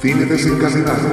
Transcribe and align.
Cine 0.00 0.26
desencadenado. 0.26 1.08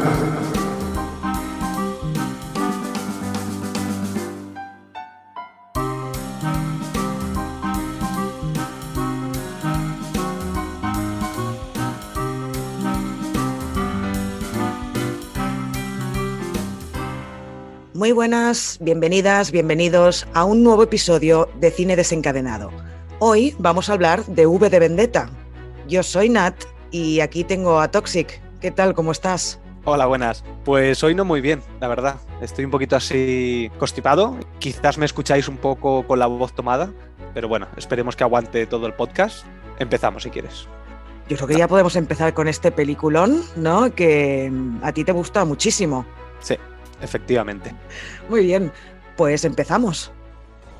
Muy 17.96 18.12
buenas, 18.12 18.78
bienvenidas, 18.82 19.52
bienvenidos 19.52 20.28
a 20.36 20.46
un 20.46 20.62
nuevo 20.62 20.84
episodio 20.84 21.50
de 21.60 21.72
Cine 21.72 21.96
Desencadenado. 21.96 22.70
Hoy 23.18 23.56
vamos 23.58 23.90
a 23.90 23.94
hablar 23.94 24.24
de 24.28 24.46
V 24.46 24.70
de 24.70 24.78
Vendetta. 24.78 25.32
Yo 25.88 26.04
soy 26.04 26.30
Nat 26.30 26.66
y 26.92 27.22
aquí 27.22 27.44
tengo 27.44 27.80
a 27.80 27.90
Toxic. 27.90 28.45
¿Qué 28.62 28.72
tal? 28.72 28.94
¿Cómo 28.94 29.12
estás? 29.12 29.60
Hola, 29.84 30.06
buenas. 30.06 30.44
Pues 30.64 31.04
hoy 31.04 31.14
no 31.14 31.26
muy 31.26 31.42
bien, 31.42 31.62
la 31.80 31.88
verdad. 31.88 32.16
Estoy 32.42 32.66
un 32.66 32.72
poquito 32.72 32.96
así 32.96 33.70
constipado. 33.78 34.38
Quizás 34.60 34.98
me 34.98 35.06
escucháis 35.06 35.48
un 35.48 35.58
poco 35.58 36.08
con 36.08 36.20
la 36.20 36.26
voz 36.26 36.54
tomada, 36.54 36.90
pero 37.34 37.48
bueno, 37.48 37.68
esperemos 37.78 38.16
que 38.16 38.24
aguante 38.24 38.66
todo 38.66 38.88
el 38.88 38.94
podcast. 38.94 39.46
Empezamos 39.78 40.24
si 40.24 40.30
quieres. 40.30 40.68
Yo 41.28 41.36
creo 41.36 41.48
que 41.48 41.58
ya 41.58 41.68
podemos 41.68 41.96
empezar 41.96 42.34
con 42.34 42.48
este 42.48 42.72
peliculón, 42.72 43.42
¿no? 43.56 43.94
Que 43.94 44.52
a 44.82 44.92
ti 44.94 45.04
te 45.04 45.12
gusta 45.12 45.44
muchísimo. 45.44 46.06
Sí, 46.40 46.56
efectivamente. 47.02 47.76
Muy 48.30 48.46
bien, 48.46 48.72
pues 49.18 49.44
empezamos. 49.44 50.12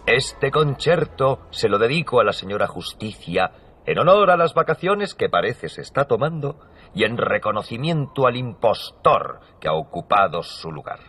Este 0.06 0.50
concierto 0.50 1.42
se 1.52 1.68
lo 1.68 1.78
dedico 1.78 2.20
a 2.20 2.24
la 2.24 2.34
señora 2.34 2.68
Justicia 2.68 3.52
en 3.86 4.00
honor 4.00 4.32
a 4.32 4.38
las 4.38 4.54
vacaciones 4.54 5.14
que 5.14 5.30
parece 5.30 5.70
se 5.70 5.82
está 5.82 6.06
tomando 6.06 6.60
y 6.96 7.04
en 7.04 7.18
reconocimiento 7.18 8.26
al 8.26 8.38
impostor 8.38 9.42
que 9.60 9.68
ha 9.68 9.74
ocupado 9.74 10.42
su 10.42 10.72
lugar. 10.72 11.00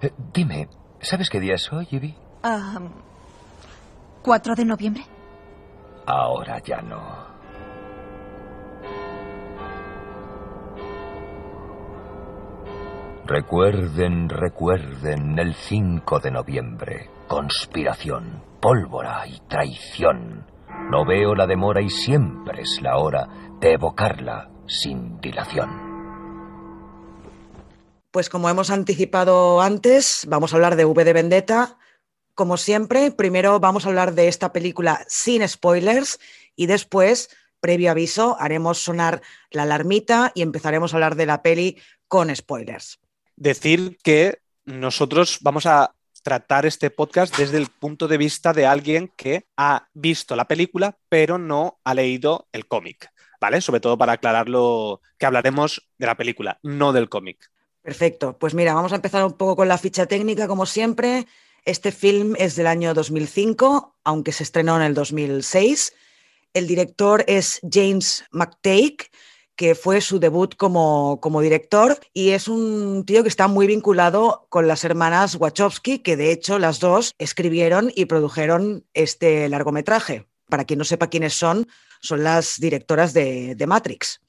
Eh, 0.00 0.10
dime, 0.32 0.68
¿sabes 1.00 1.28
qué 1.28 1.38
día 1.38 1.54
es 1.54 1.70
hoy, 1.72 1.86
Ivy? 1.90 2.16
Ah, 2.42 2.80
¿4 4.24 4.56
de 4.56 4.64
noviembre? 4.64 5.04
Ahora 6.06 6.58
ya 6.60 6.80
no. 6.80 7.34
Recuerden, 13.26 14.28
recuerden 14.28 15.38
el 15.38 15.54
5 15.54 16.20
de 16.20 16.30
noviembre. 16.30 17.10
Conspiración, 17.26 18.42
pólvora 18.60 19.26
y 19.26 19.40
traición. 19.48 20.46
No 20.90 21.06
veo 21.06 21.34
la 21.34 21.46
demora 21.46 21.80
y 21.80 21.88
siempre 21.88 22.62
es 22.62 22.80
la 22.82 22.98
hora 22.98 23.26
de 23.60 23.72
evocarla 23.72 24.50
sin 24.66 25.20
dilación. 25.20 25.70
Pues 28.10 28.28
como 28.28 28.48
hemos 28.48 28.70
anticipado 28.70 29.60
antes, 29.60 30.24
vamos 30.28 30.52
a 30.52 30.56
hablar 30.56 30.76
de 30.76 30.84
V 30.84 31.04
de 31.04 31.12
Vendetta. 31.12 31.78
Como 32.34 32.56
siempre, 32.56 33.10
primero 33.10 33.58
vamos 33.60 33.84
a 33.84 33.88
hablar 33.88 34.14
de 34.14 34.28
esta 34.28 34.52
película 34.52 35.04
sin 35.08 35.46
spoilers 35.48 36.20
y 36.54 36.66
después, 36.66 37.30
previo 37.60 37.90
aviso, 37.90 38.36
haremos 38.38 38.78
sonar 38.78 39.20
la 39.50 39.62
alarmita 39.62 40.30
y 40.34 40.42
empezaremos 40.42 40.92
a 40.92 40.96
hablar 40.96 41.16
de 41.16 41.26
la 41.26 41.42
peli 41.42 41.78
con 42.06 42.34
spoilers. 42.34 43.00
Decir 43.36 43.98
que 44.02 44.38
nosotros 44.64 45.38
vamos 45.40 45.66
a 45.66 45.94
tratar 46.22 46.66
este 46.66 46.90
podcast 46.90 47.36
desde 47.36 47.58
el 47.58 47.66
punto 47.66 48.08
de 48.08 48.16
vista 48.16 48.52
de 48.52 48.66
alguien 48.66 49.12
que 49.16 49.46
ha 49.56 49.88
visto 49.92 50.34
la 50.36 50.46
película, 50.46 50.96
pero 51.08 51.36
no 51.36 51.78
ha 51.84 51.94
leído 51.94 52.48
el 52.52 52.66
cómic, 52.66 53.10
Sobre 53.60 53.80
todo 53.80 53.98
para 53.98 54.12
aclararlo, 54.14 55.00
que 55.18 55.26
hablaremos 55.26 55.88
de 55.98 56.06
la 56.06 56.16
película, 56.16 56.58
no 56.62 56.92
del 56.92 57.08
cómic. 57.08 57.50
Perfecto, 57.82 58.38
pues 58.38 58.54
mira, 58.54 58.74
vamos 58.74 58.92
a 58.92 58.96
empezar 58.96 59.24
un 59.24 59.34
poco 59.34 59.56
con 59.56 59.68
la 59.68 59.78
ficha 59.78 60.06
técnica, 60.06 60.48
como 60.48 60.64
siempre. 60.66 61.26
Este 61.64 61.92
film 61.92 62.34
es 62.38 62.56
del 62.56 62.66
año 62.66 62.94
2005, 62.94 63.96
aunque 64.04 64.32
se 64.32 64.42
estrenó 64.42 64.76
en 64.76 64.82
el 64.82 64.94
2006. 64.94 65.94
El 66.54 66.66
director 66.66 67.24
es 67.26 67.60
James 67.70 68.24
McTake 68.30 69.10
que 69.56 69.74
fue 69.74 70.00
su 70.00 70.18
debut 70.18 70.56
como, 70.56 71.20
como, 71.20 71.40
director 71.40 71.98
y 72.12 72.30
es 72.30 72.48
un 72.48 73.04
tío 73.06 73.22
que 73.22 73.28
está 73.28 73.46
muy 73.46 73.66
vinculado 73.66 74.46
con 74.48 74.66
las 74.66 74.84
hermanas 74.84 75.36
Wachowski, 75.36 76.00
que 76.00 76.16
de 76.16 76.32
hecho 76.32 76.58
las 76.58 76.80
dos 76.80 77.12
escribieron 77.18 77.92
y 77.94 78.06
produjeron 78.06 78.84
este 78.94 79.48
largometraje. 79.48 80.26
Para 80.48 80.64
quien 80.64 80.78
no 80.78 80.84
sepa 80.84 81.08
quiénes 81.08 81.34
son, 81.34 81.68
son 82.04 82.22
las 82.22 82.58
directoras 82.58 83.12
de, 83.12 83.54
de 83.54 83.66
Matrix. 83.66 84.20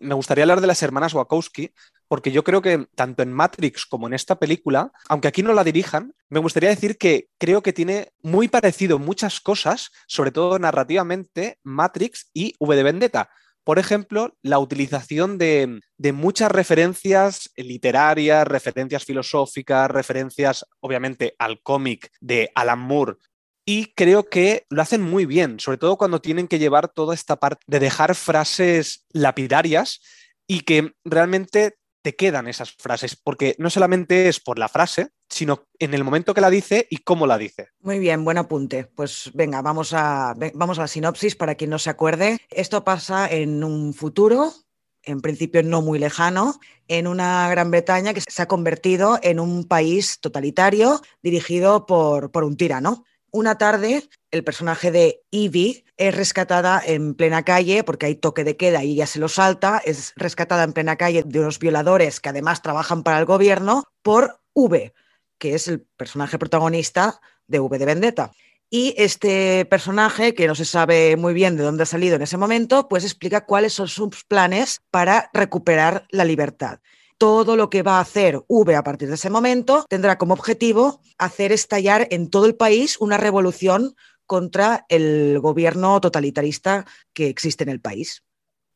Me 0.00 0.14
gustaría 0.14 0.44
hablar 0.44 0.60
de 0.60 0.66
las 0.66 0.82
hermanas 0.82 1.12
Wachowski, 1.12 1.72
porque 2.06 2.32
yo 2.32 2.42
creo 2.42 2.62
que 2.62 2.86
tanto 2.94 3.22
en 3.22 3.32
Matrix 3.32 3.84
como 3.84 4.06
en 4.06 4.14
esta 4.14 4.38
película, 4.38 4.92
aunque 5.08 5.28
aquí 5.28 5.42
no 5.42 5.52
la 5.52 5.64
dirijan, 5.64 6.14
me 6.28 6.40
gustaría 6.40 6.70
decir 6.70 6.96
que 6.96 7.28
creo 7.36 7.62
que 7.62 7.72
tiene 7.72 8.12
muy 8.22 8.48
parecido 8.48 8.98
muchas 8.98 9.40
cosas, 9.40 9.90
sobre 10.06 10.30
todo 10.30 10.58
narrativamente, 10.58 11.58
Matrix 11.62 12.30
y 12.32 12.54
V 12.58 12.76
de 12.76 12.82
Vendetta 12.82 13.30
por 13.68 13.78
ejemplo, 13.78 14.34
la 14.40 14.58
utilización 14.60 15.36
de, 15.36 15.82
muchas 16.14 16.50
referencias 16.50 17.50
literarias, 17.54 18.48
referencias 18.48 19.04
filosóficas, 19.04 19.90
referencias, 19.90 20.64
obviamente, 20.80 21.34
al 21.38 21.60
cómic 21.60 22.10
de 22.18 22.50
Alan 22.54 22.78
Moore. 22.78 23.16
Y 23.70 23.92
creo 23.94 24.30
que 24.30 24.64
lo 24.70 24.80
hacen 24.80 25.02
muy 25.02 25.26
bien, 25.26 25.60
sobre 25.60 25.76
todo 25.76 25.98
cuando 25.98 26.22
tienen 26.22 26.48
que 26.48 26.58
llevar 26.58 26.88
toda 26.88 27.12
esta 27.12 27.36
parte 27.36 27.62
de 27.66 27.78
dejar 27.78 28.14
frases 28.14 29.04
lapidarias 29.10 30.00
y 30.46 30.60
que 30.60 30.94
realmente 31.04 31.76
te 32.00 32.16
quedan 32.16 32.48
esas 32.48 32.72
frases, 32.72 33.14
porque 33.14 33.56
no 33.58 33.68
solamente 33.68 34.30
es 34.30 34.40
por 34.40 34.58
la 34.58 34.70
frase, 34.70 35.10
sino 35.28 35.66
en 35.78 35.92
el 35.92 36.02
momento 36.02 36.32
que 36.32 36.40
la 36.40 36.48
dice 36.48 36.86
y 36.88 36.96
cómo 36.96 37.26
la 37.26 37.36
dice. 37.36 37.68
Muy 37.80 37.98
bien, 37.98 38.24
buen 38.24 38.38
apunte. 38.38 38.86
Pues 38.86 39.30
venga, 39.34 39.60
vamos 39.60 39.92
a, 39.92 40.34
vamos 40.54 40.78
a 40.78 40.82
la 40.82 40.88
sinopsis 40.88 41.36
para 41.36 41.54
quien 41.54 41.68
no 41.68 41.78
se 41.78 41.90
acuerde. 41.90 42.38
Esto 42.48 42.84
pasa 42.84 43.28
en 43.30 43.62
un 43.62 43.92
futuro, 43.92 44.50
en 45.02 45.20
principio 45.20 45.62
no 45.62 45.82
muy 45.82 45.98
lejano, 45.98 46.58
en 46.86 47.06
una 47.06 47.50
Gran 47.50 47.70
Bretaña 47.70 48.14
que 48.14 48.22
se 48.22 48.40
ha 48.40 48.48
convertido 48.48 49.18
en 49.22 49.38
un 49.38 49.64
país 49.64 50.20
totalitario 50.20 51.02
dirigido 51.22 51.84
por, 51.84 52.30
por 52.30 52.44
un 52.44 52.56
tirano. 52.56 53.04
Una 53.30 53.58
tarde, 53.58 54.08
el 54.30 54.42
personaje 54.42 54.90
de 54.90 55.22
Evie 55.30 55.84
es 55.98 56.16
rescatada 56.16 56.80
en 56.84 57.14
plena 57.14 57.44
calle 57.44 57.84
porque 57.84 58.06
hay 58.06 58.14
toque 58.14 58.42
de 58.42 58.56
queda 58.56 58.82
y 58.82 58.92
ella 58.92 59.06
se 59.06 59.18
lo 59.18 59.28
salta. 59.28 59.82
Es 59.84 60.14
rescatada 60.16 60.64
en 60.64 60.72
plena 60.72 60.96
calle 60.96 61.24
de 61.24 61.40
unos 61.40 61.58
violadores 61.58 62.20
que 62.20 62.30
además 62.30 62.62
trabajan 62.62 63.02
para 63.02 63.18
el 63.18 63.26
gobierno 63.26 63.84
por 64.02 64.40
V, 64.54 64.94
que 65.36 65.54
es 65.54 65.68
el 65.68 65.80
personaje 65.80 66.38
protagonista 66.38 67.20
de 67.46 67.60
V 67.60 67.78
de 67.78 67.84
Vendetta. 67.84 68.32
Y 68.70 68.94
este 68.96 69.66
personaje, 69.66 70.34
que 70.34 70.46
no 70.46 70.54
se 70.54 70.64
sabe 70.64 71.16
muy 71.16 71.34
bien 71.34 71.56
de 71.56 71.64
dónde 71.64 71.82
ha 71.82 71.86
salido 71.86 72.16
en 72.16 72.22
ese 72.22 72.38
momento, 72.38 72.88
pues 72.88 73.04
explica 73.04 73.44
cuáles 73.44 73.74
son 73.74 73.88
sus 73.88 74.24
planes 74.24 74.80
para 74.90 75.30
recuperar 75.34 76.06
la 76.10 76.24
libertad 76.24 76.80
todo 77.18 77.56
lo 77.56 77.68
que 77.68 77.82
va 77.82 77.98
a 77.98 78.00
hacer 78.00 78.40
V 78.48 78.74
a 78.74 78.84
partir 78.84 79.08
de 79.08 79.16
ese 79.16 79.30
momento 79.30 79.84
tendrá 79.88 80.16
como 80.16 80.34
objetivo 80.34 81.00
hacer 81.18 81.52
estallar 81.52 82.06
en 82.10 82.30
todo 82.30 82.46
el 82.46 82.54
país 82.54 82.96
una 83.00 83.16
revolución 83.16 83.94
contra 84.26 84.86
el 84.88 85.40
gobierno 85.40 86.00
totalitarista 86.00 86.86
que 87.12 87.28
existe 87.28 87.64
en 87.64 87.70
el 87.70 87.80
país. 87.80 88.22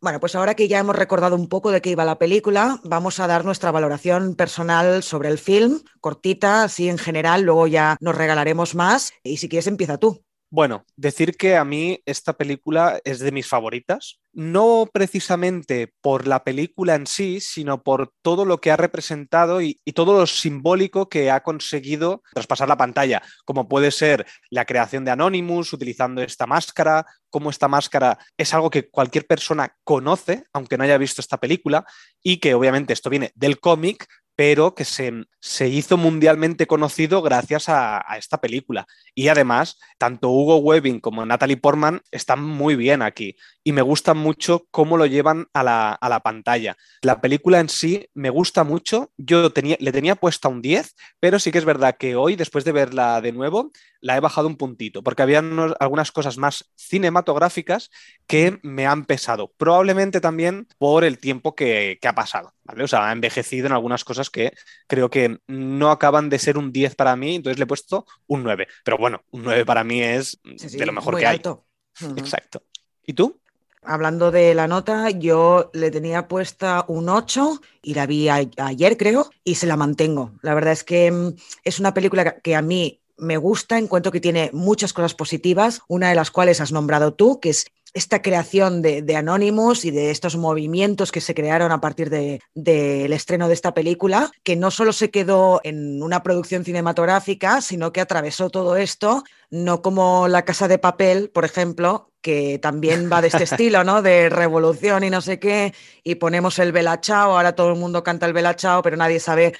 Bueno, 0.01 0.19
pues 0.19 0.35
ahora 0.35 0.57
que 0.57 0.67
ya 0.67 0.81
hemos 0.81 0.97
recordado 0.97 1.37
un 1.37 1.49
poco 1.49 1.71
de 1.71 1.81
qué 1.81 1.91
iba 1.91 2.05
la 2.05 2.19
película, 2.19 2.81
vamos 2.83 3.21
a 3.21 3.29
dar 3.29 3.45
nuestra 3.45 3.71
valoración 3.71 4.35
personal 4.35 5.05
sobre 5.05 5.29
el 5.29 5.39
film, 5.39 5.81
cortita, 6.01 6.65
así 6.65 6.89
en 6.89 6.99
general, 6.99 7.43
luego 7.43 7.69
ya 7.69 7.97
nos 8.01 8.17
regalaremos 8.17 8.75
más. 8.75 9.13
Y 9.23 9.37
si 9.37 9.49
quieres, 9.49 9.69
empieza 9.69 9.99
tú. 9.99 10.25
Bueno, 10.53 10.85
decir 10.97 11.39
que 11.39 11.57
a 11.57 11.65
mí 11.65 12.03
esta 12.05 12.35
película 12.35 13.01
es 13.05 13.21
de 13.21 13.33
mis 13.33 13.49
favoritas 13.49 14.21
no 14.33 14.89
precisamente 14.93 15.93
por 16.01 16.27
la 16.27 16.43
película 16.43 16.95
en 16.95 17.07
sí, 17.07 17.41
sino 17.41 17.83
por 17.83 18.13
todo 18.23 18.45
lo 18.45 18.61
que 18.61 18.71
ha 18.71 18.77
representado 18.77 19.61
y, 19.61 19.81
todo 19.95 20.19
lo 20.19 20.27
simbólico 20.27 21.09
que 21.09 21.31
ha 21.31 21.43
conseguido 21.43 22.23
traspasar 22.33 22.69
la 22.69 22.79
pantalla, 22.79 23.23
como 23.45 23.69
puede 23.69 23.91
ser 23.91 24.27
la 24.51 24.65
creación 24.65 25.05
de 25.05 25.11
Anonymous 25.11 25.73
utilizando 25.73 26.23
esta 26.23 26.47
máscara, 26.47 27.05
como 27.29 27.51
esta 27.51 27.69
máscara 27.69 28.19
es 28.39 28.55
algo 28.55 28.71
que 28.71 28.89
cualquier 28.89 29.27
persona 29.27 29.77
conoce, 29.85 30.45
aunque 30.53 30.79
no 30.79 30.85
haya 30.85 30.99
visto 30.99 31.21
esta 31.21 31.39
película, 31.39 31.85
y 32.23 32.39
que 32.39 32.55
obviamente 32.55 32.95
esto 32.95 33.11
viene 33.11 33.33
del 33.35 33.61
cómic, 33.61 34.07
pero 34.37 34.75
que 34.75 34.85
se, 34.85 35.25
se 35.41 35.69
hizo 35.69 35.97
mundialmente 35.97 36.67
conocido 36.67 37.23
gracias 37.23 37.69
a, 37.69 38.03
esta 38.17 38.41
película. 38.41 38.87
Y 39.15 39.29
además, 39.29 39.79
tanto 39.99 40.31
Hugo 40.31 40.57
Webbing 40.57 41.01
como 41.01 41.25
Natalie 41.27 41.57
Portman 41.57 42.03
están 42.11 42.43
muy 42.43 42.77
bien 42.77 43.03
aquí 43.03 43.37
y 43.65 43.73
me 43.73 43.83
gusta 43.83 44.15
mucho 44.15 44.67
cómo 44.71 44.97
lo 44.97 45.07
llevan 45.07 45.49
a 45.53 45.63
la, 45.63 45.93
a 45.93 46.09
la 46.09 46.21
pantalla. 46.21 46.77
La 47.03 47.21
película 47.21 47.61
en 47.61 47.69
sí 47.69 48.09
me 48.15 48.31
gusta 48.31 48.65
mucho, 48.65 49.13
yo 49.17 49.53
tenía, 49.53 49.77
le 49.81 49.93
tenía 49.93 50.15
puesta 50.15 50.49
un 50.49 50.63
10, 50.63 50.95
pero 51.21 51.39
sí 51.39 51.51
que 51.51 51.59
es 51.59 51.65
verdad 51.65 51.97
que 51.99 52.17
hoy, 52.17 52.37
después 52.37 52.65
de 52.65 52.73
verla 52.73 53.21
de 53.21 53.33
nuevo, 53.33 53.71
la 54.01 54.17
he 54.17 54.21
bajado 54.21 54.49
un 54.49 54.57
puntito, 54.57 55.03
porque 55.03 55.23
había 55.23 55.43
algunas 55.81 56.13
cosas 56.13 56.37
más 56.37 56.73
cinematográficas 56.77 57.91
que 58.27 58.59
me 58.63 58.87
han 58.87 59.05
pesado, 59.05 59.53
probablemente 59.57 60.21
también 60.21 60.67
por 60.79 61.05
el 61.05 61.19
tiempo 61.19 61.55
que, 61.55 61.99
que 62.01 62.09
ha 62.09 62.15
pasado. 62.15 62.53
¿Vale? 62.73 62.85
O 62.85 62.89
sea, 62.89 63.09
ha 63.09 63.13
envejecido 63.13 63.67
en 63.67 63.73
algunas 63.73 64.05
cosas 64.05 64.31
que 64.31 64.53
creo 64.87 65.11
que 65.11 65.39
no 65.47 65.91
acaban 65.91 66.29
de 66.31 66.39
ser 66.39 66.59
un 66.59 66.73
10 66.73 66.95
para 66.95 67.17
mí, 67.17 67.37
entonces 67.37 67.59
le 67.59 67.65
he 67.65 67.67
puesto 67.67 68.07
un 68.27 68.43
9. 68.43 68.67
Pero 68.85 68.99
bueno, 68.99 69.23
un 69.31 69.45
9 69.45 69.65
para 69.65 69.85
mí 69.85 70.03
es 70.03 70.41
Sí, 70.57 70.69
sí, 70.71 70.79
de 70.79 70.87
lo 70.87 70.93
mejor 70.93 71.15
muy 71.15 71.21
que 71.23 71.27
alto. 71.27 71.67
hay. 72.01 72.09
Exacto. 72.17 72.63
¿Y 73.07 73.13
tú? 73.15 73.41
Hablando 73.85 74.31
de 74.31 74.55
la 74.55 74.69
nota, 74.69 75.11
yo 75.11 75.71
le 75.75 75.91
tenía 75.91 76.29
puesta 76.29 76.85
un 76.87 77.09
8 77.09 77.61
y 77.83 77.95
la 77.95 78.07
vi 78.07 78.29
a- 78.29 78.49
ayer, 78.59 78.97
creo, 78.97 79.31
y 79.43 79.57
se 79.57 79.67
la 79.67 79.77
mantengo. 79.77 80.33
La 80.43 80.55
verdad 80.55 80.73
es 80.73 80.85
que 80.85 81.11
mm, 81.11 81.35
es 81.65 81.81
una 81.81 81.93
película 81.93 82.39
que 82.41 82.55
a 82.55 82.63
mí 82.63 83.01
me 83.19 83.37
gusta, 83.39 83.79
encuentro 83.79 84.13
que 84.13 84.21
tiene 84.21 84.51
muchas 84.53 84.93
cosas 84.93 85.15
positivas, 85.15 85.81
una 85.89 86.09
de 86.11 86.15
las 86.15 86.31
cuales 86.31 86.61
has 86.61 86.71
nombrado 86.73 87.15
tú, 87.15 87.41
que 87.41 87.51
es 87.51 87.67
esta 87.95 88.23
creación 88.23 88.81
de, 88.81 89.03
de 89.03 89.17
Anonymous 89.17 89.85
y 89.85 89.91
de 89.91 90.11
estos 90.11 90.37
movimientos 90.37 91.13
que 91.13 91.21
se 91.21 91.35
crearon 91.35 91.73
a 91.73 91.81
partir 91.81 92.09
de- 92.11 92.41
del 92.55 93.13
estreno 93.13 93.49
de 93.49 93.55
esta 93.55 93.75
película, 93.75 94.31
que 94.43 94.57
no 94.57 94.71
solo 94.71 94.93
se 94.93 95.11
quedó 95.11 95.61
en 95.65 96.03
una 96.03 96.23
producción 96.23 96.65
cinematográfica, 96.65 97.61
sino 97.61 97.93
que 97.93 98.01
atravesó 98.01 98.49
todo 98.51 98.77
esto, 98.77 99.25
no 99.51 99.83
como 99.83 100.27
La 100.29 100.45
Casa 100.45 100.69
de 100.69 100.79
Papel, 100.79 101.29
por 101.31 101.45
ejemplo, 101.45 102.11
que 102.23 102.59
también 102.61 103.11
va 103.13 103.21
de 103.21 103.29
este 103.29 103.45
estilo, 103.45 103.85
¿no? 103.85 104.01
De 104.01 104.29
revolución 104.31 105.05
y 105.05 105.11
no 105.11 105.21
sé 105.21 105.39
qué, 105.39 105.75
y 106.03 106.15
ponemos 106.15 106.59
el 106.59 106.73
Bella 106.73 106.99
Ciao, 107.03 107.37
ahora 107.37 107.55
todo 107.55 107.71
el 107.73 107.79
mundo 107.79 108.03
canta 108.03 108.27
el 108.27 108.33
Bella 108.33 108.55
Ciao, 108.55 108.81
pero 108.83 108.97
nadie 108.97 109.21
sabe 109.21 109.53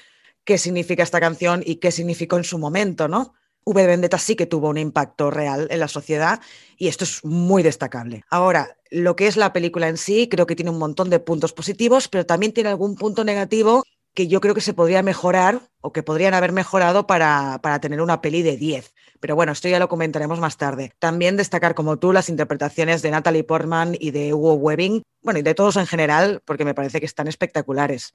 qué 0.43 0.57
significa 0.57 1.03
esta 1.03 1.19
canción 1.19 1.61
y 1.65 1.75
qué 1.75 1.91
significó 1.91 2.37
en 2.37 2.43
su 2.43 2.57
momento, 2.57 3.07
¿no? 3.07 3.33
V 3.65 3.81
de 3.81 3.87
Vendetta 3.87 4.17
sí 4.17 4.35
que 4.35 4.45
tuvo 4.45 4.69
un 4.69 4.77
impacto 4.77 5.31
real 5.31 5.67
en 5.71 5.79
la 5.79 5.87
sociedad 5.87 6.39
y 6.77 6.87
esto 6.87 7.03
es 7.03 7.23
muy 7.23 7.63
destacable. 7.63 8.23
Ahora, 8.29 8.77
lo 8.89 9.15
que 9.15 9.27
es 9.27 9.37
la 9.37 9.53
película 9.53 9.87
en 9.87 9.97
sí, 9.97 10.27
creo 10.29 10.45
que 10.45 10.55
tiene 10.55 10.71
un 10.71 10.79
montón 10.79 11.09
de 11.09 11.19
puntos 11.19 11.53
positivos, 11.53 12.07
pero 12.07 12.25
también 12.25 12.53
tiene 12.53 12.69
algún 12.69 12.95
punto 12.95 13.23
negativo 13.23 13.83
que 14.13 14.27
yo 14.27 14.41
creo 14.41 14.53
que 14.53 14.61
se 14.61 14.73
podría 14.73 15.01
mejorar 15.01 15.61
o 15.81 15.91
que 15.91 16.03
podrían 16.03 16.33
haber 16.33 16.51
mejorado 16.51 17.07
para, 17.07 17.59
para 17.61 17.79
tener 17.79 18.01
una 18.01 18.21
peli 18.21 18.41
de 18.43 18.57
10. 18.57 18.93
Pero 19.19 19.35
bueno, 19.35 19.51
esto 19.51 19.67
ya 19.69 19.79
lo 19.79 19.89
comentaremos 19.89 20.39
más 20.39 20.57
tarde. 20.57 20.93
También 20.99 21.37
destacar, 21.37 21.73
como 21.75 21.97
tú, 21.97 22.13
las 22.13 22.29
interpretaciones 22.29 23.01
de 23.01 23.11
Natalie 23.11 23.43
Portman 23.43 23.95
y 23.99 24.11
de 24.11 24.33
Hugo 24.33 24.53
Webbing, 24.53 25.01
bueno, 25.21 25.39
y 25.39 25.43
de 25.43 25.55
todos 25.55 25.77
en 25.77 25.87
general, 25.87 26.41
porque 26.45 26.65
me 26.65 26.75
parece 26.75 26.99
que 26.99 27.05
están 27.05 27.27
espectaculares. 27.27 28.13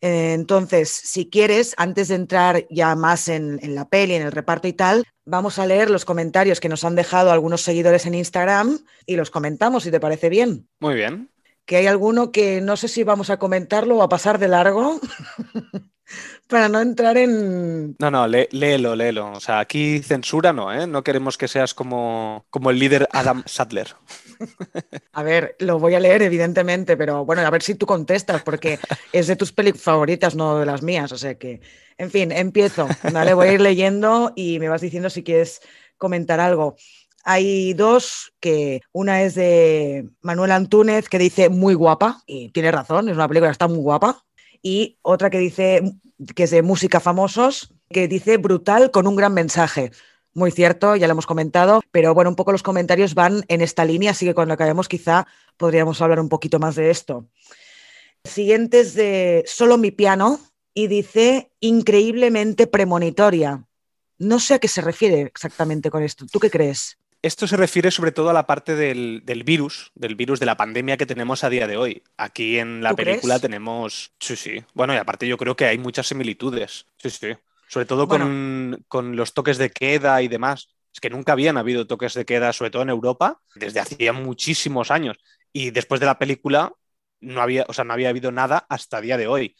Eh, 0.00 0.32
Entonces, 0.32 0.88
si 0.90 1.28
quieres, 1.28 1.74
antes 1.76 2.08
de 2.08 2.14
entrar 2.14 2.66
ya 2.70 2.94
más 2.94 3.28
en, 3.28 3.58
en 3.62 3.74
la 3.74 3.88
peli, 3.88 4.14
en 4.14 4.22
el 4.22 4.32
reparto 4.32 4.66
y 4.68 4.72
tal, 4.72 5.04
vamos 5.26 5.58
a 5.58 5.66
leer 5.66 5.90
los 5.90 6.04
comentarios 6.04 6.60
que 6.60 6.68
nos 6.68 6.84
han 6.84 6.96
dejado 6.96 7.30
algunos 7.30 7.62
seguidores 7.62 8.06
en 8.06 8.14
Instagram 8.14 8.78
y 9.06 9.16
los 9.16 9.30
comentamos, 9.30 9.84
si 9.84 9.90
te 9.90 10.00
parece 10.00 10.28
bien. 10.28 10.68
Muy 10.80 10.94
bien. 10.94 11.30
Que 11.66 11.76
hay 11.76 11.86
alguno 11.86 12.32
que 12.32 12.60
no 12.60 12.76
sé 12.76 12.88
si 12.88 13.04
vamos 13.04 13.30
a 13.30 13.38
comentarlo 13.38 13.98
o 13.98 14.02
a 14.02 14.08
pasar 14.08 14.38
de 14.38 14.48
largo 14.48 15.00
para 16.50 16.68
no 16.68 16.80
entrar 16.80 17.16
en... 17.16 17.96
No, 17.98 18.10
no, 18.10 18.26
lé- 18.26 18.48
léelo, 18.50 18.94
léelo. 18.94 19.32
O 19.32 19.40
sea, 19.40 19.60
aquí 19.60 20.00
censura 20.00 20.52
no, 20.52 20.72
¿eh? 20.72 20.86
No 20.86 21.02
queremos 21.02 21.38
que 21.38 21.48
seas 21.48 21.72
como, 21.72 22.44
como 22.50 22.70
el 22.70 22.78
líder 22.78 23.08
Adam 23.12 23.42
Sadler. 23.46 23.94
A 25.12 25.22
ver, 25.22 25.56
lo 25.60 25.78
voy 25.78 25.94
a 25.94 26.00
leer 26.00 26.22
evidentemente, 26.22 26.96
pero 26.96 27.24
bueno, 27.24 27.42
a 27.42 27.50
ver 27.50 27.62
si 27.62 27.74
tú 27.74 27.84
contestas, 27.86 28.42
porque 28.42 28.78
es 29.12 29.26
de 29.26 29.36
tus 29.36 29.52
pelis 29.52 29.80
favoritas, 29.80 30.34
no 30.34 30.58
de 30.58 30.66
las 30.66 30.82
mías. 30.82 31.12
O 31.12 31.18
sea 31.18 31.34
que, 31.36 31.60
en 31.98 32.10
fin, 32.10 32.32
empiezo. 32.32 32.88
¿vale? 33.12 33.34
Voy 33.34 33.48
a 33.48 33.52
ir 33.52 33.60
leyendo 33.60 34.32
y 34.34 34.58
me 34.58 34.68
vas 34.68 34.80
diciendo 34.80 35.10
si 35.10 35.22
quieres 35.22 35.60
comentar 35.98 36.40
algo. 36.40 36.76
Hay 37.22 37.74
dos 37.74 38.32
que 38.40 38.80
una 38.92 39.22
es 39.22 39.34
de 39.34 40.08
Manuel 40.22 40.52
Antúnez 40.52 41.08
que 41.10 41.18
dice 41.18 41.50
muy 41.50 41.74
guapa 41.74 42.22
y 42.26 42.48
tiene 42.50 42.70
razón, 42.72 43.10
es 43.10 43.14
una 43.14 43.28
película 43.28 43.50
que 43.50 43.52
está 43.52 43.68
muy 43.68 43.76
guapa. 43.80 44.24
Y 44.62 44.98
otra 45.02 45.30
que 45.30 45.38
dice 45.38 45.82
que 46.34 46.44
es 46.44 46.50
de 46.50 46.62
música 46.62 47.00
famosos 47.00 47.72
que 47.90 48.08
dice 48.08 48.36
brutal 48.36 48.90
con 48.90 49.06
un 49.06 49.16
gran 49.16 49.34
mensaje. 49.34 49.90
Muy 50.32 50.52
cierto, 50.52 50.94
ya 50.94 51.08
lo 51.08 51.12
hemos 51.12 51.26
comentado, 51.26 51.82
pero 51.90 52.14
bueno, 52.14 52.30
un 52.30 52.36
poco 52.36 52.52
los 52.52 52.62
comentarios 52.62 53.14
van 53.14 53.44
en 53.48 53.62
esta 53.62 53.84
línea, 53.84 54.12
así 54.12 54.26
que 54.26 54.34
cuando 54.34 54.54
acabemos 54.54 54.88
quizá 54.88 55.26
podríamos 55.56 56.00
hablar 56.00 56.20
un 56.20 56.28
poquito 56.28 56.60
más 56.60 56.76
de 56.76 56.90
esto. 56.90 57.26
Siguiente 58.22 58.80
es 58.80 58.94
de 58.94 59.42
Solo 59.46 59.76
mi 59.76 59.90
piano 59.90 60.38
y 60.72 60.86
dice 60.86 61.50
increíblemente 61.58 62.68
premonitoria. 62.68 63.64
No 64.18 64.38
sé 64.38 64.54
a 64.54 64.58
qué 64.60 64.68
se 64.68 64.82
refiere 64.82 65.22
exactamente 65.22 65.90
con 65.90 66.04
esto. 66.04 66.26
¿Tú 66.30 66.38
qué 66.38 66.50
crees? 66.50 66.99
Esto 67.22 67.46
se 67.46 67.56
refiere 67.56 67.90
sobre 67.90 68.12
todo 68.12 68.30
a 68.30 68.32
la 68.32 68.46
parte 68.46 68.74
del, 68.74 69.22
del 69.24 69.44
virus, 69.44 69.92
del 69.94 70.14
virus 70.16 70.40
de 70.40 70.46
la 70.46 70.56
pandemia 70.56 70.96
que 70.96 71.04
tenemos 71.06 71.44
a 71.44 71.50
día 71.50 71.66
de 71.66 71.76
hoy. 71.76 72.02
Aquí 72.16 72.58
en 72.58 72.82
la 72.82 72.90
¿Tú 72.90 72.96
película 72.96 73.34
crees? 73.34 73.42
tenemos. 73.42 74.12
Sí, 74.18 74.36
sí. 74.36 74.64
Bueno, 74.74 74.94
y 74.94 74.96
aparte 74.96 75.28
yo 75.28 75.36
creo 75.36 75.54
que 75.56 75.66
hay 75.66 75.78
muchas 75.78 76.06
similitudes. 76.06 76.86
Sí, 76.98 77.10
sí. 77.10 77.28
Sobre 77.68 77.86
todo 77.86 78.06
Bueno. 78.06 78.24
con, 78.24 78.84
con 78.88 79.16
los 79.16 79.34
toques 79.34 79.58
de 79.58 79.70
queda 79.70 80.22
y 80.22 80.28
demás. 80.28 80.68
Es 80.92 81.00
que 81.00 81.10
nunca 81.10 81.32
habían 81.32 81.56
habido 81.58 81.86
toques 81.86 82.14
de 82.14 82.24
queda, 82.24 82.52
sobre 82.52 82.70
todo 82.70 82.82
en 82.82 82.88
Europa, 82.90 83.40
desde 83.54 83.80
hacía 83.80 84.12
muchísimos 84.12 84.90
años. 84.90 85.18
Y 85.52 85.70
después 85.70 86.00
de 86.00 86.06
la 86.06 86.18
película 86.18 86.72
no 87.20 87.42
había, 87.42 87.64
o 87.68 87.72
sea, 87.74 87.84
no 87.84 87.92
había 87.92 88.08
habido 88.08 88.32
nada 88.32 88.66
hasta 88.68 89.00
día 89.00 89.16
de 89.16 89.26
hoy. 89.28 89.54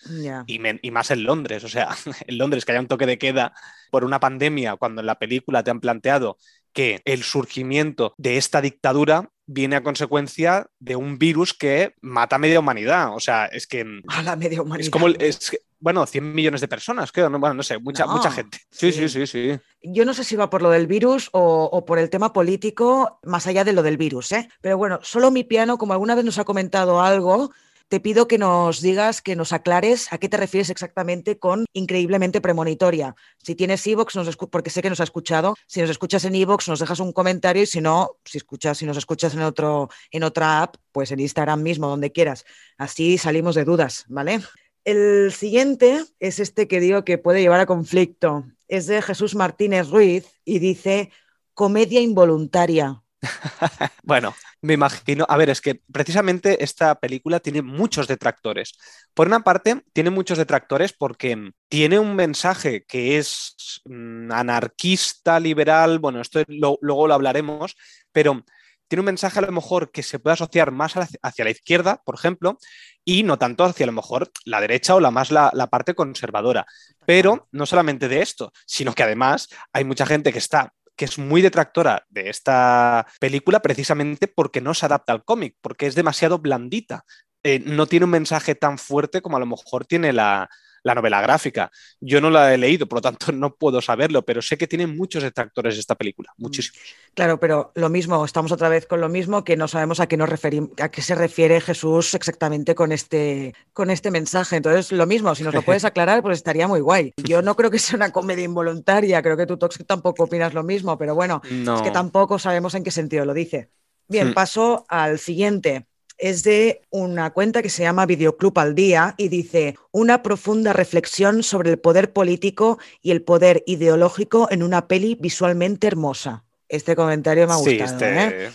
Y, 0.47 0.61
y 0.83 0.91
más 0.91 1.11
en 1.11 1.25
Londres, 1.25 1.63
o 1.65 1.69
sea, 1.69 1.89
en 2.27 2.39
Londres 2.39 2.65
que 2.65 2.73
haya 2.73 2.81
un 2.81 2.89
toque 2.89 3.07
de 3.07 3.19
queda 3.19 3.53
por 3.91 4.05
una 4.05 4.19
pandemia, 4.21 4.77
cuando 4.77 5.01
en 5.01 5.07
la 5.07 5.19
película 5.19 5.63
te 5.63 5.71
han 5.71 5.81
planteado 5.81 6.39
que 6.73 7.01
el 7.05 7.23
surgimiento 7.23 8.15
de 8.19 8.37
esta 8.37 8.61
dictadura 8.61 9.31
viene 9.47 9.77
a 9.77 9.83
consecuencia 9.83 10.69
de 10.79 10.95
un 10.97 11.19
virus 11.19 11.55
que 11.55 11.95
mata 12.01 12.37
a 12.37 12.39
media 12.39 12.61
humanidad. 12.61 13.15
O 13.15 13.21
sea, 13.21 13.47
es 13.47 13.67
que 13.67 13.85
A 14.09 14.23
la 14.23 14.37
media 14.37 14.63
humanidad. 14.63 14.85
es 14.87 14.91
como, 14.91 15.09
es, 15.09 15.59
bueno, 15.81 16.07
100 16.07 16.35
millones 16.35 16.61
de 16.61 16.69
personas, 16.69 17.11
creo, 17.11 17.29
¿no? 17.29 17.41
bueno, 17.41 17.55
no 17.55 17.63
sé, 17.63 17.79
mucha, 17.79 18.07
No, 18.07 18.17
mucha 18.17 18.31
gente. 18.31 18.59
Sí, 18.71 18.93
sí. 18.93 19.09
sí, 19.09 19.27
sí, 19.27 19.27
sí. 19.27 19.59
Yo 19.83 20.05
no 20.05 20.15
sé 20.15 20.23
si 20.25 20.37
va 20.37 20.51
por 20.51 20.63
lo 20.63 20.71
del 20.71 20.87
virus 20.87 21.31
o, 21.33 21.65
o 21.65 21.85
por 21.85 21.99
el 21.99 22.11
tema 22.11 22.33
político, 22.33 23.19
más 23.25 23.47
allá 23.47 23.65
de 23.65 23.73
lo 23.73 23.83
del 23.83 23.97
virus, 23.97 24.31
¿eh? 24.33 24.49
Pero 24.61 24.79
bueno, 24.79 25.01
solo 25.03 25.31
mi 25.31 25.43
piano, 25.43 25.79
como 25.79 25.95
alguna 25.95 26.15
vez 26.15 26.25
nos 26.25 26.39
ha 26.39 26.45
comentado 26.45 27.01
algo, 27.01 27.51
te 27.91 27.99
pido 27.99 28.29
que 28.29 28.39
nos 28.39 28.81
digas, 28.81 29.21
que 29.21 29.35
nos 29.35 29.53
aclares 29.53 30.13
a 30.13 30.19
qué 30.19 30.29
te 30.29 30.37
refieres 30.37 30.71
exactamente 30.71 31.41
con 31.41 31.65
increíblemente 31.73 32.41
premonitoria. 32.41 33.17
Si 33.43 33.57
tienes 33.57 33.85
Evox, 33.85 34.17
porque 34.49 34.71
sé 34.71 34.81
que 34.81 34.91
nos 34.91 35.01
ha 35.01 35.05
escuchado, 35.05 35.57
si 35.67 35.81
nos 35.81 35.91
escuchas 35.91 36.25
en 36.25 36.37
Evox, 36.37 36.69
nos 36.69 36.79
dejas 36.79 37.01
un 37.01 37.13
comentario 37.13 37.65
y 37.65 37.67
si 37.67 37.81
no, 37.81 38.13
si 38.25 38.39
escuchas, 38.39 38.79
si 38.79 38.87
nos 38.87 38.97
escuchas 38.97 39.35
en 39.35 39.43
otro, 39.43 39.89
en 40.13 40.23
otra 40.23 40.63
app, 40.63 40.77
pues 40.93 41.11
en 41.11 41.19
Instagram 41.19 41.63
mismo, 41.63 41.89
donde 41.89 42.13
quieras. 42.13 42.45
Así 42.79 43.19
salimos 43.19 43.57
de 43.57 43.65
dudas, 43.65 44.05
¿vale? 44.09 44.41
El 44.85 45.33
siguiente 45.33 46.05
es 46.21 46.39
este 46.39 46.69
que 46.69 46.79
digo 46.79 47.05
que 47.05 47.19
puede 47.19 47.41
llevar 47.41 47.59
a 47.59 47.67
conflicto. 47.67 48.45
Es 48.69 48.87
de 48.87 49.03
Jesús 49.03 49.35
Martínez 49.35 49.89
Ruiz 49.89 50.29
y 50.45 50.61
dice 50.61 51.11
comedia 51.55 52.01
involuntaria. 52.01 53.03
Bueno, 54.03 54.35
me 54.63 54.75
imagino, 54.75 55.25
a 55.29 55.37
ver, 55.37 55.51
es 55.51 55.61
que 55.61 55.81
precisamente 55.91 56.63
esta 56.63 56.95
película 56.97 57.41
tiene 57.41 57.63
muchos 57.63 58.07
detractores. 58.07 58.75
Por 59.15 59.27
una 59.27 59.41
parte, 59.41 59.83
tiene 59.93 60.11
muchos 60.11 60.39
detractores 60.39 60.93
porque 60.93 61.53
tiene 61.69 61.99
un 61.99 62.15
mensaje 62.15 62.85
que 62.85 63.19
es 63.19 63.81
mm, 63.87 64.31
anarquista, 64.33 65.41
liberal, 65.41 65.99
bueno, 65.99 66.21
esto 66.21 66.43
luego 66.49 67.07
lo 67.07 67.15
hablaremos, 67.15 67.77
pero 68.13 68.45
tiene 68.89 69.01
un 69.01 69.07
mensaje 69.07 69.39
a 69.39 69.43
lo 69.43 69.53
mejor 69.53 69.93
que 69.93 70.03
se 70.03 70.19
puede 70.19 70.35
asociar 70.35 70.73
más 70.73 70.95
hacia 71.23 71.45
la 71.45 71.51
izquierda, 71.51 72.03
por 72.05 72.17
ejemplo, 72.17 72.59
y 73.05 73.23
no 73.23 73.39
tanto 73.39 73.65
hacia 73.65 73.85
a 73.85 73.87
lo 73.87 73.93
mejor 73.93 74.31
la 74.45 74.61
derecha 74.61 74.97
o 74.97 75.01
la 75.01 75.13
más 75.13 75.31
la 75.31 75.67
parte 75.71 75.95
conservadora. 75.95 76.67
Pero 77.07 77.49
no 77.53 77.67
solamente 77.67 78.09
de 78.09 78.21
esto, 78.21 78.53
sino 78.67 78.93
que 78.93 79.05
además 79.05 79.49
hay 79.73 79.85
mucha 79.85 80.07
gente 80.07 80.33
que 80.33 80.39
está 80.41 80.75
que 81.01 81.07
es 81.07 81.19
muy 81.19 81.41
detractora 81.41 82.05
de 82.11 82.29
esta 82.29 83.07
película 83.21 83.61
precisamente 83.61 84.29
porque 84.29 84.61
no 84.61 84.75
se 84.75 84.85
adapta 84.85 85.15
al 85.15 85.25
cómic, 85.25 85.57
porque 85.63 85.87
es 85.87 85.95
demasiado 85.95 86.41
blandita. 86.41 87.07
Eh, 87.43 87.59
no 87.65 87.87
tiene 87.87 88.05
un 88.05 88.11
mensaje 88.11 88.55
tan 88.55 88.77
fuerte 88.77 89.23
como 89.23 89.39
a 89.39 89.41
lo 89.41 89.47
mejor 89.47 89.87
tiene 89.87 90.13
la, 90.13 90.51
la 90.83 90.95
novela 90.95 91.21
gráfica. 91.21 91.71
Yo 92.01 92.21
no 92.21 92.31
la 92.31 92.53
he 92.55 92.59
leído, 92.59 92.87
por 92.87 92.99
lo 92.99 93.03
tanto 93.03 93.27
no 93.33 93.55
puedo 93.55 93.81
saberlo, 93.81 94.23
pero 94.25 94.41
sé 94.43 94.57
que 94.59 94.67
tiene 94.67 94.87
muchos 94.87 95.23
detractores 95.23 95.79
esta 95.79 95.95
película, 95.95 96.31
Mm. 96.37 96.43
muchísimos. 96.43 96.81
Claro, 97.15 97.39
pero 97.41 97.73
lo 97.75 97.89
mismo, 97.89 98.25
estamos 98.25 98.53
otra 98.53 98.69
vez 98.69 98.87
con 98.87 99.01
lo 99.01 99.09
mismo, 99.09 99.43
que 99.45 99.57
no 99.57 99.67
sabemos 99.69 100.01
a 100.01 100.07
qué, 100.07 100.17
nos 100.17 100.31
a 100.79 100.89
qué 100.91 101.03
se 101.03 101.15
refiere 101.15 101.61
Jesús 101.61 102.15
exactamente 102.15 102.75
con 102.75 102.93
este, 102.93 103.55
con 103.73 103.91
este 103.91 104.11
mensaje. 104.11 104.57
Entonces, 104.57 104.93
lo 104.93 105.07
mismo, 105.07 105.35
si 105.35 105.43
nos 105.43 105.55
lo 105.55 105.63
puedes 105.63 105.85
aclarar, 105.85 106.23
pues 106.23 106.39
estaría 106.39 106.69
muy 106.69 106.81
guay. 106.81 107.13
Yo 107.17 107.43
no 107.43 107.57
creo 107.57 107.71
que 107.71 107.79
sea 107.79 107.97
una 107.97 108.13
comedia 108.13 108.45
involuntaria, 108.45 109.23
creo 109.23 109.37
que 109.37 109.47
tú, 109.47 109.57
Tox, 109.59 109.85
tampoco 109.87 110.25
opinas 110.25 110.55
lo 110.55 110.63
mismo, 110.63 110.97
pero 110.97 111.15
bueno, 111.15 111.41
No. 111.51 111.77
es 111.77 111.83
que 111.83 111.91
tampoco 111.91 112.39
sabemos 112.39 112.75
en 112.75 112.85
qué 112.85 112.91
sentido 112.91 113.25
lo 113.25 113.35
dice. 113.35 113.71
Bien, 114.09 114.31
Hmm. 114.31 114.35
paso 114.35 114.85
al 114.89 115.19
siguiente. 115.19 115.87
Es 116.23 116.43
de 116.43 116.83
una 116.91 117.31
cuenta 117.31 117.63
que 117.63 117.71
se 117.71 117.83
llama 117.83 118.05
Videoclub 118.05 118.59
al 118.59 118.75
Día 118.75 119.15
y 119.17 119.29
dice 119.29 119.77
una 119.91 120.23
profunda 120.23 120.75
reflexión 120.75 121.43
sobre 121.43 121.71
el 121.71 121.79
poder 121.79 122.13
político 122.13 122.79
y 123.01 123.11
el 123.13 123.23
poder 123.23 123.63
ideológico 123.67 124.47
en 124.51 124.63
una 124.63 124.87
peli 124.87 125.17
visualmente 125.19 125.87
hermosa. 125.87 126.45
Este 126.69 126.95
comentario 126.95 127.47
me 127.47 127.55
ha 127.55 127.57
Sí, 127.57 127.79
gustado. 127.79 127.93
este- 127.95 128.47
¿eh? 128.47 128.51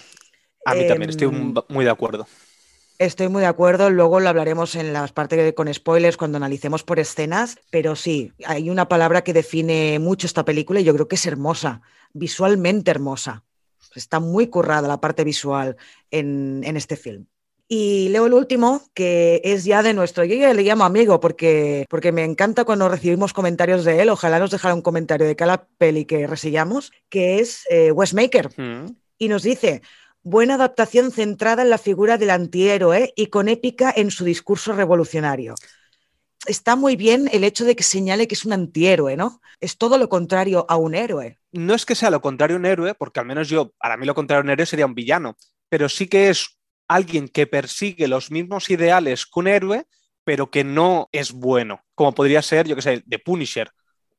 a 0.64 0.76
mí 0.76 0.88
también 0.88 1.10
estoy 1.10 1.28
Em, 1.28 1.56
muy 1.70 1.86
de 1.86 1.90
acuerdo. 1.92 2.28
Estoy 3.00 3.30
muy 3.30 3.42
de 3.42 3.48
acuerdo, 3.48 3.90
luego 3.90 4.20
lo 4.20 4.30
hablaremos 4.30 4.76
en 4.76 4.94
las 4.94 5.12
partes 5.12 5.52
con 5.54 5.74
spoilers 5.74 6.18
cuando 6.18 6.38
analicemos 6.38 6.84
por 6.84 7.00
escenas, 7.00 7.58
pero 7.72 7.96
sí, 7.96 8.32
hay 8.46 8.70
una 8.70 8.88
palabra 8.88 9.24
que 9.24 9.34
define 9.34 9.98
mucho 10.00 10.28
esta 10.28 10.46
película 10.46 10.80
y 10.80 10.84
yo 10.84 10.94
creo 10.94 11.08
que 11.08 11.16
es 11.16 11.26
hermosa, 11.26 11.82
visualmente 12.14 12.92
hermosa. 12.92 13.44
Está 13.96 14.20
muy 14.20 14.48
currada 14.48 14.88
la 14.88 15.02
parte 15.02 15.24
visual 15.24 15.76
en, 16.12 16.62
en 16.64 16.78
este 16.78 16.96
film. 16.96 17.26
Y 17.68 18.10
leo 18.10 18.28
el 18.28 18.34
último, 18.34 18.84
que 18.94 19.42
es 19.44 19.66
ya 19.66 19.82
de 19.82 19.96
nuestro, 19.96 20.24
yo 20.24 20.36
ya 20.36 20.54
le 20.54 20.62
llamo 20.62 20.84
amigo 20.84 21.20
porque, 21.20 21.86
porque 21.90 22.12
me 22.12 22.24
encanta 22.24 22.64
cuando 22.64 22.90
recibimos 22.90 23.34
comentarios 23.34 23.84
de 23.84 24.02
él, 24.02 24.10
ojalá 24.10 24.38
nos 24.38 24.52
dejara 24.52 24.76
un 24.76 24.84
comentario 24.84 25.26
de 25.26 25.36
cada 25.36 25.68
peli 25.80 26.06
que 26.06 26.28
resillamos, 26.28 26.92
que 27.10 27.40
es 27.40 27.64
eh, 27.70 27.92
Westmaker 27.92 28.50
Mm. 28.58 28.96
y 29.18 29.28
nos 29.30 29.42
dice, 29.42 29.82
buena 30.22 30.56
adaptación 30.56 31.12
centrada 31.12 31.64
en 31.64 31.72
la 31.72 31.80
figura 31.80 32.18
del 32.20 32.30
antihéroe 32.30 33.14
y 33.16 33.28
con 33.28 33.48
épica 33.48 33.92
en 33.96 34.12
su 34.12 34.26
discurso 34.26 34.74
revolucionario. 34.74 35.56
Está 36.46 36.76
muy 36.76 36.96
bien 36.96 37.28
el 37.34 37.44
hecho 37.44 37.66
de 37.66 37.76
que 37.76 37.84
señale 37.84 38.28
que 38.28 38.36
es 38.36 38.46
un 38.46 38.54
antihéroe, 38.54 39.18
¿no? 39.18 39.42
Es 39.60 39.78
todo 39.78 39.98
lo 39.98 40.10
contrario 40.10 40.68
a 40.70 40.76
un 40.78 40.94
héroe. 40.94 41.40
No 41.52 41.74
es 41.74 41.86
que 41.86 41.96
sea 41.96 42.12
lo 42.12 42.22
contrario 42.22 42.58
un 42.58 42.68
héroe, 42.68 42.94
porque 42.94 43.20
al 43.20 43.26
menos 43.26 43.50
yo, 43.50 43.72
para 43.80 43.98
mí 43.98 44.06
lo 44.06 44.14
contrario 44.14 44.42
a 44.42 44.44
un 44.44 44.52
héroe 44.52 44.68
sería 44.68 44.86
un 44.86 44.94
villano, 44.94 45.38
pero 45.70 45.90
sí 45.90 46.08
que 46.08 46.30
es 46.30 46.56
alguien 46.88 47.28
que 47.28 47.48
persigue 47.48 48.08
los 48.08 48.32
mismos 48.32 48.70
ideales 48.70 49.26
que 49.26 49.40
un 49.40 49.48
héroe, 49.48 49.88
pero 50.24 50.50
que 50.50 50.64
no 50.64 51.10
es 51.12 51.32
bueno, 51.32 51.84
como 51.94 52.14
podría 52.16 52.42
ser, 52.42 52.68
yo 52.68 52.76
que 52.76 52.82
sé, 52.82 53.04
The 53.08 53.20
Punisher. 53.20 53.70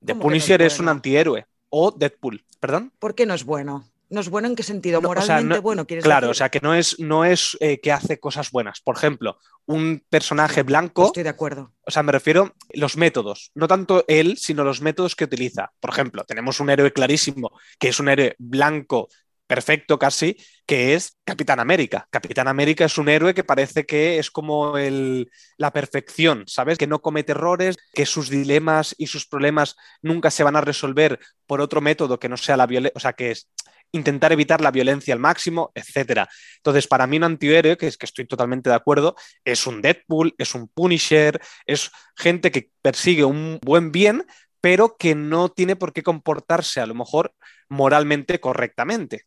The 0.05 0.13
¿Cómo 0.13 0.21
que 0.21 0.29
no 0.29 0.35
es 0.35 0.43
Punisher 0.43 0.63
es, 0.63 0.79
un 0.81 0.89
antihéroe. 0.89 1.47
O 1.69 1.91
Deadpool, 1.91 2.45
perdón. 2.61 2.93
¿Por 2.99 3.15
qué 3.15 3.27
no 3.27 3.35
es 3.35 3.45
bueno? 3.45 3.85
¿No 4.09 4.21
es 4.21 4.29
bueno 4.29 4.47
en 4.47 4.55
qué 4.55 4.63
sentido? 4.63 5.01
No, 5.01 5.09
o 5.09 5.15
sea, 5.15 5.21
Moralmente 5.23 5.57
no- 5.57 5.63
bueno, 5.63 5.85
¿quieres 5.85 6.05
Claro, 6.05 6.29
decir? 6.29 6.31
o 6.31 6.35
sea, 6.35 6.49
que 6.49 6.61
no 6.63 6.75
es, 6.75 7.01
no 7.01 7.25
es 7.25 7.57
eh, 7.59 7.81
que 7.81 7.91
hace 7.91 8.21
cosas 8.21 8.53
buenas. 8.53 8.81
Por 8.81 8.97
ejemplo, 8.97 9.37
un 9.67 10.05
personaje 10.09 10.63
blanco, 10.63 11.07
Estoy 11.07 11.25
de 11.25 11.29
acuerdo. 11.31 11.73
o 11.85 11.91
sea, 11.91 12.05
me 12.05 12.13
refiero 12.13 12.55
los 12.73 12.97
métodos, 12.97 13.51
no 13.57 13.67
tanto 13.67 14.05
él, 14.07 14.37
sino 14.39 14.63
los 14.63 14.81
métodos 14.81 15.17
que 15.17 15.25
utiliza. 15.25 15.73
Por 15.81 15.91
ejemplo, 15.91 16.23
tenemos 16.25 16.61
un 16.61 16.71
héroe 16.71 16.93
clarísimo, 16.93 17.51
que 17.81 17.89
es 17.89 17.99
un 17.99 18.09
héroe 18.09 18.37
blanco, 18.39 19.09
perfecto 19.47 19.99
casi, 19.99 20.37
que 20.67 20.95
es 20.95 21.19
Capitán 21.25 21.61
América. 21.61 22.09
Capitán 22.11 22.49
América 22.49 22.85
es 22.85 22.99
un 22.99 23.09
héroe 23.09 23.35
que 23.35 23.45
parece 23.45 23.87
que 23.87 24.19
es 24.19 24.31
como 24.31 24.79
el, 24.79 25.31
la 25.57 25.73
perfección, 25.73 26.45
¿sabes? 26.47 26.79
Que 26.79 26.87
no 26.87 27.01
comete 27.01 27.33
errores, 27.33 27.77
que 27.95 28.07
sus 28.07 28.29
dilemas 28.29 28.95
y 28.99 29.07
sus 29.07 29.27
problemas 29.27 29.77
nunca 30.03 30.31
se 30.31 30.45
van 30.45 30.57
a 30.57 30.61
resolver 30.61 31.21
por 31.47 31.61
otro 31.61 31.81
método 31.81 32.19
que 32.19 32.29
no 32.29 32.37
sea 32.37 32.57
la 32.57 32.67
violencia, 32.67 32.93
o 32.97 33.01
sea, 33.01 33.13
que 33.13 33.31
es 33.31 33.49
intentar 33.93 34.33
evitar 34.33 34.61
la 34.61 34.71
violencia 34.71 35.15
al 35.15 35.21
máximo, 35.21 35.71
etcétera. 35.75 36.29
Entonces, 36.57 36.87
para 36.87 37.07
mí 37.07 37.17
un 37.17 37.25
antihéroe, 37.25 37.77
que 37.77 37.87
es 37.87 37.97
que 37.97 38.07
estoy 38.07 38.27
totalmente 38.27 38.69
de 38.71 38.77
acuerdo, 38.77 39.15
es 39.45 39.67
un 39.67 39.81
Deadpool, 39.81 40.35
es 40.39 40.55
un 40.55 40.69
Punisher, 40.69 41.41
es 41.67 41.91
gente 42.17 42.51
que 42.51 42.71
persigue 42.83 43.25
un 43.25 43.59
buen 43.63 43.93
bien, 43.93 44.25
pero 44.61 44.97
que 44.97 45.15
no 45.15 45.49
tiene 45.49 45.77
por 45.77 45.93
qué 45.93 46.03
comportarse 46.03 46.81
a 46.81 46.87
lo 46.87 46.95
mejor 46.95 47.35
moralmente 47.69 48.41
correctamente. 48.41 49.27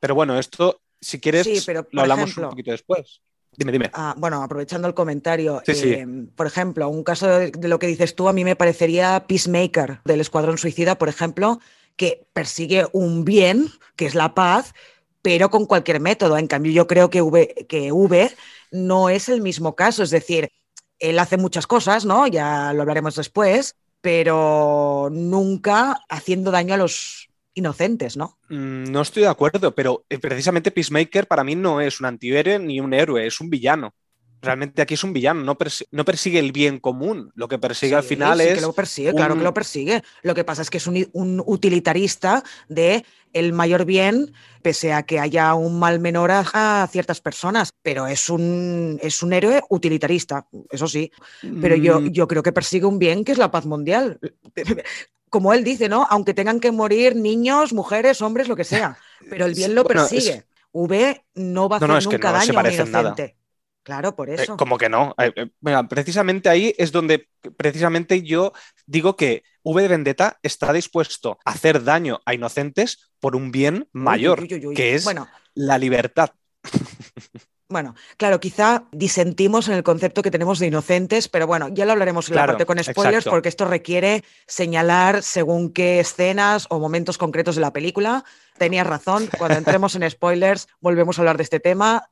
Pero 0.00 0.14
bueno, 0.14 0.38
esto, 0.38 0.80
si 1.00 1.20
quieres, 1.20 1.44
Sí, 1.44 1.60
pero, 1.66 1.86
lo 1.90 2.02
hablamos 2.02 2.30
ejemplo- 2.30 2.44
un 2.44 2.50
poquito 2.50 2.70
después. 2.70 3.20
Dime, 3.56 3.72
dime. 3.72 3.90
Ah, 3.94 4.14
bueno, 4.16 4.40
aprovechando 4.42 4.86
el 4.86 4.94
comentario, 4.94 5.60
Sí, 5.66 5.74
sí. 5.74 5.90
eh, 5.92 6.06
por 6.36 6.46
ejemplo, 6.46 6.88
un 6.88 7.02
caso 7.02 7.26
de, 7.26 7.50
de 7.50 7.66
lo 7.68 7.78
que 7.80 7.88
dices 7.88 8.14
tú, 8.14 8.28
a 8.28 8.32
mí 8.32 8.44
me 8.44 8.54
parecería 8.54 9.24
Peacemaker 9.26 10.00
del 10.04 10.20
Escuadrón 10.20 10.58
Suicida, 10.58 10.96
por 10.96 11.08
ejemplo, 11.08 11.58
que 11.96 12.24
persigue 12.32 12.86
un 12.92 13.24
bien, 13.24 13.66
que 13.96 14.06
es 14.06 14.14
la 14.14 14.34
paz, 14.34 14.74
pero 15.22 15.50
con 15.50 15.66
cualquier 15.66 15.98
método. 15.98 16.38
En 16.38 16.46
cambio, 16.46 16.70
yo 16.70 16.86
creo 16.86 17.10
que 17.10 17.20
V, 17.20 17.66
que 17.68 17.90
v 17.90 18.30
no 18.70 19.08
es 19.08 19.28
el 19.28 19.40
mismo 19.40 19.74
caso, 19.74 20.04
es 20.04 20.10
decir, 20.10 20.50
él 21.00 21.18
hace 21.18 21.36
muchas 21.36 21.66
cosas, 21.66 22.04
¿no? 22.04 22.28
Ya 22.28 22.72
lo 22.72 22.82
hablaremos 22.82 23.16
después, 23.16 23.74
pero 24.00 25.08
nunca 25.10 25.98
haciendo 26.08 26.52
daño 26.52 26.74
a 26.74 26.76
los 26.76 27.27
inocentes, 27.58 28.16
¿no? 28.16 28.38
Mm, 28.48 28.90
No 28.90 29.02
estoy 29.02 29.22
de 29.24 29.28
acuerdo, 29.28 29.74
pero 29.74 30.04
eh, 30.08 30.18
precisamente 30.18 30.70
Peacemaker 30.70 31.26
para 31.26 31.44
mí 31.44 31.54
no 31.54 31.80
es 31.80 32.00
un 32.00 32.06
antihéroe 32.06 32.58
ni 32.58 32.80
un 32.80 32.94
héroe, 32.94 33.26
es 33.26 33.40
un 33.40 33.50
villano. 33.50 33.94
Realmente 34.40 34.80
aquí 34.82 34.94
es 34.94 35.02
un 35.02 35.12
villano, 35.12 35.42
no, 35.42 35.58
persi- 35.58 35.86
no 35.90 36.04
persigue 36.04 36.38
el 36.38 36.52
bien 36.52 36.78
común, 36.78 37.32
lo 37.34 37.48
que 37.48 37.58
persigue 37.58 37.96
al 37.96 38.04
final 38.04 38.38
sí 38.38 38.46
es... 38.46 38.54
que 38.54 38.60
lo 38.60 38.72
persigue, 38.72 39.12
claro 39.12 39.36
que 39.36 39.42
lo 39.42 39.52
persigue. 39.52 40.00
Lo 40.22 40.32
que 40.32 40.44
pasa 40.44 40.62
es 40.62 40.70
que 40.70 40.78
es 40.78 40.86
un, 40.86 41.42
utilitarista 41.44 42.44
de 42.68 43.04
el 43.32 43.52
mayor 43.52 43.84
bien, 43.84 44.32
pese 44.62 44.92
a 44.92 45.02
que 45.02 45.18
haya 45.18 45.54
un 45.54 45.80
mal 45.80 45.98
menor 45.98 46.30
a, 46.30 46.88
ciertas 46.90 47.20
personas, 47.20 47.72
pero 47.82 48.06
es 48.06 48.28
un, 48.30 49.00
es 49.02 49.24
un 49.24 49.32
héroe 49.32 49.60
utilitarista, 49.70 50.46
eso 50.70 50.86
sí. 50.86 51.10
Pero 51.60 51.74
yo, 51.74 52.00
Mm, 52.00 52.12
yo 52.12 52.28
creo 52.28 52.42
que 52.44 52.52
persigue 52.52 52.86
un 52.86 53.00
bien 53.00 53.24
que 53.24 53.32
es 53.32 53.38
la 53.38 53.50
paz 53.50 53.66
mundial. 53.66 54.20
Como 55.30 55.52
él 55.52 55.64
dice, 55.64 55.88
¿no? 55.88 56.06
Aunque 56.10 56.34
tengan 56.34 56.60
que 56.60 56.72
morir 56.72 57.16
niños, 57.16 57.72
mujeres, 57.72 58.20
hombres, 58.22 58.48
lo 58.48 58.56
que 58.56 58.64
sea, 58.64 58.98
pero 59.28 59.46
el 59.46 59.54
bien 59.54 59.74
lo 59.74 59.84
bueno, 59.84 60.04
es- 60.04 60.10
persigue. 60.10 60.44
V 60.72 61.24
no 61.34 61.68
va 61.68 61.76
a 61.76 61.80
No, 61.80 61.86
hacer 61.86 61.88
no, 61.92 61.98
es 61.98 62.06
que 62.06 62.16
nunca 62.16 62.32
no 62.32 62.40
se 62.40 62.46
daño 62.46 62.58
a 62.58 62.60
un 62.60 62.64
parecen 62.64 62.92
nada. 62.92 63.08
inocente. 63.08 63.36
Claro, 63.82 64.14
por 64.14 64.28
Eh, 64.28 64.34
eso. 64.34 64.56
como 64.58 64.76
que 64.76 64.88
no. 64.90 65.14
Eh, 65.18 65.32
eh, 65.34 65.50
mira, 65.62 65.88
precisamente 65.88 66.48
ahí 66.50 66.74
es 66.76 66.92
donde 66.92 67.28
precisamente 67.56 68.22
yo 68.22 68.52
digo 68.86 69.16
que 69.16 69.44
V 69.62 69.80
de 69.82 69.88
Vendetta 69.88 70.38
está 70.42 70.72
dispuesto 70.74 71.38
a 71.44 71.52
hacer 71.52 71.82
daño 71.84 72.20
a 72.26 72.34
inocentes 72.34 73.10
por 73.18 73.34
un 73.34 73.50
bien 73.50 73.88
mayor, 73.92 74.42
uy, 74.42 74.54
uy, 74.54 74.66
uy. 74.66 74.74
que 74.74 74.94
es 74.94 75.04
Bueno, 75.04 75.26
la 75.54 75.78
libertad. 75.78 76.30
Bueno, 77.70 77.94
claro, 78.16 78.40
quizá 78.40 78.84
disentimos 78.92 79.68
en 79.68 79.74
el 79.74 79.82
concepto 79.82 80.22
que 80.22 80.30
tenemos 80.30 80.58
de 80.58 80.68
inocentes, 80.68 81.28
pero 81.28 81.46
bueno, 81.46 81.68
ya 81.68 81.84
lo 81.84 81.92
hablaremos 81.92 82.30
en 82.30 82.36
la 82.36 82.46
parte 82.46 82.64
con 82.64 82.82
spoilers 82.82 83.18
exacto. 83.18 83.30
porque 83.30 83.50
esto 83.50 83.66
requiere 83.66 84.24
señalar 84.46 85.22
según 85.22 85.70
qué 85.74 86.00
escenas 86.00 86.66
o 86.70 86.78
momentos 86.78 87.18
concretos 87.18 87.56
de 87.56 87.60
la 87.60 87.74
película. 87.74 88.24
Tenías 88.56 88.86
razón, 88.86 89.28
cuando 89.36 89.58
entremos 89.58 89.94
en 89.96 90.08
spoilers 90.08 90.66
volvemos 90.80 91.18
a 91.18 91.20
hablar 91.20 91.36
de 91.36 91.42
este 91.42 91.60
tema. 91.60 92.08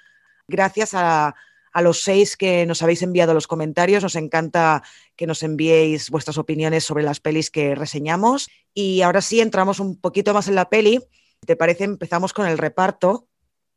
Gracias 0.47 0.93
a, 0.93 1.35
a 1.73 1.83
los 1.83 2.03
seis 2.03 2.37
que 2.37 2.67
nos 2.67 2.83
habéis 2.83 3.03
enviado 3.03 3.33
los 3.33 3.47
comentarios, 3.47 4.03
nos 4.03 4.17
encanta 4.17 4.83
que 5.17 5.27
nos 5.27 5.43
enviéis 5.43 6.11
vuestras 6.11 6.37
opiniones 6.37 6.85
sobre 6.85 7.03
las 7.03 7.21
pelis 7.21 7.51
que 7.51 7.75
reseñamos. 7.75 8.51
Y 8.75 9.01
ahora 9.01 9.23
sí, 9.23 9.41
entramos 9.41 9.81
un 9.81 9.99
poquito 9.99 10.35
más 10.35 10.49
en 10.49 10.55
la 10.55 10.69
peli. 10.69 11.01
¿Te 11.47 11.57
parece? 11.57 11.85
Empezamos 11.85 12.35
con 12.35 12.47
el 12.47 12.59
reparto. 12.59 13.26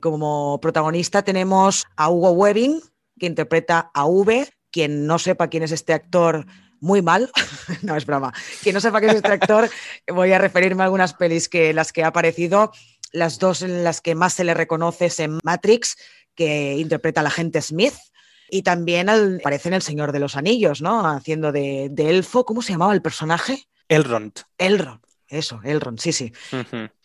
Como 0.02 0.60
protagonista 0.62 1.24
tenemos 1.24 1.86
a 1.98 2.10
Hugo 2.10 2.32
Webbing, 2.32 2.82
que 3.20 3.26
interpreta 3.26 3.92
a 3.94 4.06
V. 4.06 4.48
Quien 4.72 5.08
no 5.08 5.20
sepa 5.20 5.48
quién 5.48 5.64
es 5.64 5.72
este 5.72 5.94
actor, 5.94 6.46
muy 6.80 7.02
mal. 7.02 7.32
no, 7.82 7.96
es 7.96 8.06
broma. 8.06 8.32
Quien 8.64 8.76
no 8.76 8.82
sepa 8.82 9.00
quién 9.00 9.12
es 9.12 9.18
este 9.18 9.32
actor, 9.32 9.70
voy 10.14 10.32
a 10.32 10.38
referirme 10.38 10.84
a 10.84 10.86
algunas 10.86 11.14
pelis 11.14 11.50
que 11.50 11.74
las 11.74 11.92
que 11.92 12.04
ha 12.04 12.08
aparecido. 12.08 12.72
Las 13.12 13.40
dos 13.40 13.64
en 13.64 13.84
las 13.84 14.02
que 14.02 14.14
más 14.16 14.34
se 14.34 14.44
le 14.44 14.54
reconoce 14.54 15.08
es 15.08 15.20
en 15.20 15.40
Matrix, 15.44 15.98
que 16.36 16.76
interpreta 16.78 17.22
al 17.22 17.28
agente 17.28 17.62
Smith. 17.62 17.96
Y 18.52 18.62
también 18.62 19.10
al- 19.10 19.40
aparece 19.42 19.68
en 19.70 19.74
El 19.76 19.82
Señor 19.82 20.12
de 20.12 20.20
los 20.20 20.38
Anillos, 20.38 20.82
¿no? 20.82 21.06
Haciendo 21.08 21.52
de, 21.52 21.90
de 21.92 22.10
elfo. 22.12 22.46
¿Cómo 22.46 22.62
se 22.62 22.72
llamaba 22.74 22.94
el 22.94 23.02
personaje? 23.02 23.68
Elrond. 23.90 24.40
Elrond. 24.58 25.02
Eso, 25.30 25.60
Elrond, 25.64 26.00
sí, 26.00 26.12
sí. 26.12 26.34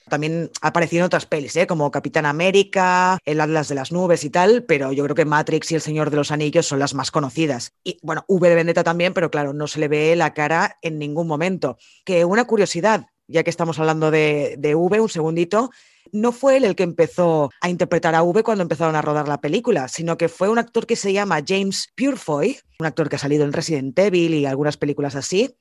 También 0.09 0.51
ha 0.61 0.69
aparecido 0.69 1.01
en 1.01 1.07
otras 1.07 1.27
pelis, 1.27 1.57
¿eh? 1.57 1.67
como 1.67 1.91
Capitán 1.91 2.27
América, 2.27 3.19
El 3.25 3.41
Atlas 3.41 3.69
de 3.69 3.75
las 3.75 3.91
Nubes 3.91 4.25
y 4.25 4.31
tal, 4.31 4.65
pero 4.65 4.93
yo 4.93 5.05
creo 5.05 5.15
que 5.15 5.25
Matrix 5.25 5.73
y 5.73 5.77
El 5.77 5.81
Señor 5.81 6.11
de 6.11 6.17
los 6.17 6.31
Anillos 6.31 6.67
son 6.67 6.79
las 6.79 6.95
más 6.95 7.11
conocidas. 7.11 7.73
Y 7.83 7.99
bueno, 8.03 8.25
V 8.29 8.49
de 8.49 8.55
Vendetta 8.55 8.85
también, 8.85 9.15
pero 9.15 9.31
claro, 9.31 9.55
no 9.55 9.67
se 9.67 9.81
le 9.81 9.89
ve 9.89 10.15
la 10.17 10.35
cara 10.35 10.79
en 10.83 10.99
ningún 10.99 11.27
momento. 11.27 11.79
Que 12.05 12.25
una 12.25 12.45
curiosidad, 12.45 13.07
ya 13.29 13.45
que 13.45 13.51
estamos 13.51 13.79
hablando 13.79 14.11
de, 14.11 14.57
de 14.59 14.75
V, 14.75 15.01
un 15.01 15.09
segundito, 15.09 15.71
no 16.13 16.33
fue 16.33 16.59
él 16.59 16.65
el 16.65 16.77
que 16.77 16.83
empezó 16.83 17.51
a 17.61 17.71
interpretar 17.71 18.15
a 18.15 18.23
V 18.23 18.43
cuando 18.43 18.63
empezaron 18.63 18.97
a 18.97 19.03
rodar 19.03 19.27
la 19.27 19.41
película, 19.41 19.89
sino 19.89 20.19
que 20.19 20.29
fue 20.29 20.49
un 20.49 20.59
actor 20.59 20.87
que 20.87 20.97
se 20.97 21.13
llama 21.13 21.43
James 21.47 21.89
Purefoy, 21.97 22.59
un 22.79 22.87
actor 22.87 23.09
que 23.09 23.17
ha 23.17 23.19
salido 23.19 23.45
en 23.45 23.53
Resident 23.53 23.99
Evil 23.99 24.35
y 24.35 24.47
algunas 24.47 24.77
películas 24.77 25.17
así, 25.17 25.57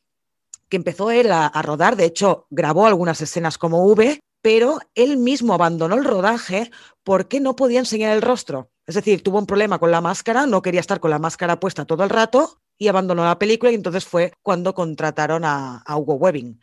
que 0.74 0.78
empezó 0.78 1.12
él 1.12 1.32
a, 1.32 1.52
rodar, 1.62 1.96
de 1.96 2.06
hecho 2.06 2.48
grabó 2.50 2.88
algunas 2.88 3.22
escenas 3.22 3.60
como 3.60 3.86
V, 3.86 4.20
pero 4.42 4.80
él 4.96 5.18
mismo 5.18 5.54
abandonó 5.54 5.94
el 5.94 6.04
rodaje 6.04 6.72
porque 7.04 7.40
no 7.40 7.56
podía 7.56 7.78
enseñar 7.78 8.12
el 8.16 8.24
rostro. 8.24 8.72
Es 8.88 8.96
decir, 8.96 9.22
tuvo 9.22 9.38
un 9.38 9.46
problema 9.46 9.78
con 9.78 9.92
la 9.92 10.02
máscara, 10.02 10.48
no 10.48 10.64
quería 10.64 10.80
estar 10.80 11.00
con 11.00 11.12
la 11.12 11.20
máscara 11.20 11.60
puesta 11.60 11.86
todo 11.86 12.04
el 12.04 12.10
rato 12.10 12.60
y 12.76 12.88
abandonó 12.88 13.24
la 13.24 13.38
película 13.38 13.72
y 13.72 13.76
entonces 13.76 14.04
fue 14.04 14.34
cuando 14.42 14.74
contrataron 14.74 15.46
a, 15.46 15.78
a 15.86 15.96
Hugo 15.96 16.16
Webbing. 16.16 16.60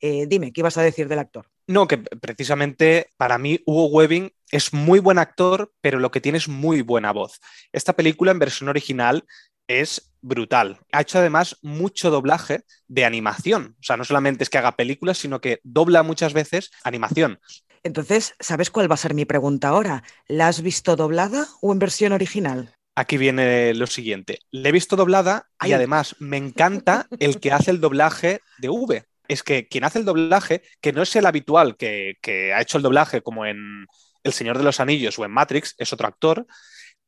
Eh, 0.00 0.26
dime, 0.28 0.52
¿qué 0.52 0.60
ibas 0.60 0.78
a 0.78 0.82
decir 0.82 1.08
del 1.08 1.18
actor? 1.18 1.48
No, 1.66 1.88
que 1.88 1.98
precisamente 1.98 3.10
para 3.16 3.38
mí 3.38 3.60
Hugo 3.66 3.86
Webbing 3.86 4.32
es 4.52 4.72
muy 4.72 5.00
buen 5.00 5.18
actor, 5.18 5.72
pero 5.80 5.98
lo 5.98 6.12
que 6.12 6.20
tiene 6.20 6.38
es 6.38 6.48
muy 6.48 6.82
buena 6.82 7.12
voz. 7.12 7.40
Esta 7.72 7.94
película 7.94 8.30
en 8.30 8.38
versión 8.38 8.68
original 8.68 9.24
es 9.68 10.12
brutal. 10.20 10.80
Ha 10.92 11.02
hecho 11.02 11.18
además 11.18 11.56
mucho 11.62 12.10
doblaje 12.10 12.62
de 12.88 13.04
animación. 13.04 13.76
O 13.80 13.82
sea, 13.82 13.96
no 13.96 14.04
solamente 14.04 14.42
es 14.42 14.50
que 14.50 14.58
haga 14.58 14.76
películas, 14.76 15.18
sino 15.18 15.40
que 15.40 15.60
dobla 15.62 16.02
muchas 16.02 16.32
veces 16.32 16.70
animación. 16.82 17.38
Entonces, 17.84 18.34
¿sabes 18.40 18.70
cuál 18.70 18.90
va 18.90 18.94
a 18.94 18.98
ser 18.98 19.14
mi 19.14 19.24
pregunta 19.24 19.68
ahora? 19.68 20.02
¿La 20.26 20.48
has 20.48 20.62
visto 20.62 20.96
doblada 20.96 21.46
o 21.60 21.72
en 21.72 21.78
versión 21.78 22.12
original? 22.12 22.74
Aquí 22.96 23.16
viene 23.16 23.72
lo 23.74 23.86
siguiente. 23.86 24.40
Le 24.50 24.68
he 24.68 24.72
visto 24.72 24.96
doblada 24.96 25.46
y 25.62 25.66
Ay. 25.66 25.74
además 25.74 26.16
me 26.18 26.36
encanta 26.36 27.06
el 27.20 27.38
que 27.38 27.52
hace 27.52 27.70
el 27.70 27.80
doblaje 27.80 28.40
de 28.58 28.68
V. 28.68 29.04
Es 29.28 29.44
que 29.44 29.68
quien 29.68 29.84
hace 29.84 30.00
el 30.00 30.04
doblaje, 30.04 30.62
que 30.80 30.92
no 30.92 31.02
es 31.02 31.14
el 31.14 31.26
habitual 31.26 31.76
que, 31.76 32.16
que 32.20 32.52
ha 32.52 32.60
hecho 32.60 32.78
el 32.78 32.82
doblaje 32.82 33.22
como 33.22 33.46
en 33.46 33.86
El 34.24 34.32
Señor 34.32 34.58
de 34.58 34.64
los 34.64 34.80
Anillos 34.80 35.16
o 35.18 35.24
en 35.24 35.30
Matrix, 35.30 35.76
es 35.78 35.92
otro 35.92 36.08
actor. 36.08 36.46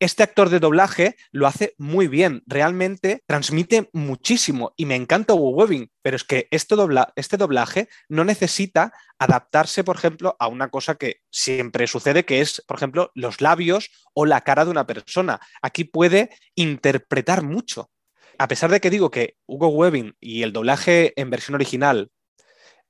Este 0.00 0.23
actor 0.23 0.49
de 0.49 0.61
doblaje 0.61 1.16
lo 1.30 1.47
hace 1.47 1.75
muy 1.76 2.09
bien, 2.09 2.42
realmente 2.47 3.23
transmite 3.26 3.90
muchísimo 3.92 4.73
y 4.75 4.87
me 4.87 4.97
encanta 4.97 5.35
Hugo 5.35 5.50
Webbing, 5.50 5.90
pero 6.00 6.16
es 6.16 6.25
que 6.25 6.49
este, 6.50 6.75
dobla, 6.75 7.12
este 7.16 7.37
doblaje 7.37 7.87
no 8.09 8.25
necesita 8.25 8.95
adaptarse, 9.19 9.85
por 9.85 9.97
ejemplo, 9.97 10.37
a 10.38 10.49
una 10.49 10.71
cosa 10.71 10.95
que 10.95 11.21
siempre 11.30 11.87
sucede, 11.87 12.25
que 12.25 12.40
es, 12.40 12.62
por 12.66 12.78
ejemplo, 12.78 13.12
los 13.14 13.42
labios 13.42 13.90
o 14.14 14.25
la 14.25 14.40
cara 14.40 14.64
de 14.64 14.71
una 14.71 14.87
persona. 14.87 15.38
Aquí 15.61 15.85
puede 15.85 16.30
interpretar 16.54 17.42
mucho. 17.42 17.90
A 18.38 18.49
pesar 18.49 18.71
de 18.71 18.80
que 18.80 18.88
digo 18.88 19.11
que 19.11 19.37
Hugo 19.45 19.69
Webbing 19.69 20.16
y 20.19 20.45
el 20.45 20.54
doblaje 20.54 21.12
en 21.21 21.28
versión 21.28 21.57
original 21.57 22.11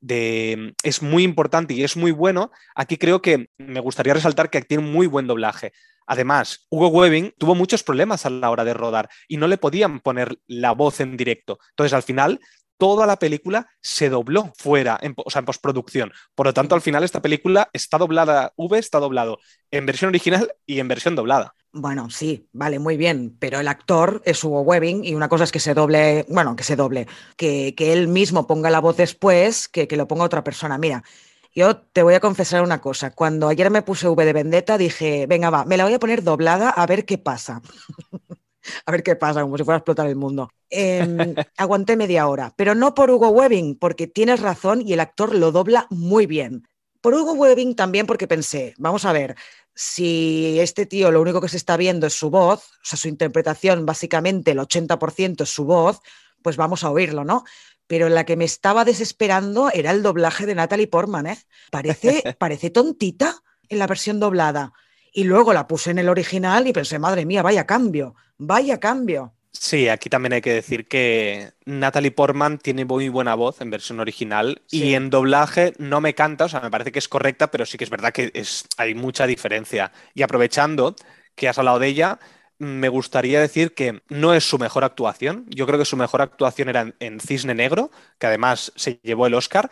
de, 0.00 0.74
es 0.84 1.02
muy 1.02 1.24
importante 1.24 1.74
y 1.74 1.82
es 1.82 1.96
muy 1.96 2.12
bueno, 2.12 2.52
aquí 2.76 2.96
creo 2.98 3.20
que 3.20 3.50
me 3.58 3.80
gustaría 3.80 4.14
resaltar 4.14 4.48
que 4.48 4.62
tiene 4.62 4.84
muy 4.84 5.08
buen 5.08 5.26
doblaje. 5.26 5.72
Además, 6.10 6.66
Hugo 6.70 6.88
Webbing 6.88 7.34
tuvo 7.38 7.54
muchos 7.54 7.84
problemas 7.84 8.26
a 8.26 8.30
la 8.30 8.50
hora 8.50 8.64
de 8.64 8.74
rodar 8.74 9.08
y 9.28 9.36
no 9.36 9.46
le 9.46 9.58
podían 9.58 10.00
poner 10.00 10.40
la 10.48 10.72
voz 10.72 10.98
en 10.98 11.16
directo. 11.16 11.60
Entonces, 11.70 11.92
al 11.92 12.02
final, 12.02 12.40
toda 12.78 13.06
la 13.06 13.16
película 13.16 13.68
se 13.80 14.08
dobló 14.08 14.52
fuera, 14.58 14.98
en, 15.00 15.14
o 15.16 15.30
sea, 15.30 15.38
en 15.38 15.44
postproducción. 15.44 16.12
Por 16.34 16.46
lo 16.46 16.52
tanto, 16.52 16.74
al 16.74 16.80
final, 16.80 17.04
esta 17.04 17.22
película 17.22 17.70
está 17.72 17.96
doblada, 17.96 18.52
V 18.56 18.76
está 18.76 18.98
doblado 18.98 19.38
en 19.70 19.86
versión 19.86 20.08
original 20.08 20.52
y 20.66 20.80
en 20.80 20.88
versión 20.88 21.14
doblada. 21.14 21.54
Bueno, 21.70 22.10
sí, 22.10 22.48
vale, 22.52 22.80
muy 22.80 22.96
bien, 22.96 23.36
pero 23.38 23.60
el 23.60 23.68
actor 23.68 24.20
es 24.24 24.42
Hugo 24.42 24.62
Webbing 24.62 25.04
y 25.04 25.14
una 25.14 25.28
cosa 25.28 25.44
es 25.44 25.52
que 25.52 25.60
se 25.60 25.74
doble, 25.74 26.26
bueno, 26.28 26.56
que 26.56 26.64
se 26.64 26.74
doble, 26.74 27.06
que, 27.36 27.76
que 27.76 27.92
él 27.92 28.08
mismo 28.08 28.48
ponga 28.48 28.70
la 28.70 28.80
voz 28.80 28.96
después, 28.96 29.68
que, 29.68 29.86
que 29.86 29.96
lo 29.96 30.08
ponga 30.08 30.24
otra 30.24 30.42
persona. 30.42 30.76
Mira, 30.76 31.04
yo 31.54 31.76
te 31.76 32.02
voy 32.02 32.14
a 32.14 32.20
confesar 32.20 32.62
una 32.62 32.80
cosa. 32.80 33.10
Cuando 33.10 33.48
ayer 33.48 33.70
me 33.70 33.82
puse 33.82 34.08
V 34.08 34.24
de 34.24 34.32
Vendetta, 34.32 34.78
dije, 34.78 35.26
venga, 35.26 35.50
va, 35.50 35.64
me 35.64 35.76
la 35.76 35.84
voy 35.84 35.94
a 35.94 35.98
poner 35.98 36.22
doblada 36.22 36.70
a 36.70 36.86
ver 36.86 37.04
qué 37.04 37.18
pasa. 37.18 37.60
a 38.86 38.92
ver 38.92 39.02
qué 39.02 39.16
pasa, 39.16 39.42
como 39.42 39.56
si 39.56 39.64
fuera 39.64 39.76
a 39.76 39.78
explotar 39.78 40.06
el 40.06 40.16
mundo. 40.16 40.50
Eh, 40.68 41.34
aguanté 41.56 41.96
media 41.96 42.28
hora, 42.28 42.52
pero 42.56 42.74
no 42.74 42.94
por 42.94 43.10
Hugo 43.10 43.30
Webbing, 43.30 43.76
porque 43.76 44.06
tienes 44.06 44.40
razón 44.40 44.82
y 44.86 44.92
el 44.92 45.00
actor 45.00 45.34
lo 45.34 45.52
dobla 45.52 45.86
muy 45.90 46.26
bien. 46.26 46.66
Por 47.00 47.14
Hugo 47.14 47.32
Webbing 47.32 47.74
también 47.74 48.06
porque 48.06 48.28
pensé, 48.28 48.74
vamos 48.78 49.04
a 49.04 49.12
ver, 49.12 49.34
si 49.74 50.60
este 50.60 50.84
tío 50.84 51.10
lo 51.10 51.22
único 51.22 51.40
que 51.40 51.48
se 51.48 51.56
está 51.56 51.76
viendo 51.76 52.06
es 52.06 52.12
su 52.12 52.30
voz, 52.30 52.60
o 52.60 52.84
sea, 52.84 52.98
su 52.98 53.08
interpretación, 53.08 53.86
básicamente 53.86 54.50
el 54.50 54.58
80% 54.58 55.42
es 55.42 55.48
su 55.48 55.64
voz, 55.64 56.00
pues 56.42 56.56
vamos 56.56 56.84
a 56.84 56.90
oírlo, 56.90 57.24
¿no? 57.24 57.44
Pero 57.90 58.08
la 58.08 58.24
que 58.24 58.36
me 58.36 58.44
estaba 58.44 58.84
desesperando 58.84 59.68
era 59.74 59.90
el 59.90 60.04
doblaje 60.04 60.46
de 60.46 60.54
Natalie 60.54 60.86
Portman, 60.86 61.26
¿eh? 61.26 61.38
Parece, 61.72 62.22
parece 62.38 62.70
tontita 62.70 63.42
en 63.68 63.80
la 63.80 63.88
versión 63.88 64.20
doblada. 64.20 64.72
Y 65.12 65.24
luego 65.24 65.52
la 65.52 65.66
puse 65.66 65.90
en 65.90 65.98
el 65.98 66.08
original 66.08 66.68
y 66.68 66.72
pensé, 66.72 67.00
madre 67.00 67.26
mía, 67.26 67.42
vaya 67.42 67.66
cambio, 67.66 68.14
vaya 68.38 68.78
cambio. 68.78 69.34
Sí, 69.52 69.88
aquí 69.88 70.08
también 70.08 70.34
hay 70.34 70.40
que 70.40 70.52
decir 70.54 70.86
que 70.86 71.52
Natalie 71.64 72.12
Portman 72.12 72.58
tiene 72.58 72.84
muy 72.84 73.08
buena 73.08 73.34
voz 73.34 73.60
en 73.60 73.70
versión 73.70 73.98
original 73.98 74.62
Sí. 74.66 74.84
y 74.84 74.94
en 74.94 75.10
doblaje 75.10 75.72
no 75.78 76.00
me 76.00 76.14
canta, 76.14 76.44
o 76.44 76.48
sea, 76.48 76.60
me 76.60 76.70
parece 76.70 76.92
que 76.92 77.00
es 77.00 77.08
correcta, 77.08 77.50
pero 77.50 77.66
sí 77.66 77.76
que 77.76 77.82
es 77.82 77.90
verdad 77.90 78.12
que 78.12 78.30
es, 78.34 78.66
hay 78.76 78.94
mucha 78.94 79.26
diferencia. 79.26 79.90
Y 80.14 80.22
aprovechando 80.22 80.94
que 81.34 81.48
has 81.48 81.58
hablado 81.58 81.80
de 81.80 81.88
ella, 81.88 82.20
me 82.60 82.88
gustaría 82.88 83.40
decir 83.40 83.74
que 83.74 84.02
no 84.08 84.34
es 84.34 84.44
su 84.44 84.58
mejor 84.58 84.84
actuación. 84.84 85.46
Yo 85.48 85.66
creo 85.66 85.78
que 85.78 85.84
su 85.84 85.96
mejor 85.96 86.22
actuación 86.22 86.68
era 86.68 86.94
en, 87.00 87.20
Cisne 87.20 87.54
Negro, 87.54 87.90
que 88.18 88.26
además 88.28 88.72
se 88.76 89.00
llevó 89.02 89.26
el 89.26 89.34
Oscar. 89.34 89.70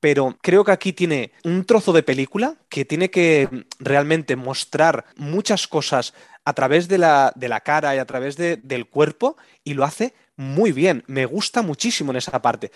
Pero 0.00 0.36
creo 0.42 0.64
que 0.64 0.72
aquí 0.72 0.92
tiene 0.92 1.32
un 1.44 1.64
trozo 1.64 1.92
de 1.92 2.02
película 2.02 2.56
que 2.68 2.84
tiene 2.84 3.10
que 3.10 3.48
realmente 3.78 4.36
mostrar 4.36 5.06
muchas 5.16 5.66
cosas 5.68 6.14
a 6.44 6.52
través 6.54 6.88
de 6.88 6.98
la, 6.98 7.32
de 7.34 7.48
la 7.48 7.60
cara 7.60 7.96
y 7.96 7.98
a 7.98 8.04
través 8.06 8.36
de- 8.36 8.56
del 8.58 8.86
cuerpo 8.88 9.36
y 9.64 9.74
lo 9.74 9.84
hace 9.84 10.14
muy 10.36 10.72
bien. 10.72 11.02
Me 11.06 11.26
gusta 11.26 11.62
muchísimo 11.62 12.12
en 12.12 12.18
esa 12.18 12.42
parte. 12.42 12.70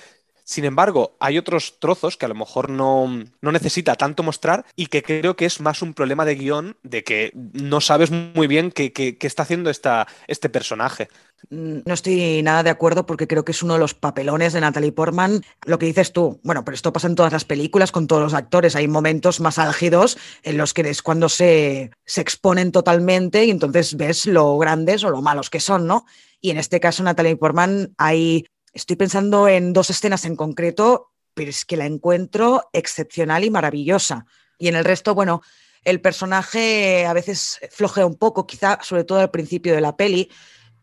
Sin 0.50 0.64
embargo, 0.64 1.14
hay 1.20 1.38
otros 1.38 1.78
trozos 1.78 2.16
que 2.16 2.24
a 2.24 2.28
lo 2.28 2.34
mejor 2.34 2.70
no, 2.70 3.06
no 3.40 3.52
necesita 3.52 3.94
tanto 3.94 4.24
mostrar 4.24 4.64
y 4.74 4.86
que 4.86 5.00
creo 5.04 5.36
que 5.36 5.44
es 5.46 5.60
más 5.60 5.80
un 5.80 5.94
problema 5.94 6.24
de 6.24 6.34
guion, 6.34 6.76
de 6.82 7.04
que 7.04 7.30
no 7.52 7.80
sabes 7.80 8.10
muy 8.10 8.48
bien 8.48 8.72
qué, 8.72 8.92
qué- 8.92 9.16
qué 9.16 9.28
está 9.28 9.44
haciendo 9.44 9.70
esta, 9.70 10.08
este 10.26 10.48
personaje. 10.48 11.08
Mm, 11.50 11.82
No 11.86 11.94
estoy 11.94 12.42
nada 12.42 12.64
de 12.64 12.70
acuerdo 12.70 13.06
porque 13.06 13.28
creo 13.28 13.44
que 13.44 13.52
es 13.52 13.62
uno 13.62 13.74
de 13.74 13.78
los 13.78 13.94
papelones 13.94 14.52
de 14.52 14.60
Natalie 14.60 14.90
Portman. 14.90 15.40
Lo 15.66 15.78
que 15.78 15.86
dices 15.86 16.12
tú, 16.12 16.40
bueno, 16.42 16.64
pero 16.64 16.74
esto 16.74 16.92
pasa 16.92 17.06
en 17.06 17.14
todas 17.14 17.32
las 17.32 17.44
películas 17.44 17.92
con 17.92 18.08
todos 18.08 18.20
los 18.22 18.34
actores. 18.34 18.74
Hay 18.74 18.88
momentos 18.88 19.38
más 19.38 19.56
álgidos 19.60 20.18
en 20.42 20.56
los 20.58 20.74
que 20.74 20.80
es 20.80 21.00
cuando 21.00 21.28
se, 21.28 21.92
se 22.04 22.20
exponen 22.22 22.72
totalmente 22.72 23.44
y 23.44 23.50
entonces 23.52 23.96
ves 23.96 24.26
lo 24.26 24.58
grandes 24.58 25.04
o 25.04 25.10
lo 25.10 25.22
malos 25.22 25.48
que 25.48 25.60
son, 25.60 25.86
¿no? 25.86 26.06
Y 26.40 26.50
en 26.50 26.58
este 26.58 26.80
caso, 26.80 27.04
Natalie 27.04 27.36
Portman, 27.36 27.94
hay, 27.98 28.46
estoy 28.72 28.96
pensando 28.96 29.48
en 29.48 29.72
dos 29.72 29.90
escenas 29.90 30.24
en 30.24 30.36
concreto, 30.36 31.12
pero 31.34 31.50
es 31.50 31.64
que 31.64 31.76
la 31.76 31.86
encuentro 31.86 32.68
excepcional 32.72 33.44
y 33.44 33.50
maravillosa. 33.50 34.26
Y 34.58 34.68
en 34.68 34.76
el 34.76 34.84
resto, 34.84 35.14
bueno, 35.14 35.42
el 35.84 36.00
personaje 36.00 37.06
a 37.06 37.12
veces 37.12 37.60
flojea 37.70 38.06
un 38.06 38.16
poco, 38.16 38.46
quizá 38.46 38.78
sobre 38.82 39.04
todo 39.04 39.20
al 39.20 39.30
principio 39.30 39.74
de 39.74 39.80
la 39.80 39.96
peli, 39.96 40.30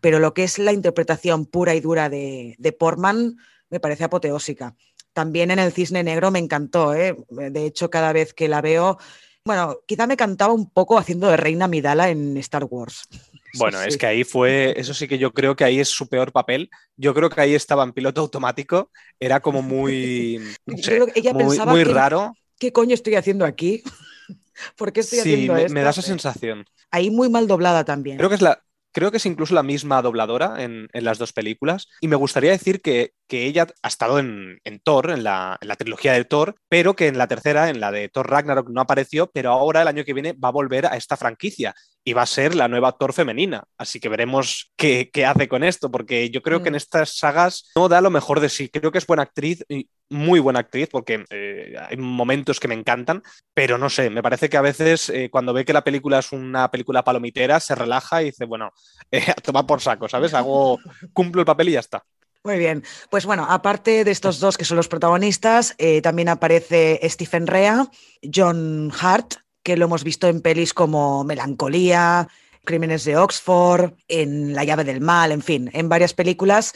pero 0.01 0.19
lo 0.19 0.33
que 0.33 0.43
es 0.43 0.59
la 0.59 0.73
interpretación 0.73 1.45
pura 1.45 1.75
y 1.75 1.81
dura 1.81 2.09
de, 2.09 2.55
de 2.57 2.71
Portman 2.71 3.37
me 3.69 3.79
parece 3.79 4.03
apoteósica. 4.03 4.75
También 5.13 5.51
en 5.51 5.59
El 5.59 5.71
Cisne 5.71 6.03
Negro 6.03 6.31
me 6.31 6.39
encantó, 6.39 6.93
¿eh? 6.93 7.15
de 7.29 7.65
hecho 7.65 7.89
cada 7.89 8.13
vez 8.13 8.33
que 8.33 8.47
la 8.47 8.61
veo, 8.61 8.97
bueno, 9.43 9.79
quizá 9.85 10.07
me 10.07 10.17
cantaba 10.17 10.53
un 10.53 10.69
poco 10.69 10.97
haciendo 10.97 11.27
de 11.27 11.37
Reina 11.37 11.67
Midala 11.67 12.09
en 12.09 12.37
Star 12.37 12.65
Wars. 12.65 13.07
Bueno, 13.57 13.81
es 13.81 13.97
que 13.97 14.05
ahí 14.05 14.23
fue, 14.23 14.73
eso 14.79 14.93
sí 14.93 15.07
que 15.07 15.17
yo 15.17 15.33
creo 15.33 15.55
que 15.55 15.63
ahí 15.63 15.79
es 15.79 15.89
su 15.89 16.07
peor 16.07 16.31
papel. 16.31 16.69
Yo 16.95 17.13
creo 17.13 17.29
que 17.29 17.41
ahí 17.41 17.55
estaba 17.55 17.83
en 17.83 17.93
piloto 17.93 18.21
automático, 18.21 18.91
era 19.19 19.39
como 19.39 19.61
muy, 19.61 20.39
no 20.65 20.77
sé, 20.77 20.99
ella 21.15 21.33
muy, 21.33 21.43
pensaba 21.45 21.71
muy 21.71 21.83
que- 21.83 21.91
raro. 21.93 22.33
¿Qué 22.59 22.71
coño 22.73 22.93
estoy 22.95 23.15
haciendo 23.15 23.45
aquí? 23.45 23.83
¿Por 24.77 24.91
qué 24.91 25.01
estoy 25.01 25.19
Sí, 25.19 25.33
haciendo 25.33 25.53
me, 25.53 25.61
esto? 25.63 25.73
me 25.73 25.81
da 25.81 25.91
esa 25.91 26.01
sensación. 26.01 26.65
Ahí 26.91 27.11
muy 27.11 27.29
mal 27.29 27.47
doblada 27.47 27.85
también. 27.85 28.17
Creo 28.17 28.29
que 28.29 28.35
es 28.35 28.41
la, 28.41 28.63
creo 28.91 29.11
que 29.11 29.17
es 29.17 29.25
incluso 29.27 29.53
la 29.53 29.61
misma 29.61 30.01
dobladora 30.01 30.63
en, 30.63 30.87
en 30.91 31.03
las 31.03 31.19
dos 31.19 31.33
películas. 31.33 31.87
Y 32.01 32.07
me 32.07 32.15
gustaría 32.15 32.49
decir 32.51 32.81
que, 32.81 33.11
que 33.27 33.45
ella 33.45 33.67
ha 33.83 33.87
estado 33.87 34.17
en, 34.17 34.59
en 34.63 34.79
Thor, 34.79 35.11
en 35.11 35.23
la, 35.23 35.57
en 35.61 35.67
la 35.67 35.75
trilogía 35.75 36.13
de 36.13 36.25
Thor, 36.25 36.55
pero 36.69 36.95
que 36.95 37.07
en 37.07 37.19
la 37.19 37.27
tercera, 37.27 37.69
en 37.69 37.79
la 37.79 37.91
de 37.91 38.09
Thor 38.09 38.27
Ragnarok, 38.29 38.69
no 38.69 38.81
apareció, 38.81 39.29
pero 39.31 39.51
ahora 39.51 39.83
el 39.83 39.87
año 39.87 40.03
que 40.03 40.13
viene 40.13 40.33
va 40.33 40.49
a 40.49 40.53
volver 40.53 40.87
a 40.87 40.97
esta 40.97 41.15
franquicia 41.17 41.75
y 42.07 42.13
va 42.13 42.21
a 42.21 42.25
ser 42.25 42.55
la 42.55 42.69
nueva 42.69 42.93
Thor 42.93 43.11
femenina. 43.11 43.65
Así 43.77 43.99
que 43.99 44.07
veremos 44.07 44.71
qué, 44.77 45.09
qué 45.11 45.25
hace 45.25 45.49
con 45.49 45.61
esto, 45.61 45.91
porque 45.91 46.29
yo 46.29 46.41
creo 46.41 46.63
que 46.63 46.69
en 46.69 46.75
Mm. 46.75 46.77
estas 46.77 47.17
sagas 47.17 47.69
no 47.75 47.89
da 47.89 47.99
lo 47.99 48.09
mejor 48.09 48.39
de 48.39 48.47
sí. 48.47 48.69
Creo 48.69 48.93
que 48.93 48.97
es 48.97 49.05
buena 49.05 49.23
actriz 49.23 49.65
y 49.67 49.89
muy 50.09 50.39
buena 50.39 50.59
actriz, 50.61 50.87
porque 50.89 51.25
eh, 51.29 51.75
hay 51.77 51.97
momentos 51.97 52.61
que 52.61 52.69
me 52.69 52.75
encantan, 52.75 53.23
pero 53.53 53.77
no 53.77 53.89
sé, 53.89 54.09
me 54.09 54.23
parece 54.23 54.47
que 54.47 54.55
a 54.55 54.61
veces 54.61 55.09
eh, 55.09 55.29
cuando 55.29 55.51
ve 55.51 55.65
que 55.65 55.73
la 55.73 55.83
película 55.83 56.19
es 56.19 56.31
una 56.31 56.71
película 56.71 57.03
palomitera, 57.03 57.59
se 57.59 57.75
relaja 57.75 58.21
y 58.21 58.27
dice, 58.27 58.45
bueno, 58.45 58.71
eh, 59.11 59.25
a 59.29 59.33
tomar 59.33 59.65
por 59.65 59.81
saco, 59.81 60.07
¿sabes? 60.07 60.33
Hago, 60.33 60.79
cumplo 61.11 61.41
el 61.41 61.45
papel 61.45 61.67
y 61.67 61.71
ya 61.73 61.81
está. 61.81 62.05
Muy 62.45 62.57
bien. 62.57 62.85
Pues 63.09 63.25
bueno, 63.25 63.45
aparte 63.49 64.05
de 64.05 64.11
estos 64.11 64.39
dos 64.39 64.57
que 64.57 64.63
son 64.63 64.77
los 64.77 64.87
protagonistas, 64.87 65.75
eh, 65.77 66.01
también 66.01 66.29
aparece 66.29 67.01
Stephen 67.09 67.47
Rea, 67.47 67.89
John 68.33 68.93
Hart, 68.97 69.33
que 69.67 69.75
lo 69.75 69.83
hemos 69.83 70.05
visto 70.05 70.29
en 70.29 70.39
pelis 70.39 70.73
como 70.73 71.25
Melancolía, 71.25 72.29
Crímenes 72.63 73.03
de 73.03 73.17
Oxford, 73.17 73.91
en 74.07 74.53
La 74.53 74.63
llave 74.63 74.85
del 74.85 75.01
mal, 75.01 75.33
en 75.33 75.41
fin, 75.41 75.69
en 75.73 75.89
varias 75.89 76.13
películas. 76.13 76.71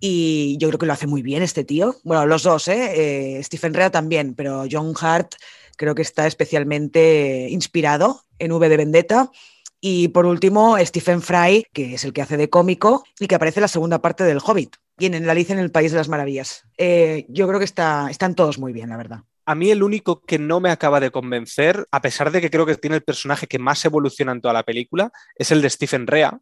Y 0.00 0.56
yo 0.56 0.68
creo 0.68 0.78
que 0.78 0.86
lo 0.86 0.94
hace 0.94 1.06
muy 1.06 1.20
bien 1.20 1.42
este 1.42 1.64
tío. 1.64 1.96
Bueno, 2.02 2.24
los 2.24 2.42
dos, 2.42 2.66
¿eh? 2.68 3.36
eh 3.36 3.44
Stephen 3.44 3.74
Rea 3.74 3.90
también, 3.90 4.34
pero 4.34 4.64
John 4.70 4.94
Hart 4.98 5.34
creo 5.76 5.94
que 5.94 6.00
está 6.00 6.26
especialmente 6.26 7.48
inspirado 7.50 8.22
en 8.38 8.52
V 8.52 8.70
de 8.70 8.76
Vendetta. 8.78 9.30
Y 9.78 10.08
por 10.08 10.24
último, 10.24 10.78
Stephen 10.78 11.20
Fry, 11.20 11.66
que 11.74 11.96
es 11.96 12.04
el 12.04 12.14
que 12.14 12.22
hace 12.22 12.38
de 12.38 12.48
cómico 12.48 13.04
y 13.18 13.26
que 13.26 13.34
aparece 13.34 13.60
en 13.60 13.62
la 13.64 13.68
segunda 13.68 14.00
parte 14.00 14.24
del 14.24 14.40
Hobbit 14.42 14.76
y 14.98 15.04
en 15.04 15.26
la 15.26 15.32
Alicia 15.32 15.52
en 15.52 15.58
el 15.58 15.72
País 15.72 15.92
de 15.92 15.98
las 15.98 16.08
Maravillas. 16.08 16.64
Eh, 16.78 17.26
yo 17.28 17.46
creo 17.46 17.58
que 17.58 17.66
está, 17.66 18.08
están 18.10 18.34
todos 18.34 18.58
muy 18.58 18.72
bien, 18.72 18.88
la 18.88 18.96
verdad. 18.96 19.24
A 19.50 19.56
mí 19.56 19.72
el 19.72 19.82
único 19.82 20.22
que 20.22 20.38
no 20.38 20.60
me 20.60 20.70
acaba 20.70 21.00
de 21.00 21.10
convencer, 21.10 21.84
a 21.90 22.00
pesar 22.00 22.30
de 22.30 22.40
que 22.40 22.50
creo 22.50 22.66
que 22.66 22.76
tiene 22.76 22.94
el 22.94 23.02
personaje 23.02 23.48
que 23.48 23.58
más 23.58 23.84
evoluciona 23.84 24.30
en 24.30 24.40
toda 24.40 24.54
la 24.54 24.62
película, 24.62 25.10
es 25.34 25.50
el 25.50 25.60
de 25.60 25.68
Stephen 25.68 26.06
Rea. 26.06 26.38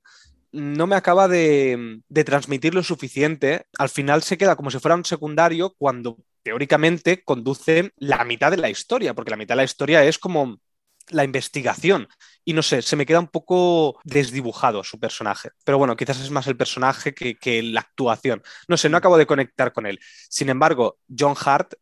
No 0.52 0.86
me 0.86 0.94
acaba 0.94 1.26
de, 1.26 2.02
transmitir 2.26 2.74
lo 2.74 2.82
suficiente. 2.82 3.64
Al 3.78 3.88
final 3.88 4.22
se 4.22 4.36
queda 4.36 4.56
como 4.56 4.70
si 4.70 4.78
fuera 4.78 4.94
un 4.94 5.06
secundario 5.06 5.74
cuando 5.78 6.18
teóricamente 6.42 7.24
conduce 7.24 7.94
la 7.96 8.22
mitad 8.26 8.50
de 8.50 8.58
la 8.58 8.68
historia, 8.68 9.14
porque 9.14 9.30
la 9.30 9.38
mitad 9.38 9.54
de 9.54 9.62
la 9.62 9.64
historia 9.64 10.04
es 10.04 10.18
como 10.18 10.60
la 11.08 11.24
investigación. 11.24 12.08
Y 12.48 12.54
no 12.54 12.62
sé, 12.62 12.80
se 12.80 12.96
me 12.96 13.04
queda 13.04 13.20
un 13.20 13.26
poco 13.26 14.00
desdibujado 14.04 14.82
su 14.82 14.98
personaje. 14.98 15.50
Pero 15.66 15.76
bueno, 15.76 15.94
quizás 15.96 16.18
es 16.18 16.30
más 16.30 16.46
el 16.46 16.56
personaje 16.56 17.12
que, 17.12 17.62
la 17.62 17.80
actuación. 17.80 18.42
No 18.68 18.78
sé, 18.78 18.88
no 18.88 18.96
acabo 18.96 19.18
de 19.18 19.26
conectar 19.26 19.74
con 19.74 19.84
él. 19.84 20.00
Sin 20.30 20.48
embargo, 20.48 20.96
John 21.14 21.34
Hart, 21.38 21.74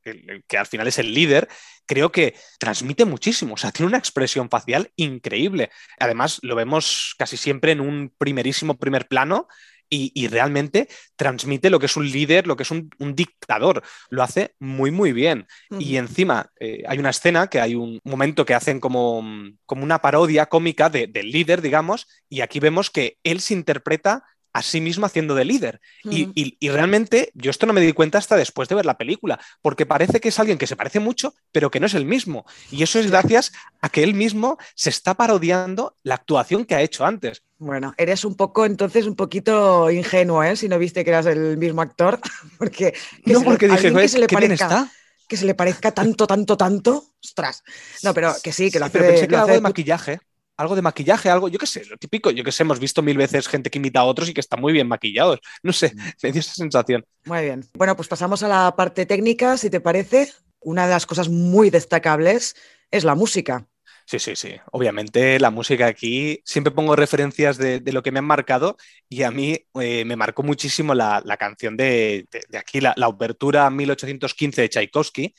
que 0.49 0.59
al 0.59 0.67
final 0.67 0.89
es 0.89 0.99
el 0.99 1.15
líder, 1.15 1.47
creo 1.87 2.11
que 2.11 2.35
transmite 2.59 3.05
muchísimo. 3.05 3.55
O 3.55 3.57
sea, 3.57 3.71
tiene 3.71 3.87
una 3.87 3.99
expresión 3.99 4.51
facial 4.51 4.91
increíble. 4.97 5.71
Además, 6.01 6.41
lo 6.43 6.57
vemos 6.57 7.15
casi 7.17 7.37
siempre 7.37 7.71
en 7.71 7.81
un 7.81 8.13
primerísimo 8.19 8.77
primer 8.77 9.07
plano 9.07 9.47
y, 9.89 10.29
realmente 10.29 10.89
transmite 11.17 11.71
lo 11.71 11.79
que 11.79 11.87
es 11.87 11.97
un 11.97 12.11
líder, 12.11 12.47
lo 12.47 12.57
que 12.57 12.65
es 12.65 12.71
un, 12.71 12.91
dictador. 12.99 13.83
Lo 14.11 14.23
hace 14.23 14.55
muy, 14.59 14.91
muy 14.91 15.13
bien. 15.13 15.47
Y 15.79 15.97
encima 15.97 16.51
eh, 16.61 16.83
hay 16.87 16.99
una 16.99 17.11
escena 17.11 17.49
que 17.49 17.61
hay 17.61 17.75
un 17.75 18.01
momento 18.05 18.45
que 18.45 18.55
hacen 18.55 18.81
como, 18.81 19.25
como 19.65 19.85
una 19.85 20.01
parodia 20.01 20.47
cómica 20.47 20.91
del 20.91 21.31
líder, 21.31 21.63
digamos, 21.63 22.07
y 22.29 22.41
aquí 22.41 22.61
vemos 22.61 22.91
que 22.91 23.19
él 23.23 23.41
se 23.41 23.55
interpreta 23.55 24.25
a 24.57 24.63
sí 24.63 24.81
mismo 24.81 25.05
haciendo 25.05 25.35
de 25.35 25.45
líder. 25.45 25.81
y, 26.05 26.69
realmente 26.71 27.31
yo 27.35 27.51
esto 27.51 27.67
no 27.67 27.75
me 27.75 27.83
di 27.83 27.93
cuenta 27.93 28.17
hasta 28.17 28.37
después 28.37 28.71
de 28.71 28.75
ver 28.75 28.87
la 28.87 28.97
película, 28.97 29.39
porque 29.61 29.85
parece 29.85 30.19
que 30.19 30.31
es 30.31 30.39
alguien 30.39 30.57
que 30.57 30.67
se 30.67 30.77
parece 30.77 30.99
mucho, 30.99 31.35
pero 31.53 31.71
que 31.71 31.79
no 31.79 31.87
es 31.87 31.93
el 31.93 32.07
mismo. 32.07 32.47
Y 32.71 32.83
eso 32.83 32.99
es 32.99 33.11
gracias 33.11 33.53
a 33.83 33.91
que 33.91 34.03
él 34.03 34.15
mismo 34.15 34.57
se 34.75 34.89
está 34.89 35.13
parodiando 35.13 35.95
la 36.03 36.15
actuación 36.15 36.65
que 36.65 36.75
ha 36.75 36.81
hecho 36.81 37.05
antes. 37.05 37.43
Bueno, 37.59 37.95
eres 37.97 38.25
un 38.25 38.35
poco, 38.35 38.67
entonces, 38.67 39.07
un 39.07 39.17
poquito 39.17 39.91
ingenuo, 39.91 40.43
¿eh? 40.43 40.57
Si 40.57 40.69
no 40.69 40.79
viste 40.79 41.05
que 41.05 41.11
eras 41.11 41.27
el 41.27 41.57
mismo 41.57 41.81
actor, 41.83 42.21
porque... 42.59 42.95
no, 43.25 43.43
porque 43.43 43.69
dije, 43.69 43.93
que 43.93 44.09
se 44.09 44.19
le 44.19 44.27
parezca, 44.27 44.91
Que 45.27 45.37
se 45.37 45.47
le 45.47 45.55
parezca 45.55 45.93
tanto, 45.93 46.27
tanto, 46.27 46.57
tanto, 46.57 47.15
ostras. 47.23 47.63
No, 48.03 48.13
pero 48.13 48.35
que 48.43 48.53
sí, 48.53 48.71
que 48.71 48.79
lo 48.79 48.87
hace... 48.87 48.99
Pero 48.99 49.11
pensé 49.11 49.29
que 49.29 49.37
algo 49.37 49.53
de 49.53 49.61
maquillaje 49.61 50.21
algo 50.57 50.75
de 50.75 50.83
maquillaje, 50.83 51.31
algo, 51.31 51.49
yo 51.49 51.59
qué 51.59 51.67
sé, 51.67 51.85
lo 51.85 51.97
típico, 51.99 52.31
yo 52.31 52.43
qué 52.43 52.53
sé, 52.53 52.63
hemos 52.63 52.81
visto 52.81 53.03
mil 53.03 53.17
veces 53.17 53.49
gente 53.49 53.71
que 53.71 53.79
imita 53.79 54.01
a 54.01 54.05
otros 54.05 54.29
y 54.29 54.35
que 54.35 54.41
está 54.41 54.57
muy 54.57 54.73
bien 54.73 54.89
maquillados. 54.89 55.41
No 55.63 55.73
sé, 55.73 55.93
mm. 55.95 56.01
me 56.23 56.33
dio 56.33 56.41
esa 56.41 56.55
sensación. 56.55 57.05
Muy 57.25 57.43
bien. 57.43 57.65
Bueno, 57.75 57.95
pues 57.97 58.09
pasamos 58.09 58.43
a 58.43 58.49
la 58.49 58.75
parte 58.77 59.07
técnica, 59.07 59.57
si 59.57 59.71
te 59.71 59.81
parece. 59.81 60.33
Una 60.61 60.87
de 60.87 60.93
las 60.93 61.07
cosas 61.07 61.29
muy 61.29 61.71
destacables 61.71 62.57
es 62.91 63.05
la 63.05 63.15
música. 63.15 63.67
Sí, 64.09 64.21
sí, 64.21 64.37
sí. 64.37 64.55
Obviamente 64.71 65.41
la 65.41 65.51
música 65.51 65.87
aquí, 65.89 66.41
siempre 66.45 66.71
pongo 66.73 66.95
referencias 66.95 67.59
de, 67.59 67.81
lo 67.93 68.05
que 68.05 68.13
me 68.13 68.21
han 68.21 68.25
marcado 68.25 68.77
y 69.09 69.25
a 69.25 69.33
mí 69.33 69.59
eh, 69.81 70.05
me 70.05 70.15
marcó 70.15 70.45
muchísimo 70.45 70.95
la, 70.95 71.23
canción 71.41 71.77
de, 71.77 72.29
aquí, 72.57 72.81
la, 72.81 72.95
la, 72.97 73.09
obertura 73.09 73.69
1815 73.69 74.63
de 74.63 74.69
Tchaikovsky, 74.69 75.35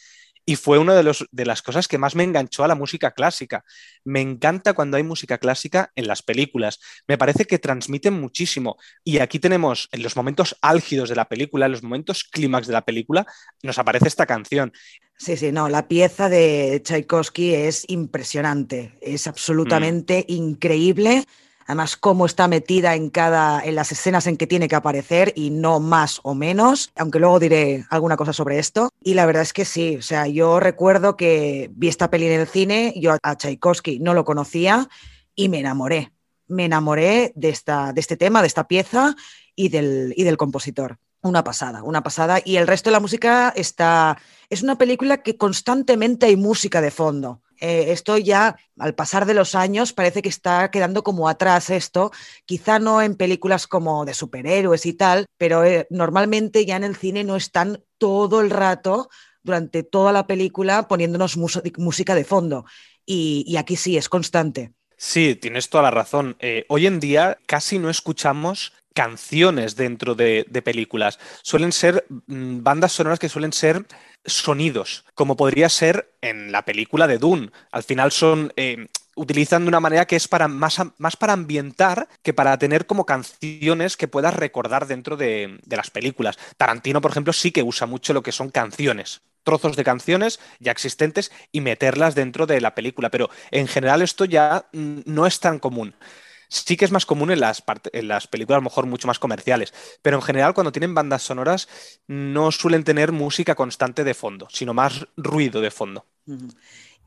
y 0.50 0.56
fue 0.56 0.80
una 0.80 0.96
de, 0.96 1.14
de, 1.30 1.46
las 1.46 1.62
cosas 1.62 1.90
que 1.90 1.98
más 1.98 2.16
me 2.16 2.24
enganchó 2.24 2.64
a 2.64 2.70
la 2.70 2.74
música 2.74 3.12
clásica. 3.12 3.66
Me 4.06 4.22
encanta 4.22 4.74
cuando 4.74 4.96
hay 4.96 5.04
música 5.04 5.40
clásica 5.40 5.92
en 5.94 6.08
las 6.08 6.24
películas. 6.24 6.80
Me 7.06 7.18
parece 7.18 7.44
que 7.44 7.60
transmiten 7.60 8.14
muchísimo. 8.14 8.78
Y 9.04 9.20
aquí 9.20 9.40
tenemos 9.40 9.90
en 9.92 10.04
los 10.04 10.16
momentos 10.16 10.56
álgidos 10.62 11.10
de 11.10 11.16
la 11.16 11.28
película, 11.28 11.66
en 11.66 11.74
los 11.74 11.84
momentos 11.84 12.24
clímax 12.24 12.66
de 12.66 12.74
la 12.74 12.86
película, 12.86 13.28
nos 13.62 13.78
aparece 13.78 14.08
esta 14.08 14.26
canción. 14.26 14.72
Sí, 15.18 15.36
sí, 15.36 15.52
no, 15.52 15.68
la 15.68 15.90
pieza 15.90 16.30
de 16.30 16.80
Tchaikovsky 16.82 17.54
es 17.54 17.84
impresionante, 17.90 18.98
es 19.02 19.28
absolutamente 19.28 20.26
mm. 20.30 20.32
increíble 20.32 21.26
además 21.68 21.98
cómo 21.98 22.26
está 22.26 22.48
metida 22.48 22.96
en 22.96 23.10
cada 23.10 23.64
en 23.64 23.76
las 23.76 23.92
escenas 23.92 24.26
en 24.26 24.38
que 24.38 24.48
tiene 24.48 24.68
que 24.68 24.76
aparecer 24.76 25.34
y 25.36 25.50
no 25.50 25.80
más 25.80 26.20
o 26.24 26.34
menos, 26.34 26.92
aunque 26.96 27.20
luego 27.20 27.40
diré 27.40 27.86
alguna 27.90 28.18
cosa 28.18 28.34
sobre 28.34 28.58
esto. 28.58 28.90
Y 29.04 29.14
la 29.14 29.26
verdad 29.26 29.44
es 29.44 29.54
que 29.54 29.66
sí, 29.66 29.98
o 29.98 30.02
sea, 30.02 30.28
yo 30.28 30.60
recuerdo 30.60 31.18
que 31.18 31.70
vi 31.74 31.90
esta 31.90 32.10
peli 32.10 32.28
en 32.28 32.40
el 32.40 32.48
cine, 32.48 32.94
yo 32.96 33.18
a 33.22 33.36
Tchaikovsky 33.36 34.00
no 34.00 34.14
lo 34.14 34.26
conocía 34.26 34.90
y 35.36 35.50
me 35.50 35.60
enamoré. 35.60 36.14
Me 36.48 36.66
enamoré 36.66 37.34
de, 37.36 37.50
esta, 37.50 37.92
de 37.92 38.00
este 38.00 38.16
tema, 38.16 38.42
de 38.42 38.48
esta 38.48 38.68
pieza 38.68 39.16
y 39.54 39.68
del, 39.68 40.14
y 40.16 40.24
del 40.24 40.38
compositor. 40.38 40.98
Una 41.22 41.44
pasada, 41.44 41.84
una 41.84 42.04
pasada. 42.04 42.40
Y 42.44 42.56
el 42.56 42.68
resto 42.68 42.90
de 42.90 42.94
la 42.94 43.00
música 43.02 43.52
está... 43.56 44.18
Es 44.50 44.64
una 44.64 44.78
película 44.78 45.18
que 45.18 45.36
constantemente 45.36 46.28
hay 46.28 46.38
música 46.38 46.80
de 46.80 46.92
fondo. 46.92 47.42
Eh, 47.60 47.92
esto 47.92 48.18
ya, 48.18 48.58
al 48.78 48.96
pasar 48.96 49.26
de 49.26 49.34
los 49.34 49.56
años, 49.56 49.94
parece 49.94 50.22
que 50.22 50.30
está 50.30 50.70
quedando 50.72 51.04
como 51.04 51.30
atrás 51.30 51.70
esto, 51.70 52.12
quizá 52.46 52.80
no 52.80 53.02
en 53.02 53.16
películas 53.16 53.68
como 53.68 54.06
de 54.06 54.14
superhéroes 54.14 54.86
y 54.86 54.94
tal, 54.94 55.26
pero 55.38 55.64
eh, 55.64 55.88
normalmente 55.90 56.66
ya 56.66 56.76
en 56.76 56.84
el 56.84 56.96
cine 56.96 57.24
no 57.24 57.36
están 57.36 57.84
todo 57.98 58.42
el 58.42 58.50
rato, 58.50 59.10
durante 59.48 59.82
toda 59.82 60.12
la 60.12 60.28
película, 60.28 60.88
poniéndonos 60.88 61.38
música 61.38 62.14
de 62.14 62.26
fondo. 62.26 62.66
Y, 63.06 63.56
aquí 63.58 63.78
sí, 63.78 63.98
es 63.98 64.10
constante. 64.10 64.74
Sí, 64.98 65.36
tienes 65.36 65.70
toda 65.70 65.84
la 65.84 65.92
razón. 65.92 66.36
Eh, 66.40 66.66
hoy 66.68 66.86
en 66.86 67.00
día 67.00 67.38
casi 67.48 67.80
no 67.80 67.90
escuchamos 67.90 68.74
canciones 68.98 69.76
dentro 69.76 70.16
de, 70.16 70.44
películas. 70.66 71.20
Suelen 71.44 71.72
ser 71.72 72.08
mm, 72.10 72.64
bandas 72.64 72.94
sonoras 72.94 73.20
que 73.20 73.30
suelen 73.30 73.54
ser 73.54 73.86
sonidos, 74.26 75.06
como 75.14 75.38
podría 75.38 75.70
ser 75.70 76.16
en 76.20 76.52
la 76.52 76.66
película 76.66 77.06
de 77.06 77.20
Dune. 77.20 77.52
Al 77.72 77.84
final 77.84 78.12
son... 78.12 78.52
Eh, 78.56 78.88
utilizan 79.16 79.64
de 79.64 79.70
una 79.70 79.80
manera 79.80 80.06
que 80.06 80.16
es 80.16 80.28
para 80.28 80.48
más, 80.48 80.80
más, 81.00 81.16
para 81.16 81.34
ambientar 81.34 82.08
que 82.22 82.34
para 82.34 82.56
tener 82.60 82.86
como 82.86 83.08
canciones 83.08 83.98
que 83.98 84.08
puedas 84.08 84.36
recordar 84.36 84.86
dentro 84.86 85.18
de, 85.18 85.60
las 85.68 85.90
películas. 85.90 86.38
Tarantino, 86.56 87.02
por 87.02 87.10
ejemplo, 87.10 87.34
sí 87.34 87.50
que 87.50 87.64
usa 87.64 87.88
mucho 87.88 88.14
lo 88.14 88.22
que 88.22 88.32
son 88.32 88.52
canciones, 88.52 89.22
trozos 89.44 89.76
de 89.76 89.84
canciones 89.84 90.40
ya 90.60 90.72
existentes 90.72 91.32
y 91.52 91.62
meterlas 91.62 92.14
dentro 92.14 92.46
de 92.46 92.62
la 92.62 92.76
película, 92.76 93.10
pero 93.10 93.32
en 93.50 93.68
general 93.68 94.04
esto 94.04 94.26
ya 94.26 94.68
mm, 94.72 95.00
no 95.06 95.26
es 95.26 95.40
tan 95.40 95.58
común 95.58 95.96
sí 96.48 96.78
que 96.78 96.86
es 96.86 96.92
más 96.92 97.06
común 97.06 97.32
en 97.32 97.40
las, 97.40 97.64
en 97.92 98.08
las 98.08 98.28
películas, 98.28 98.58
a 98.58 98.62
lo 98.62 98.70
mejor 98.70 98.86
mucho 98.86 99.08
más 99.08 99.20
comerciales, 99.20 99.74
pero 100.02 100.18
en 100.18 100.24
general 100.24 100.54
cuando 100.54 100.72
tienen 100.72 100.96
bandas 100.96 101.24
sonoras 101.24 101.68
no 102.08 102.52
suelen 102.52 102.84
tener 102.84 103.12
música 103.12 103.56
constante 103.56 104.04
de 104.04 104.14
fondo, 104.14 104.48
sino 104.52 104.74
más 104.74 105.08
ruido 105.16 105.62
de 105.62 105.72
fondo. 105.72 106.06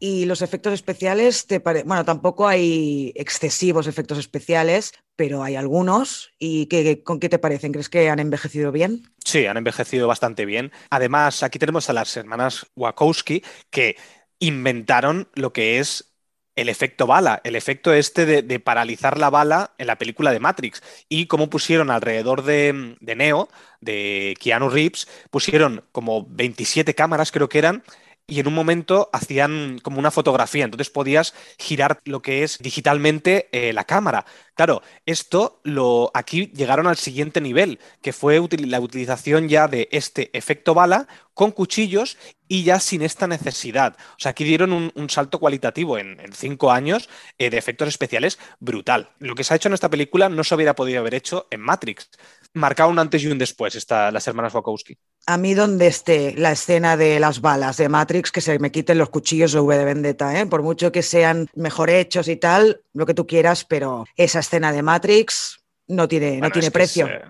Y 0.03 0.24
los 0.24 0.40
efectos 0.40 0.72
especiales, 0.72 1.46
te 1.46 1.59
bueno, 1.59 2.07
tampoco 2.07 2.48
hay 2.48 3.12
excesivos 3.16 3.87
efectos 3.87 4.16
especiales, 4.16 4.94
pero 5.14 5.42
hay 5.42 5.57
algunos. 5.57 6.33
¿Y 6.38 6.66
qué, 6.66 7.03
con 7.03 7.20
qué 7.20 7.29
te 7.29 7.38
parecen? 7.38 7.72
¿Crees 7.72 7.90
que 7.90 8.09
han 8.09 8.18
envejecido 8.18 8.72
bien? 8.72 9.03
Sí, 9.22 9.44
han 9.44 9.59
envejecido 9.59 10.09
bastante 10.09 10.46
bien. 10.46 10.72
Además, 10.88 11.42
aquí 11.42 11.59
tenemos 11.59 11.90
a 11.90 11.92
las 11.92 12.16
hermanas 12.16 12.66
Wachowski 12.76 13.44
que 13.68 13.96
inventaron 14.38 15.29
lo 15.35 15.53
que 15.53 15.79
es 15.79 16.09
el 16.60 16.68
efecto 16.68 17.06
bala, 17.06 17.40
el 17.42 17.56
efecto 17.56 17.94
este 17.94 18.26
de, 18.26 18.60
paralizar 18.60 19.16
la 19.16 19.30
bala 19.30 19.72
en 19.78 19.86
la 19.86 19.96
película 19.96 20.30
de 20.30 20.40
Matrix. 20.40 20.82
Y 21.08 21.24
cómo 21.24 21.48
pusieron 21.48 21.90
alrededor 21.90 22.42
de, 22.42 22.96
de 23.00 23.16
Neo, 23.16 23.48
de 23.80 24.36
Keanu 24.38 24.68
Reeves, 24.68 25.08
pusieron 25.30 25.82
como 25.90 26.26
27 26.28 26.94
cámaras 26.94 27.32
creo 27.32 27.48
que 27.48 27.58
eran 27.58 27.82
y 28.26 28.40
en 28.40 28.46
un 28.46 28.54
momento 28.54 29.11
hacían 29.12 29.80
como 29.83 29.98
una 29.98 30.11
fotografía, 30.11 30.64
entonces 30.64 30.90
podías 30.90 31.35
girar 31.59 31.98
lo 32.04 32.22
que 32.22 32.44
es 32.44 32.59
digitalmente 32.59 33.48
eh, 33.52 33.72
la 33.72 33.85
cámara. 33.85 34.24
Claro, 34.54 34.83
esto 35.06 35.61
lo 35.64 36.11
aquí 36.14 36.52
llegaron 36.54 36.87
al 36.87 36.96
siguiente 36.96 37.40
nivel, 37.40 37.80
que 38.02 38.12
fue 38.12 38.40
la 38.66 38.80
utilización 38.80 39.48
ya 39.48 39.68
de 39.68 39.88
este 39.90 40.37
efecto 40.37 40.74
bala 40.74 41.09
con 41.35 41.52
cuchillos 41.52 42.18
y 42.48 42.64
ya 42.64 42.80
sin 42.80 43.02
esta 43.02 43.26
necesidad. 43.26 43.96
O 44.11 44.18
sea, 44.18 44.33
aquí 44.33 44.44
dieron 44.44 44.72
un, 44.72 45.11
salto 45.11 45.38
cualitativo 45.40 45.98
en, 45.98 46.18
cinco 46.35 46.70
años 46.70 47.09
eh, 47.38 47.48
de 47.48 47.59
efectos 47.59 47.88
especiales 47.88 48.38
brutal. 48.59 49.11
Lo 49.18 49.35
que 49.35 49.44
se 49.44 49.54
ha 49.54 49.56
hecho 49.56 49.68
en 49.68 49.74
esta 49.74 49.88
película 49.88 50.28
no 50.28 50.44
se 50.44 50.54
hubiera 50.54 50.74
podido 50.74 51.00
haber 51.00 51.14
hecho 51.14 51.46
en 51.50 51.61
Matrix. 51.61 52.11
marcado 52.52 52.90
un 52.90 52.98
antes 52.98 53.22
y 53.22 53.28
un 53.28 53.38
después, 53.38 53.74
esta, 53.74 54.11
las 54.11 54.26
hermanas 54.28 54.52
Wachowski. 54.54 54.98
A 55.30 55.36
mí 55.36 55.54
donde 55.54 55.86
esté 55.86 56.34
la 56.36 56.50
escena 56.50 56.96
de 56.96 57.20
las 57.20 57.40
balas 57.40 57.76
de 57.76 57.88
Matrix, 57.88 58.32
que 58.32 58.40
se 58.40 58.58
me 58.58 58.72
quiten 58.72 58.98
los 58.98 59.10
cuchillos 59.10 59.52
de 59.52 59.60
V 59.60 59.78
de 59.78 59.84
Vendetta, 59.84 60.36
¿eh? 60.36 60.44
por 60.46 60.60
mucho 60.60 60.90
que 60.90 61.02
sean 61.02 61.48
mejor 61.54 61.88
hechos 61.88 62.26
y 62.26 62.34
tal, 62.34 62.82
lo 62.94 63.06
que 63.06 63.14
tú 63.14 63.28
quieras, 63.28 63.64
pero 63.64 64.06
esa 64.16 64.40
escena 64.40 64.72
de 64.72 64.82
Matrix 64.82 65.60
no 65.86 66.08
tiene, 66.08 66.30
Bueno, 66.30 66.48
no 66.48 66.50
tiene 66.50 66.72
precio. 66.72 67.06
Es, 67.06 67.12
eh, 67.12 67.22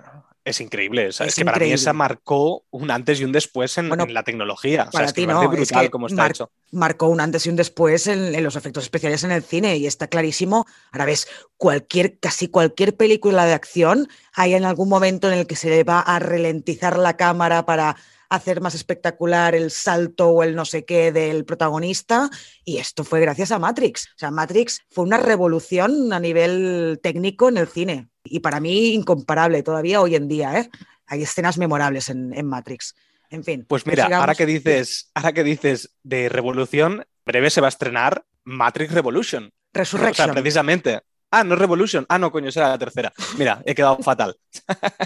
es 0.44 0.60
increíble. 0.60 1.08
o 1.08 1.12
sea, 1.12 1.26
Es 1.26 1.32
es 1.32 1.36
que 1.36 1.44
para 1.44 1.58
mí 1.58 1.72
esa 1.72 1.92
marcó 1.92 2.64
un 2.70 2.90
antes 2.90 3.20
y 3.20 3.24
un 3.24 3.32
después 3.32 3.76
en, 3.78 3.88
Bueno, 3.88 4.04
en 4.04 4.14
la 4.14 4.22
tecnología. 4.22 4.82
O 4.82 4.84
sea, 4.84 4.90
para 4.92 5.06
es 5.06 5.14
ti 5.14 5.26
no, 5.26 5.42
es 5.42 5.48
brutal 5.50 5.82
que 5.84 5.90
cómo 5.90 6.06
está 6.06 6.16
mar- 6.16 6.30
hecho. 6.30 6.50
marcó 6.72 7.08
un 7.08 7.20
antes 7.20 7.46
y 7.46 7.50
un 7.50 7.56
después 7.56 8.06
en, 8.06 8.34
en 8.34 8.42
los 8.44 8.56
efectos 8.56 8.84
especiales 8.84 9.22
en 9.24 9.32
el 9.32 9.42
cine 9.42 9.76
y 9.76 9.86
está 9.86 10.06
clarísimo. 10.08 10.66
Ahora 10.92 11.04
ves, 11.06 11.28
cualquier, 11.56 12.18
casi 12.18 12.48
cualquier 12.48 12.96
película 12.96 13.44
de 13.46 13.52
acción 13.52 14.08
hay 14.32 14.54
en 14.54 14.64
algún 14.64 14.88
momento 14.88 15.30
en 15.30 15.38
el 15.38 15.46
que 15.46 15.56
se 15.56 15.68
le 15.70 15.84
va 15.84 16.00
a 16.00 16.18
ralentizar 16.18 16.98
la 16.98 17.16
cámara 17.16 17.66
para 17.66 17.96
hacer 18.28 18.60
más 18.60 18.76
espectacular 18.76 19.56
el 19.56 19.72
salto 19.72 20.28
o 20.28 20.42
el 20.44 20.54
no 20.54 20.64
sé 20.64 20.84
qué 20.84 21.10
del 21.10 21.44
protagonista 21.44 22.30
y 22.64 22.76
esto 22.76 23.02
fue 23.02 23.18
gracias 23.20 23.50
a 23.50 23.58
Matrix. 23.58 24.06
O 24.14 24.18
sea, 24.18 24.30
Matrix 24.30 24.82
fue 24.88 25.02
una 25.04 25.16
revolución 25.16 26.12
a 26.12 26.20
nivel 26.20 27.00
técnico 27.02 27.48
en 27.48 27.56
el 27.56 27.66
cine 27.66 28.08
y 28.24 28.40
para 28.40 28.60
mí 28.60 28.94
incomparable 28.94 29.62
todavía 29.62 30.00
hoy 30.00 30.14
en 30.14 30.28
día. 30.28 30.58
¿eh? 30.58 30.70
Hay 31.06 31.22
escenas 31.22 31.58
memorables 31.58 32.08
en, 32.08 32.32
en 32.34 32.46
Matrix. 32.46 32.94
En 33.30 33.44
fin. 33.44 33.64
Pues 33.66 33.86
mira, 33.86 34.08
ahora 34.18 34.34
que 34.34 34.46
dices, 34.46 35.10
ahora 35.14 35.32
que 35.32 35.44
dices 35.44 35.94
de 36.02 36.28
revolución, 36.28 37.06
breve 37.24 37.50
se 37.50 37.60
va 37.60 37.68
a 37.68 37.70
estrenar 37.70 38.24
Matrix 38.44 38.92
Revolution. 38.92 39.46
O 39.46 39.50
Resurrection. 39.72 40.26
sea, 40.26 40.34
precisamente. 40.34 41.00
Ah, 41.30 41.44
no 41.44 41.54
es 41.54 41.60
Revolution. 41.60 42.04
Ah, 42.08 42.18
no, 42.18 42.32
coño, 42.32 42.50
será 42.50 42.68
la 42.70 42.78
tercera. 42.78 43.12
Mira, 43.38 43.62
he 43.64 43.74
quedado 43.74 43.98
fatal. 43.98 44.36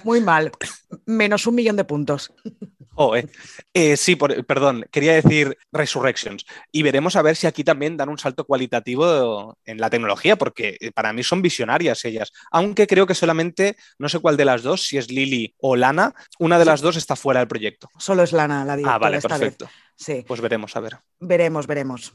Muy 0.04 0.20
mal. 0.20 0.50
Menos 1.06 1.46
un 1.46 1.54
millón 1.54 1.76
de 1.76 1.84
puntos. 1.84 2.32
Oh, 2.94 3.16
eh. 3.16 3.28
Eh, 3.74 3.96
sí, 3.96 4.14
por- 4.16 4.44
perdón, 4.46 4.86
quería 4.90 5.14
decir 5.14 5.58
Resurrections. 5.72 6.46
Y 6.72 6.82
veremos 6.82 7.16
a 7.16 7.22
ver 7.22 7.34
si 7.36 7.46
aquí 7.46 7.64
también 7.64 7.96
dan 7.96 8.08
un 8.08 8.18
salto 8.18 8.44
cualitativo 8.44 9.58
en 9.64 9.78
la 9.78 9.90
tecnología, 9.90 10.36
porque 10.36 10.76
eh, 10.80 10.92
para 10.92 11.12
mí 11.12 11.22
son 11.24 11.42
visionarias 11.42 12.04
ellas. 12.04 12.32
Aunque 12.52 12.86
creo 12.86 13.06
que 13.06 13.14
solamente, 13.14 13.76
no 13.98 14.08
sé 14.08 14.18
cuál 14.20 14.36
de 14.36 14.44
las 14.44 14.62
dos, 14.62 14.82
si 14.86 14.96
es 14.96 15.10
Lily 15.10 15.54
o 15.58 15.76
Lana, 15.76 16.14
una 16.38 16.58
de 16.58 16.64
las 16.64 16.80
dos 16.80 16.96
está 16.96 17.16
fuera 17.16 17.40
del 17.40 17.48
proyecto. 17.48 17.88
Solo 17.98 18.22
es 18.22 18.32
Lana 18.32 18.64
la 18.64 18.76
directora 18.76 18.94
Ah, 18.94 18.98
vale, 18.98 19.16
esta 19.18 19.28
vez. 19.38 19.40
perfecto. 19.40 19.68
Sí, 19.96 20.24
Pues 20.26 20.40
veremos, 20.40 20.74
a 20.76 20.80
ver. 20.80 20.98
veremos, 21.20 21.66
veremos. 21.66 22.14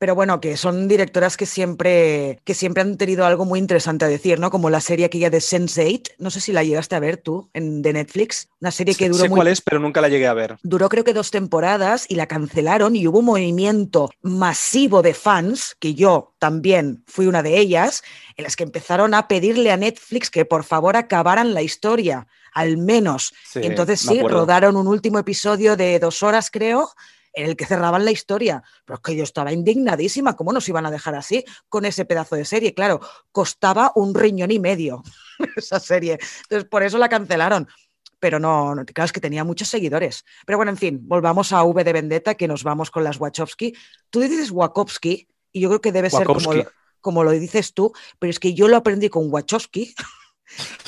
Pero 0.00 0.14
bueno, 0.14 0.40
que 0.40 0.56
son 0.56 0.88
directoras 0.88 1.36
que 1.36 1.44
siempre, 1.44 2.40
que 2.44 2.54
siempre 2.54 2.80
han 2.80 2.96
tenido 2.96 3.26
algo 3.26 3.44
muy 3.44 3.58
interesante 3.58 4.06
a 4.06 4.08
decir, 4.08 4.40
¿no? 4.40 4.50
Como 4.50 4.70
la 4.70 4.80
serie 4.80 5.04
aquella 5.04 5.28
de 5.28 5.40
Sense8, 5.40 6.12
no 6.16 6.30
sé 6.30 6.40
si 6.40 6.54
la 6.54 6.64
llegaste 6.64 6.94
a 6.94 7.00
ver 7.00 7.18
tú, 7.18 7.50
en, 7.52 7.82
de 7.82 7.92
Netflix, 7.92 8.48
una 8.62 8.70
serie 8.70 8.94
que 8.94 9.10
duró 9.10 9.24
sé 9.24 9.28
muy 9.28 9.36
cuál 9.36 9.48
es, 9.48 9.60
pero 9.60 9.78
nunca 9.78 10.00
la 10.00 10.08
llegué 10.08 10.26
a 10.26 10.32
ver. 10.32 10.56
Duró 10.62 10.88
creo 10.88 11.04
que 11.04 11.12
dos 11.12 11.30
temporadas 11.30 12.06
y 12.08 12.14
la 12.14 12.26
cancelaron 12.26 12.96
y 12.96 13.06
hubo 13.06 13.18
un 13.18 13.26
movimiento 13.26 14.08
masivo 14.22 15.02
de 15.02 15.12
fans, 15.12 15.76
que 15.78 15.92
yo 15.92 16.32
también 16.38 17.04
fui 17.06 17.26
una 17.26 17.42
de 17.42 17.58
ellas, 17.58 18.02
en 18.38 18.44
las 18.44 18.56
que 18.56 18.64
empezaron 18.64 19.12
a 19.12 19.28
pedirle 19.28 19.70
a 19.70 19.76
Netflix 19.76 20.30
que 20.30 20.46
por 20.46 20.64
favor 20.64 20.96
acabaran 20.96 21.52
la 21.52 21.60
historia, 21.60 22.26
al 22.54 22.78
menos. 22.78 23.34
Sí, 23.46 23.60
entonces 23.62 24.00
sí, 24.00 24.22
rodaron 24.22 24.76
un 24.76 24.86
último 24.86 25.18
episodio 25.18 25.76
de 25.76 25.98
dos 25.98 26.22
horas, 26.22 26.50
creo, 26.50 26.88
en 27.32 27.46
el 27.46 27.56
que 27.56 27.66
cerraban 27.66 28.04
la 28.04 28.10
historia. 28.10 28.62
Pero 28.84 28.96
es 28.96 29.02
que 29.02 29.16
yo 29.16 29.24
estaba 29.24 29.52
indignadísima, 29.52 30.36
¿cómo 30.36 30.52
nos 30.52 30.68
iban 30.68 30.86
a 30.86 30.90
dejar 30.90 31.14
así 31.14 31.44
con 31.68 31.84
ese 31.84 32.04
pedazo 32.04 32.36
de 32.36 32.44
serie? 32.44 32.74
Claro, 32.74 33.00
costaba 33.32 33.92
un 33.94 34.14
riñón 34.14 34.50
y 34.50 34.58
medio 34.58 35.02
esa 35.56 35.80
serie. 35.80 36.18
Entonces 36.42 36.68
por 36.68 36.82
eso 36.82 36.98
la 36.98 37.08
cancelaron 37.08 37.68
pero 38.20 38.38
no, 38.38 38.74
no, 38.74 38.84
claro, 38.84 39.06
es 39.06 39.12
que 39.12 39.20
tenía 39.20 39.44
muchos 39.44 39.68
seguidores. 39.68 40.26
Pero 40.44 40.58
bueno, 40.58 40.70
en 40.70 40.76
fin, 40.76 41.00
volvamos 41.02 41.52
a 41.52 41.64
V 41.64 41.82
de 41.82 41.92
Vendetta, 41.94 42.34
que 42.34 42.46
nos 42.46 42.62
vamos 42.62 42.90
con 42.90 43.02
las 43.02 43.18
Wachowski. 43.18 43.74
Tú 44.10 44.20
dices 44.20 44.50
Wachowski, 44.50 45.26
y 45.52 45.60
yo 45.60 45.70
creo 45.70 45.80
que 45.80 45.90
debe 45.90 46.10
ser 46.10 46.26
como 46.26 46.52
como 47.00 47.24
lo 47.24 47.30
dices 47.30 47.74
tú, 47.74 47.92
pero 48.18 48.30
es 48.30 48.38
que 48.38 48.54
yo 48.54 48.68
lo 48.68 48.76
aprendí 48.76 49.08
con 49.08 49.32
Wachowski 49.32 49.94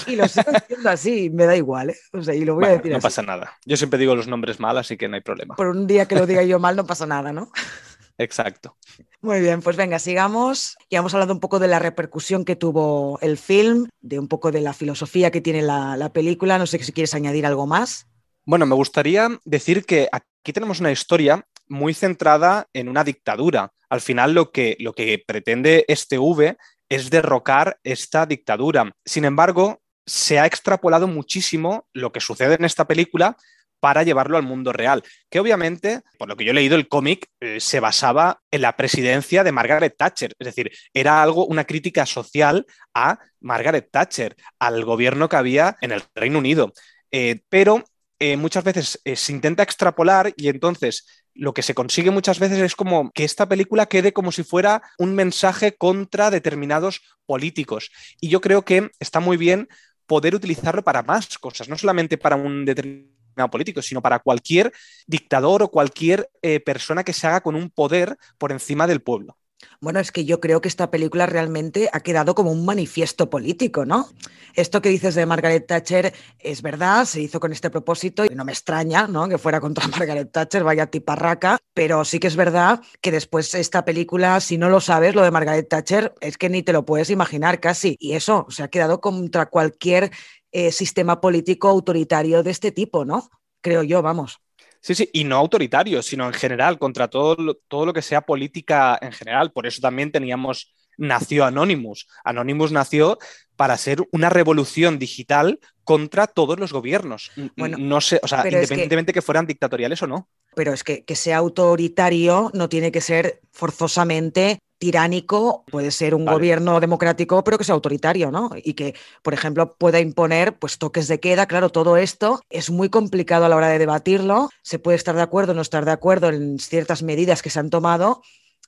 y 0.06 0.16
lo 0.16 0.26
sigo 0.28 0.50
diciendo 0.52 0.90
así, 0.90 1.30
me 1.30 1.46
da 1.46 1.56
igual, 1.56 1.90
¿eh? 1.90 1.96
O 2.12 2.22
sea, 2.22 2.34
y 2.34 2.44
lo 2.44 2.54
voy 2.54 2.66
a 2.66 2.68
decir 2.68 2.90
no 2.90 2.98
así. 2.98 3.02
pasa 3.02 3.22
nada. 3.22 3.58
Yo 3.64 3.76
siempre 3.76 3.98
digo 3.98 4.14
los 4.14 4.28
nombres 4.28 4.60
mal, 4.60 4.78
así 4.78 4.96
que 4.96 5.08
no 5.08 5.14
hay 5.16 5.20
problema. 5.22 5.56
Por 5.56 5.68
un 5.68 5.86
día 5.86 6.06
que 6.06 6.14
lo 6.14 6.26
diga 6.26 6.42
yo 6.42 6.58
mal 6.58 6.76
no 6.76 6.86
pasa 6.86 7.06
nada, 7.06 7.32
¿no? 7.32 7.50
Exacto. 8.18 8.76
Muy 9.20 9.40
bien, 9.40 9.62
pues 9.62 9.76
venga, 9.76 9.98
sigamos. 9.98 10.76
Ya 10.90 10.98
hemos 10.98 11.14
hablado 11.14 11.32
un 11.32 11.40
poco 11.40 11.58
de 11.58 11.68
la 11.68 11.78
repercusión 11.78 12.44
que 12.44 12.56
tuvo 12.56 13.18
el 13.20 13.38
film, 13.38 13.88
de 14.00 14.18
un 14.18 14.28
poco 14.28 14.52
de 14.52 14.60
la 14.60 14.74
filosofía 14.74 15.30
que 15.30 15.40
tiene 15.40 15.62
la, 15.62 15.96
la 15.96 16.12
película. 16.12 16.58
No 16.58 16.66
sé 16.66 16.78
si 16.82 16.92
quieres 16.92 17.14
añadir 17.14 17.46
algo 17.46 17.66
más. 17.66 18.06
Bueno, 18.44 18.66
me 18.66 18.74
gustaría 18.74 19.28
decir 19.44 19.84
que 19.84 20.08
aquí 20.10 20.52
tenemos 20.52 20.80
una 20.80 20.90
historia 20.92 21.46
muy 21.68 21.94
centrada 21.94 22.68
en 22.72 22.88
una 22.88 23.04
dictadura. 23.04 23.72
Al 23.88 24.00
final 24.00 24.34
lo 24.34 24.50
que, 24.50 24.76
lo 24.80 24.92
que 24.92 25.22
pretende 25.24 25.84
este 25.88 26.18
V 26.18 26.56
es 26.94 27.08
derrocar 27.08 27.78
esta 27.84 28.26
dictadura. 28.26 28.92
Sin 29.04 29.24
embargo, 29.24 29.80
se 30.04 30.38
ha 30.38 30.44
extrapolado 30.44 31.08
muchísimo 31.08 31.86
lo 31.94 32.12
que 32.12 32.20
sucede 32.20 32.54
en 32.56 32.66
esta 32.66 32.86
película 32.86 33.36
para 33.80 34.02
llevarlo 34.02 34.36
al 34.36 34.42
mundo 34.42 34.72
real, 34.72 35.02
que 35.30 35.40
obviamente, 35.40 36.02
por 36.18 36.28
lo 36.28 36.36
que 36.36 36.44
yo 36.44 36.50
he 36.50 36.54
leído, 36.54 36.76
el 36.76 36.88
cómic 36.88 37.26
eh, 37.40 37.60
se 37.60 37.80
basaba 37.80 38.42
en 38.50 38.60
la 38.60 38.76
presidencia 38.76 39.42
de 39.42 39.52
Margaret 39.52 39.96
Thatcher, 39.96 40.34
es 40.38 40.44
decir, 40.44 40.70
era 40.92 41.22
algo, 41.22 41.46
una 41.46 41.64
crítica 41.64 42.04
social 42.04 42.66
a 42.94 43.18
Margaret 43.40 43.88
Thatcher, 43.90 44.36
al 44.60 44.84
gobierno 44.84 45.28
que 45.28 45.36
había 45.36 45.78
en 45.80 45.92
el 45.92 46.02
Reino 46.14 46.38
Unido. 46.38 46.72
Eh, 47.10 47.40
pero 47.48 47.82
eh, 48.24 48.36
muchas 48.36 48.62
veces 48.62 49.00
eh, 49.04 49.16
se 49.16 49.32
intenta 49.32 49.64
extrapolar 49.64 50.32
y 50.36 50.46
entonces 50.46 51.24
lo 51.34 51.52
que 51.52 51.62
se 51.62 51.74
consigue 51.74 52.12
muchas 52.12 52.38
veces 52.38 52.60
es 52.60 52.76
como 52.76 53.10
que 53.10 53.24
esta 53.24 53.48
película 53.48 53.86
quede 53.86 54.12
como 54.12 54.30
si 54.30 54.44
fuera 54.44 54.80
un 54.96 55.16
mensaje 55.16 55.74
contra 55.76 56.30
determinados 56.30 57.00
políticos. 57.26 57.90
Y 58.20 58.28
yo 58.28 58.40
creo 58.40 58.62
que 58.62 58.92
está 59.00 59.18
muy 59.18 59.36
bien 59.36 59.68
poder 60.06 60.36
utilizarlo 60.36 60.84
para 60.84 61.02
más 61.02 61.36
cosas, 61.36 61.68
no 61.68 61.76
solamente 61.76 62.16
para 62.16 62.36
un 62.36 62.64
determinado 62.64 63.50
político, 63.50 63.82
sino 63.82 64.00
para 64.00 64.20
cualquier 64.20 64.72
dictador 65.08 65.64
o 65.64 65.72
cualquier 65.72 66.30
eh, 66.42 66.60
persona 66.60 67.02
que 67.02 67.12
se 67.12 67.26
haga 67.26 67.40
con 67.40 67.56
un 67.56 67.70
poder 67.70 68.16
por 68.38 68.52
encima 68.52 68.86
del 68.86 69.02
pueblo. 69.02 69.36
Bueno, 69.82 69.98
es 69.98 70.12
que 70.12 70.24
yo 70.24 70.38
creo 70.38 70.60
que 70.60 70.68
esta 70.68 70.92
película 70.92 71.26
realmente 71.26 71.90
ha 71.92 71.98
quedado 71.98 72.36
como 72.36 72.52
un 72.52 72.64
manifiesto 72.64 73.28
político, 73.28 73.84
¿no? 73.84 74.08
Esto 74.54 74.80
que 74.80 74.90
dices 74.90 75.16
de 75.16 75.26
Margaret 75.26 75.66
Thatcher 75.66 76.14
es 76.38 76.62
verdad, 76.62 77.04
se 77.04 77.20
hizo 77.20 77.40
con 77.40 77.50
este 77.50 77.68
propósito 77.68 78.24
y 78.24 78.28
no 78.28 78.44
me 78.44 78.52
extraña, 78.52 79.08
¿no? 79.08 79.28
Que 79.28 79.38
fuera 79.38 79.60
contra 79.60 79.88
Margaret 79.88 80.30
Thatcher, 80.30 80.62
vaya 80.62 80.86
tiparraca, 80.86 81.58
pero 81.74 82.04
sí 82.04 82.20
que 82.20 82.28
es 82.28 82.36
verdad 82.36 82.80
que 83.00 83.10
después 83.10 83.52
esta 83.56 83.84
película, 83.84 84.38
si 84.38 84.56
no 84.56 84.68
lo 84.68 84.80
sabes, 84.80 85.16
lo 85.16 85.22
de 85.22 85.32
Margaret 85.32 85.68
Thatcher, 85.68 86.14
es 86.20 86.38
que 86.38 86.48
ni 86.48 86.62
te 86.62 86.72
lo 86.72 86.84
puedes 86.84 87.10
imaginar 87.10 87.58
casi. 87.58 87.96
Y 87.98 88.12
eso, 88.12 88.46
se 88.50 88.62
ha 88.62 88.68
quedado 88.68 89.00
contra 89.00 89.46
cualquier 89.46 90.12
eh, 90.52 90.70
sistema 90.70 91.20
político 91.20 91.68
autoritario 91.68 92.44
de 92.44 92.52
este 92.52 92.70
tipo, 92.70 93.04
¿no? 93.04 93.30
Creo 93.60 93.82
yo, 93.82 94.00
vamos. 94.00 94.40
Sí, 94.84 94.96
sí, 94.96 95.08
y 95.12 95.22
no 95.22 95.36
autoritario, 95.36 96.02
sino 96.02 96.26
en 96.26 96.32
general, 96.32 96.76
contra 96.78 97.06
todo 97.08 97.36
todo 97.68 97.86
lo 97.86 97.92
que 97.92 98.02
sea 98.02 98.20
política 98.22 98.98
en 99.00 99.12
general. 99.12 99.52
Por 99.52 99.64
eso 99.66 99.80
también 99.80 100.10
teníamos, 100.10 100.74
nació 100.96 101.44
Anonymous. 101.44 102.06
Anonymous 102.24 102.72
nació 102.72 103.18
para 103.56 103.76
ser 103.76 104.02
una 104.12 104.28
revolución 104.30 104.98
digital 104.98 105.60
contra 105.84 106.26
todos 106.26 106.58
los 106.58 106.72
gobiernos. 106.72 107.30
Bueno, 107.56 107.76
no 107.78 108.00
sé, 108.00 108.20
o 108.22 108.28
sea, 108.28 108.42
pero 108.42 108.56
es 108.56 108.68
que- 108.68 108.74
independientemente 108.74 109.12
que... 109.12 109.22
fueran 109.22 109.46
dictatoriales 109.46 110.02
o 110.02 110.06
no. 110.06 110.28
Pero 110.54 110.72
es 110.72 110.84
que, 110.84 111.04
que 111.04 111.16
sea 111.16 111.38
autoritario 111.38 112.50
no 112.54 112.68
tiene 112.68 112.92
que 112.92 113.00
ser 113.00 113.40
forzosamente 113.52 114.58
tiránico, 114.78 115.64
puede 115.70 115.92
ser 115.92 116.12
un 116.14 116.24
Vale. 116.24 116.38
gobierno 116.38 116.80
democrático, 116.80 117.44
pero 117.44 117.56
que 117.56 117.62
sea 117.62 117.76
autoritario, 117.76 118.32
¿no? 118.32 118.50
Y 118.56 118.74
que, 118.74 118.94
por 119.22 119.32
ejemplo, 119.32 119.76
pueda 119.76 120.00
imponer 120.00 120.58
pues 120.58 120.76
toques 120.76 121.06
de 121.06 121.20
queda. 121.20 121.46
Claro, 121.46 121.70
todo 121.70 121.96
esto 121.96 122.40
es 122.50 122.68
muy 122.68 122.88
complicado 122.88 123.44
a 123.44 123.48
la 123.48 123.54
hora 123.56 123.68
de 123.68 123.78
debatirlo. 123.78 124.50
Se 124.62 124.80
puede 124.80 124.96
estar 124.96 125.14
de 125.14 125.22
acuerdo 125.22 125.52
o 125.52 125.54
no 125.54 125.62
estar 125.62 125.84
de 125.84 125.92
acuerdo 125.92 126.30
en 126.30 126.58
ciertas 126.58 127.04
medidas 127.04 127.42
que 127.42 127.50
se 127.50 127.60
han 127.60 127.70
tomado, 127.70 128.22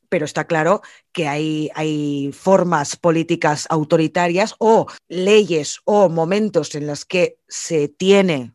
pero 0.09 0.25
está 0.25 0.47
claro 0.47 0.83
que 1.13 1.29
hay, 1.29 1.71
hay 1.75 2.31
formas 2.33 2.97
políticas 2.97 3.67
autoritarias 3.71 4.55
o 4.59 4.87
leyes 5.09 5.81
o 5.85 6.09
momentos 6.09 6.75
en 6.75 6.87
los 6.87 7.05
que 7.05 7.39
se 7.49 7.89
tiene 7.89 8.55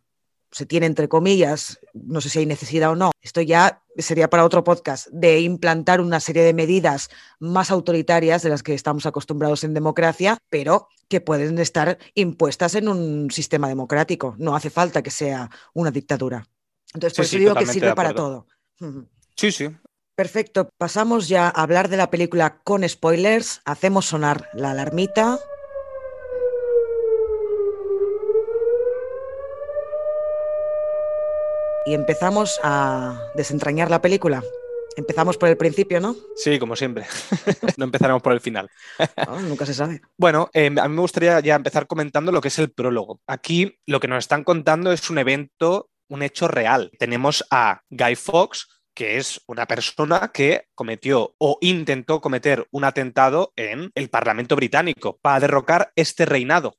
se 0.51 0.65
tiene 0.65 0.87
entre 0.87 1.07
comillas, 1.07 1.79
no 1.93 2.21
sé 2.21 2.29
si 2.29 2.39
hay 2.39 2.45
necesidad 2.45 2.91
o 2.91 2.95
no, 2.95 3.11
esto 3.21 3.41
ya 3.41 3.83
sería 3.97 4.29
para 4.29 4.45
otro 4.45 4.63
podcast, 4.63 5.07
de 5.11 5.41
implantar 5.41 6.01
una 6.01 6.19
serie 6.19 6.43
de 6.43 6.53
medidas 6.53 7.09
más 7.39 7.71
autoritarias 7.71 8.41
de 8.41 8.49
las 8.49 8.63
que 8.63 8.73
estamos 8.73 9.05
acostumbrados 9.05 9.63
en 9.63 9.73
democracia, 9.73 10.37
pero 10.49 10.87
que 11.07 11.21
pueden 11.21 11.59
estar 11.59 11.97
impuestas 12.13 12.75
en 12.75 12.87
un 12.87 13.31
sistema 13.31 13.67
democrático. 13.67 14.35
No 14.37 14.55
hace 14.55 14.69
falta 14.69 15.01
que 15.01 15.11
sea 15.11 15.49
una 15.73 15.91
dictadura. 15.91 16.47
Entonces, 16.93 17.15
por 17.15 17.25
Sí, 17.25 17.29
eso 17.29 17.37
sí, 17.37 17.39
digo 17.39 17.55
que 17.55 17.65
sirve 17.65 17.95
para 17.95 18.13
todo. 18.13 18.47
Sí, 19.35 19.53
sí. 19.53 19.69
Perfecto, 20.19 20.67
pasamos 20.77 21.29
ya 21.29 21.47
a 21.47 21.61
hablar 21.61 21.87
de 21.87 21.95
la 21.95 22.11
película 22.11 22.59
con 22.65 22.83
spoilers, 22.89 23.61
hacemos 23.63 24.07
sonar 24.07 24.49
la 24.51 24.71
alarmita. 24.71 25.39
y 31.85 31.93
empezamos 31.93 32.59
a 32.63 33.31
desentrañar 33.33 33.89
la 33.89 34.01
película. 34.01 34.43
Empezamos 34.97 35.37
por 35.37 35.47
el 35.47 35.55
principio, 35.55 36.01
¿no? 36.01 36.17
Sí, 36.35 36.59
como 36.59 36.75
siempre. 36.75 37.05
no 37.77 37.85
empezaremos 37.85 38.21
por 38.21 38.33
el 38.33 38.41
final. 38.41 38.69
No, 39.25 39.39
nunca 39.39 39.65
se 39.65 39.73
sabe. 39.73 40.01
Bueno, 40.17 40.49
eh, 40.53 40.65
a 40.65 40.87
mí 40.89 40.95
me 40.95 41.01
gustaría 41.01 41.39
ya 41.39 41.55
empezar 41.55 41.87
comentando 41.87 42.33
lo 42.33 42.41
que 42.41 42.49
es 42.49 42.59
el 42.59 42.71
prólogo. 42.71 43.21
Aquí 43.25 43.79
lo 43.85 44.01
que 44.01 44.09
nos 44.09 44.19
están 44.19 44.43
contando 44.43 44.91
es 44.91 45.09
un 45.09 45.17
evento, 45.17 45.89
un 46.09 46.23
hecho 46.23 46.49
real. 46.49 46.91
Tenemos 46.99 47.45
a 47.49 47.83
Guy 47.89 48.15
Fawkes, 48.17 48.67
que 48.99 49.15
es 49.15 49.41
una 49.47 49.65
persona 49.65 50.29
que 50.33 50.65
cometió 50.75 51.33
o 51.37 51.57
intentó 51.61 52.19
cometer 52.19 52.67
un 52.71 52.83
atentado 52.83 53.53
en 53.55 53.93
el 53.95 54.09
Parlamento 54.09 54.57
británico 54.57 55.17
para 55.21 55.39
derrocar 55.39 55.93
este 55.95 56.25
reinado. 56.25 56.75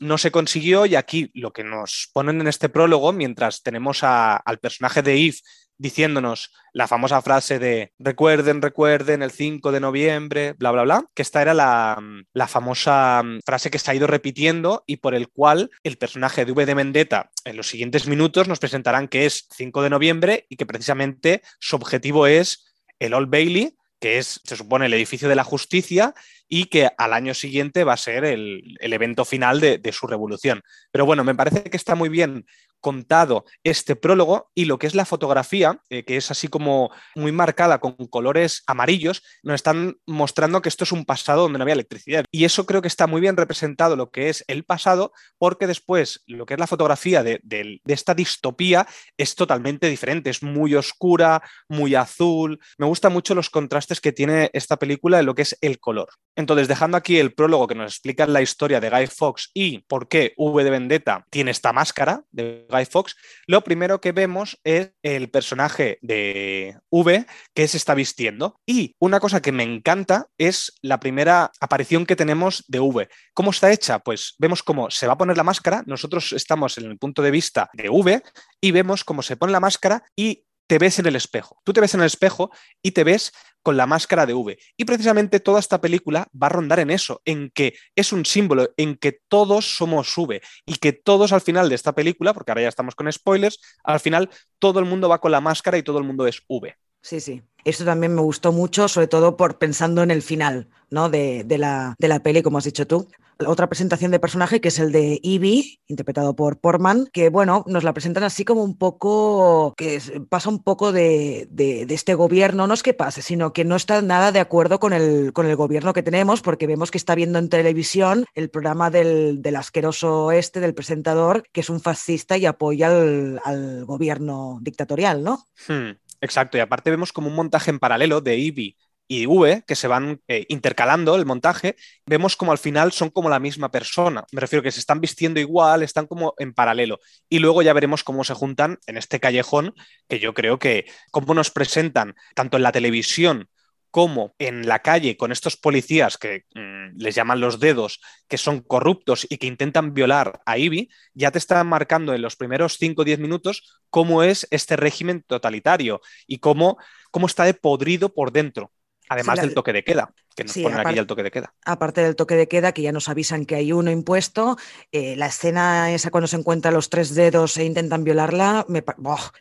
No 0.00 0.18
se 0.18 0.30
consiguió 0.30 0.86
y 0.86 0.96
aquí 0.96 1.30
lo 1.34 1.52
que 1.52 1.62
nos 1.62 2.10
ponen 2.12 2.40
en 2.40 2.48
este 2.48 2.68
prólogo, 2.68 3.12
mientras 3.12 3.62
tenemos 3.62 4.00
al 4.02 4.58
personaje 4.60 5.02
de 5.02 5.14
Eve 5.14 5.36
diciéndonos 5.80 6.52
la 6.74 6.86
famosa 6.86 7.22
frase 7.22 7.58
de 7.58 7.92
recuerden, 7.98 8.60
recuerden 8.60 9.22
el 9.22 9.30
5 9.30 9.72
de 9.72 9.80
noviembre, 9.80 10.52
bla, 10.58 10.70
bla, 10.72 10.82
bla, 10.82 11.04
que 11.14 11.22
esta 11.22 11.40
era 11.40 11.54
la, 11.54 11.98
la 12.34 12.46
famosa 12.46 13.22
mm, 13.24 13.40
frase 13.46 13.70
que 13.70 13.78
se 13.78 13.90
ha 13.90 13.94
ido 13.94 14.06
repitiendo 14.06 14.84
y 14.86 14.98
por 14.98 15.14
el 15.14 15.28
cual 15.28 15.70
el 15.82 15.96
personaje 15.96 16.44
de 16.44 16.52
V 16.52 16.66
de 16.66 16.74
Vendetta 16.74 17.30
en 17.44 17.56
los 17.56 17.68
siguientes 17.68 18.06
minutos 18.06 18.46
nos 18.46 18.58
presentarán 18.58 19.08
que 19.08 19.24
es 19.24 19.48
5 19.56 19.82
de 19.82 19.90
noviembre 19.90 20.46
y 20.50 20.56
que 20.56 20.66
precisamente 20.66 21.42
su 21.58 21.76
objetivo 21.76 22.26
es 22.26 22.70
el 22.98 23.14
Old 23.14 23.30
Bailey, 23.30 23.78
que 24.00 24.18
es, 24.18 24.40
se 24.44 24.56
supone, 24.56 24.86
el 24.86 24.94
edificio 24.94 25.28
de 25.28 25.36
la 25.36 25.44
justicia 25.44 26.14
y 26.48 26.64
que 26.64 26.88
al 26.98 27.12
año 27.12 27.34
siguiente 27.34 27.84
va 27.84 27.92
a 27.92 27.98
ser 27.98 28.24
el, 28.24 28.76
el 28.80 28.92
evento 28.92 29.24
final 29.24 29.60
de, 29.60 29.78
de 29.78 29.92
su 29.92 30.06
revolución. 30.06 30.62
Pero 30.90 31.06
bueno, 31.06 31.22
me 31.22 31.34
parece 31.34 31.64
que 31.64 31.76
está 31.76 31.94
muy 31.94 32.08
bien 32.08 32.46
contado 32.80 33.44
este 33.64 33.96
prólogo 33.96 34.50
y 34.54 34.64
lo 34.64 34.78
que 34.78 34.86
es 34.86 34.94
la 34.94 35.04
fotografía, 35.04 35.80
eh, 35.90 36.04
que 36.04 36.16
es 36.16 36.30
así 36.30 36.48
como 36.48 36.90
muy 37.14 37.32
marcada 37.32 37.78
con 37.78 37.94
colores 38.08 38.62
amarillos, 38.66 39.22
nos 39.42 39.54
están 39.56 39.96
mostrando 40.06 40.62
que 40.62 40.68
esto 40.68 40.84
es 40.84 40.92
un 40.92 41.04
pasado 41.04 41.42
donde 41.42 41.58
no 41.58 41.62
había 41.62 41.74
electricidad. 41.74 42.24
Y 42.30 42.44
eso 42.44 42.66
creo 42.66 42.82
que 42.82 42.88
está 42.88 43.06
muy 43.06 43.20
bien 43.20 43.36
representado 43.36 43.96
lo 43.96 44.10
que 44.10 44.28
es 44.28 44.44
el 44.48 44.64
pasado, 44.64 45.12
porque 45.38 45.66
después 45.66 46.22
lo 46.26 46.46
que 46.46 46.54
es 46.54 46.60
la 46.60 46.66
fotografía 46.66 47.22
de, 47.22 47.40
de- 47.42 47.80
esta 47.86 48.14
distopía 48.14 48.86
es 49.18 49.34
totalmente 49.34 49.88
diferente, 49.88 50.30
es 50.30 50.42
muy 50.42 50.74
oscura, 50.74 51.42
muy 51.68 51.94
azul. 51.94 52.58
Me 52.78 52.86
gustan 52.86 53.12
mucho 53.12 53.34
los 53.34 53.50
contrastes 53.50 54.00
que 54.00 54.12
tiene 54.12 54.50
esta 54.52 54.76
película 54.76 55.18
en 55.20 55.26
lo 55.26 55.34
que 55.34 55.42
es 55.42 55.56
el 55.60 55.78
color. 55.80 56.08
Entonces, 56.40 56.68
dejando 56.68 56.96
aquí 56.96 57.18
el 57.18 57.32
prólogo 57.32 57.66
que 57.66 57.74
nos 57.74 57.92
explica 57.92 58.26
la 58.26 58.42
historia 58.42 58.80
de 58.80 58.90
Guy 58.90 59.06
Fawkes 59.06 59.50
y 59.54 59.80
por 59.80 60.08
qué 60.08 60.32
V 60.36 60.64
de 60.64 60.70
Vendetta 60.70 61.26
tiene 61.30 61.50
esta 61.50 61.72
máscara 61.72 62.24
de 62.30 62.66
Guy 62.68 62.86
Fawkes, 62.86 63.16
lo 63.46 63.62
primero 63.62 64.00
que 64.00 64.12
vemos 64.12 64.58
es 64.64 64.92
el 65.02 65.30
personaje 65.30 65.98
de 66.00 66.78
V 66.90 67.26
que 67.54 67.68
se 67.68 67.76
está 67.76 67.94
vistiendo. 67.94 68.58
Y 68.66 68.94
una 68.98 69.20
cosa 69.20 69.42
que 69.42 69.52
me 69.52 69.62
encanta 69.62 70.28
es 70.38 70.72
la 70.80 70.98
primera 70.98 71.52
aparición 71.60 72.06
que 72.06 72.16
tenemos 72.16 72.64
de 72.68 72.80
V. 72.80 73.08
¿Cómo 73.34 73.50
está 73.50 73.70
hecha? 73.70 73.98
Pues 73.98 74.34
vemos 74.38 74.62
cómo 74.62 74.90
se 74.90 75.06
va 75.06 75.12
a 75.12 75.18
poner 75.18 75.36
la 75.36 75.44
máscara, 75.44 75.82
nosotros 75.86 76.32
estamos 76.32 76.78
en 76.78 76.86
el 76.86 76.98
punto 76.98 77.22
de 77.22 77.30
vista 77.30 77.68
de 77.74 77.90
V 77.90 78.22
y 78.60 78.70
vemos 78.70 79.04
cómo 79.04 79.22
se 79.22 79.36
pone 79.36 79.52
la 79.52 79.60
máscara 79.60 80.04
y 80.16 80.44
te 80.70 80.78
ves 80.78 81.00
en 81.00 81.06
el 81.06 81.16
espejo. 81.16 81.60
Tú 81.64 81.72
te 81.72 81.80
ves 81.80 81.94
en 81.94 82.00
el 82.00 82.06
espejo 82.06 82.52
y 82.80 82.92
te 82.92 83.02
ves 83.02 83.32
con 83.60 83.76
la 83.76 83.86
máscara 83.86 84.24
de 84.24 84.34
V. 84.34 84.56
Y 84.76 84.84
precisamente 84.84 85.40
toda 85.40 85.58
esta 85.58 85.80
película 85.80 86.28
va 86.40 86.46
a 86.46 86.50
rondar 86.50 86.78
en 86.78 86.90
eso, 86.90 87.22
en 87.24 87.50
que 87.50 87.74
es 87.96 88.12
un 88.12 88.24
símbolo, 88.24 88.68
en 88.76 88.94
que 88.94 89.18
todos 89.26 89.74
somos 89.74 90.16
V 90.16 90.40
y 90.66 90.76
que 90.76 90.92
todos 90.92 91.32
al 91.32 91.40
final 91.40 91.68
de 91.68 91.74
esta 91.74 91.92
película, 91.92 92.32
porque 92.32 92.52
ahora 92.52 92.62
ya 92.62 92.68
estamos 92.68 92.94
con 92.94 93.10
spoilers, 93.10 93.58
al 93.82 93.98
final 93.98 94.30
todo 94.60 94.78
el 94.78 94.84
mundo 94.84 95.08
va 95.08 95.20
con 95.20 95.32
la 95.32 95.40
máscara 95.40 95.76
y 95.76 95.82
todo 95.82 95.98
el 95.98 96.04
mundo 96.04 96.24
es 96.28 96.40
V. 96.46 96.72
Sí, 97.02 97.18
sí. 97.18 97.42
Esto 97.64 97.84
también 97.84 98.14
me 98.14 98.22
gustó 98.22 98.52
mucho, 98.52 98.88
sobre 98.88 99.06
todo 99.08 99.36
por 99.36 99.58
pensando 99.58 100.02
en 100.02 100.10
el 100.10 100.22
final 100.22 100.68
¿no? 100.90 101.08
de, 101.10 101.44
de 101.44 101.58
la, 101.58 101.94
de 101.98 102.08
la 102.08 102.20
peli, 102.22 102.42
como 102.42 102.58
has 102.58 102.64
dicho 102.64 102.86
tú. 102.86 103.08
Otra 103.46 103.70
presentación 103.70 104.10
de 104.10 104.20
personaje 104.20 104.60
que 104.60 104.68
es 104.68 104.78
el 104.78 104.92
de 104.92 105.18
Evie, 105.22 105.80
interpretado 105.86 106.36
por 106.36 106.58
Portman, 106.60 107.08
que 107.10 107.30
bueno, 107.30 107.64
nos 107.66 107.84
la 107.84 107.94
presentan 107.94 108.22
así 108.22 108.44
como 108.44 108.62
un 108.62 108.76
poco, 108.76 109.72
que 109.78 109.98
pasa 110.28 110.50
un 110.50 110.62
poco 110.62 110.92
de, 110.92 111.48
de- 111.50 111.86
este 111.88 112.12
gobierno, 112.14 112.66
no 112.66 112.74
es 112.74 112.82
que 112.82 112.92
pase, 112.92 113.22
sino 113.22 113.54
que 113.54 113.64
no 113.64 113.76
está 113.76 114.02
nada 114.02 114.30
de 114.30 114.40
acuerdo 114.40 114.78
con 114.78 114.92
el, 114.92 115.32
con 115.32 115.46
el 115.46 115.56
gobierno 115.56 115.94
que 115.94 116.02
tenemos, 116.02 116.42
porque 116.42 116.66
vemos 116.66 116.90
que 116.90 116.98
está 116.98 117.14
viendo 117.14 117.38
en 117.38 117.48
televisión 117.48 118.26
el 118.34 118.50
programa 118.50 118.90
del, 118.90 119.40
del 119.40 119.56
asqueroso 119.56 120.32
este, 120.32 120.60
del 120.60 120.74
presentador, 120.74 121.44
que 121.50 121.62
es 121.62 121.70
un 121.70 121.80
fascista 121.80 122.36
y 122.36 122.44
apoya 122.44 122.88
al, 122.88 123.40
al 123.42 123.86
gobierno 123.86 124.58
dictatorial, 124.60 125.24
¿no? 125.24 125.46
Hmm, 125.66 125.92
exacto, 126.20 126.56
y 126.56 126.60
aparte 126.60 126.90
vemos 126.90 127.12
como 127.12 127.28
un 127.28 127.34
montaje 127.34 127.70
en 127.70 127.78
paralelo 127.78 128.20
de 128.20 128.36
Ivy 128.36 128.76
y 129.10 129.26
V 129.26 129.64
que 129.66 129.74
se 129.74 129.88
van 129.88 130.20
eh, 130.28 130.46
intercalando 130.48 131.16
el 131.16 131.26
montaje, 131.26 131.74
vemos 132.06 132.36
como 132.36 132.52
al 132.52 132.58
final 132.58 132.92
son 132.92 133.10
como 133.10 133.28
la 133.28 133.40
misma 133.40 133.72
persona. 133.72 134.24
Me 134.30 134.40
refiero 134.40 134.62
que 134.62 134.70
se 134.70 134.78
están 134.78 135.00
vistiendo 135.00 135.40
igual, 135.40 135.82
están 135.82 136.06
como 136.06 136.34
en 136.38 136.54
paralelo. 136.54 137.00
Y 137.28 137.40
luego 137.40 137.62
ya 137.62 137.72
veremos 137.72 138.04
cómo 138.04 138.22
se 138.22 138.34
juntan 138.34 138.78
en 138.86 138.96
este 138.96 139.18
callejón, 139.18 139.74
que 140.08 140.20
yo 140.20 140.32
creo 140.32 140.60
que 140.60 140.86
cómo 141.10 141.34
nos 141.34 141.50
presentan 141.50 142.14
tanto 142.36 142.56
en 142.56 142.62
la 142.62 142.70
televisión 142.70 143.48
como 143.90 144.34
en 144.38 144.66
la 144.66 144.80
calle 144.80 145.16
con 145.16 145.32
estos 145.32 145.56
policías 145.56 146.16
que 146.16 146.44
mm, 146.54 146.96
les 146.98 147.14
llaman 147.14 147.40
los 147.40 147.58
dedos, 147.60 148.00
que 148.28 148.38
son 148.38 148.60
corruptos 148.60 149.26
y 149.28 149.38
que 149.38 149.46
intentan 149.46 149.94
violar 149.94 150.40
a 150.46 150.58
Ivy, 150.58 150.88
ya 151.14 151.30
te 151.30 151.38
están 151.38 151.66
marcando 151.66 152.14
en 152.14 152.22
los 152.22 152.36
primeros 152.36 152.76
5 152.78 153.02
o 153.02 153.04
10 153.04 153.18
minutos 153.18 153.80
cómo 153.90 154.22
es 154.22 154.46
este 154.50 154.76
régimen 154.76 155.22
totalitario 155.26 156.00
y 156.26 156.38
cómo, 156.38 156.78
cómo 157.10 157.26
está 157.26 157.44
de 157.44 157.54
podrido 157.54 158.14
por 158.14 158.32
dentro. 158.32 158.72
Además 159.08 159.38
la- 159.38 159.42
del 159.42 159.54
toque 159.54 159.72
de 159.72 159.82
queda, 159.82 160.14
que 160.40 160.44
nos 160.44 160.54
Sí, 160.54 160.62
ponen 160.62 160.78
aquí 160.78 160.80
aparte- 160.82 160.96
ya 160.96 161.00
el 161.02 161.06
toque 161.06 161.22
de 161.22 161.30
queda. 161.30 161.54
aparte 161.64 162.00
del 162.02 162.16
toque 162.16 162.34
de 162.34 162.48
queda, 162.48 162.72
que 162.72 162.82
ya 162.82 162.92
nos 162.92 163.08
avisan 163.08 163.44
que 163.44 163.54
hay 163.56 163.72
uno 163.72 163.90
impuesto, 163.90 164.56
eh, 164.92 165.14
la 165.16 165.26
escena 165.26 165.92
esa 165.92 166.10
cuando 166.10 166.26
se 166.28 166.36
encuentran 166.36 166.72
los 166.74 166.88
tres 166.88 167.14
dedos 167.14 167.56
e 167.58 167.64
intentan 167.64 168.04
violarla, 168.04 168.64
me, 168.68 168.82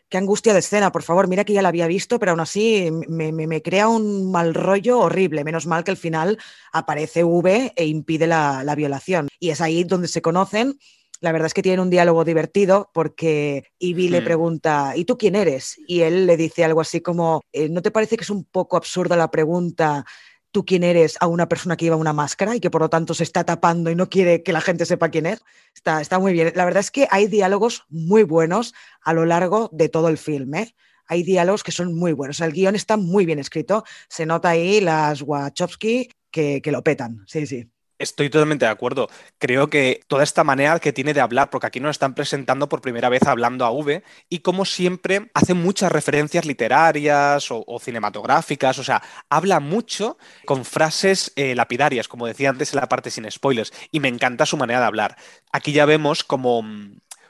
qué 0.09 0.17
angustia 0.17 0.53
de 0.53 0.59
escena, 0.59 0.91
por 0.91 1.03
favor, 1.03 1.27
mira 1.27 1.45
que 1.45 1.53
ya 1.53 1.61
la 1.61 1.69
había 1.69 1.87
visto, 1.87 2.19
pero 2.19 2.31
aún 2.31 2.41
así 2.41 2.89
me, 3.07 3.31
me- 3.31 3.47
me 3.47 3.61
crea 3.61 3.87
un 3.87 4.29
mal 4.31 4.53
rollo 4.53 4.99
horrible, 4.99 5.43
menos 5.43 5.65
mal 5.65 5.83
que 5.83 5.91
al 5.91 5.97
final 5.97 6.37
aparece 6.73 7.23
V 7.23 7.73
e 7.75 7.85
impide 7.85 8.27
la, 8.27 8.63
la 8.63 8.75
violación. 8.75 9.27
Y 9.39 9.51
es 9.51 9.61
ahí 9.61 9.83
donde 9.85 10.07
se 10.07 10.21
conocen. 10.21 10.77
La 11.21 11.33
verdad 11.33 11.47
es 11.47 11.53
que 11.53 11.61
tienen 11.61 11.81
un 11.81 11.89
diálogo 11.89 12.23
divertido 12.23 12.91
porque 12.93 13.65
Ivy 13.79 14.07
le 14.07 14.21
Hmm. 14.21 14.23
pregunta, 14.23 14.93
¿y 14.95 15.03
tú 15.03 15.17
quién 15.17 15.35
eres? 15.35 15.75
Y 15.85 16.01
él 16.01 16.25
le 16.25 16.37
dice 16.37 16.63
algo 16.63 16.79
así 16.79 17.01
como, 17.01 17.41
"Eh, 17.51 17.67
¿no 17.67 17.81
te 17.81 17.91
parece 17.91 18.15
que 18.15 18.23
es 18.23 18.29
un 18.29 18.45
poco 18.45 18.77
absurda 18.77 19.17
la 19.17 19.29
pregunta 19.29 20.05
tú 20.51 20.65
quién 20.65 20.83
eres 20.83 21.17
a 21.19 21.27
una 21.27 21.47
persona 21.47 21.77
que 21.77 21.85
lleva 21.85 21.95
una 21.95 22.13
máscara 22.13 22.55
y 22.55 22.59
que 22.59 22.69
por 22.69 22.81
lo 22.81 22.89
tanto 22.89 23.13
se 23.13 23.23
está 23.23 23.43
tapando 23.43 23.91
y 23.91 23.95
no 23.95 24.09
quiere 24.09 24.43
que 24.43 24.53
la 24.53 24.61
gente 24.61 24.85
sepa 24.85 25.09
quién 25.09 25.25
es. 25.25 25.41
Está, 25.73 26.01
está 26.01 26.19
muy 26.19 26.33
bien. 26.33 26.51
La 26.55 26.65
verdad 26.65 26.81
es 26.81 26.91
que 26.91 27.07
hay 27.11 27.27
diálogos 27.27 27.85
muy 27.89 28.23
buenos 28.23 28.73
a 29.01 29.13
lo 29.13 29.25
largo 29.25 29.69
de 29.71 29.89
todo 29.89 30.07
el 30.07 30.17
film. 30.17 30.53
¿eh? 30.55 30.75
Hay 31.07 31.23
diálogos 31.23 31.63
que 31.63 31.71
son 31.71 31.95
muy 31.95 32.13
buenos. 32.13 32.39
El 32.41 32.51
guion 32.51 32.75
está 32.75 32.97
muy 32.97 33.25
bien 33.25 33.39
escrito. 33.39 33.83
Se 34.07 34.25
nota 34.25 34.49
ahí 34.49 34.81
las 34.81 35.21
Wachowski 35.21 36.09
que, 36.31 36.61
que 36.61 36.71
lo 36.71 36.83
petan. 36.83 37.23
Sí, 37.27 37.45
sí. 37.47 37.69
Estoy 37.99 38.29
totalmente 38.29 38.63
de 38.63 38.71
acuerdo. 38.71 39.09
Creo 39.39 39.69
que 39.69 40.01
toda 40.07 40.23
esta 40.23 40.45
manera 40.45 40.79
que 40.79 40.93
tiene 40.93 41.13
de 41.13 41.19
hablar, 41.19 41.49
porque 41.49 41.67
aquí 41.67 41.81
nos 41.81 41.91
están 41.91 42.15
presentando 42.15 42.69
por 42.69 42.81
primera 42.81 43.09
vez 43.09 43.23
hablando 43.23 43.65
a 43.65 43.71
V, 43.71 44.03
y 44.29 44.39
como 44.39 44.63
siempre 44.63 45.29
hace 45.33 45.53
muchas 45.53 45.91
referencias 45.91 46.45
literarias 46.45 47.47
o, 47.51 47.79
cinematográficas, 47.79 48.79
o 48.79 48.85
sea, 48.85 49.03
habla 49.29 49.59
mucho 49.59 50.17
con 50.45 50.63
frases 50.63 51.33
eh, 51.35 51.55
lapidarias, 51.55 52.07
como 52.07 52.25
decía 52.25 52.49
antes 52.49 52.73
en 52.73 52.79
la 52.79 52.87
parte 52.87 53.11
sin 53.11 53.29
spoilers, 53.29 53.73
y 53.91 53.99
me 53.99 54.07
encanta 54.07 54.45
su 54.45 54.55
manera 54.55 54.79
de 54.79 54.85
hablar. 54.85 55.17
Aquí 55.51 55.73
ya 55.73 55.85
vemos 55.85 56.23
como, 56.23 56.63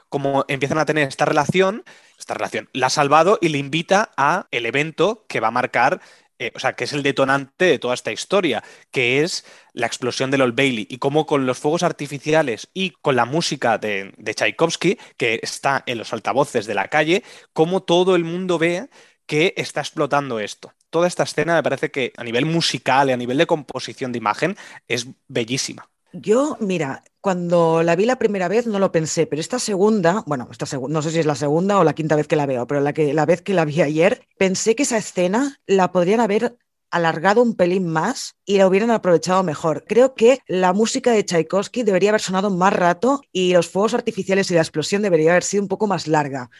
como 0.08 0.44
empiezan 0.46 0.78
a 0.78 0.86
tener 0.86 1.08
esta 1.08 1.24
relación, 1.24 1.82
esta 2.16 2.34
relación, 2.34 2.68
la 2.72 2.86
ha 2.86 2.90
salvado 2.90 3.38
y 3.40 3.48
le 3.48 3.58
invita 3.58 4.12
a 4.16 4.46
el 4.52 4.66
evento 4.66 5.24
que 5.28 5.40
va 5.40 5.48
a 5.48 5.52
marcar 5.52 6.00
eh, 6.40 6.52
o 6.54 6.58
sea, 6.58 6.72
que 6.72 6.84
es 6.84 6.94
el 6.94 7.02
detonante 7.02 7.66
de 7.66 7.78
toda 7.78 7.92
esta 7.92 8.12
historia, 8.12 8.64
que 8.90 9.22
es 9.22 9.44
la 9.74 9.86
explosión 9.86 10.30
del 10.30 10.40
Old 10.40 10.56
Bailey 10.56 10.86
y 10.88 10.96
cómo 10.96 11.26
con 11.26 11.44
los 11.44 11.58
fuegos 11.58 11.82
artificiales 11.82 12.70
y 12.72 12.90
con 13.02 13.14
la 13.14 13.26
música 13.26 13.76
de, 13.76 14.14
de 14.16 14.34
Tchaikovsky, 14.34 14.98
que 15.18 15.38
está 15.42 15.82
en 15.84 15.98
los 15.98 16.14
altavoces 16.14 16.64
de 16.66 16.74
la 16.74 16.88
calle, 16.88 17.22
cómo 17.52 17.82
todo 17.82 18.16
el 18.16 18.24
mundo 18.24 18.58
ve 18.58 18.88
que 19.26 19.52
está 19.58 19.80
explotando 19.80 20.40
esto. 20.40 20.72
Toda 20.88 21.06
esta 21.08 21.24
escena 21.24 21.56
me 21.56 21.62
parece 21.62 21.90
que 21.90 22.14
a 22.16 22.24
nivel 22.24 22.46
musical 22.46 23.10
y 23.10 23.12
a 23.12 23.18
nivel 23.18 23.36
de 23.36 23.46
composición 23.46 24.10
de 24.10 24.18
imagen 24.18 24.56
es 24.88 25.08
bellísima. 25.28 25.89
Yo, 26.12 26.56
mira, 26.60 27.04
cuando 27.20 27.82
la 27.84 27.94
vi 27.94 28.04
la 28.04 28.18
primera 28.18 28.48
vez 28.48 28.66
no 28.66 28.80
lo 28.80 28.90
pensé, 28.90 29.26
pero 29.26 29.38
esta 29.40 29.60
segunda, 29.60 30.24
bueno, 30.26 30.48
esta 30.50 30.66
segu- 30.66 30.88
no 30.88 31.02
sé 31.02 31.10
si 31.12 31.20
es 31.20 31.26
la 31.26 31.36
segunda 31.36 31.78
o 31.78 31.84
la 31.84 31.94
quinta 31.94 32.16
vez 32.16 32.26
que 32.26 32.34
la 32.34 32.46
veo, 32.46 32.66
pero 32.66 32.80
la, 32.80 32.92
que, 32.92 33.14
la 33.14 33.26
vez 33.26 33.42
que 33.42 33.54
la 33.54 33.64
vi 33.64 33.80
ayer, 33.80 34.26
pensé 34.36 34.74
que 34.74 34.82
esa 34.82 34.98
escena 34.98 35.60
la 35.66 35.92
podrían 35.92 36.18
haber 36.20 36.56
alargado 36.90 37.42
un 37.42 37.54
pelín 37.54 37.86
más 37.86 38.34
y 38.44 38.58
la 38.58 38.66
hubieran 38.66 38.90
aprovechado 38.90 39.44
mejor. 39.44 39.84
Creo 39.86 40.14
que 40.16 40.40
la 40.48 40.72
música 40.72 41.12
de 41.12 41.22
Tchaikovsky 41.24 41.84
debería 41.84 42.10
haber 42.10 42.20
sonado 42.20 42.50
más 42.50 42.72
rato 42.72 43.20
y 43.30 43.52
los 43.52 43.68
fuegos 43.68 43.94
artificiales 43.94 44.50
y 44.50 44.54
la 44.54 44.62
explosión 44.62 45.02
debería 45.02 45.30
haber 45.30 45.44
sido 45.44 45.62
un 45.62 45.68
poco 45.68 45.86
más 45.86 46.08
larga. 46.08 46.50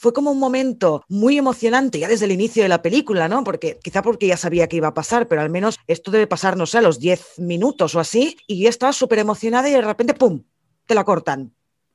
Fue 0.00 0.14
como 0.14 0.30
un 0.30 0.38
momento 0.38 1.04
muy 1.08 1.36
emocionante 1.36 1.98
ya 1.98 2.08
desde 2.08 2.24
el 2.24 2.32
inicio 2.32 2.62
de 2.62 2.70
la 2.70 2.80
película, 2.80 3.28
¿no? 3.28 3.44
Porque 3.44 3.78
quizá 3.82 4.00
porque 4.00 4.26
ya 4.26 4.38
sabía 4.38 4.66
que 4.66 4.76
iba 4.76 4.88
a 4.88 4.94
pasar, 4.94 5.28
pero 5.28 5.42
al 5.42 5.50
menos 5.50 5.76
esto 5.86 6.10
debe 6.10 6.26
pasar, 6.26 6.56
no 6.56 6.64
sé, 6.64 6.78
a 6.78 6.80
los 6.80 6.98
10 6.98 7.38
minutos 7.38 7.94
o 7.94 8.00
así, 8.00 8.38
y 8.46 8.62
yo 8.62 8.70
estaba 8.70 8.94
súper 8.94 9.18
emocionada 9.18 9.68
y 9.68 9.72
de 9.72 9.82
repente, 9.82 10.14
¡pum!, 10.14 10.42
te 10.86 10.94
la 10.94 11.04
cortan. 11.04 11.52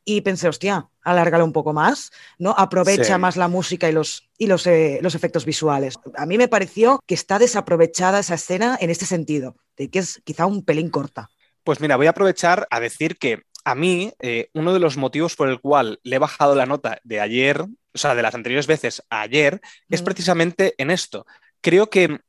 Y 0.07 0.21
pensé, 0.21 0.47
hostia, 0.47 0.87
alárgalo 1.01 1.43
un 1.45 1.51
poco 1.51 1.73
más, 1.73 2.11
¿no? 2.37 2.51
Aprovecha 2.55 3.15
Sí. 3.15 3.19
más 3.19 3.37
la 3.37 3.47
música 3.47 3.89
y 3.89 3.91
los, 3.91 4.29
y 4.37 4.45
los, 4.45 4.67
eh, 4.67 4.99
los 5.01 5.15
efectos 5.15 5.43
visuales. 5.43 5.95
A 6.15 6.27
mí 6.27 6.37
me 6.37 6.47
pareció 6.47 6.99
que 7.07 7.15
está 7.15 7.39
desaprovechada 7.39 8.19
esa 8.19 8.35
escena 8.35 8.77
en 8.79 8.91
este 8.91 9.07
sentido, 9.07 9.55
de 9.77 9.89
que 9.89 9.97
es 9.97 10.21
quizá 10.23 10.45
un 10.45 10.63
pelín 10.63 10.91
corta. 10.91 11.31
Pues 11.63 11.81
mira, 11.81 11.95
voy 11.97 12.05
a 12.05 12.11
aprovechar 12.11 12.67
a 12.69 12.79
decir 12.79 13.17
que 13.17 13.41
a 13.63 13.73
mí 13.73 14.13
eh, 14.19 14.49
uno 14.53 14.73
de 14.75 14.79
los 14.79 14.95
motivos 14.95 15.35
por 15.35 15.49
el 15.49 15.59
cual 15.59 15.99
le 16.03 16.17
he 16.17 16.19
bajado 16.19 16.53
la 16.53 16.67
nota 16.67 16.99
de 17.03 17.19
ayer, 17.19 17.65
o 17.95 17.97
sea, 17.97 18.13
de 18.13 18.21
las 18.21 18.35
anteriores 18.35 18.67
veces 18.67 19.01
a 19.09 19.21
ayer, 19.21 19.61
es 19.89 20.01
precisamente 20.01 20.75
en 20.77 20.91
esto. 20.91 21.25
Creo 21.61 21.89
que 21.89 22.19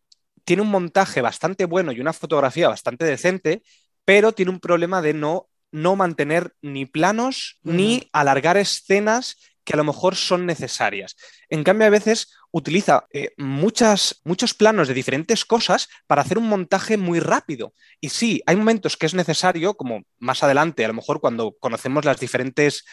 tiene 0.44 0.62
un 0.62 0.70
montaje 0.70 1.20
bastante 1.20 1.64
bueno 1.64 1.90
y 1.92 2.00
una 2.00 2.12
fotografía 2.12 2.68
bastante 2.68 3.04
decente, 3.04 3.62
pero 4.04 4.32
tiene 4.32 4.52
un 4.52 4.60
problema 4.60 5.02
de 5.02 5.12
no, 5.12 5.48
no 5.72 5.96
mantener 5.96 6.54
ni 6.62 6.86
planos 6.86 7.58
ni 7.64 8.08
alargar 8.12 8.56
escenas 8.56 9.36
que 9.64 9.72
a 9.72 9.76
lo 9.76 9.82
mejor 9.82 10.14
son 10.14 10.46
necesarias. 10.46 11.16
En 11.48 11.64
cambio, 11.64 11.88
a 11.88 11.90
veces 11.90 12.32
utiliza 12.52 13.06
eh, 13.12 13.32
muchas, 13.36 14.20
muchos 14.22 14.54
planos 14.54 14.86
de 14.86 14.94
diferentes 14.94 15.44
cosas 15.44 15.88
para 16.06 16.22
hacer 16.22 16.38
un 16.38 16.48
montaje 16.48 16.96
muy 16.96 17.18
rápido. 17.18 17.74
Y 18.00 18.10
sí, 18.10 18.40
hay 18.46 18.54
momentos 18.54 18.96
que 18.96 19.06
es 19.06 19.14
necesario, 19.14 19.74
como 19.74 20.04
más 20.20 20.44
adelante, 20.44 20.84
a 20.84 20.88
lo 20.88 20.94
mejor 20.94 21.20
cuando 21.20 21.56
conocemos 21.58 22.04
las 22.04 22.20
diferentes 22.20 22.84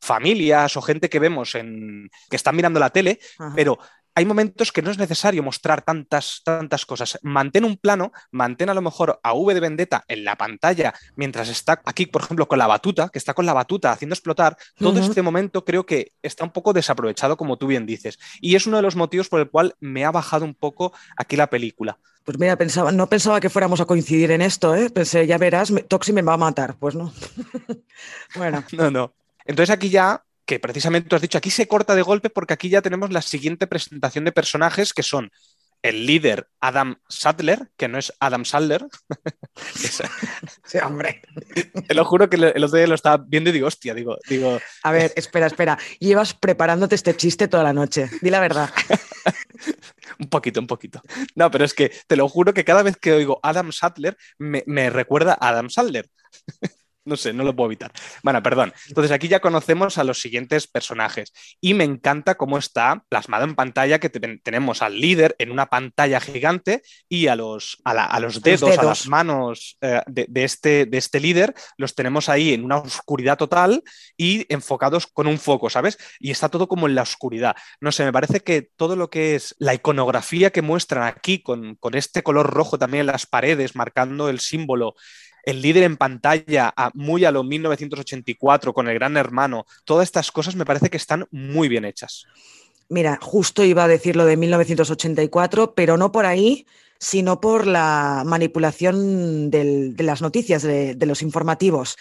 familias 0.00 0.76
o 0.76 0.82
gente 0.82 1.08
que 1.08 1.18
vemos 1.18 1.54
en, 1.54 2.10
que 2.30 2.36
están 2.36 2.56
mirando 2.56 2.80
la 2.80 2.90
tele, 2.90 3.18
Ajá. 3.38 3.52
pero 3.54 3.78
hay 4.18 4.24
momentos 4.24 4.72
que 4.72 4.82
no 4.82 4.90
es 4.90 4.98
necesario 4.98 5.44
mostrar 5.44 5.82
tantas, 5.82 6.42
tantas 6.44 6.84
cosas. 6.84 7.20
Mantén 7.22 7.64
un 7.64 7.76
plano, 7.76 8.10
mantén 8.32 8.68
a 8.68 8.74
lo 8.74 8.82
mejor 8.82 9.20
a 9.22 9.32
V 9.32 9.54
de 9.54 9.60
Vendetta 9.60 10.02
en 10.08 10.24
la 10.24 10.34
pantalla 10.34 10.92
mientras 11.14 11.48
está 11.48 11.80
aquí, 11.84 12.06
por 12.06 12.22
ejemplo, 12.22 12.48
con 12.48 12.58
la 12.58 12.66
batuta, 12.66 13.10
que 13.10 13.18
está 13.20 13.32
con 13.32 13.46
la 13.46 13.52
batuta 13.52 13.92
haciendo 13.92 14.14
explotar. 14.14 14.56
Todo 14.76 14.98
este 14.98 15.22
momento 15.22 15.64
creo 15.64 15.86
que 15.86 16.14
está 16.20 16.42
un 16.42 16.50
poco 16.50 16.72
desaprovechado, 16.72 17.36
como 17.36 17.58
tú 17.58 17.68
bien 17.68 17.86
dices. 17.86 18.18
Y 18.40 18.56
es 18.56 18.66
uno 18.66 18.78
de 18.78 18.82
los 18.82 18.96
motivos 18.96 19.28
por 19.28 19.38
el 19.38 19.50
cual 19.50 19.76
me 19.78 20.04
ha 20.04 20.10
bajado 20.10 20.44
un 20.44 20.54
poco 20.54 20.92
aquí 21.16 21.36
la 21.36 21.48
película. 21.48 21.96
Pues 22.24 22.40
mira, 22.40 22.56
pensaba, 22.56 22.90
no 22.90 23.08
pensaba 23.08 23.40
que 23.40 23.48
fuéramos 23.48 23.80
a 23.80 23.86
coincidir 23.86 24.32
en 24.32 24.42
esto, 24.42 24.74
¿eh? 24.74 24.90
Pensé, 24.90 25.28
ya 25.28 25.38
verás, 25.38 25.72
Toxi 25.86 26.12
me 26.12 26.22
va 26.22 26.34
a 26.34 26.36
matar. 26.38 26.74
Pues 26.76 26.96
no. 26.96 27.12
bueno, 28.34 28.64
No, 28.72 28.90
no. 28.90 29.14
Entonces 29.48 29.74
aquí 29.74 29.88
ya, 29.88 30.22
que 30.46 30.60
precisamente 30.60 31.08
tú 31.08 31.16
has 31.16 31.22
dicho, 31.22 31.38
aquí 31.38 31.50
se 31.50 31.66
corta 31.66 31.96
de 31.96 32.02
golpe 32.02 32.30
porque 32.30 32.54
aquí 32.54 32.68
ya 32.68 32.82
tenemos 32.82 33.10
la 33.10 33.22
siguiente 33.22 33.66
presentación 33.66 34.24
de 34.24 34.32
personajes 34.32 34.92
que 34.92 35.02
son 35.02 35.32
el 35.82 36.06
líder 36.06 36.48
Adam 36.60 36.96
Sadler, 37.08 37.70
que 37.76 37.88
no 37.88 37.98
es 37.98 38.12
Adam 38.20 38.44
Sadler. 38.44 38.86
Sí, 40.64 40.78
hombre. 40.78 41.22
Te 41.86 41.94
lo 41.94 42.04
juro 42.04 42.28
que 42.28 42.36
el 42.36 42.44
el 42.44 42.62
otro 42.62 42.76
día 42.76 42.86
lo 42.86 42.94
estaba 42.94 43.24
viendo 43.26 43.50
y 43.50 43.54
digo, 43.54 43.66
hostia, 43.66 43.94
digo, 43.94 44.18
digo, 44.28 44.60
A 44.82 44.92
ver, 44.92 45.12
espera, 45.16 45.46
espera. 45.46 45.78
Llevas 45.98 46.34
preparándote 46.34 46.94
este 46.94 47.16
chiste 47.16 47.48
toda 47.48 47.64
la 47.64 47.72
noche. 47.72 48.08
Di 48.20 48.30
la 48.30 48.38
verdad. 48.38 48.70
un 50.18 50.28
poquito, 50.28 50.60
un 50.60 50.66
poquito. 50.66 51.02
No, 51.34 51.50
pero 51.50 51.64
es 51.64 51.74
que 51.74 51.90
te 52.06 52.16
lo 52.16 52.28
juro 52.28 52.54
que 52.54 52.64
cada 52.64 52.82
vez 52.82 52.96
que 52.96 53.12
oigo 53.12 53.40
Adam 53.42 53.72
Sadler 53.72 54.16
me, 54.36 54.62
me 54.66 54.90
recuerda 54.90 55.36
a 55.40 55.48
Adam 55.48 55.70
Sadler. 55.70 56.08
No 57.08 57.16
sé, 57.16 57.32
no 57.32 57.42
lo 57.44 57.56
puedo 57.56 57.68
evitar. 57.68 57.90
Bueno, 58.22 58.42
perdón. 58.42 58.72
Entonces 58.88 59.10
aquí 59.12 59.28
ya 59.28 59.40
conocemos 59.40 59.98
a 59.98 60.04
los 60.04 60.20
siguientes 60.20 60.66
personajes 60.66 61.32
y 61.60 61.74
me 61.74 61.84
encanta 61.84 62.36
cómo 62.36 62.58
está 62.58 63.04
plasmado 63.08 63.44
en 63.44 63.54
pantalla 63.54 63.98
que 63.98 64.10
te- 64.10 64.38
tenemos 64.38 64.82
al 64.82 65.00
líder 65.00 65.34
en 65.38 65.50
una 65.50 65.66
pantalla 65.66 66.20
gigante 66.20 66.82
y 67.08 67.28
a 67.28 67.36
los, 67.36 67.78
a 67.84 67.94
la- 67.94 68.04
a 68.04 68.20
los, 68.20 68.42
dedos, 68.42 68.62
a 68.64 68.72
dedos. 68.72 68.84
las 68.84 69.06
manos 69.08 69.78
eh, 69.80 70.02
de, 70.06 70.26
de 70.28 70.44
este, 70.44 70.86
de 70.86 70.98
este 70.98 71.18
líder, 71.20 71.54
los 71.78 71.94
tenemos 71.94 72.28
ahí 72.28 72.52
en 72.52 72.64
una 72.64 72.76
oscuridad 72.78 73.38
total 73.38 73.82
y 74.16 74.44
enfocados 74.52 75.06
con 75.06 75.26
un 75.26 75.38
foco, 75.38 75.70
¿sabes? 75.70 75.98
Y 76.20 76.30
está 76.30 76.48
todo 76.48 76.68
como 76.68 76.86
en 76.86 76.94
la 76.94 77.02
oscuridad. 77.02 77.56
No 77.80 77.90
sé, 77.92 78.04
me 78.04 78.12
parece 78.12 78.40
que 78.40 78.62
todo 78.76 78.96
lo 78.96 79.08
que 79.10 79.34
es 79.34 79.54
la 79.58 79.72
iconografía 79.74 80.50
que 80.50 80.62
muestran 80.62 81.04
aquí 81.04 81.42
con, 81.42 81.76
con 81.76 81.94
este 81.94 82.22
color 82.22 82.50
rojo 82.52 82.78
también 82.78 83.00
en 83.00 83.06
las 83.06 83.26
paredes, 83.26 83.74
marcando 83.74 84.28
el 84.28 84.40
símbolo 84.40 84.94
el 85.48 85.62
líder 85.62 85.84
en 85.84 85.96
pantalla, 85.96 86.72
a- 86.76 86.90
muy 86.92 87.24
a 87.24 87.30
lo 87.30 87.42
1984, 87.42 88.74
con 88.74 88.86
el 88.88 88.94
gran 88.94 89.16
hermano, 89.16 89.64
todas 89.84 90.04
estas 90.04 90.30
cosas 90.30 90.56
me 90.56 90.66
parece 90.66 90.90
que 90.90 90.98
están 90.98 91.26
muy 91.30 91.68
bien 91.68 91.84
hechas. 91.86 92.26
Mira, 92.90 93.18
justo 93.22 93.64
iba 93.64 93.84
a 93.84 93.88
decir 93.88 94.14
lo 94.14 94.26
de 94.26 94.36
1984, 94.36 95.74
pero 95.74 95.96
no 95.96 96.12
por 96.12 96.26
ahí, 96.26 96.66
sino 96.98 97.40
por 97.40 97.66
la 97.66 98.24
manipulación 98.26 99.50
de 99.50 99.94
las 99.98 100.20
noticias, 100.20 100.62
de 100.62 101.06
los 101.06 101.22
informativos. 101.22 101.96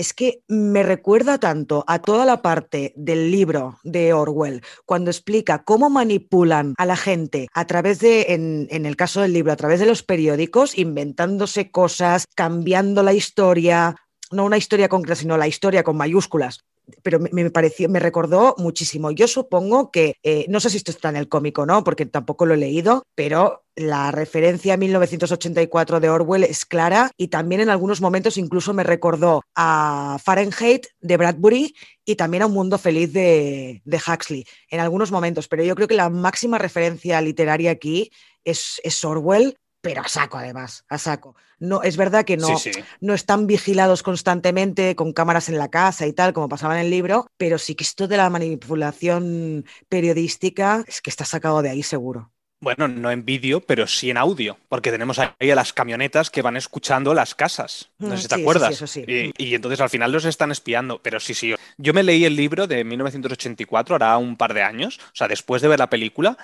Es 0.00 0.14
que 0.14 0.42
me 0.48 0.82
recuerda 0.82 1.36
tanto 1.36 1.84
a 1.86 1.98
toda 1.98 2.24
la 2.24 2.40
parte 2.40 2.94
del 2.96 3.30
libro 3.30 3.78
de 3.82 4.14
Orwell, 4.14 4.62
cuando 4.86 5.10
explica 5.10 5.62
cómo 5.62 5.90
manipulan 5.90 6.72
a 6.78 6.86
la 6.86 6.96
gente 6.96 7.48
a 7.52 7.66
través 7.66 7.98
de, 7.98 8.32
en, 8.32 8.86
el 8.86 8.96
caso 8.96 9.20
del 9.20 9.34
libro, 9.34 9.52
a 9.52 9.56
través 9.56 9.78
de 9.78 9.84
los 9.84 10.02
periódicos, 10.02 10.78
inventándose 10.78 11.70
cosas, 11.70 12.24
cambiando 12.34 13.02
la 13.02 13.12
historia, 13.12 13.94
no 14.30 14.46
una 14.46 14.56
historia 14.56 14.88
concreta, 14.88 15.20
sino 15.20 15.36
la 15.36 15.48
historia 15.48 15.82
con 15.82 15.98
mayúsculas 15.98 16.60
pero 17.02 17.18
me, 17.18 17.50
pareció, 17.50 17.88
me 17.88 18.00
recordó 18.00 18.54
muchísimo. 18.58 19.10
Yo 19.10 19.28
supongo 19.28 19.90
que, 19.90 20.16
eh, 20.22 20.46
no 20.48 20.60
sé 20.60 20.70
si 20.70 20.76
esto 20.76 20.90
está 20.90 21.08
en 21.08 21.16
el 21.16 21.28
cómic 21.28 21.58
o 21.58 21.66
no, 21.66 21.84
porque 21.84 22.06
tampoco 22.06 22.46
lo 22.46 22.54
he 22.54 22.58
leído, 22.58 23.04
pero 23.14 23.64
la 23.76 24.10
referencia 24.10 24.74
a 24.74 24.76
1984 24.76 26.00
de 26.00 26.10
Orwell 26.10 26.44
es 26.44 26.64
clara 26.66 27.10
y 27.16 27.28
también 27.28 27.60
en 27.60 27.70
algunos 27.70 28.00
momentos 28.00 28.36
incluso 28.36 28.74
me 28.74 28.84
recordó 28.84 29.42
a 29.54 30.18
Fahrenheit 30.22 30.86
de 31.00 31.16
Bradbury 31.16 31.74
y 32.04 32.16
también 32.16 32.42
a 32.42 32.46
Un 32.46 32.52
Mundo 32.52 32.78
Feliz 32.78 33.12
de, 33.12 33.80
de 33.84 33.96
Huxley, 33.96 34.44
en 34.68 34.80
algunos 34.80 35.10
momentos, 35.12 35.48
pero 35.48 35.64
yo 35.64 35.74
creo 35.74 35.88
que 35.88 35.94
la 35.94 36.10
máxima 36.10 36.58
referencia 36.58 37.20
literaria 37.20 37.70
aquí 37.70 38.10
es, 38.44 38.80
es 38.84 39.04
Orwell, 39.04 39.56
pero 39.80 40.02
a 40.02 40.08
saco 40.08 40.38
además, 40.38 40.84
a 40.88 40.98
saco. 40.98 41.34
No, 41.58 41.82
es 41.82 41.96
verdad 41.96 42.24
que 42.24 42.36
no, 42.36 42.56
sí, 42.58 42.72
sí. 42.72 42.80
no 43.00 43.14
están 43.14 43.46
vigilados 43.46 44.02
constantemente 44.02 44.94
con 44.96 45.12
cámaras 45.12 45.48
en 45.48 45.58
la 45.58 45.68
casa 45.70 46.06
y 46.06 46.12
tal, 46.12 46.32
como 46.32 46.48
pasaba 46.48 46.74
en 46.78 46.84
el 46.86 46.90
libro, 46.90 47.26
pero 47.36 47.58
sí 47.58 47.74
que 47.74 47.84
esto 47.84 48.08
de 48.08 48.16
la 48.16 48.30
manipulación 48.30 49.64
periodística 49.88 50.84
es 50.86 51.00
que 51.02 51.10
está 51.10 51.24
sacado 51.24 51.62
de 51.62 51.70
ahí 51.70 51.82
seguro. 51.82 52.32
Bueno, 52.62 52.88
no 52.88 53.10
en 53.10 53.24
vídeo, 53.24 53.62
pero 53.62 53.86
sí 53.86 54.10
en 54.10 54.18
audio, 54.18 54.58
porque 54.68 54.90
tenemos 54.90 55.18
ahí 55.18 55.50
a 55.50 55.54
las 55.54 55.72
camionetas 55.72 56.28
que 56.28 56.42
van 56.42 56.58
escuchando 56.58 57.14
las 57.14 57.34
casas. 57.34 57.90
No 57.98 58.14
sé 58.18 58.24
si 58.24 58.28
te 58.28 58.34
Mm, 58.34 58.38
sí, 58.38 58.42
acuerdas. 58.42 58.68
sí, 58.68 58.74
eso 58.74 58.86
sí. 58.86 59.00
Mm. 59.00 59.32
Y, 59.38 59.44
y 59.52 59.54
entonces 59.54 59.80
al 59.80 59.88
final 59.88 60.12
los 60.12 60.26
están 60.26 60.50
espiando. 60.50 61.00
Pero 61.02 61.20
sí, 61.20 61.32
sí. 61.32 61.54
Yo 61.78 61.94
me 61.94 62.02
leí 62.02 62.26
el 62.26 62.36
libro 62.36 62.66
de 62.66 62.84
1984, 62.84 63.94
hará 63.94 64.18
un 64.18 64.36
par 64.36 64.52
de 64.52 64.62
años, 64.62 64.98
o 65.06 65.14
sea, 65.14 65.26
después 65.26 65.62
de 65.62 65.68
ver 65.68 65.78
la 65.78 65.88
película. 65.88 66.36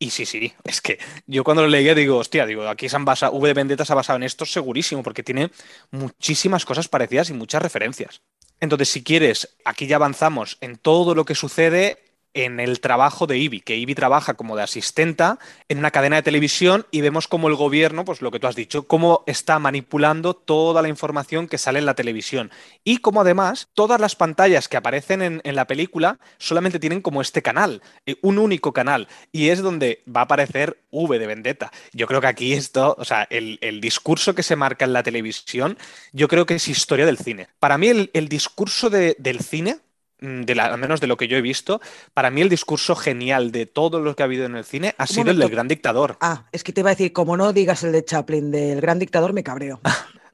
Y 0.00 0.10
sí, 0.10 0.26
sí, 0.26 0.52
es 0.62 0.80
que 0.80 0.98
yo 1.26 1.42
cuando 1.42 1.62
lo 1.62 1.68
leía 1.68 1.94
digo, 1.94 2.18
hostia, 2.18 2.46
digo, 2.46 2.68
aquí 2.68 2.88
se 2.88 2.94
han 2.94 3.04
basado, 3.04 3.32
V 3.32 3.48
de 3.48 3.54
Vendetta 3.54 3.84
se 3.84 3.92
ha 3.92 3.96
basado 3.96 4.16
en 4.16 4.22
esto 4.22 4.46
segurísimo, 4.46 5.02
porque 5.02 5.24
tiene 5.24 5.50
muchísimas 5.90 6.64
cosas 6.64 6.86
parecidas 6.86 7.30
y 7.30 7.32
muchas 7.32 7.62
referencias. 7.62 8.22
Entonces, 8.60 8.88
si 8.88 9.02
quieres, 9.02 9.56
aquí 9.64 9.88
ya 9.88 9.96
avanzamos 9.96 10.58
en 10.60 10.76
todo 10.76 11.16
lo 11.16 11.24
que 11.24 11.34
sucede 11.34 12.07
en 12.44 12.60
el 12.60 12.80
trabajo 12.80 13.26
de 13.26 13.38
Ivy, 13.38 13.60
que 13.60 13.76
Ivy 13.76 13.94
trabaja 13.94 14.34
como 14.34 14.56
de 14.56 14.62
asistenta 14.62 15.38
en 15.68 15.78
una 15.78 15.90
cadena 15.90 16.16
de 16.16 16.22
televisión 16.22 16.86
y 16.90 17.00
vemos 17.00 17.28
cómo 17.28 17.48
el 17.48 17.54
gobierno, 17.54 18.04
pues 18.04 18.22
lo 18.22 18.30
que 18.30 18.38
tú 18.38 18.46
has 18.46 18.56
dicho, 18.56 18.86
cómo 18.86 19.24
está 19.26 19.58
manipulando 19.58 20.34
toda 20.34 20.82
la 20.82 20.88
información 20.88 21.48
que 21.48 21.58
sale 21.58 21.78
en 21.78 21.86
la 21.86 21.94
televisión. 21.94 22.50
Y 22.84 22.98
como 22.98 23.22
además 23.22 23.68
todas 23.74 24.00
las 24.00 24.16
pantallas 24.16 24.68
que 24.68 24.76
aparecen 24.76 25.40
en, 25.42 25.56
la 25.56 25.66
película 25.66 26.18
solamente 26.38 26.78
tienen 26.78 27.00
como 27.00 27.20
este 27.20 27.42
canal, 27.42 27.82
eh, 28.06 28.16
un 28.22 28.38
único 28.38 28.72
canal, 28.72 29.08
y 29.32 29.48
es 29.48 29.60
donde 29.60 30.02
va 30.06 30.20
a 30.20 30.24
aparecer 30.24 30.82
V 30.90 31.18
de 31.18 31.26
Vendetta. 31.26 31.72
Yo 31.92 32.06
creo 32.06 32.20
que 32.20 32.26
aquí 32.28 32.52
esto, 32.52 32.94
o 32.98 33.04
sea, 33.04 33.26
el, 33.30 33.58
discurso 33.80 34.34
que 34.34 34.42
se 34.42 34.56
marca 34.56 34.84
en 34.84 34.92
la 34.92 35.02
televisión, 35.02 35.78
yo 36.12 36.28
creo 36.28 36.46
que 36.46 36.54
es 36.54 36.68
historia 36.68 37.06
del 37.06 37.18
cine. 37.18 37.48
Para 37.58 37.78
mí 37.78 37.88
el, 37.88 38.28
discurso 38.28 38.90
de- 38.90 39.16
del 39.18 39.40
cine 39.40 39.78
de 40.20 40.54
la- 40.54 40.66
al 40.66 40.78
menos 40.78 41.00
de 41.00 41.06
lo 41.06 41.16
que 41.16 41.28
yo 41.28 41.36
he 41.36 41.42
visto, 41.42 41.80
para 42.14 42.30
mí 42.30 42.40
el 42.40 42.48
discurso 42.48 42.96
genial 42.96 43.52
de 43.52 43.66
todo 43.66 44.00
lo 44.00 44.16
que 44.16 44.22
ha 44.22 44.26
habido 44.26 44.46
en 44.46 44.56
el 44.56 44.64
cine 44.64 44.94
ha 44.98 45.06
sido 45.06 45.30
el 45.30 45.38
del 45.38 45.50
gran 45.50 45.68
dictador. 45.68 46.16
Ah, 46.20 46.46
es 46.52 46.64
que 46.64 46.72
te 46.72 46.80
iba 46.80 46.90
a 46.90 46.94
decir, 46.94 47.12
como 47.12 47.36
no 47.36 47.52
digas 47.52 47.84
el 47.84 47.92
de 47.92 48.04
Chaplin 48.04 48.50
del 48.50 48.80
gran 48.80 48.98
dictador, 48.98 49.32
me 49.32 49.42
cabreo. 49.44 49.80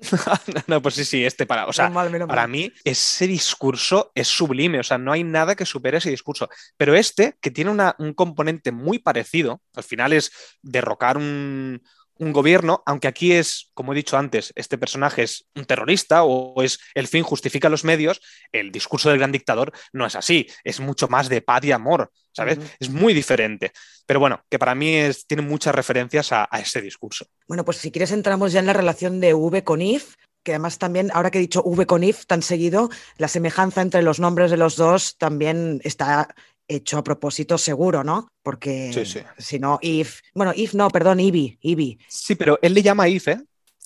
no, 0.66 0.82
pues 0.82 0.94
sí, 0.94 1.04
sí, 1.04 1.24
este 1.24 1.46
para. 1.46 1.66
O 1.66 1.72
sea, 1.72 1.88
mal, 1.88 2.10
para 2.26 2.42
mal. 2.42 2.50
mí 2.50 2.72
ese 2.84 3.26
discurso 3.26 4.12
es 4.14 4.28
sublime, 4.28 4.80
o 4.80 4.82
sea, 4.82 4.98
no 4.98 5.12
hay 5.12 5.24
nada 5.24 5.54
que 5.54 5.64
supere 5.66 5.98
ese 5.98 6.10
discurso. 6.10 6.48
Pero 6.76 6.94
este, 6.94 7.36
que 7.40 7.50
tiene 7.50 7.70
una- 7.70 7.94
un 7.98 8.12
componente 8.12 8.72
muy 8.72 8.98
parecido, 8.98 9.62
al 9.74 9.84
final 9.84 10.12
es 10.12 10.30
derrocar 10.62 11.16
un, 11.16 11.82
un 12.18 12.32
gobierno, 12.32 12.82
aunque 12.86 13.08
aquí 13.08 13.32
es, 13.32 13.70
como 13.74 13.92
he 13.92 13.96
dicho 13.96 14.16
antes, 14.16 14.52
este 14.56 14.78
personaje 14.78 15.22
es 15.22 15.46
un 15.54 15.64
terrorista 15.64 16.24
o 16.24 16.62
es 16.62 16.78
el 16.94 17.08
fin 17.08 17.22
justifica 17.22 17.68
los 17.68 17.84
medios, 17.84 18.20
el 18.52 18.70
discurso 18.70 19.08
del 19.08 19.18
gran 19.18 19.32
dictador 19.32 19.72
no 19.92 20.06
es 20.06 20.14
así, 20.14 20.46
es 20.62 20.80
mucho 20.80 21.08
más 21.08 21.28
de 21.28 21.42
paz 21.42 21.64
y 21.64 21.72
amor, 21.72 22.10
¿sabes? 22.32 22.58
Es 22.78 22.90
muy 22.90 23.14
diferente. 23.14 23.72
Pero 24.06 24.20
bueno, 24.20 24.44
que 24.48 24.58
para 24.58 24.74
mí 24.74 24.94
es, 24.94 25.26
tiene 25.26 25.42
muchas 25.42 25.74
referencias 25.74 26.32
a, 26.32 26.48
a 26.50 26.60
ese 26.60 26.80
discurso. 26.80 27.26
Bueno, 27.48 27.64
pues 27.64 27.78
si 27.78 27.90
quieres 27.90 28.12
entramos 28.12 28.52
ya 28.52 28.60
en 28.60 28.66
la 28.66 28.72
relación 28.72 29.20
de 29.20 29.34
V 29.34 29.64
con 29.64 29.82
If, 29.82 30.14
que 30.44 30.52
además 30.52 30.78
también, 30.78 31.10
ahora 31.14 31.30
que 31.30 31.38
he 31.38 31.40
dicho 31.40 31.62
V 31.64 31.86
con 31.86 32.04
if 32.04 32.26
tan 32.26 32.42
seguido, 32.42 32.90
la 33.16 33.28
semejanza 33.28 33.80
entre 33.80 34.02
los 34.02 34.20
nombres 34.20 34.50
de 34.50 34.58
los 34.58 34.76
dos 34.76 35.16
también 35.16 35.80
está 35.84 36.34
hecho 36.68 36.98
a 36.98 37.04
propósito 37.04 37.58
seguro, 37.58 38.04
¿no? 38.04 38.28
Porque 38.42 38.90
Sí, 38.92 39.04
sí. 39.06 39.20
si 39.38 39.58
no, 39.58 39.78
if, 39.82 40.20
bueno, 40.34 40.52
if 40.54 40.74
no, 40.74 40.88
perdón, 40.90 41.20
Ivy, 41.20 41.58
Ivy. 41.60 41.98
Sí, 42.08 42.34
pero 42.34 42.58
él 42.62 42.74
le 42.74 42.82
llama 42.82 43.08
if, 43.08 43.28
¿eh? 43.28 43.40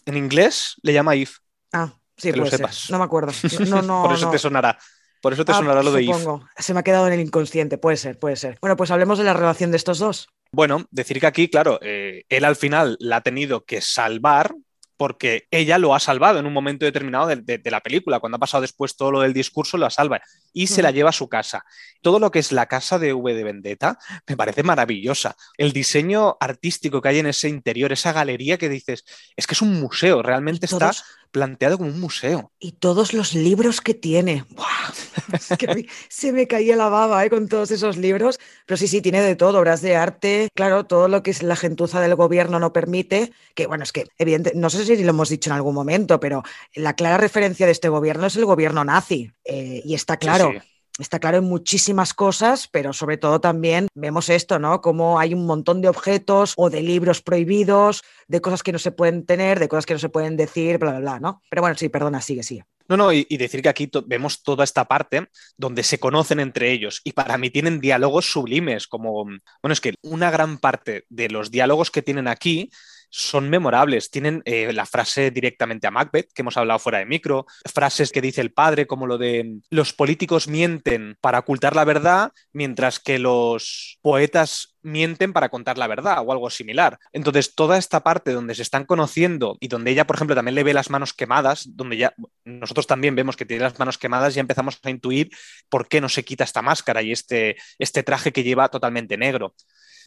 En 0.06 0.16
inglés 0.16 0.74
le 0.82 0.92
llama 0.92 1.14
if. 1.16 1.38
Ah, 1.72 1.92
sí, 2.16 2.32
Que 2.32 2.38
lo 2.38 2.46
ser. 2.46 2.68
No 2.90 2.98
me 2.98 3.04
acuerdo. 3.04 3.32
No, 3.68 3.82
no, 3.82 4.02
Por 4.04 4.14
eso 4.14 4.26
no. 4.26 4.30
te 4.32 4.38
sonará. 4.38 4.78
Por 5.20 5.32
eso 5.32 5.44
te 5.44 5.52
Ah, 5.52 5.56
sonará 5.56 5.82
lo 5.82 5.92
de 5.92 6.02
if. 6.02 6.16
supongo. 6.16 6.46
Se 6.56 6.72
me 6.74 6.80
ha 6.80 6.82
quedado 6.84 7.06
en 7.08 7.12
el 7.14 7.20
inconsciente, 7.20 7.76
puede 7.78 7.96
ser, 7.96 8.18
puede 8.18 8.36
ser. 8.36 8.56
Bueno, 8.60 8.76
pues 8.76 8.90
hablemos 8.90 9.18
de 9.18 9.24
la 9.24 9.34
relación 9.34 9.70
de 9.70 9.76
estos 9.76 9.98
dos. 9.98 10.28
Bueno, 10.52 10.86
decir 10.90 11.20
que 11.20 11.26
aquí, 11.26 11.48
claro, 11.50 11.78
eh, 11.82 12.24
él 12.28 12.44
al 12.44 12.56
final 12.56 12.96
la 13.00 13.16
ha 13.16 13.20
tenido 13.20 13.64
que 13.64 13.80
salvar 13.80 14.54
porque 14.98 15.46
ella 15.50 15.78
lo 15.78 15.94
ha 15.94 16.00
salvado 16.00 16.38
en 16.38 16.44
un 16.46 16.52
momento 16.52 16.84
determinado 16.84 17.28
de, 17.28 17.36
de- 17.36 17.56
de 17.56 17.70
la 17.70 17.80
película. 17.80 18.20
Cuando 18.20 18.36
ha 18.36 18.40
pasado 18.40 18.60
después 18.60 18.96
todo 18.96 19.10
lo 19.12 19.20
del 19.20 19.32
discurso, 19.32 19.78
lo 19.78 19.88
salva 19.88 20.20
y 20.52 20.66
se 20.66 20.82
la 20.82 20.88
Ujú. 20.90 20.96
lleva 20.96 21.10
a 21.10 21.12
su 21.14 21.28
casa. 21.30 21.64
Todo 22.02 22.18
lo 22.18 22.30
que 22.30 22.40
es 22.40 22.52
la 22.52 22.66
casa 22.66 22.98
de 22.98 23.14
V 23.14 23.32
de 23.32 23.44
Vendetta 23.44 23.98
me 24.26 24.36
parece 24.36 24.62
maravillosa. 24.62 25.36
El 25.56 25.72
diseño 25.72 26.36
artístico 26.40 27.00
que 27.00 27.08
hay 27.08 27.20
en 27.20 27.26
ese 27.28 27.48
interior, 27.48 27.92
esa 27.92 28.12
galería 28.12 28.58
que 28.58 28.68
dices, 28.68 29.04
es 29.36 29.46
que 29.46 29.54
es 29.54 29.62
un 29.62 29.80
museo, 29.80 30.22
realmente 30.22 30.66
está 30.66 30.92
planteado 31.30 31.78
como 31.78 31.90
un 31.90 32.00
museo. 32.00 32.52
y 32.58 32.72
todos 32.72 33.12
los 33.14 33.34
libros 33.34 33.80
que 33.80 33.94
tiene. 33.94 34.44
¡Buah! 34.50 34.92
Es 35.32 35.48
que 35.58 35.86
se 36.08 36.32
me 36.32 36.46
caía 36.46 36.76
la 36.76 36.88
baba 36.88 37.24
¿eh? 37.24 37.30
con 37.30 37.48
todos 37.48 37.70
esos 37.70 37.96
libros. 37.96 38.38
Pero 38.66 38.76
sí, 38.78 38.88
sí, 38.88 39.02
tiene 39.02 39.20
de 39.20 39.36
todo, 39.36 39.58
obras 39.58 39.82
de 39.82 39.96
arte, 39.96 40.48
claro, 40.54 40.84
todo 40.86 41.08
lo 41.08 41.22
que 41.22 41.30
es 41.30 41.42
la 41.42 41.56
gentuza 41.56 42.00
del 42.00 42.14
gobierno 42.14 42.58
no 42.58 42.72
permite, 42.72 43.32
que 43.54 43.66
bueno, 43.66 43.84
es 43.84 43.92
que 43.92 44.06
evidente, 44.18 44.52
no 44.54 44.70
sé 44.70 44.84
si 44.84 45.02
lo 45.02 45.10
hemos 45.10 45.28
dicho 45.28 45.50
en 45.50 45.56
algún 45.56 45.74
momento, 45.74 46.18
pero 46.20 46.42
la 46.74 46.94
clara 46.94 47.18
referencia 47.18 47.66
de 47.66 47.72
este 47.72 47.88
gobierno 47.88 48.26
es 48.26 48.36
el 48.36 48.44
gobierno 48.46 48.84
nazi. 48.84 49.30
eh, 49.44 49.82
y 49.84 49.94
está 49.94 50.16
claro. 50.16 50.52
Sí, 50.52 50.58
sí. 50.60 50.77
Está 50.98 51.20
claro 51.20 51.38
en 51.38 51.44
muchísimas 51.44 52.12
cosas, 52.12 52.68
pero 52.68 52.92
sobre 52.92 53.18
todo 53.18 53.40
también 53.40 53.86
vemos 53.94 54.28
esto, 54.28 54.58
¿no? 54.58 54.80
Como 54.80 55.20
hay 55.20 55.32
un 55.32 55.46
montón 55.46 55.80
de 55.80 55.88
objetos 55.88 56.54
o 56.56 56.70
de 56.70 56.82
libros 56.82 57.22
prohibidos, 57.22 58.02
de 58.26 58.40
cosas 58.40 58.64
que 58.64 58.72
no 58.72 58.80
se 58.80 58.90
pueden 58.90 59.24
tener, 59.24 59.60
de 59.60 59.68
cosas 59.68 59.86
que 59.86 59.94
no 59.94 60.00
se 60.00 60.08
pueden 60.08 60.36
decir, 60.36 60.78
bla, 60.78 60.90
bla, 60.90 61.00
bla, 61.00 61.20
¿no? 61.20 61.42
Pero 61.48 61.62
bueno, 61.62 61.76
sí, 61.76 61.88
perdona, 61.88 62.20
sigue, 62.20 62.42
sigue. 62.42 62.64
No, 62.88 62.96
no, 62.96 63.12
y, 63.12 63.24
decir 63.36 63.60
que 63.60 63.68
aquí 63.68 63.90
vemos 64.06 64.42
toda 64.42 64.64
esta 64.64 64.86
parte 64.86 65.28
donde 65.58 65.82
se 65.82 66.00
conocen 66.00 66.40
entre 66.40 66.72
ellos 66.72 67.02
y 67.04 67.12
para 67.12 67.36
mí 67.36 67.50
tienen 67.50 67.80
diálogos 67.80 68.32
sublimes, 68.32 68.86
como, 68.86 69.24
bueno, 69.24 69.72
es 69.72 69.80
que 69.82 69.94
una 70.02 70.30
gran 70.30 70.56
parte 70.56 71.04
de 71.10 71.28
los 71.28 71.50
diálogos 71.50 71.90
que 71.90 72.00
tienen 72.00 72.26
aquí 72.26 72.70
son 73.10 73.50
memorables. 73.50 74.10
Tienen 74.10 74.42
eh, 74.44 74.72
la 74.72 74.86
frase 74.86 75.30
directamente 75.30 75.86
a 75.86 75.90
Macbeth, 75.90 76.32
que 76.32 76.42
hemos 76.42 76.56
hablado 76.56 76.78
fuera 76.78 76.98
de 76.98 77.06
micro, 77.06 77.46
frases 77.72 78.12
que 78.12 78.20
dice 78.20 78.40
el 78.40 78.52
padre, 78.52 78.86
como 78.86 79.06
lo 79.06 79.18
de 79.18 79.60
los 79.70 79.92
políticos 79.92 80.48
mienten 80.48 81.16
para 81.20 81.40
ocultar 81.40 81.74
la 81.74 81.84
verdad, 81.84 82.32
mientras 82.52 83.00
que 83.00 83.18
los 83.18 83.98
poetas 84.02 84.76
mienten 84.82 85.32
para 85.32 85.48
contar 85.48 85.78
la 85.78 85.86
verdad 85.86 86.22
o 86.24 86.32
algo 86.32 86.50
similar. 86.50 86.98
Entonces, 87.12 87.54
toda 87.54 87.78
esta 87.78 88.02
parte 88.02 88.32
donde 88.32 88.54
se 88.54 88.62
están 88.62 88.84
conociendo 88.84 89.56
y 89.60 89.68
donde 89.68 89.90
ella, 89.90 90.06
por 90.06 90.16
ejemplo, 90.16 90.36
también 90.36 90.54
le 90.54 90.64
ve 90.64 90.74
las 90.74 90.90
manos 90.90 91.12
quemadas, 91.12 91.68
donde 91.76 91.96
ya 91.96 92.14
nosotros 92.44 92.86
también 92.86 93.14
vemos 93.14 93.36
que 93.36 93.44
tiene 93.44 93.62
las 93.62 93.78
manos 93.78 93.98
quemadas, 93.98 94.34
ya 94.34 94.40
empezamos 94.40 94.78
a 94.82 94.90
intuir 94.90 95.30
por 95.68 95.88
qué 95.88 96.00
no 96.00 96.08
se 96.08 96.24
quita 96.24 96.44
esta 96.44 96.62
máscara 96.62 97.02
y 97.02 97.12
este, 97.12 97.56
este 97.78 98.02
traje 98.02 98.32
que 98.32 98.42
lleva 98.42 98.68
totalmente 98.68 99.16
negro. 99.16 99.54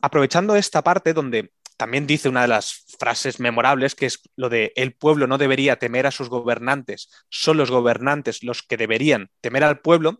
Aprovechando 0.01 0.55
esta 0.55 0.83
parte 0.83 1.13
donde 1.13 1.51
también 1.81 2.05
dice 2.05 2.29
una 2.29 2.43
de 2.43 2.47
las 2.47 2.85
frases 2.99 3.39
memorables, 3.39 3.95
que 3.95 4.05
es 4.05 4.21
lo 4.35 4.49
de 4.49 4.71
el 4.75 4.93
pueblo 4.93 5.25
no 5.25 5.39
debería 5.39 5.77
temer 5.77 6.05
a 6.05 6.11
sus 6.11 6.29
gobernantes, 6.29 7.09
son 7.31 7.57
los 7.57 7.71
gobernantes 7.71 8.43
los 8.43 8.61
que 8.61 8.77
deberían 8.77 9.31
temer 9.41 9.63
al 9.63 9.79
pueblo, 9.79 10.19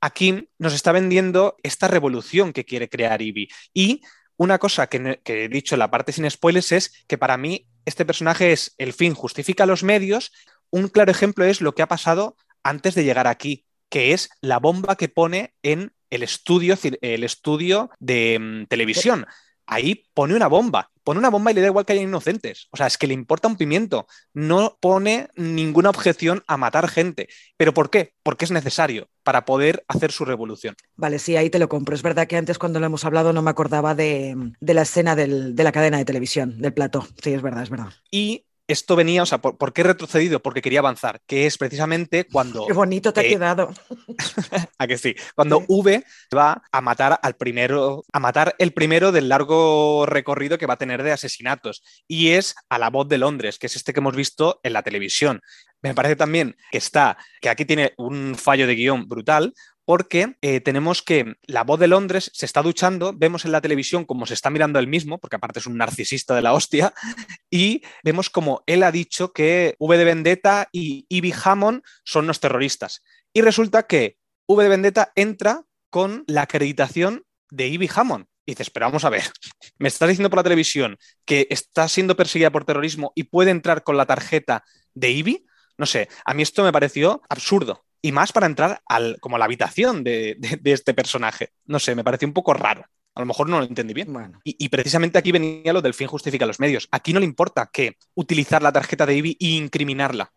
aquí 0.00 0.48
nos 0.58 0.74
está 0.74 0.90
vendiendo 0.90 1.54
esta 1.62 1.86
revolución 1.86 2.52
que 2.52 2.64
quiere 2.64 2.88
crear 2.88 3.22
Ivy. 3.22 3.48
Y 3.72 4.02
una 4.36 4.58
cosa 4.58 4.88
que, 4.88 5.20
he 5.24 5.48
dicho 5.48 5.76
en 5.76 5.78
la 5.78 5.92
parte 5.92 6.10
sin 6.10 6.28
spoilers 6.28 6.72
es 6.72 7.04
que 7.06 7.16
para 7.16 7.36
mí 7.36 7.68
este 7.84 8.04
personaje 8.04 8.50
es 8.50 8.74
el 8.76 8.92
fin 8.92 9.14
justifica 9.14 9.64
los 9.64 9.84
medios. 9.84 10.32
Un 10.70 10.88
claro 10.88 11.12
ejemplo 11.12 11.44
es 11.44 11.60
lo 11.60 11.72
que 11.76 11.82
ha 11.82 11.86
pasado 11.86 12.34
antes 12.64 12.96
de 12.96 13.04
llegar 13.04 13.28
aquí, 13.28 13.64
que 13.90 14.12
es 14.12 14.28
la 14.40 14.58
bomba 14.58 14.96
que 14.96 15.08
pone 15.08 15.54
en 15.62 15.92
el 16.10 16.24
estudio, 16.24 16.76
el 17.00 17.22
estudio 17.22 17.90
de 18.00 18.38
mm, 18.40 18.66
televisión. 18.66 19.24
Ahí 19.66 20.08
pone 20.14 20.34
una 20.34 20.48
bomba, 20.48 20.90
pone 21.06 21.20
una 21.20 21.30
bomba 21.30 21.52
y 21.52 21.54
le 21.54 21.60
da 21.62 21.68
igual 21.68 21.86
que 21.86 21.92
haya 21.94 22.02
inocentes. 22.02 22.66
O 22.72 22.76
sea, 22.76 22.88
es 22.88 22.98
que 22.98 23.06
le 23.06 23.14
importa 23.14 23.48
un 23.48 23.56
pimiento. 23.56 24.06
No 24.34 24.76
pone 24.80 25.28
ninguna 25.36 25.90
objeción 25.90 26.42
a 26.48 26.56
matar 26.56 26.88
gente. 26.88 27.28
¿Pero 27.56 27.72
por 27.72 27.90
qué? 27.90 28.12
Porque 28.24 28.44
es 28.44 28.50
necesario 28.50 29.08
para 29.22 29.44
poder 29.44 29.84
hacer 29.88 30.10
su 30.12 30.24
revolución. 30.24 30.74
Vale, 30.96 31.18
sí, 31.20 31.36
ahí 31.36 31.48
te 31.48 31.60
lo 31.60 31.68
compro. 31.68 31.94
Es 31.94 32.02
verdad 32.02 32.26
que 32.26 32.36
antes 32.36 32.58
cuando 32.58 32.80
lo 32.80 32.86
hemos 32.86 33.04
hablado 33.04 33.32
no 33.32 33.42
me 33.42 33.50
acordaba 33.50 33.94
de, 33.94 34.34
de 34.60 34.74
la 34.74 34.82
escena 34.82 35.14
del- 35.16 35.54
de 35.54 35.64
la 35.64 35.72
cadena 35.72 35.98
de 35.98 36.04
televisión, 36.04 36.60
del 36.60 36.74
plató. 36.74 37.06
Sí, 37.22 37.32
es 37.32 37.42
verdad, 37.42 37.62
es 37.62 37.70
verdad. 37.70 37.92
Y 38.10 38.44
esto 38.68 38.96
venía, 38.96 39.22
o 39.22 39.26
sea, 39.26 39.38
¿por, 39.38 39.56
por 39.56 39.72
qué 39.72 39.82
he 39.82 39.84
retrocedido? 39.84 40.40
Porque 40.40 40.62
quería 40.62 40.80
avanzar, 40.80 41.20
que 41.26 41.46
es 41.46 41.56
precisamente 41.58 42.26
cuando 42.30 42.66
Qué 42.66 42.72
bonito 42.72 43.12
te 43.12 43.20
ha 43.20 43.24
eh, 43.24 43.28
quedado. 43.28 43.72
¿A 44.78 44.86
que 44.86 44.98
sí? 44.98 45.14
Cuando. 45.34 45.64
V 45.68 46.04
va 46.36 46.62
a 46.70 46.80
matar 46.80 47.18
al 47.22 47.34
primero, 47.34 48.04
a 48.12 48.20
matar 48.20 48.54
el 48.58 48.72
primero 48.72 49.12
del 49.12 49.28
largo 49.28 50.06
recorrido 50.06 50.58
que 50.58 50.66
va 50.66 50.74
a 50.74 50.78
tener 50.78 51.02
de 51.02 51.12
asesinatos. 51.12 51.82
Y 52.06 52.30
es 52.30 52.54
a 52.68 52.78
la 52.78 52.90
voz 52.90 53.08
de 53.08 53.18
Londres, 53.18 53.58
que 53.58 53.66
es 53.66 53.76
este 53.76 53.92
que 53.92 54.00
hemos 54.00 54.16
visto 54.16 54.60
en 54.62 54.72
la 54.72 54.82
televisión. 54.82 55.40
Me 55.82 55.94
parece 55.94 56.16
también 56.16 56.56
que 56.70 56.78
está, 56.78 57.16
que 57.40 57.48
aquí 57.48 57.64
tiene 57.64 57.92
un 57.96 58.34
fallo 58.34 58.66
de 58.66 58.74
guion 58.74 59.08
brutal, 59.08 59.54
porque 59.86 60.36
eh, 60.42 60.60
tenemos 60.60 61.00
que 61.00 61.36
la 61.46 61.62
voz 61.64 61.78
de 61.78 61.86
Londres 61.86 62.30
se 62.34 62.44
está 62.44 62.60
duchando, 62.60 63.14
vemos 63.16 63.44
en 63.44 63.52
la 63.52 63.60
televisión 63.60 64.04
cómo 64.04 64.26
se 64.26 64.34
está 64.34 64.50
mirando 64.50 64.78
él 64.80 64.88
mismo, 64.88 65.18
porque 65.18 65.36
aparte 65.36 65.60
es 65.60 65.66
un 65.66 65.78
narcisista 65.78 66.34
de 66.34 66.42
la 66.42 66.52
hostia, 66.52 66.92
y 67.50 67.82
vemos 68.02 68.28
como 68.28 68.64
él 68.66 68.82
ha 68.82 68.90
dicho 68.90 69.32
que 69.32 69.76
V 69.78 69.96
de 69.96 70.04
Vendetta 70.04 70.68
y 70.72 71.06
Ivy 71.08 71.32
Hammond 71.42 71.82
son 72.04 72.26
los 72.26 72.40
terroristas. 72.40 73.02
Y 73.32 73.42
resulta 73.42 73.84
que 73.84 74.18
V 74.48 74.62
de 74.62 74.68
Vendetta 74.68 75.12
entra 75.14 75.62
con 75.88 76.24
la 76.26 76.42
acreditación 76.42 77.24
de 77.50 77.68
Ivy 77.68 77.88
Hammond. 77.94 78.26
Y 78.44 78.52
dices, 78.52 78.70
pero 78.70 78.86
vamos 78.86 79.04
a 79.04 79.10
ver, 79.10 79.22
me 79.78 79.88
estás 79.88 80.08
diciendo 80.08 80.30
por 80.30 80.38
la 80.38 80.44
televisión 80.44 80.98
que 81.24 81.46
está 81.48 81.86
siendo 81.86 82.16
perseguida 82.16 82.50
por 82.50 82.64
terrorismo 82.64 83.12
y 83.14 83.24
puede 83.24 83.52
entrar 83.52 83.84
con 83.84 83.96
la 83.96 84.06
tarjeta 84.06 84.64
de 84.94 85.10
Ivy. 85.10 85.46
No 85.78 85.86
sé, 85.86 86.08
a 86.24 86.34
mí 86.34 86.42
esto 86.42 86.64
me 86.64 86.72
pareció 86.72 87.22
absurdo. 87.28 87.85
Y 88.06 88.12
más 88.12 88.32
para 88.32 88.46
entrar 88.46 88.80
al, 88.86 89.18
como 89.20 89.36
a 89.36 89.38
la 89.38 89.46
habitación 89.46 90.04
de, 90.04 90.36
de- 90.38 90.58
de 90.60 90.72
este 90.72 90.94
personaje. 90.94 91.50
No 91.64 91.78
sé, 91.78 91.94
me 91.94 92.04
pareció 92.04 92.28
un 92.28 92.34
poco 92.34 92.54
raro. 92.54 92.84
A 93.14 93.20
lo 93.20 93.26
mejor 93.26 93.48
no 93.48 93.58
lo 93.58 93.64
entendí 93.64 93.94
bien. 93.94 94.12
Bueno, 94.12 94.40
Y, 94.44 94.56
y 94.64 94.68
precisamente 94.68 95.18
aquí 95.18 95.32
venía 95.32 95.72
lo 95.72 95.82
del 95.82 95.94
fin 95.94 96.06
justifica 96.06 96.46
los 96.46 96.60
medios. 96.60 96.86
Aquí 96.92 97.12
no 97.12 97.18
le 97.20 97.26
importa 97.26 97.68
que 97.72 97.96
utilizar 98.14 98.62
la 98.62 98.72
tarjeta 98.72 99.06
de 99.06 99.16
Ivy 99.16 99.36
e 99.40 99.46
incriminarla. 99.56 100.30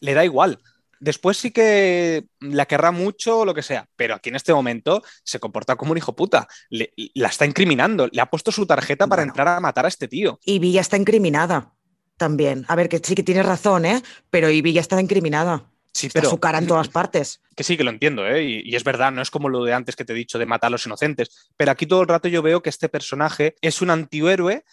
Le 0.00 0.14
da 0.14 0.24
igual. 0.24 0.58
Después 1.00 1.38
sí 1.38 1.50
que 1.50 2.26
la 2.40 2.66
querrá 2.66 2.90
mucho 2.90 3.38
o 3.40 3.44
lo 3.46 3.54
que 3.54 3.62
sea, 3.62 3.88
pero 3.96 4.14
aquí 4.14 4.28
en 4.28 4.36
este 4.36 4.52
momento 4.52 5.02
se 5.24 5.40
comporta 5.40 5.76
como 5.76 5.92
un 5.92 5.98
hijo 5.98 6.14
puta. 6.14 6.46
Le- 6.68 6.92
la 7.14 7.28
está 7.28 7.46
incriminando, 7.46 8.06
le 8.12 8.20
ha 8.20 8.26
puesto 8.26 8.52
su 8.52 8.66
tarjeta 8.66 9.06
para 9.06 9.22
Bueno. 9.22 9.30
entrar 9.32 9.48
a 9.48 9.60
matar 9.60 9.86
a 9.86 9.88
este 9.88 10.06
tío. 10.08 10.38
Ivy 10.44 10.72
ya 10.72 10.82
está 10.82 10.98
incriminada 10.98 11.72
también. 12.18 12.66
A 12.68 12.76
ver, 12.76 12.90
que 12.90 12.98
sí 13.02 13.14
que 13.14 13.22
tienes 13.22 13.46
razón, 13.46 13.86
¿eh? 13.86 14.02
Pero 14.28 14.50
Ivy 14.50 14.74
ya 14.74 14.82
está 14.82 15.00
incriminada. 15.00 15.70
Sí, 15.92 16.08
pero 16.12 16.30
su 16.30 16.38
cara 16.38 16.58
en 16.58 16.66
todas 16.66 16.88
partes. 17.00 17.40
que 17.56 17.64
sí, 17.64 17.76
que 17.76 17.84
lo 17.84 17.90
entiendo, 17.90 18.26
¿eh? 18.26 18.42
y, 18.44 18.62
y 18.64 18.76
es 18.76 18.84
verdad, 18.84 19.12
no 19.12 19.22
es 19.22 19.30
como 19.30 19.48
lo 19.48 19.64
de 19.64 19.74
antes 19.74 19.96
que 19.96 20.04
te 20.04 20.12
he 20.12 20.16
dicho 20.16 20.38
de 20.38 20.46
matar 20.46 20.68
a 20.68 20.70
los 20.70 20.86
inocentes, 20.86 21.50
pero 21.56 21.70
aquí 21.72 21.86
todo 21.86 22.02
el 22.02 22.08
rato 22.08 22.28
yo 22.28 22.42
veo 22.42 22.62
que 22.62 22.70
este 22.70 22.88
personaje 22.88 23.56
es 23.60 23.82
un 23.82 23.90
antihéroe, 23.90 24.64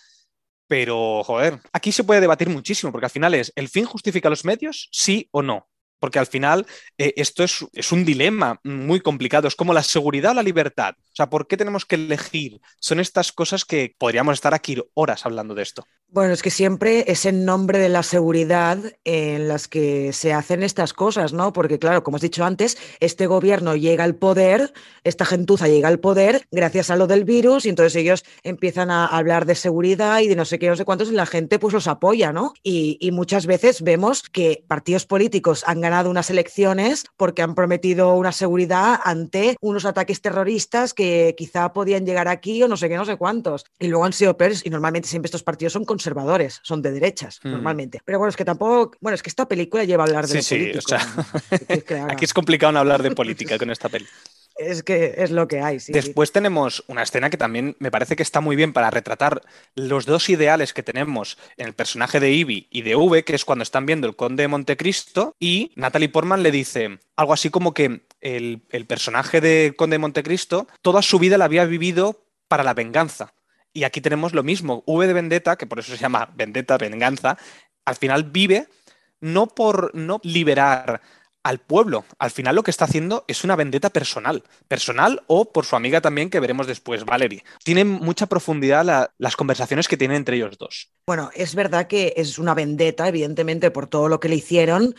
pero 0.68 1.24
joder, 1.24 1.60
aquí 1.72 1.92
se 1.92 2.04
puede 2.04 2.22
debatir 2.22 2.50
muchísimo, 2.50 2.92
porque 2.92 3.06
al 3.06 3.12
final 3.12 3.34
es, 3.34 3.52
¿el 3.56 3.70
fin 3.70 3.86
justifica 3.86 4.30
los 4.30 4.46
medios? 4.46 4.90
Sí 4.92 5.28
o 5.32 5.42
no. 5.42 5.68
Porque 6.00 6.20
al 6.20 6.28
final 6.28 6.68
eh, 6.98 7.14
esto 7.16 7.44
es, 7.44 7.66
es 7.74 7.92
un 7.92 8.06
dilema 8.06 8.60
muy 8.64 9.00
complicado, 9.00 9.48
es 9.48 9.56
como 9.56 9.74
la 9.74 9.82
seguridad 9.82 10.32
o 10.32 10.36
la 10.36 10.44
libertad. 10.44 10.94
O 11.18 11.24
sea, 11.26 11.32
¿por 11.32 11.48
qué 11.48 11.58
tenemos 11.58 11.84
que 11.84 11.96
elegir? 11.96 12.62
Son 12.80 13.00
estas 13.00 13.32
cosas 13.32 13.66
que 13.66 13.96
podríamos 13.98 14.36
estar 14.36 14.54
aquí 14.54 14.78
horas 14.94 15.26
hablando 15.26 15.56
de 15.56 15.64
esto. 15.64 15.88
Bueno, 16.10 16.32
es 16.32 16.42
que 16.42 16.52
siempre 16.52 17.04
es 17.12 17.26
en 17.26 17.44
nombre 17.44 17.80
de 17.80 17.90
la 17.90 18.02
seguridad 18.02 18.78
en 19.04 19.50
las 19.50 19.68
que 19.68 20.14
se 20.14 20.32
hacen 20.32 20.64
estas 20.64 20.94
cosas, 20.94 21.34
¿no? 21.34 21.52
Porque 21.52 21.80
claro, 21.80 22.02
como 22.02 22.16
has 22.16 22.22
dicho 22.22 22.46
antes, 22.46 22.78
este 23.02 23.28
gobierno 23.28 23.76
llega 23.76 24.06
al 24.06 24.16
poder, 24.16 24.72
esta 25.04 25.26
gentuza 25.26 25.68
llega 25.68 25.90
al 25.90 26.00
poder 26.00 26.48
gracias 26.50 26.92
a 26.92 26.96
lo 26.96 27.08
del 27.08 27.26
virus 27.26 27.66
y 27.66 27.70
entonces 27.70 27.96
ellos 27.98 28.24
empiezan 28.44 28.90
a 28.90 29.06
hablar 29.06 29.46
de 29.46 29.56
seguridad 29.56 30.22
y 30.22 30.30
de 30.30 30.38
no 30.38 30.46
sé 30.46 30.60
qué, 30.60 30.70
no 30.70 30.78
sé 30.78 30.86
cuántos 30.86 31.12
y 31.12 31.14
la 31.14 31.26
gente 31.26 31.60
pues 31.60 31.74
los 31.74 31.88
apoya, 31.88 32.32
¿no? 32.32 32.54
Y, 32.64 32.98
muchas 33.18 33.48
veces 33.48 33.82
vemos 33.82 34.22
que 34.22 34.64
partidos 34.68 35.06
políticos 35.06 35.64
han 35.66 35.82
ganado 35.82 36.10
unas 36.10 36.30
elecciones 36.30 37.06
porque 37.18 37.42
han 37.42 37.56
prometido 37.56 38.14
una 38.14 38.32
seguridad 38.32 39.00
ante 39.04 39.56
unos 39.60 39.86
ataques 39.86 40.22
terroristas 40.22 40.94
que 40.94 41.07
quizá 41.38 41.74
podían 41.74 42.06
llegar 42.06 42.28
aquí 42.28 42.62
o 42.64 42.68
no 42.68 42.78
sé 42.78 42.90
qué, 42.90 42.96
no 42.96 43.06
sé 43.06 43.18
cuántos. 43.18 43.66
Y 43.80 43.88
luego 43.88 44.06
han 44.06 44.14
sido 44.14 44.36
peores 44.38 44.66
y 44.66 44.70
normalmente 44.70 45.08
siempre 45.08 45.28
estos 45.28 45.44
partidos 45.44 45.74
son 45.74 45.86
conservadores, 45.86 46.60
son 46.64 46.82
de 46.82 46.92
derechas, 46.92 47.40
Mm. 47.44 47.52
normalmente. 47.52 48.02
Pero 48.06 48.18
bueno, 48.20 48.30
es 48.30 48.36
que 48.38 48.46
tampoco, 48.46 48.92
bueno, 49.02 49.16
es 49.16 49.24
que 49.24 49.30
esta 49.30 49.48
película 49.48 49.84
lleva 49.84 50.04
a 50.04 50.08
hablar 50.08 50.28
de 50.28 50.42
Sí, 50.42 50.72
sí, 50.72 50.78
o 50.78 50.82
sea, 50.82 51.06
que, 51.86 51.96
Aquí 52.10 52.26
es 52.26 52.34
complicado 52.34 52.72
no 52.74 52.80
hablar 52.80 53.02
de 53.04 53.12
política 53.12 53.58
con 53.58 53.70
esta 53.70 53.90
peli. 53.90 54.06
es 54.58 55.32
lo 55.32 55.48
que 55.48 55.62
hay. 55.62 55.78
Después 55.88 56.32
tenemos 56.32 56.84
una 56.88 57.04
escena 57.04 57.30
que 57.30 57.38
también 57.38 57.76
me 57.80 57.92
parece 57.92 58.16
que 58.16 58.24
está 58.24 58.42
muy 58.42 58.56
bien 58.56 58.74
para 58.74 58.90
retratar 58.90 59.42
los 59.76 60.06
dos 60.06 60.30
ideales 60.30 60.74
que 60.74 60.84
tenemos 60.84 61.38
en 61.58 61.68
el 61.68 61.74
personaje 61.74 62.20
de 62.20 62.32
Ivy 62.32 62.68
y 62.70 62.82
de 62.82 62.96
V, 62.96 63.24
que 63.24 63.36
es 63.36 63.46
cuando 63.46 63.64
están 63.64 63.86
viendo 63.86 64.08
el 64.08 64.16
Conde 64.16 64.44
de 64.44 64.48
Montecristo 64.48 65.36
y 65.40 65.72
Natalie 65.76 66.10
Portman 66.10 66.44
le 66.44 66.52
dice 66.52 67.00
algo 67.16 67.34
así 67.34 67.50
como 67.50 67.74
que 67.74 68.02
el, 68.22 68.62
el 68.70 68.86
personaje 68.86 69.42
de 69.42 69.74
Conde 69.76 69.96
de 69.96 70.00
Montecristo 70.00 70.68
toda 70.82 71.02
su 71.02 71.20
vida 71.20 71.38
la 71.38 71.46
había 71.46 71.66
vivido 71.66 72.24
para 72.48 72.64
la 72.64 72.74
venganza. 72.74 73.34
Y 73.74 73.84
aquí 73.84 74.02
tenemos 74.02 74.34
lo 74.34 74.44
mismo, 74.44 74.84
V 74.88 75.06
de 75.06 75.14
Vendetta, 75.14 75.56
que 75.56 75.68
por 75.68 75.80
eso 75.80 75.92
se 75.92 75.98
llama 75.98 76.32
Vendetta, 76.36 76.78
venganza, 76.78 77.38
al 77.86 77.96
final 77.96 78.24
vive 78.24 78.68
no 79.20 79.48
por 79.48 79.94
no 79.96 80.20
liberar 80.24 81.02
al 81.48 81.60
pueblo. 81.60 82.06
Al 82.20 82.32
final 82.32 82.56
lo 82.56 82.64
que 82.64 82.72
está 82.72 82.86
haciendo 82.86 83.26
es 83.28 83.44
una 83.44 83.56
vendetta 83.56 83.90
personal. 83.90 84.44
Personal 84.68 85.24
o 85.28 85.52
por 85.52 85.66
su 85.66 85.76
amiga 85.76 86.02
también, 86.02 86.30
que 86.30 86.40
veremos 86.40 86.68
después, 86.68 87.06
Valerie. 87.06 87.44
Tienen 87.64 87.88
mucha 87.88 88.28
profundidad 88.28 88.84
la- 88.86 89.12
las 89.18 89.36
conversaciones 89.36 89.88
que 89.88 89.98
tienen 89.98 90.18
entre 90.18 90.38
ellos 90.38 90.58
dos. 90.58 90.92
Bueno, 91.06 91.30
es 91.34 91.56
verdad 91.56 91.88
que 91.88 92.14
es 92.18 92.38
una 92.38 92.54
vendetta, 92.54 93.08
evidentemente, 93.08 93.72
por 93.72 93.88
todo 93.88 94.10
lo 94.10 94.20
que 94.20 94.30
le 94.30 94.36
hicieron, 94.36 94.96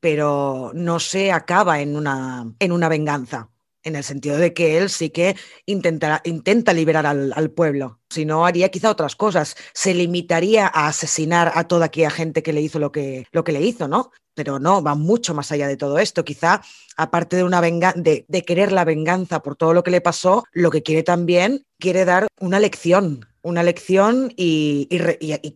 pero 0.00 0.72
no 0.74 0.98
se 0.98 1.30
acaba 1.30 1.80
en 1.80 1.96
una, 1.96 2.52
en 2.58 2.72
una 2.72 2.88
venganza, 2.88 3.50
en 3.84 3.96
el 3.96 4.04
sentido 4.04 4.36
de 4.36 4.54
que 4.54 4.78
él 4.78 4.90
sí 4.90 5.10
que 5.10 5.36
intenta, 5.66 6.20
intenta 6.24 6.72
liberar 6.72 7.06
al, 7.06 7.50
pueblo. 7.50 8.00
Si 8.10 8.24
no, 8.24 8.46
haría 8.46 8.70
quizá 8.70 8.90
otras 8.90 9.16
cosas. 9.16 9.56
Se 9.74 9.94
limitaría 9.94 10.66
a 10.66 10.88
asesinar 10.88 11.52
a 11.54 11.64
toda 11.64 11.86
aquella 11.86 12.10
gente 12.10 12.42
que 12.42 12.52
le 12.52 12.60
hizo 12.60 12.78
lo 12.78 12.92
que, 12.92 13.26
lo 13.32 13.44
que 13.44 13.52
le 13.52 13.62
hizo, 13.62 13.88
¿no? 13.88 14.10
Pero 14.34 14.58
no, 14.58 14.82
va 14.82 14.94
mucho 14.94 15.34
más 15.34 15.52
allá 15.52 15.68
de 15.68 15.76
todo 15.76 15.98
esto. 15.98 16.24
Quizá, 16.24 16.62
aparte 16.96 17.36
de, 17.36 17.44
una 17.44 17.60
venga 17.60 17.92
de, 17.94 18.24
querer 18.46 18.72
la 18.72 18.84
venganza 18.84 19.40
por 19.42 19.56
todo 19.56 19.74
lo 19.74 19.82
que 19.82 19.90
le 19.90 20.00
pasó, 20.00 20.44
lo 20.52 20.70
que 20.70 20.82
quiere 20.82 21.02
también, 21.02 21.64
quiere 21.78 22.04
dar 22.04 22.28
una 22.40 22.60
lección 22.60 23.26
una 23.44 23.64
lección 23.64 24.32
y, 24.36 24.86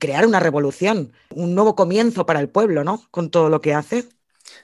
crear 0.00 0.26
una 0.26 0.40
revolución, 0.40 1.12
un 1.30 1.54
nuevo 1.54 1.76
comienzo 1.76 2.26
para 2.26 2.40
el 2.40 2.48
pueblo, 2.48 2.82
¿no? 2.82 3.02
Con 3.12 3.30
todo 3.30 3.48
lo 3.48 3.60
que 3.60 3.74
hace. 3.74 4.08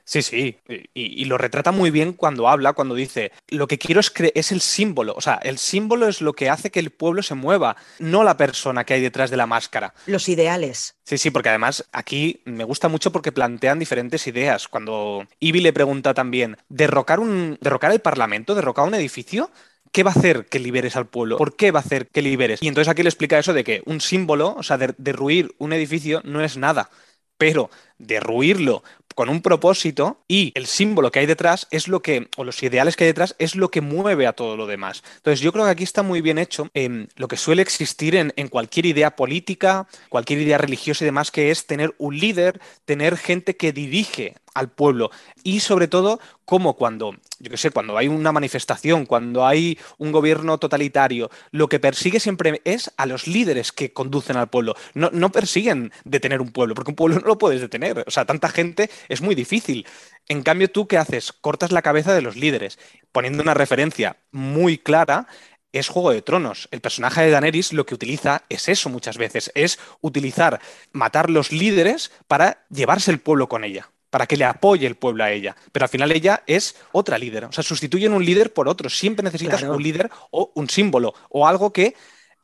Sí, 0.05 0.23
sí, 0.23 0.59
y, 0.69 0.89
y 0.95 1.25
lo 1.27 1.39
retrata 1.39 1.73
muy 1.73 1.91
bien 1.91 2.13
cuando 2.13 2.49
habla, 2.49 2.73
cuando 2.73 2.95
dice, 2.95 3.33
lo 3.49 3.67
que 3.67 3.79
quiero 3.79 4.01
es, 4.01 4.13
es 4.35 4.53
el 4.53 4.61
símbolo, 4.61 5.15
o 5.17 5.21
sea, 5.21 5.35
el 5.43 5.59
símbolo 5.59 6.09
es 6.09 6.21
lo 6.21 6.33
que 6.33 6.51
hace 6.51 6.71
que 6.71 6.81
el 6.81 6.91
pueblo 6.91 7.23
se 7.23 7.35
mueva, 7.35 7.77
no 7.99 8.25
la 8.25 8.37
persona 8.37 8.85
que 8.85 8.95
hay 8.95 9.01
detrás 9.01 9.31
de 9.31 9.37
la 9.37 9.47
máscara. 9.47 9.95
Los 10.07 10.29
ideales. 10.29 10.97
Sí, 11.05 11.19
sí, 11.19 11.31
porque 11.31 11.49
además 11.49 11.85
aquí 11.93 12.43
me 12.45 12.65
gusta 12.65 12.89
mucho 12.89 13.13
porque 13.13 13.33
plantean 13.33 13.79
diferentes 13.79 14.27
ideas. 14.27 14.69
Cuando 14.69 15.27
Ivy 15.41 15.61
le 15.61 15.73
pregunta 15.73 16.15
también, 16.15 16.57
¿derrocar, 16.69 17.21
un, 17.21 17.59
derrocar 17.61 17.93
el 17.93 18.01
Parlamento, 18.01 18.55
derrocar 18.55 18.87
un 18.87 18.95
edificio? 18.95 19.51
¿Qué 19.91 20.05
va 20.05 20.11
a 20.11 20.15
hacer 20.15 20.47
que 20.47 20.59
liberes 20.59 20.97
al 20.97 21.07
pueblo? 21.07 21.37
¿Por 21.37 21.55
qué 21.55 21.71
va 21.71 21.81
a 21.81 21.83
hacer 21.83 22.07
que 22.09 22.23
liberes? 22.23 22.63
Y 22.63 22.69
entonces 22.69 22.91
aquí 22.91 23.03
le 23.03 23.11
explica 23.11 23.39
eso 23.39 23.53
de 23.53 23.63
que 23.63 23.83
un 23.85 24.01
símbolo, 24.01 24.55
o 24.57 24.63
sea, 24.63 24.79
de, 24.79 24.95
derruir 24.97 25.55
un 25.59 25.75
edificio 25.75 26.23
no 26.25 26.43
es 26.43 26.57
nada, 26.57 26.89
pero 27.37 27.69
derruirlo 27.99 28.83
con 29.15 29.29
un 29.29 29.43
propósito 29.43 30.19
y 30.29 30.53
el 30.55 30.67
símbolo 30.67 31.11
que 31.11 31.21
hay 31.21 31.27
detrás 31.27 31.67
es 31.71 31.89
lo 31.89 32.01
que, 32.01 32.29
o 32.37 32.45
los 32.45 32.63
ideales 32.63 32.97
que 32.97 33.05
hay 33.05 33.09
detrás, 33.09 33.35
es 33.39 33.55
lo 33.55 33.71
que 33.71 33.81
mueve 33.81 34.27
a 34.27 34.33
todo 34.33 34.57
lo 34.57 34.67
demás. 34.67 35.03
Entonces 35.17 35.41
yo 35.41 35.53
creo 35.53 35.65
que 35.65 35.71
aquí 35.71 35.85
está 35.85 36.03
muy 36.03 36.21
bien 36.21 36.39
hecho 36.39 36.69
eh, 36.75 37.07
lo 37.17 37.29
que 37.29 37.37
suele 37.37 37.63
existir 37.63 38.15
en, 38.17 38.33
en, 38.37 38.49
cualquier 38.49 38.87
idea 38.87 39.17
política, 39.17 39.87
cualquier 40.09 40.41
idea 40.41 40.59
religiosa 40.59 41.05
y 41.05 41.07
demás, 41.07 41.31
que 41.31 41.51
es 41.51 41.67
tener 41.67 41.95
un 41.99 42.19
líder, 42.19 42.61
tener 42.85 43.17
gente 43.17 43.57
que 43.57 43.73
dirige 43.73 44.35
al 44.55 44.71
pueblo 44.71 45.11
y 45.43 45.61
sobre 45.61 45.89
todo 45.89 46.21
como 46.45 46.75
cuando, 46.75 47.13
yo 47.39 47.51
qué 47.51 47.57
sé, 47.57 47.71
cuando 47.71 47.97
hay 47.97 48.09
una 48.09 48.31
manifestación, 48.31 49.07
cuando 49.07 49.47
hay 49.47 49.79
un 49.97 50.13
gobierno 50.13 50.59
totalitario, 50.59 51.31
lo 51.51 51.69
que 51.69 51.81
persigue 51.81 52.21
siempre 52.21 52.61
es 52.65 52.93
a 52.99 53.07
los 53.07 53.27
líderes 53.27 53.73
que 53.73 53.93
conducen 53.93 54.37
al 54.37 54.49
pueblo. 54.49 54.75
No, 54.93 55.09
no 55.13 55.33
persiguen 55.33 55.93
detener 56.05 56.43
un 56.43 56.53
pueblo, 56.53 56.75
porque 56.75 56.91
un 56.91 56.97
pueblo 56.97 57.19
no 57.21 57.27
lo 57.27 57.39
puedes 57.39 57.61
detener. 57.61 58.05
O 58.07 58.11
sea, 58.11 58.27
tanta 58.27 58.49
gente 58.51 58.91
es 59.09 59.21
muy 59.21 59.35
difícil. 59.35 59.87
En 60.29 60.43
cambio, 60.43 60.71
tú 60.71 60.87
qué 60.87 60.99
haces? 60.99 61.33
Cortas 61.33 61.73
la 61.73 61.83
cabeza 61.83 62.15
de 62.15 62.23
los 62.23 62.37
líderes, 62.37 62.79
poniendo 63.11 63.43
una 63.43 63.55
referencia 63.55 64.17
muy 64.31 64.79
clara 64.79 65.27
es 65.73 65.89
Juego 65.89 66.13
de 66.13 66.23
Tronos. 66.23 66.69
El 66.71 66.81
personaje 66.81 67.23
de 67.23 67.31
Daenerys 67.31 67.73
lo 67.73 67.87
que 67.87 67.95
utiliza 67.95 68.45
es 68.49 68.69
eso 68.69 68.91
muchas 68.91 69.17
veces, 69.17 69.51
es 69.55 69.79
utilizar, 70.01 70.61
matar 70.93 71.31
los 71.31 71.51
líderes 71.51 72.13
para 72.29 72.65
llevarse 72.71 73.11
el 73.11 73.21
pueblo 73.21 73.49
con 73.49 73.65
ella 73.65 73.89
para 74.13 74.27
que 74.27 74.37
le 74.37 74.45
apoye 74.45 74.87
el 74.87 74.97
pueblo 74.97 75.25
a 75.25 75.31
ella. 75.31 75.57
Pero 75.73 75.85
al 75.85 75.89
final 75.89 76.13
ella 76.13 76.43
es 76.47 76.77
otra 76.93 77.17
líder. 77.17 77.47
O 77.47 77.53
sea, 77.53 77.65
sustituyen 77.65 78.13
un 78.13 78.23
líder 78.23 78.53
por 78.53 78.69
otro. 78.69 78.91
Siempre 78.91 79.25
necesitas 79.25 79.61
claro. 79.61 79.75
un 79.75 79.83
líder 79.83 80.11
o 80.31 80.53
un 80.55 80.69
símbolo 80.69 81.15
o 81.31 81.49
algo 81.49 81.73
que 81.73 81.95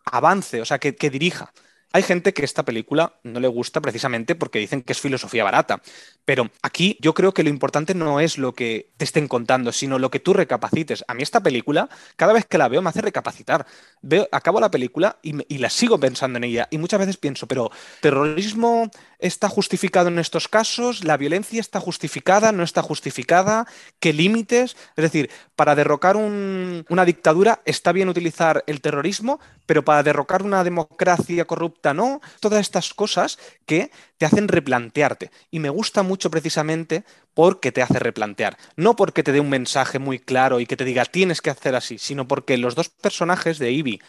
avance, 0.06 0.62
o 0.62 0.64
sea, 0.64 0.78
que, 0.78 0.96
que 0.96 1.10
dirija. 1.10 1.52
Hay 1.92 2.02
gente 2.02 2.34
que 2.34 2.44
esta 2.44 2.64
película 2.64 3.14
no 3.22 3.40
le 3.40 3.48
gusta 3.48 3.80
precisamente 3.80 4.34
porque 4.34 4.58
dicen 4.58 4.82
que 4.82 4.92
es 4.92 5.00
filosofía 5.00 5.44
barata. 5.44 5.80
Pero 6.26 6.50
aquí 6.62 6.98
yo 7.00 7.14
creo 7.14 7.32
que 7.32 7.42
lo 7.42 7.48
importante 7.48 7.94
no 7.94 8.20
es 8.20 8.36
lo 8.36 8.54
que 8.54 8.90
te 8.98 9.04
estén 9.04 9.26
contando, 9.26 9.72
sino 9.72 9.98
lo 9.98 10.10
que 10.10 10.20
tú 10.20 10.34
recapacites. 10.34 11.04
A 11.08 11.14
mí 11.14 11.22
esta 11.22 11.42
película, 11.42 11.88
cada 12.16 12.34
vez 12.34 12.44
que 12.44 12.58
la 12.58 12.68
veo, 12.68 12.82
me 12.82 12.90
hace 12.90 13.00
recapacitar. 13.00 13.66
Veo, 14.02 14.28
acabo 14.32 14.60
la 14.60 14.70
película 14.70 15.18
y, 15.22 15.58
la 15.58 15.70
sigo 15.70 15.98
pensando 15.98 16.36
en 16.36 16.44
ella. 16.44 16.68
Y 16.70 16.78
muchas 16.78 17.00
veces 17.00 17.16
pienso, 17.16 17.46
pero 17.46 17.70
¿terrorismo 18.00 18.90
está 19.18 19.48
justificado 19.48 20.08
en 20.08 20.18
estos 20.18 20.48
casos? 20.48 21.04
¿La 21.04 21.16
violencia 21.16 21.60
está 21.60 21.80
justificada? 21.80 22.52
¿No 22.52 22.62
está 22.62 22.82
justificada? 22.82 23.66
¿Qué 23.98 24.12
límites? 24.12 24.76
Es 24.96 25.02
decir, 25.02 25.30
para 25.56 25.74
derrocar 25.74 26.16
un, 26.16 26.84
una 26.88 27.04
dictadura 27.04 27.60
está 27.64 27.92
bien 27.92 28.08
utilizar 28.08 28.62
el 28.66 28.80
terrorismo, 28.80 29.40
pero 29.66 29.84
para 29.84 30.02
derrocar 30.02 30.42
una 30.42 30.62
democracia 30.64 31.44
corrupta 31.44 31.92
no. 31.94 32.20
Todas 32.40 32.60
estas 32.60 32.94
cosas 32.94 33.38
que 33.66 33.90
te 34.18 34.26
hacen 34.26 34.48
replantearte. 34.48 35.30
Y 35.50 35.58
me 35.60 35.70
gusta 35.70 36.02
mucho 36.02 36.30
precisamente 36.30 37.04
porque 37.38 37.70
te 37.70 37.82
hace 37.82 38.00
replantear. 38.00 38.58
No 38.74 38.96
porque 38.96 39.22
te 39.22 39.30
dé 39.30 39.38
un 39.38 39.48
mensaje 39.48 40.00
muy 40.00 40.18
claro 40.18 40.58
y 40.58 40.66
que 40.66 40.76
te 40.76 40.84
diga 40.84 41.04
tienes 41.04 41.40
que 41.40 41.50
hacer 41.50 41.76
así, 41.76 41.96
sino 41.96 42.26
porque 42.26 42.58
los 42.58 42.74
dos 42.74 42.88
personajes 42.88 43.60
de 43.60 43.70
Ivy 43.70 44.00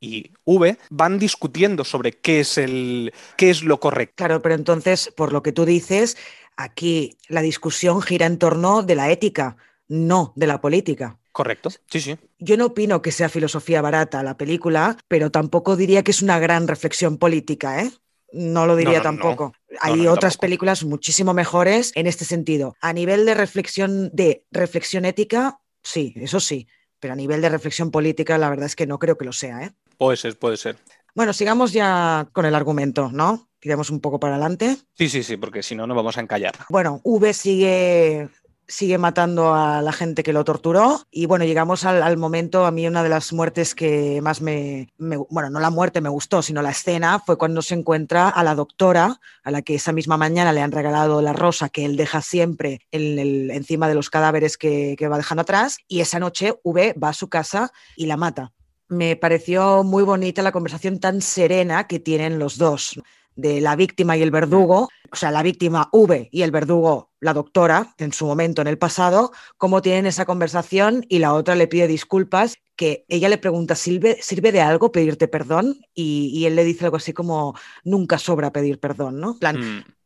y 0.00 0.30
V 0.46 0.78
van 0.88 1.18
discutiendo 1.18 1.84
sobre 1.84 2.12
qué 2.12 2.40
es 2.40 2.56
el 2.56 3.12
qué 3.36 3.50
es 3.50 3.62
lo 3.62 3.78
correcto. 3.78 4.14
Claro, 4.16 4.40
pero 4.40 4.54
entonces, 4.54 5.12
por 5.14 5.34
lo 5.34 5.42
que 5.42 5.52
tú 5.52 5.66
dices, 5.66 6.16
aquí 6.56 7.18
la 7.28 7.42
discusión 7.42 8.00
gira 8.00 8.24
en 8.24 8.38
torno 8.38 8.82
de 8.82 8.94
la 8.94 9.10
ética, 9.10 9.58
no 9.86 10.32
de 10.34 10.46
la 10.46 10.62
política. 10.62 11.18
Correcto, 11.32 11.68
sí, 11.90 12.00
sí. 12.00 12.16
Yo 12.38 12.56
no 12.56 12.64
opino 12.64 13.02
que 13.02 13.12
sea 13.12 13.28
filosofía 13.28 13.82
barata 13.82 14.22
la 14.22 14.38
película, 14.38 14.96
pero 15.08 15.30
tampoco 15.30 15.76
diría 15.76 16.02
que 16.02 16.12
es 16.12 16.22
una 16.22 16.38
gran 16.38 16.66
reflexión 16.66 17.18
política, 17.18 17.82
¿eh? 17.82 17.92
No 18.32 18.66
lo 18.66 18.76
diría 18.76 18.98
no, 18.98 18.98
no, 18.98 19.02
tampoco. 19.04 19.52
No. 19.70 19.78
Hay 19.80 20.06
otras 20.06 20.34
tampoco. 20.34 20.40
películas 20.40 20.84
muchísimo 20.84 21.34
mejores 21.34 21.92
en 21.94 22.06
este 22.06 22.24
sentido. 22.24 22.76
A 22.80 22.92
nivel 22.92 23.24
de 23.24 23.34
reflexión 23.34 24.10
de 24.12 24.44
reflexión 24.50 25.04
ética, 25.04 25.60
sí, 25.82 26.14
eso 26.16 26.40
sí. 26.40 26.66
Pero 27.00 27.14
a 27.14 27.16
nivel 27.16 27.40
de 27.40 27.48
reflexión 27.48 27.90
política, 27.90 28.38
la 28.38 28.50
verdad 28.50 28.66
es 28.66 28.76
que 28.76 28.86
no 28.86 28.98
creo 28.98 29.16
que 29.16 29.24
lo 29.24 29.32
sea, 29.32 29.62
¿eh? 29.62 29.72
Puede 29.96 30.16
ser, 30.16 30.38
puede 30.38 30.56
ser. 30.56 30.76
Bueno, 31.14 31.32
sigamos 31.32 31.72
ya 31.72 32.28
con 32.32 32.44
el 32.44 32.54
argumento, 32.54 33.10
¿no? 33.12 33.48
Tiramos 33.60 33.90
un 33.90 34.00
poco 34.00 34.20
para 34.20 34.34
adelante. 34.34 34.76
Sí, 34.96 35.08
sí, 35.08 35.22
sí, 35.22 35.36
porque 35.36 35.62
si 35.62 35.74
no, 35.74 35.86
nos 35.86 35.96
vamos 35.96 36.16
a 36.16 36.20
encallar. 36.20 36.54
Bueno, 36.68 37.00
V 37.04 37.32
sigue 37.32 38.28
sigue 38.68 38.98
matando 38.98 39.54
a 39.54 39.80
la 39.80 39.92
gente 39.92 40.22
que 40.22 40.32
lo 40.32 40.44
torturó. 40.44 41.00
Y 41.10 41.26
bueno, 41.26 41.44
llegamos 41.44 41.84
al, 41.84 42.16
momento, 42.18 42.66
a 42.66 42.70
mí 42.70 42.86
una 42.86 43.02
de 43.02 43.08
las 43.08 43.32
muertes 43.32 43.74
que 43.74 44.20
más 44.22 44.42
me, 44.42 44.92
me, 44.98 45.16
bueno, 45.16 45.50
no 45.50 45.58
la 45.58 45.70
muerte 45.70 46.00
me 46.02 46.10
gustó, 46.10 46.42
sino 46.42 46.62
la 46.62 46.70
escena, 46.70 47.18
fue 47.18 47.38
cuando 47.38 47.62
se 47.62 47.74
encuentra 47.74 48.28
a 48.28 48.44
la 48.44 48.54
doctora, 48.54 49.20
a 49.42 49.50
la 49.50 49.62
que 49.62 49.74
esa 49.74 49.92
misma 49.92 50.18
mañana 50.18 50.52
le 50.52 50.60
han 50.60 50.72
regalado 50.72 51.22
la 51.22 51.32
rosa 51.32 51.70
que 51.70 51.86
él 51.86 51.96
deja 51.96 52.20
siempre 52.20 52.80
en 52.92 53.18
el, 53.18 53.50
encima 53.50 53.88
de 53.88 53.94
los 53.94 54.10
cadáveres 54.10 54.58
que, 54.58 54.94
que 54.98 55.08
va 55.08 55.16
dejando 55.16 55.42
atrás. 55.42 55.78
Y 55.88 56.00
esa 56.00 56.20
noche 56.20 56.54
V 56.62 56.94
va 57.02 57.08
a 57.08 57.14
su 57.14 57.28
casa 57.28 57.72
y 57.96 58.06
la 58.06 58.16
mata. 58.18 58.52
Me 58.88 59.16
pareció 59.16 59.82
muy 59.82 60.02
bonita 60.02 60.42
la 60.42 60.52
conversación 60.52 60.98
tan 61.00 61.20
serena 61.20 61.86
que 61.86 61.98
tienen 61.98 62.38
los 62.38 62.58
dos 62.58 63.00
de 63.38 63.60
la 63.60 63.76
víctima 63.76 64.16
y 64.16 64.22
el 64.22 64.32
verdugo, 64.32 64.88
o 65.12 65.16
sea, 65.16 65.30
la 65.30 65.44
víctima 65.44 65.88
V 65.92 66.28
y 66.32 66.42
el 66.42 66.50
verdugo, 66.50 67.07
la 67.20 67.34
doctora, 67.34 67.94
en 67.98 68.12
su 68.12 68.26
momento, 68.26 68.62
en 68.62 68.68
el 68.68 68.78
pasado, 68.78 69.32
cómo 69.56 69.82
tienen 69.82 70.06
esa 70.06 70.24
conversación 70.24 71.04
y 71.08 71.18
la 71.18 71.34
otra 71.34 71.54
le 71.54 71.66
pide 71.66 71.86
disculpas, 71.86 72.56
que 72.76 73.04
ella 73.08 73.28
le 73.28 73.38
pregunta, 73.38 73.74
¿sirve, 73.74 74.18
¿sirve 74.22 74.52
de 74.52 74.60
algo 74.60 74.92
pedirte 74.92 75.26
perdón? 75.26 75.80
Y, 75.94 76.44
él 76.46 76.54
le 76.54 76.64
dice 76.64 76.84
algo 76.84 76.96
así 76.96 77.12
como, 77.12 77.54
nunca 77.84 78.18
sobra 78.18 78.52
pedir 78.52 78.78
perdón, 78.78 79.18
¿no? 79.20 79.36
plan, 79.38 79.58
mm 79.58 79.98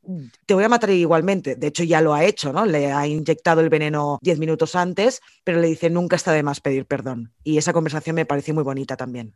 te 0.46 0.54
voy 0.54 0.64
a 0.64 0.68
matar 0.68 0.90
igualmente. 0.90 1.54
De 1.54 1.68
hecho, 1.68 1.84
ya 1.84 2.00
lo 2.00 2.14
ha 2.14 2.24
hecho, 2.24 2.52
¿no? 2.52 2.66
Le 2.66 2.92
ha 2.92 3.06
inyectado 3.06 3.60
el 3.60 3.68
veneno 3.68 4.18
10 4.22 4.38
minutos 4.38 4.74
antes, 4.74 5.20
pero 5.44 5.60
le 5.60 5.68
dice, 5.68 5.90
nunca 5.90 6.16
está 6.16 6.32
de 6.32 6.42
más 6.42 6.60
pedir 6.60 6.86
perdón. 6.86 7.32
Y 7.44 7.58
esa 7.58 7.72
conversación 7.72 8.16
me 8.16 8.26
pareció 8.26 8.54
muy 8.54 8.64
bonita 8.64 8.96
también. 8.96 9.34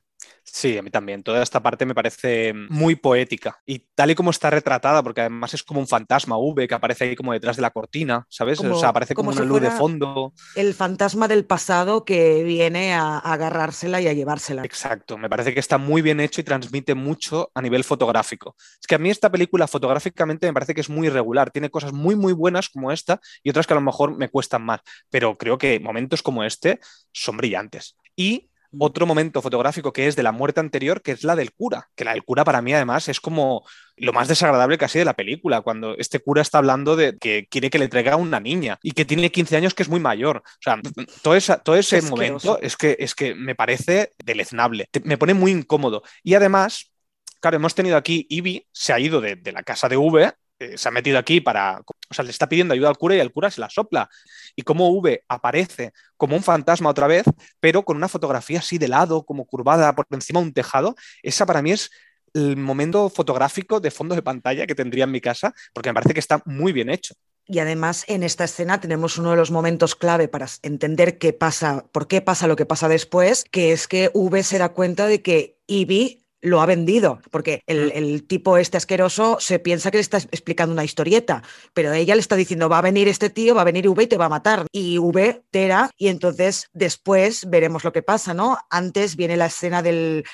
Sí, 0.56 0.78
a 0.78 0.82
mí 0.82 0.90
también. 0.90 1.22
Toda 1.22 1.42
esta 1.42 1.62
parte 1.62 1.84
me 1.84 1.94
parece 1.94 2.54
muy 2.54 2.94
poética 2.94 3.60
y 3.66 3.80
tal 3.94 4.12
y 4.12 4.14
como 4.14 4.30
está 4.30 4.48
retratada, 4.48 5.02
porque 5.02 5.22
además 5.22 5.52
es 5.54 5.62
como 5.62 5.80
un 5.80 5.88
fantasma 5.88 6.38
V 6.38 6.68
que 6.68 6.74
aparece 6.74 7.04
ahí 7.04 7.16
como 7.16 7.32
detrás 7.32 7.56
de 7.56 7.62
la 7.62 7.72
cortina, 7.72 8.26
¿sabes? 8.30 8.60
o 8.60 8.78
sea, 8.78 8.90
aparece 8.90 9.14
como, 9.14 9.30
una 9.30 9.42
luz 9.42 9.60
de 9.60 9.70
fondo. 9.70 10.32
El 10.54 10.72
fantasma 10.74 11.28
del 11.28 11.44
pasado 11.44 12.04
que 12.04 12.44
viene 12.44 12.94
a, 12.94 13.18
agarrársela 13.18 14.00
y 14.00 14.08
a 14.08 14.12
llevársela. 14.12 14.64
Exacto, 14.64 15.18
me 15.18 15.28
parece 15.28 15.52
que 15.52 15.60
está 15.60 15.78
muy 15.78 16.00
bien 16.00 16.20
hecho 16.20 16.40
y 16.40 16.44
transmite 16.44 16.94
mucho 16.94 17.50
a 17.54 17.60
nivel 17.60 17.84
fotográfico. 17.84 18.56
Es 18.80 18.86
que 18.86 18.94
a 18.94 18.98
mí 18.98 19.10
esta 19.10 19.30
película 19.30 19.66
fotográficamente 19.66 20.46
me 20.46 20.54
parece 20.54 20.74
que 20.74 20.80
es 20.80 20.88
muy 20.88 21.08
irregular, 21.08 21.50
tiene 21.50 21.70
cosas 21.70 21.92
muy, 21.92 22.14
muy 22.14 22.32
buenas 22.32 22.68
como 22.68 22.92
esta 22.92 23.20
y 23.42 23.50
otras 23.50 23.66
que 23.66 23.74
a 23.74 23.76
lo 23.76 23.82
mejor 23.82 24.16
me 24.16 24.28
cuestan 24.28 24.62
más, 24.62 24.80
pero 25.10 25.36
creo 25.36 25.58
que 25.58 25.80
momentos 25.80 26.22
como 26.22 26.44
este 26.44 26.80
son 27.12 27.36
brillantes. 27.36 27.96
Y 28.14 28.50
otro 28.78 29.06
momento 29.06 29.42
fotográfico 29.42 29.92
que 29.92 30.06
es 30.06 30.16
de 30.16 30.22
la 30.22 30.32
muerte 30.32 30.60
anterior, 30.60 31.02
que 31.02 31.12
es 31.12 31.24
la 31.24 31.36
del 31.36 31.52
cura, 31.52 31.88
que 31.94 32.04
la 32.04 32.12
del 32.12 32.24
cura 32.24 32.44
para 32.44 32.62
mí 32.62 32.72
además 32.72 33.08
es 33.08 33.20
como 33.20 33.64
lo 33.96 34.12
más 34.12 34.28
desagradable 34.28 34.78
casi 34.78 34.98
de 34.98 35.04
la 35.04 35.14
película, 35.14 35.62
cuando 35.62 35.96
este 35.96 36.20
cura 36.20 36.42
está 36.42 36.58
hablando 36.58 36.96
de 36.96 37.16
que 37.18 37.46
quiere 37.50 37.70
que 37.70 37.78
le 37.78 37.88
traiga 37.88 38.12
a 38.12 38.16
una 38.16 38.40
niña 38.40 38.78
y 38.82 38.92
que 38.92 39.04
tiene 39.04 39.30
15 39.30 39.56
años 39.56 39.74
que 39.74 39.82
es 39.82 39.88
muy 39.88 40.00
mayor. 40.00 40.38
O 40.38 40.60
sea, 40.60 40.80
todo, 41.22 41.36
todo 41.64 41.76
ese 41.76 42.02
momento 42.02 42.58
es 42.60 42.76
que, 42.76 42.96
es 42.98 43.14
que 43.14 43.34
me 43.34 43.54
parece 43.54 44.12
deleznable, 44.22 44.88
me 45.04 45.18
pone 45.18 45.34
muy 45.34 45.50
incómodo. 45.50 46.02
Y 46.22 46.34
además, 46.34 46.92
claro, 47.40 47.56
hemos 47.56 47.74
tenido 47.74 47.96
aquí, 47.96 48.26
Ivy 48.28 48.66
se 48.72 48.92
ha 48.92 49.00
ido 49.00 49.20
de, 49.20 49.36
de 49.36 49.52
la 49.52 49.62
casa 49.62 49.88
de 49.88 49.96
V 49.96 50.32
eh, 50.59 50.78
se 50.78 50.88
ha 50.88 50.92
metido 50.92 51.18
aquí 51.18 51.40
para, 51.40 51.82
o 52.11 52.14
sea, 52.14 52.24
le 52.24 52.30
está 52.30 52.48
pidiendo 52.48 52.74
ayuda 52.74 52.88
al 52.88 52.96
cura 52.96 53.14
y 53.14 53.20
el 53.20 53.32
cura 53.32 53.50
se 53.50 53.61
la 53.61 53.68
sopla. 53.68 54.09
Y 54.54 54.62
como 54.62 54.90
V 54.90 55.22
aparece 55.28 55.92
como 56.16 56.36
un 56.36 56.42
fantasma 56.42 56.90
otra 56.90 57.07
vez, 57.07 57.24
pero 57.61 57.84
con 57.84 57.96
una 57.96 58.09
fotografía 58.09 58.61
así 58.61 58.78
de 58.78 58.88
lado, 58.88 59.24
como 59.24 59.44
curvada 59.44 59.94
por 59.94 60.07
encima 60.11 60.40
de 60.40 60.46
un 60.46 60.52
tejado, 60.52 60.94
esa 61.22 61.44
para 61.44 61.62
mí 61.62 61.72
es 61.72 61.90
el 62.32 62.57
momento 62.57 63.09
fotográfico 63.09 63.80
de 63.80 63.90
fondo 63.90 64.14
de 64.14 64.22
pantalla 64.22 64.66
que 64.66 64.74
tendría 64.74 65.04
en 65.04 65.11
mi 65.11 65.20
casa, 65.20 65.54
porque 65.72 65.90
me 65.90 65.94
parece 65.94 66.14
que 66.14 66.20
está 66.20 66.42
muy 66.44 66.72
bien 66.72 66.90
hecho. 66.90 67.14
Y 67.48 67.61
además 67.61 68.04
en 68.09 68.22
esta 68.22 68.44
escena 68.44 68.80
tenemos 68.80 69.18
uno 69.18 69.30
de 69.30 69.36
los 69.36 69.50
momentos 69.50 69.94
clave 69.94 70.26
para 70.26 70.46
entender 70.62 71.18
qué 71.18 71.32
pasa, 71.32 71.86
por 71.92 72.09
qué 72.09 72.20
pasa 72.20 72.48
lo 72.48 72.57
que 72.57 72.66
pasa 72.66 72.88
después, 72.88 73.44
que 73.50 73.72
es 73.72 73.86
que 73.86 74.11
V 74.14 74.42
se 74.42 74.59
da 74.59 74.70
cuenta 74.70 75.07
de 75.07 75.22
que 75.22 75.59
Ivy 75.66 76.25
lo 76.47 76.61
ha 76.61 76.66
vendido, 76.66 77.20
porque 77.30 77.62
mm. 77.66 77.72
el, 77.94 78.26
tipo 78.26 78.57
este 78.57 78.76
asqueroso 78.76 79.38
se 79.40 79.59
piensa 79.59 79.90
que 79.90 79.99
le 79.99 80.03
está 80.03 80.18
explicando 80.18 80.72
una 80.72 80.84
historieta, 80.84 81.42
pero 81.74 81.92
ella 81.92 82.14
le 82.14 82.20
está 82.20 82.36
diciendo, 82.36 82.68
va 82.68 82.78
a 82.78 82.82
venir 82.82 83.09
este 83.09 83.30
tío, 83.30 83.55
va 83.55 83.62
a 83.62 83.64
venir 83.64 83.88
V 83.88 84.05
y 84.05 84.07
te 84.07 84.16
va 84.16 84.26
a 84.26 84.30
matar. 84.30 84.66
Y 84.70 84.99
V, 84.99 85.42
Tera, 85.51 85.90
y 85.97 86.09
entonces 86.09 86.68
después 86.72 87.51
veremos 87.51 87.82
lo 87.82 87.92
que 87.92 88.03
pasa, 88.03 88.32
¿no? 88.32 88.59
Antes 88.70 89.16
viene 89.16 89.36
la 89.36 89.47
escena 89.47 89.82
del 89.82 90.24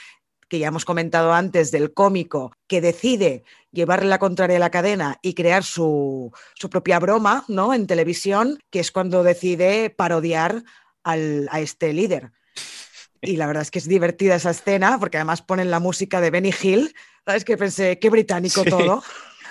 que 0.48 0.58
ya 0.58 0.68
hemos 0.68 0.84
comentado 0.84 1.32
antes, 1.32 1.70
del 1.70 1.94
cómico 1.94 2.52
que 2.66 2.82
decide 2.82 3.42
llevarle 3.70 4.10
la 4.10 4.18
contraria 4.18 4.58
a 4.58 4.60
la 4.60 4.70
cadena 4.70 5.18
y 5.22 5.32
crear 5.32 5.64
su, 5.64 6.30
su 6.54 6.68
propia 6.68 6.98
broma, 6.98 7.46
¿no? 7.48 7.72
En 7.72 7.86
televisión, 7.86 8.58
que 8.70 8.80
es 8.80 8.92
cuando 8.92 9.22
decide 9.22 9.88
parodiar 9.88 10.62
al, 11.04 11.48
a 11.50 11.60
este 11.60 11.94
líder. 11.94 12.32
Y 13.22 13.36
la 13.36 13.46
verdad 13.46 13.62
es 13.62 13.70
que 13.70 13.78
es 13.78 13.86
divertida 13.86 14.34
esa 14.34 14.50
escena, 14.50 14.98
porque 14.98 15.16
además 15.16 15.42
ponen 15.42 15.70
la 15.70 15.78
música 15.78 16.20
de 16.20 16.30
Benny 16.30 16.52
Hill. 16.60 16.94
¿Sabes? 17.24 17.44
Que 17.44 17.56
pensé, 17.56 17.98
qué 18.00 18.10
británico 18.10 18.64
todo. 18.64 19.02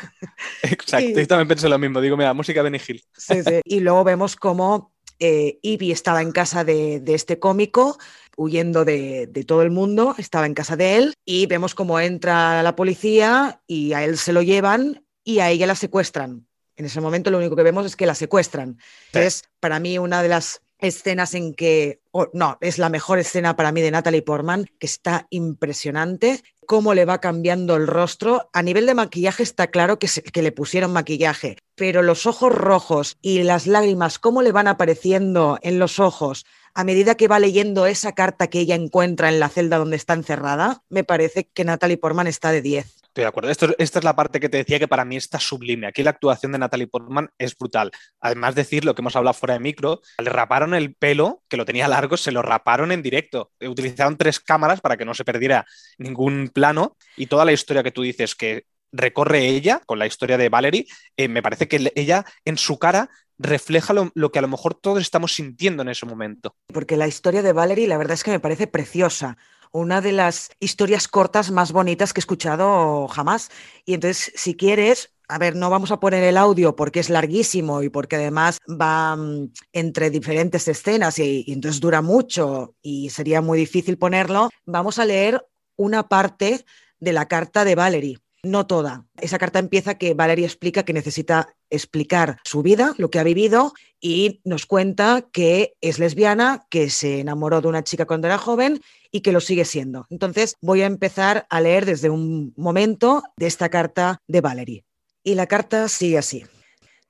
Exacto, 0.64 1.08
y... 1.08 1.16
yo 1.16 1.28
también 1.28 1.48
pensé 1.48 1.70
lo 1.70 1.80
mismo. 1.80 2.02
Digo, 2.02 2.18
mira, 2.18 2.34
música 2.34 2.60
de 2.60 2.70
Benny 2.70 2.84
Hill. 2.86 3.04
Sí, 3.18 3.42
sí. 3.44 3.62
Y 3.64 3.80
luego 3.80 4.04
vemos 4.04 4.36
cómo 4.36 4.94
eh, 5.20 5.60
Ivy 5.62 5.92
estaba 5.92 6.22
en 6.22 6.34
casa 6.34 6.66
de, 6.66 7.02
este 7.06 7.40
cómico, 7.40 7.98
huyendo 8.36 8.84
de, 8.84 9.28
de, 9.28 9.44
todo 9.46 9.62
el 9.62 9.72
mundo, 9.72 10.16
estaba 10.18 10.48
en 10.48 10.54
casa 10.54 10.76
de 10.76 10.98
él, 10.98 11.14
y 11.24 11.46
vemos 11.46 11.74
cómo 11.74 12.00
entra 12.00 12.64
la 12.64 12.76
policía 12.76 13.62
y 13.68 13.94
a 13.94 14.04
él 14.04 14.18
se 14.18 14.34
lo 14.34 14.42
llevan 14.42 15.06
y 15.24 15.40
a 15.40 15.50
ella 15.50 15.68
la 15.68 15.76
secuestran. 15.76 16.48
En 16.76 16.86
ese 16.86 17.00
momento 17.00 17.30
lo 17.30 17.38
único 17.38 17.56
que 17.56 17.64
vemos 17.64 17.86
es 17.86 17.96
que 17.96 18.08
la 18.08 18.16
secuestran. 18.16 18.80
Es 19.14 19.44
para 19.60 19.80
mí 19.80 20.00
una 20.00 20.24
de 20.24 20.30
las 20.30 20.62
escenas 20.82 21.34
en 21.34 21.54
que, 21.54 22.02
no, 22.34 22.58
es 22.62 22.78
la 22.78 22.90
mejor 22.90 23.20
escena 23.20 23.56
para 23.56 23.72
mí 23.72 23.82
de 23.82 23.92
Natalie 23.92 24.22
Portman, 24.22 24.66
que 24.80 24.88
está 24.88 25.28
impresionante, 25.30 26.44
cómo 26.66 26.94
le 26.94 27.06
va 27.06 27.22
cambiando 27.22 27.76
el 27.76 27.88
rostro. 27.88 28.50
A 28.54 28.62
nivel 28.62 28.86
de 28.86 28.96
maquillaje 28.96 29.44
está 29.44 29.68
claro 29.68 30.00
que, 30.00 30.08
que 30.08 30.42
le 30.42 30.52
pusieron 30.52 30.92
maquillaje, 30.92 31.58
pero 31.76 32.02
los 32.02 32.26
ojos 32.26 32.54
rojos 32.54 33.18
y 33.22 33.44
las 33.44 33.68
lágrimas, 33.68 34.20
cómo 34.20 34.42
le 34.42 34.52
van 34.52 34.68
apareciendo 34.68 35.60
en 35.62 35.80
los 35.80 36.00
ojos 36.00 36.46
a 36.74 36.84
medida 36.84 37.16
que 37.16 37.28
va 37.28 37.40
leyendo 37.40 37.86
esa 37.86 38.14
carta 38.14 38.48
que 38.48 38.60
ella 38.60 38.76
encuentra 38.76 39.30
en 39.30 39.40
la 39.40 39.50
celda 39.50 39.78
donde 39.78 39.98
está 39.98 40.14
encerrada, 40.14 40.84
me 40.90 41.04
parece 41.04 41.50
que 41.54 41.66
Natalie 41.66 41.98
Portman 41.98 42.28
está 42.28 42.52
de 42.52 42.62
10. 42.62 43.01
Estoy 43.12 43.24
de 43.24 43.28
acuerdo. 43.28 43.50
Esto, 43.50 43.76
esta 43.78 44.00
es 44.00 44.06
la 44.06 44.16
parte 44.16 44.40
que 44.40 44.48
te 44.48 44.56
decía 44.56 44.80
que 44.80 44.88
para 44.88 45.04
mí 45.04 45.18
está 45.18 45.38
sublime. 45.38 45.86
Aquí 45.86 46.02
la 46.02 46.12
actuación 46.12 46.54
de 46.54 46.60
Natalie 46.60 46.88
Portman 46.88 47.30
es 47.38 47.58
brutal. 47.58 47.92
Además, 48.22 48.56
decir 48.56 48.86
lo 48.86 48.96
que 48.96 49.02
hemos 49.02 49.18
hablado 49.18 49.34
fuera 49.34 49.56
de 49.56 49.60
micro, 49.60 50.00
le 50.18 50.30
raparon 50.30 50.74
el 50.74 50.96
pelo, 50.96 51.44
que 51.50 51.58
lo 51.58 51.66
tenía 51.66 51.90
largo, 51.90 52.16
se 52.16 52.32
lo 52.32 52.42
raparon 52.42 52.94
en 52.94 53.02
directo. 53.02 53.52
Utilizaron 53.60 54.16
tres 54.16 54.40
cámaras 54.40 54.80
para 54.80 54.96
que 54.96 55.04
no 55.04 55.14
se 55.14 55.26
perdiera 55.26 55.66
ningún 55.98 56.52
plano 56.54 56.96
y 57.18 57.26
toda 57.26 57.44
la 57.44 57.52
historia 57.52 57.84
que 57.84 57.92
tú 57.92 58.02
dices 58.02 58.34
que 58.34 58.64
recorre 58.94 59.46
ella 59.46 59.82
con 59.86 60.00
la 60.00 60.08
historia 60.08 60.38
de 60.38 60.48
Valerie, 60.48 60.88
eh, 61.18 61.28
me 61.28 61.42
parece 61.42 61.68
que 61.68 61.92
ella 61.96 62.24
en 62.46 62.58
su 62.58 62.80
cara 62.80 63.10
refleja 63.38 63.92
lo, 63.92 64.12
lo, 64.16 64.32
que 64.32 64.40
a 64.40 64.42
lo 64.42 64.48
mejor 64.48 64.76
todos 64.76 65.02
estamos 65.02 65.34
sintiendo 65.34 65.82
en 65.82 65.90
ese 65.90 66.06
momento. 66.06 66.56
Porque 66.68 66.96
la 66.96 67.10
historia 67.10 67.42
de 67.42 67.52
Valerie, 67.52 67.90
la 67.90 67.98
verdad 67.98 68.14
es 68.14 68.24
que 68.24 68.32
me 68.32 68.40
parece 68.40 68.68
preciosa 68.68 69.38
una 69.72 70.02
de 70.02 70.12
las 70.12 70.50
historias 70.60 71.08
cortas 71.08 71.52
más 71.52 71.72
bonitas 71.72 72.14
que 72.14 72.20
he 72.20 72.24
escuchado 72.24 73.08
jamás. 73.08 73.50
Y 73.86 73.94
entonces, 73.94 74.32
si 74.36 74.56
quieres, 74.56 75.14
a 75.28 75.38
ver, 75.38 75.56
no 75.56 75.70
vamos 75.70 75.92
a 75.92 76.00
poner 76.00 76.24
el 76.24 76.38
audio 76.38 76.76
porque 76.76 77.00
es 77.00 77.10
larguísimo 77.10 77.84
y 77.84 77.90
porque 77.90 78.18
además 78.18 78.60
va 78.70 79.16
mm, 79.16 79.52
entre 79.74 80.10
diferentes 80.10 80.68
escenas 80.68 81.20
y, 81.20 81.44
y, 81.48 81.54
entonces 81.54 81.80
dura 81.80 82.02
mucho 82.02 82.76
y 82.82 83.10
sería 83.10 83.42
muy 83.42 83.58
difícil 83.58 83.98
ponerlo. 83.98 84.50
Vamos 84.66 85.00
a 85.00 85.06
leer 85.06 85.46
una 85.78 86.08
parte 86.08 86.66
de 87.00 87.14
la 87.14 87.28
carta 87.28 87.64
de 87.66 87.76
Valerie. 87.76 88.20
No 88.44 88.66
toda. 88.66 89.06
Esa 89.20 89.38
carta 89.38 89.60
empieza 89.60 90.00
que 90.00 90.16
Valerie 90.16 90.46
explica 90.46 90.84
que 90.84 90.94
necesita 90.94 91.54
explicar 91.70 92.40
su 92.44 92.64
vida, 92.64 92.96
lo 92.98 93.12
que 93.12 93.20
ha 93.20 93.24
vivido, 93.24 93.74
y 94.00 94.42
nos 94.44 94.66
cuenta 94.66 95.28
que 95.32 95.76
es 95.80 96.00
lesbiana, 96.00 96.66
que 96.72 96.90
se 96.90 97.20
enamoró 97.20 97.62
de 97.62 97.68
una 97.68 97.84
chica 97.84 98.08
cuando 98.08 98.28
era 98.28 98.40
joven 98.40 98.82
y 99.12 99.22
que 99.22 99.32
lo 99.32 99.42
sigue 99.42 99.66
siendo. 99.66 100.08
Entonces 100.10 100.56
voy 100.62 100.82
a 100.82 100.88
empezar 100.88 101.46
a 101.50 101.62
leer 101.62 101.86
desde 101.86 102.10
un 102.10 102.54
momento 102.56 103.24
de 103.38 103.48
esta 103.48 103.70
carta 103.70 104.22
de 104.28 104.42
Valerie. 104.42 104.86
Y 105.24 105.36
la 105.36 105.48
carta 105.48 105.88
sigue 105.88 106.18
así. 106.18 106.46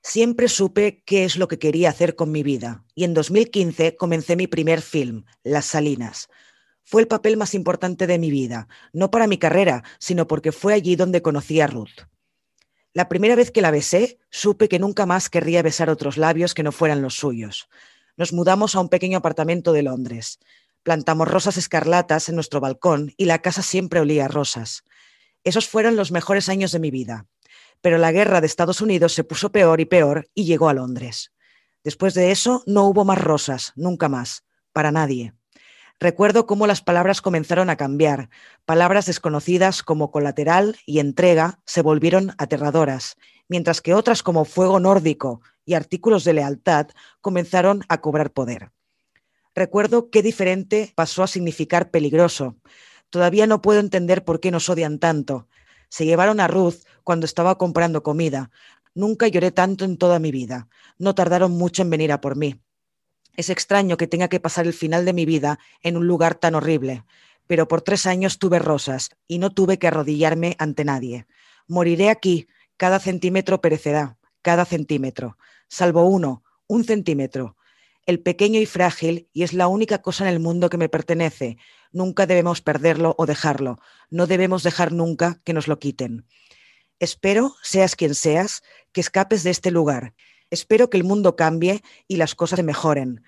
Siempre 0.02 0.48
supe 0.48 1.02
qué 1.06 1.24
es 1.24 1.36
lo 1.36 1.46
que 1.46 1.60
quería 1.60 1.88
hacer 1.88 2.16
con 2.16 2.32
mi 2.32 2.42
vida 2.42 2.84
y 2.94 3.04
en 3.04 3.14
2015 3.14 3.96
comencé 3.96 4.34
mi 4.34 4.48
primer 4.48 4.82
film, 4.82 5.24
Las 5.44 5.66
Salinas. 5.66 6.28
Fue 6.82 7.00
el 7.00 7.08
papel 7.08 7.36
más 7.36 7.54
importante 7.54 8.08
de 8.08 8.18
mi 8.18 8.30
vida, 8.30 8.66
no 8.92 9.12
para 9.12 9.28
mi 9.28 9.38
carrera, 9.38 9.84
sino 10.00 10.26
porque 10.26 10.50
fue 10.50 10.74
allí 10.74 10.96
donde 10.96 11.22
conocí 11.22 11.60
a 11.60 11.68
Ruth. 11.68 12.08
La 12.92 13.08
primera 13.08 13.36
vez 13.36 13.50
que 13.50 13.62
la 13.62 13.70
besé, 13.70 14.18
supe 14.28 14.68
que 14.68 14.80
nunca 14.80 15.06
más 15.06 15.30
querría 15.30 15.62
besar 15.62 15.88
otros 15.88 16.18
labios 16.18 16.52
que 16.52 16.64
no 16.64 16.72
fueran 16.72 17.00
los 17.00 17.14
suyos. 17.14 17.68
Nos 18.16 18.32
mudamos 18.32 18.74
a 18.74 18.80
un 18.80 18.88
pequeño 18.88 19.18
apartamento 19.18 19.72
de 19.72 19.82
Londres. 19.82 20.40
Plantamos 20.82 21.28
rosas 21.28 21.56
escarlatas 21.56 22.28
en 22.28 22.34
nuestro 22.34 22.60
balcón 22.60 23.12
y 23.16 23.26
la 23.26 23.40
casa 23.40 23.62
siempre 23.62 24.00
olía 24.00 24.24
a 24.24 24.28
rosas. 24.28 24.82
Esos 25.44 25.68
fueron 25.68 25.94
los 25.96 26.10
mejores 26.10 26.48
años 26.48 26.72
de 26.72 26.80
mi 26.80 26.90
vida. 26.90 27.26
Pero 27.80 27.98
la 27.98 28.12
guerra 28.12 28.40
de 28.40 28.46
Estados 28.46 28.80
Unidos 28.80 29.12
se 29.14 29.24
puso 29.24 29.52
peor 29.52 29.80
y 29.80 29.84
peor 29.84 30.28
y 30.34 30.44
llegó 30.44 30.68
a 30.68 30.74
Londres. 30.74 31.32
Después 31.84 32.14
de 32.14 32.30
eso 32.30 32.62
no 32.66 32.86
hubo 32.86 33.04
más 33.04 33.18
rosas, 33.20 33.72
nunca 33.76 34.08
más, 34.08 34.44
para 34.72 34.92
nadie. 34.92 35.34
Recuerdo 36.00 36.46
cómo 36.46 36.66
las 36.66 36.82
palabras 36.82 37.20
comenzaron 37.20 37.70
a 37.70 37.76
cambiar. 37.76 38.28
Palabras 38.64 39.06
desconocidas 39.06 39.84
como 39.84 40.10
colateral 40.10 40.76
y 40.84 40.98
entrega 40.98 41.60
se 41.64 41.82
volvieron 41.82 42.34
aterradoras, 42.38 43.16
mientras 43.48 43.80
que 43.80 43.94
otras 43.94 44.24
como 44.24 44.44
fuego 44.44 44.80
nórdico 44.80 45.42
y 45.64 45.74
artículos 45.74 46.24
de 46.24 46.32
lealtad 46.32 46.88
comenzaron 47.20 47.84
a 47.88 48.00
cobrar 48.00 48.32
poder. 48.32 48.72
Recuerdo 49.54 50.10
qué 50.10 50.22
diferente 50.22 50.92
pasó 50.94 51.22
a 51.22 51.26
significar 51.26 51.90
peligroso. 51.90 52.56
Todavía 53.10 53.46
no 53.46 53.60
puedo 53.60 53.80
entender 53.80 54.24
por 54.24 54.40
qué 54.40 54.50
nos 54.50 54.68
odian 54.70 54.98
tanto. 54.98 55.46
Se 55.90 56.06
llevaron 56.06 56.40
a 56.40 56.48
Ruth 56.48 56.84
cuando 57.04 57.26
estaba 57.26 57.58
comprando 57.58 58.02
comida. 58.02 58.50
Nunca 58.94 59.28
lloré 59.28 59.50
tanto 59.50 59.84
en 59.84 59.98
toda 59.98 60.18
mi 60.18 60.30
vida. 60.30 60.68
No 60.98 61.14
tardaron 61.14 61.52
mucho 61.52 61.82
en 61.82 61.90
venir 61.90 62.12
a 62.12 62.20
por 62.22 62.36
mí. 62.36 62.60
Es 63.36 63.50
extraño 63.50 63.96
que 63.96 64.06
tenga 64.06 64.28
que 64.28 64.40
pasar 64.40 64.66
el 64.66 64.72
final 64.72 65.04
de 65.04 65.12
mi 65.12 65.26
vida 65.26 65.58
en 65.82 65.96
un 65.96 66.06
lugar 66.06 66.34
tan 66.34 66.54
horrible, 66.54 67.04
pero 67.46 67.68
por 67.68 67.82
tres 67.82 68.06
años 68.06 68.38
tuve 68.38 68.58
rosas 68.58 69.10
y 69.26 69.38
no 69.38 69.50
tuve 69.50 69.78
que 69.78 69.88
arrodillarme 69.88 70.56
ante 70.58 70.84
nadie. 70.84 71.26
Moriré 71.66 72.10
aquí, 72.10 72.48
cada 72.76 72.98
centímetro 72.98 73.60
perecerá, 73.60 74.18
cada 74.42 74.64
centímetro, 74.64 75.38
salvo 75.68 76.04
uno, 76.04 76.42
un 76.66 76.84
centímetro. 76.84 77.56
El 78.06 78.20
pequeño 78.20 78.60
y 78.60 78.66
frágil, 78.66 79.28
y 79.32 79.42
es 79.42 79.52
la 79.52 79.68
única 79.68 80.02
cosa 80.02 80.24
en 80.24 80.32
el 80.32 80.40
mundo 80.40 80.70
que 80.70 80.76
me 80.76 80.88
pertenece. 80.88 81.56
Nunca 81.92 82.26
debemos 82.26 82.60
perderlo 82.60 83.14
o 83.18 83.26
dejarlo. 83.26 83.78
No 84.10 84.26
debemos 84.26 84.62
dejar 84.62 84.92
nunca 84.92 85.40
que 85.44 85.52
nos 85.52 85.68
lo 85.68 85.78
quiten. 85.78 86.26
Espero, 86.98 87.54
seas 87.62 87.96
quien 87.96 88.14
seas, 88.14 88.62
que 88.92 89.00
escapes 89.00 89.42
de 89.42 89.50
este 89.50 89.70
lugar 89.70 90.14
Espero 90.52 90.90
que 90.90 90.98
el 90.98 91.04
mundo 91.04 91.34
cambie 91.34 91.82
y 92.06 92.16
las 92.16 92.34
cosas 92.34 92.58
se 92.58 92.62
mejoren. 92.62 93.24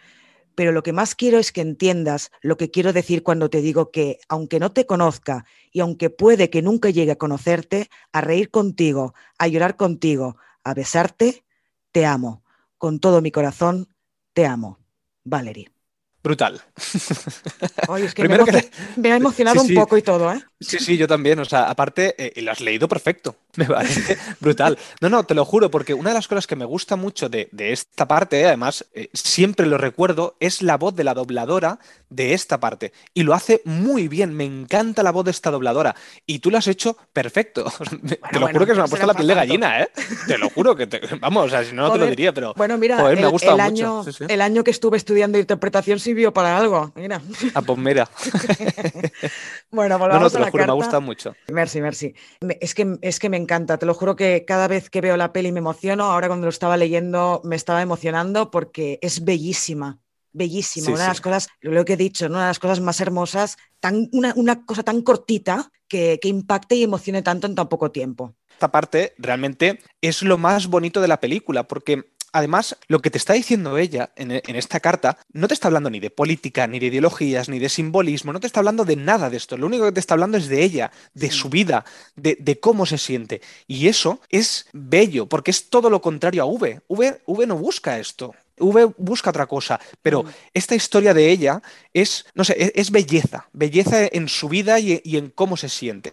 Pero 0.54 0.72
lo 0.72 0.82
que 0.82 0.92
más 0.92 1.14
quiero 1.14 1.38
es 1.38 1.52
que 1.52 1.62
entiendas 1.62 2.30
lo 2.42 2.58
que 2.58 2.70
quiero 2.70 2.92
decir 2.92 3.22
cuando 3.22 3.48
te 3.48 3.62
digo 3.62 3.90
que, 3.90 4.18
aunque 4.28 4.60
no 4.60 4.72
te 4.72 4.84
conozca 4.84 5.46
y 5.72 5.80
aunque 5.80 6.10
puede 6.10 6.50
que 6.50 6.60
nunca 6.60 6.90
llegue 6.90 7.12
a 7.12 7.16
conocerte, 7.16 7.88
a 8.12 8.20
reír 8.20 8.50
contigo, 8.50 9.14
a 9.38 9.48
llorar 9.48 9.78
contigo, 9.78 10.36
a 10.64 10.74
besarte, 10.74 11.46
te 11.92 12.04
amo. 12.04 12.44
Con 12.76 13.00
todo 13.00 13.22
mi 13.22 13.30
corazón, 13.30 13.88
te 14.34 14.44
amo. 14.44 14.78
Valerie. 15.24 15.70
Brutal. 16.22 16.60
Oye, 17.88 18.06
es 18.06 18.14
que, 18.14 18.28
me, 18.96 19.12
ha 19.12 19.16
emocionado 19.16 19.62
un 19.62 19.74
poco 19.74 19.96
y 19.96 20.02
todo, 20.02 20.32
¿eh? 20.32 20.42
Sí, 20.64 20.78
sí, 20.78 20.96
yo 20.96 21.06
también. 21.06 21.38
O 21.38 21.44
sea, 21.44 21.70
aparte, 21.70 22.14
eh, 22.18 22.42
lo 22.42 22.52
has 22.52 22.60
leído 22.60 22.88
perfecto. 22.88 23.36
Me 23.56 23.66
parece 23.66 24.18
brutal. 24.40 24.78
No, 25.00 25.08
no, 25.08 25.24
te 25.24 25.34
lo 25.34 25.44
juro, 25.44 25.70
porque 25.70 25.94
una 25.94 26.10
de 26.10 26.14
las 26.14 26.28
cosas 26.28 26.46
que 26.46 26.56
me 26.56 26.64
gusta 26.64 26.96
mucho 26.96 27.28
de, 27.28 27.48
esta 27.56 28.08
parte, 28.08 28.44
además, 28.44 28.84
eh, 28.92 29.10
siempre 29.12 29.66
lo 29.66 29.78
recuerdo, 29.78 30.36
es 30.40 30.60
la 30.60 30.76
voz 30.76 30.96
de 30.96 31.04
la 31.04 31.14
dobladora 31.14 31.78
de 32.10 32.32
esta 32.32 32.58
parte. 32.58 32.92
Y 33.12 33.22
lo 33.22 33.34
hace 33.34 33.62
muy 33.64 34.08
bien. 34.08 34.34
Me 34.34 34.44
encanta 34.44 35.02
la 35.02 35.12
voz 35.12 35.24
de 35.24 35.30
esta 35.30 35.50
dobladora. 35.50 35.94
Y 36.26 36.40
tú 36.40 36.50
lo 36.50 36.58
has 36.58 36.66
hecho 36.66 36.96
perfecto. 37.12 37.72
te 38.32 38.40
lo 38.40 38.48
juro 38.48 38.66
que 38.66 38.72
se 38.72 38.78
me 38.78 38.84
ha 38.84 38.88
puesto 38.88 39.06
la 39.06 39.14
piel 39.14 39.28
de 39.28 39.34
gallina, 39.34 39.82
¿eh? 39.82 39.90
Te 40.26 40.38
lo 40.38 40.50
juro 40.50 40.74
que 40.74 40.86
te, 40.86 41.00
Vamos, 41.20 41.46
o 41.46 41.48
sea, 41.48 41.64
si 41.64 41.74
no, 41.74 41.88
no 41.88 41.92
te 41.92 41.98
lo 41.98 42.06
diría, 42.06 42.32
pero. 42.32 42.54
Bueno, 42.56 42.76
mira, 42.78 42.96
me 42.96 43.22
ha 43.22 43.28
gustado 43.28 43.60
año, 43.60 44.02
mucho. 44.02 44.26
el 44.26 44.40
año 44.40 44.64
que 44.64 44.70
estuve 44.70 44.96
estudiando 44.96 45.38
interpretación 45.38 45.98
sirvió 45.98 46.32
para 46.32 46.56
algo. 46.56 46.92
Mira. 46.94 47.20
Ah, 47.54 47.62
pues 47.62 47.78
mira. 47.78 48.08
bueno, 49.70 49.98
volvamos 49.98 50.20
no, 50.20 50.26
no, 50.26 50.30
te 50.30 50.38
lo 50.38 50.44
juro, 50.62 50.66
me 50.66 50.72
ha 50.72 50.74
gustado 50.74 51.00
mucho. 51.00 51.34
Merci, 51.52 51.80
merci. 51.80 52.14
Es 52.60 52.74
que, 52.74 52.98
es 53.02 53.18
que 53.18 53.28
me 53.28 53.36
encanta, 53.36 53.78
te 53.78 53.86
lo 53.86 53.94
juro 53.94 54.16
que 54.16 54.44
cada 54.44 54.68
vez 54.68 54.90
que 54.90 55.00
veo 55.00 55.16
la 55.16 55.32
peli 55.32 55.52
me 55.52 55.58
emociono. 55.58 56.04
Ahora 56.04 56.28
cuando 56.28 56.46
lo 56.46 56.50
estaba 56.50 56.76
leyendo 56.76 57.40
me 57.44 57.56
estaba 57.56 57.82
emocionando 57.82 58.50
porque 58.50 58.98
es 59.02 59.24
bellísima 59.24 59.98
bellísima, 60.34 60.88
una 60.90 61.02
de 61.02 61.08
las 61.08 61.20
cosas, 61.20 61.48
lo 61.60 61.84
que 61.84 61.94
he 61.94 61.96
dicho, 61.96 62.26
una 62.26 62.40
de 62.40 62.46
las 62.48 62.58
cosas 62.58 62.80
más 62.80 63.00
hermosas, 63.00 63.56
tan, 63.80 64.08
una, 64.12 64.34
una 64.36 64.66
cosa 64.66 64.82
tan 64.82 65.00
cortita 65.02 65.70
que, 65.88 66.18
que, 66.20 66.28
impacte 66.28 66.74
y 66.74 66.82
emocione 66.82 67.22
tanto 67.22 67.46
en 67.46 67.54
tan 67.54 67.68
poco 67.68 67.90
tiempo. 67.92 68.34
Esta 68.50 68.70
parte 68.70 69.14
realmente 69.18 69.80
es 70.00 70.22
lo 70.22 70.36
más 70.36 70.66
bonito 70.66 71.00
de 71.00 71.08
la 71.08 71.20
película, 71.20 71.66
porque 71.66 72.13
además, 72.34 72.76
lo 72.88 73.00
que 73.00 73.10
te 73.10 73.16
está 73.16 73.32
diciendo 73.32 73.78
ella 73.78 74.10
en, 74.16 74.32
esta 74.32 74.80
carta 74.80 75.18
no 75.32 75.46
te 75.46 75.54
está 75.54 75.68
hablando 75.68 75.88
ni 75.88 76.00
de 76.00 76.10
política, 76.10 76.66
ni 76.66 76.80
de 76.80 76.86
ideologías, 76.86 77.48
ni 77.48 77.60
de 77.60 77.68
simbolismo, 77.68 78.32
no 78.32 78.40
te 78.40 78.48
está 78.48 78.58
hablando 78.58 78.84
de 78.84 78.96
nada 78.96 79.30
de 79.30 79.36
esto. 79.36 79.56
Lo 79.56 79.66
único 79.66 79.84
que 79.84 79.92
te 79.92 80.00
está 80.00 80.14
hablando 80.14 80.36
es 80.36 80.48
de 80.48 80.62
ella, 80.64 80.90
de 81.14 81.30
su 81.30 81.48
vida, 81.48 81.84
de, 82.16 82.58
cómo 82.60 82.86
se 82.86 82.98
siente. 82.98 83.40
Y 83.68 83.86
eso 83.86 84.20
es 84.28 84.66
bello, 84.72 85.26
porque 85.26 85.52
es 85.52 85.70
todo 85.70 85.88
lo 85.88 86.00
contrario 86.00 86.42
a 86.42 86.46
V. 86.46 86.80
V, 86.88 87.46
no 87.46 87.56
busca 87.56 88.00
esto. 88.00 88.34
V 88.58 88.92
busca 88.98 89.30
otra 89.30 89.46
cosa, 89.46 89.80
pero 90.02 90.24
mm. 90.24 90.28
esta 90.54 90.74
historia 90.74 91.14
de 91.14 91.30
ella 91.30 91.62
es, 91.92 92.26
no 92.34 92.42
sé, 92.42 92.72
es, 92.74 92.90
belleza, 92.90 93.48
belleza 93.52 94.06
en 94.10 94.28
su 94.28 94.48
vida 94.48 94.80
y, 94.80 95.00
y 95.04 95.18
en 95.18 95.30
cómo 95.30 95.56
se 95.56 95.68
siente. 95.68 96.12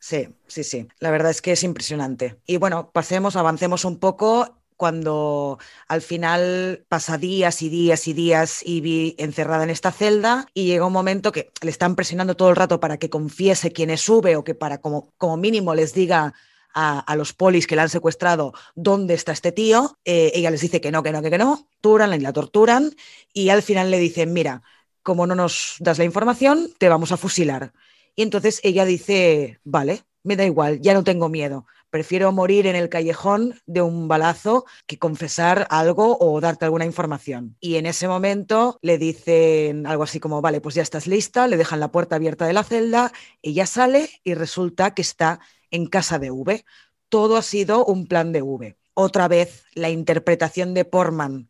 Sí, 0.00 0.28
sí, 0.46 0.64
sí. 0.64 0.88
La 0.98 1.10
verdad 1.10 1.30
es 1.30 1.42
que 1.42 1.52
es 1.52 1.62
impresionante. 1.62 2.40
Y 2.46 2.56
bueno, 2.56 2.90
pasemos, 2.90 3.36
avancemos 3.36 3.84
un 3.84 3.98
poco 3.98 4.59
cuando 4.80 5.58
al 5.88 6.00
final 6.00 6.86
pasa 6.88 7.18
días 7.18 7.60
y 7.60 7.68
días 7.68 8.08
y 8.08 8.14
días 8.14 8.62
vi 8.64 9.14
encerrada 9.18 9.62
en 9.64 9.68
esta 9.68 9.92
celda 9.92 10.46
y 10.54 10.64
llega 10.64 10.86
un 10.86 10.92
momento 10.94 11.32
que 11.32 11.52
le 11.60 11.70
están 11.70 11.96
presionando 11.96 12.34
todo 12.34 12.48
el 12.48 12.56
rato 12.56 12.80
para 12.80 12.96
que 12.96 13.10
confiese 13.10 13.72
quién 13.72 13.90
es 13.90 14.00
sube 14.00 14.36
o 14.36 14.42
que 14.42 14.54
para 14.54 14.78
como, 14.78 15.12
como 15.18 15.36
mínimo 15.36 15.74
les 15.74 15.92
diga 15.92 16.32
a, 16.72 17.14
los 17.14 17.34
polis 17.34 17.66
que 17.66 17.76
la 17.76 17.82
han 17.82 17.90
secuestrado 17.90 18.54
dónde 18.74 19.12
está 19.12 19.32
este 19.32 19.52
tío. 19.52 19.98
Eh, 20.06 20.32
ella 20.34 20.50
les 20.50 20.62
dice 20.62 20.80
que 20.80 20.90
no, 20.90 21.02
que 21.02 21.12
no, 21.12 21.20
que, 21.20 21.28
que 21.28 21.36
no, 21.36 21.68
torturan 21.82 22.14
y 22.14 22.20
la 22.20 22.32
torturan 22.32 22.96
y 23.34 23.50
al 23.50 23.60
final 23.60 23.90
le 23.90 23.98
dicen, 23.98 24.32
mira, 24.32 24.62
como 25.02 25.26
no 25.26 25.34
nos 25.34 25.74
das 25.80 25.98
la 25.98 26.04
información, 26.04 26.72
te 26.78 26.88
vamos 26.88 27.12
a 27.12 27.18
fusilar. 27.18 27.74
Y 28.16 28.22
entonces 28.22 28.60
ella 28.62 28.86
dice, 28.86 29.60
vale, 29.62 30.04
me 30.22 30.36
da 30.36 30.44
igual, 30.44 30.80
ya 30.80 30.94
no 30.94 31.04
tengo 31.04 31.28
miedo. 31.28 31.66
Prefiero 31.90 32.30
morir 32.30 32.66
en 32.66 32.76
el 32.76 32.88
callejón 32.88 33.60
de 33.66 33.82
un 33.82 34.06
balazo 34.06 34.64
que 34.86 34.98
confesar 34.98 35.66
algo 35.70 36.16
o 36.20 36.40
darte 36.40 36.64
alguna 36.64 36.84
información. 36.84 37.56
Y 37.60 37.76
en 37.76 37.86
ese 37.86 38.06
momento 38.06 38.78
le 38.80 38.96
dicen 38.96 39.86
algo 39.86 40.04
así 40.04 40.20
como, 40.20 40.40
vale, 40.40 40.60
pues 40.60 40.76
ya 40.76 40.82
estás 40.82 41.06
lista, 41.06 41.48
le 41.48 41.56
dejan 41.56 41.80
la 41.80 41.90
puerta 41.90 42.16
abierta 42.16 42.46
de 42.46 42.52
la 42.52 42.62
celda, 42.62 43.12
ella 43.42 43.66
sale 43.66 44.08
y 44.22 44.34
resulta 44.34 44.94
que 44.94 45.02
está 45.02 45.40
en 45.70 45.86
casa 45.86 46.18
de 46.18 46.30
V. 46.30 46.64
Todo 47.08 47.36
ha 47.36 47.42
sido 47.42 47.84
un 47.84 48.06
plan 48.06 48.32
de 48.32 48.42
V. 48.42 48.76
Otra 48.94 49.28
vez, 49.28 49.64
la 49.74 49.88
interpretación 49.90 50.74
de 50.74 50.84
Portman 50.84 51.48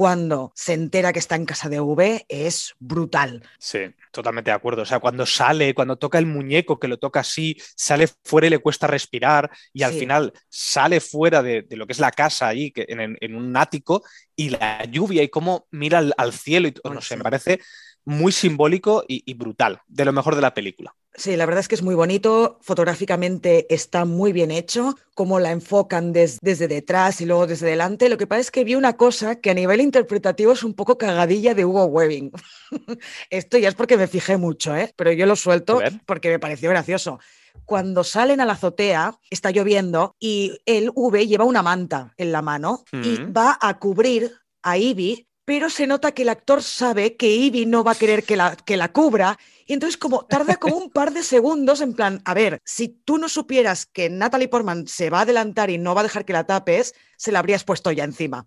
cuando 0.00 0.50
se 0.54 0.72
entera 0.72 1.12
que 1.12 1.18
está 1.18 1.36
en 1.36 1.44
casa 1.44 1.68
de 1.68 1.78
V 1.78 2.24
es 2.26 2.74
brutal. 2.78 3.42
Sí, 3.58 3.80
totalmente 4.10 4.50
de 4.50 4.54
acuerdo. 4.54 4.80
O 4.80 4.86
sea, 4.86 4.98
cuando 4.98 5.26
sale, 5.26 5.74
cuando 5.74 5.98
toca 5.98 6.16
el 6.18 6.24
muñeco, 6.24 6.80
que 6.80 6.88
lo 6.88 6.98
toca 6.98 7.20
así, 7.20 7.58
sale 7.76 8.08
fuera 8.24 8.46
y 8.46 8.50
le 8.50 8.60
cuesta 8.60 8.86
respirar 8.86 9.50
y 9.74 9.82
al 9.82 9.92
final 9.92 10.32
sale 10.48 11.00
fuera 11.00 11.42
de, 11.42 11.66
lo 11.72 11.86
que 11.86 11.92
es 11.92 11.98
la 11.98 12.12
casa 12.12 12.48
ahí, 12.48 12.70
que, 12.70 12.86
en, 12.88 13.34
un 13.34 13.54
ático, 13.58 14.02
y 14.34 14.48
la 14.48 14.86
lluvia 14.86 15.22
y 15.22 15.28
cómo 15.28 15.66
mira 15.70 16.02
al, 16.16 16.32
cielo, 16.32 16.68
y, 16.68 16.74
no 16.82 17.02
sé, 17.02 17.18
me 17.18 17.22
parece 17.22 17.60
muy 18.04 18.32
simbólico 18.32 19.04
y 19.06 19.34
brutal, 19.34 19.80
de 19.88 20.04
lo 20.04 20.12
mejor 20.12 20.34
de 20.34 20.42
la 20.42 20.54
película. 20.54 20.94
Sí, 21.14 21.36
la 21.36 21.44
verdad 21.44 21.60
es 21.60 21.68
que 21.68 21.74
es 21.74 21.82
muy 21.82 21.96
bonito, 21.96 22.58
fotográficamente 22.62 23.66
está 23.74 24.04
muy 24.04 24.32
bien 24.32 24.52
hecho, 24.52 24.94
cómo 25.14 25.40
la 25.40 25.50
enfocan 25.50 26.12
desde 26.12 26.68
detrás 26.68 27.20
y 27.20 27.26
luego 27.26 27.48
desde 27.48 27.66
delante. 27.66 28.08
Lo 28.08 28.16
que 28.16 28.28
pasa 28.28 28.40
es 28.40 28.50
que 28.50 28.62
vi 28.62 28.76
una 28.76 28.96
cosa 28.96 29.40
que 29.40 29.50
a 29.50 29.54
nivel 29.54 29.80
interpretativo 29.80 30.52
es 30.52 30.62
un 30.62 30.74
poco 30.74 30.98
cagadilla 30.98 31.52
de 31.54 31.64
Hugo 31.64 31.86
Webbing. 31.86 32.30
Esto 33.30 33.58
ya 33.58 33.68
es 33.68 33.74
porque 33.74 33.96
me 33.96 34.06
fijé 34.06 34.36
mucho, 34.36 34.76
¿eh? 34.76 34.92
pero 34.96 35.10
yo 35.12 35.26
lo 35.26 35.34
suelto 35.34 35.80
porque 36.06 36.30
me 36.30 36.38
pareció 36.38 36.70
gracioso. 36.70 37.18
Cuando 37.64 38.04
salen 38.04 38.40
a 38.40 38.46
la 38.46 38.52
azotea, 38.52 39.18
está 39.30 39.50
lloviendo 39.50 40.14
y 40.20 40.58
el 40.64 40.92
V 40.94 41.26
lleva 41.26 41.44
una 41.44 41.62
manta 41.62 42.14
en 42.16 42.30
la 42.30 42.40
mano 42.40 42.84
y 42.92 43.18
mm. 43.18 43.32
va 43.36 43.58
a 43.60 43.78
cubrir 43.78 44.32
a 44.62 44.78
Ivy 44.78 45.26
pero 45.50 45.68
se 45.68 45.88
nota 45.88 46.12
que 46.12 46.22
el 46.22 46.28
actor 46.28 46.62
sabe 46.62 47.16
que 47.16 47.26
Ivy 47.26 47.66
no 47.66 47.82
va 47.82 47.90
a 47.90 47.94
querer 47.96 48.22
que 48.22 48.36
la, 48.36 48.54
que 48.54 48.76
la 48.76 48.92
cubra 48.92 49.36
y 49.66 49.72
entonces 49.72 49.96
como 49.96 50.24
tarda 50.24 50.54
como 50.54 50.76
un 50.76 50.90
par 50.90 51.12
de 51.12 51.24
segundos 51.24 51.80
en 51.80 51.92
plan, 51.92 52.22
a 52.24 52.34
ver, 52.34 52.60
si 52.64 52.86
tú 52.86 53.18
no 53.18 53.28
supieras 53.28 53.84
que 53.84 54.08
Natalie 54.10 54.46
Portman 54.46 54.86
se 54.86 55.10
va 55.10 55.18
a 55.18 55.22
adelantar 55.22 55.68
y 55.68 55.76
no 55.76 55.92
va 55.92 56.02
a 56.02 56.04
dejar 56.04 56.24
que 56.24 56.34
la 56.34 56.44
tapes, 56.44 56.94
se 57.16 57.32
la 57.32 57.40
habrías 57.40 57.64
puesto 57.64 57.90
ya 57.90 58.04
encima. 58.04 58.46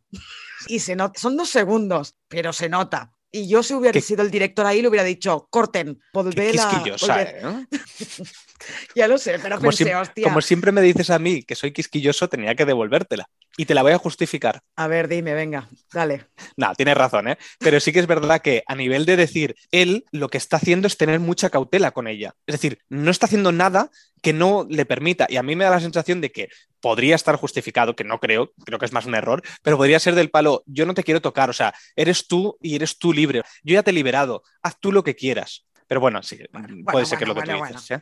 y 0.69 0.79
se 0.79 0.95
nota, 0.95 1.19
son 1.19 1.35
dos 1.35 1.49
segundos, 1.49 2.15
pero 2.29 2.53
se 2.53 2.69
nota. 2.69 3.11
Y 3.33 3.49
yo 3.49 3.63
si 3.63 3.73
hubiera 3.73 3.99
sido 3.99 4.21
el 4.21 4.31
director 4.31 4.65
ahí 4.65 4.81
le 4.81 4.87
hubiera 4.87 5.03
dicho, 5.03 5.49
corten, 5.49 5.99
volver 6.13 6.57
a... 6.57 6.83
¿eh? 7.19 7.65
ya 8.95 9.09
lo 9.09 9.17
sé, 9.17 9.39
pero 9.39 9.57
como 9.57 9.71
pensé, 9.71 9.93
hostia. 9.93 10.23
Como 10.23 10.39
siempre 10.39 10.71
me 10.71 10.81
dices 10.81 11.09
a 11.09 11.19
mí 11.19 11.43
que 11.43 11.55
soy 11.55 11.73
quisquilloso, 11.73 12.29
tenía 12.29 12.55
que 12.55 12.63
devolvértela. 12.63 13.27
Y 13.55 13.65
te 13.65 13.75
la 13.75 13.83
voy 13.83 13.91
a 13.91 13.97
justificar. 13.99 14.61
A 14.75 14.87
ver, 14.87 15.07
dime, 15.07 15.33
venga, 15.33 15.69
dale. 15.93 16.25
No, 16.57 16.73
tienes 16.75 16.97
razón, 16.97 17.27
¿eh? 17.27 17.37
Pero 17.59 17.79
sí 17.79 17.93
que 17.93 17.99
es 17.99 18.07
verdad 18.07 18.41
que 18.41 18.63
a 18.67 18.75
nivel 18.75 19.05
de 19.05 19.15
decir, 19.15 19.55
él 19.71 20.05
lo 20.11 20.29
que 20.29 20.39
está 20.39 20.57
haciendo 20.57 20.87
es 20.87 20.97
tener 20.97 21.19
mucha 21.19 21.49
cautela 21.49 21.91
con 21.91 22.07
ella. 22.07 22.33
Es 22.47 22.53
decir, 22.53 22.79
no 22.89 23.11
está 23.11 23.27
haciendo 23.27 23.51
nada 23.51 23.91
que 24.23 24.33
no 24.33 24.65
le 24.69 24.85
permita. 24.85 25.27
Y 25.29 25.37
a 25.37 25.43
mí 25.43 25.55
me 25.55 25.65
da 25.65 25.71
la 25.71 25.79
sensación 25.79 26.19
de 26.19 26.31
que 26.31 26.49
podría 26.79 27.15
estar 27.15 27.35
justificado, 27.35 27.95
que 27.95 28.03
no 28.03 28.19
creo, 28.19 28.53
creo 28.65 28.79
que 28.79 28.85
es 28.85 28.93
más 28.93 29.05
un 29.05 29.15
error, 29.15 29.43
pero 29.61 29.77
podría 29.77 29.99
ser 29.99 30.15
del 30.15 30.31
palo, 30.31 30.63
yo 30.65 30.85
no 30.85 30.93
te 30.93 31.03
quiero 31.03 31.21
tocar, 31.21 31.49
o 31.49 31.53
sea, 31.53 31.73
eres 31.95 32.27
tú 32.27 32.57
y 32.61 32.75
eres 32.75 32.97
tú 32.97 33.13
libre. 33.13 33.43
Yo 33.63 33.73
ya 33.73 33.83
te 33.83 33.91
he 33.91 33.93
liberado, 33.93 34.43
haz 34.61 34.79
tú 34.79 34.91
lo 34.91 35.03
que 35.03 35.15
quieras 35.15 35.65
Pero 35.93 36.01
bueno, 36.01 36.23
sí, 36.23 36.39
Bueno, 36.51 36.67
puede 36.69 36.81
bueno, 36.91 37.05
ser 37.05 37.17
que 37.19 37.23
es 37.23 37.27
lo 37.27 37.35
que 37.35 37.41
tú 37.43 37.51
dices. 37.67 37.91
¿eh? 37.91 38.01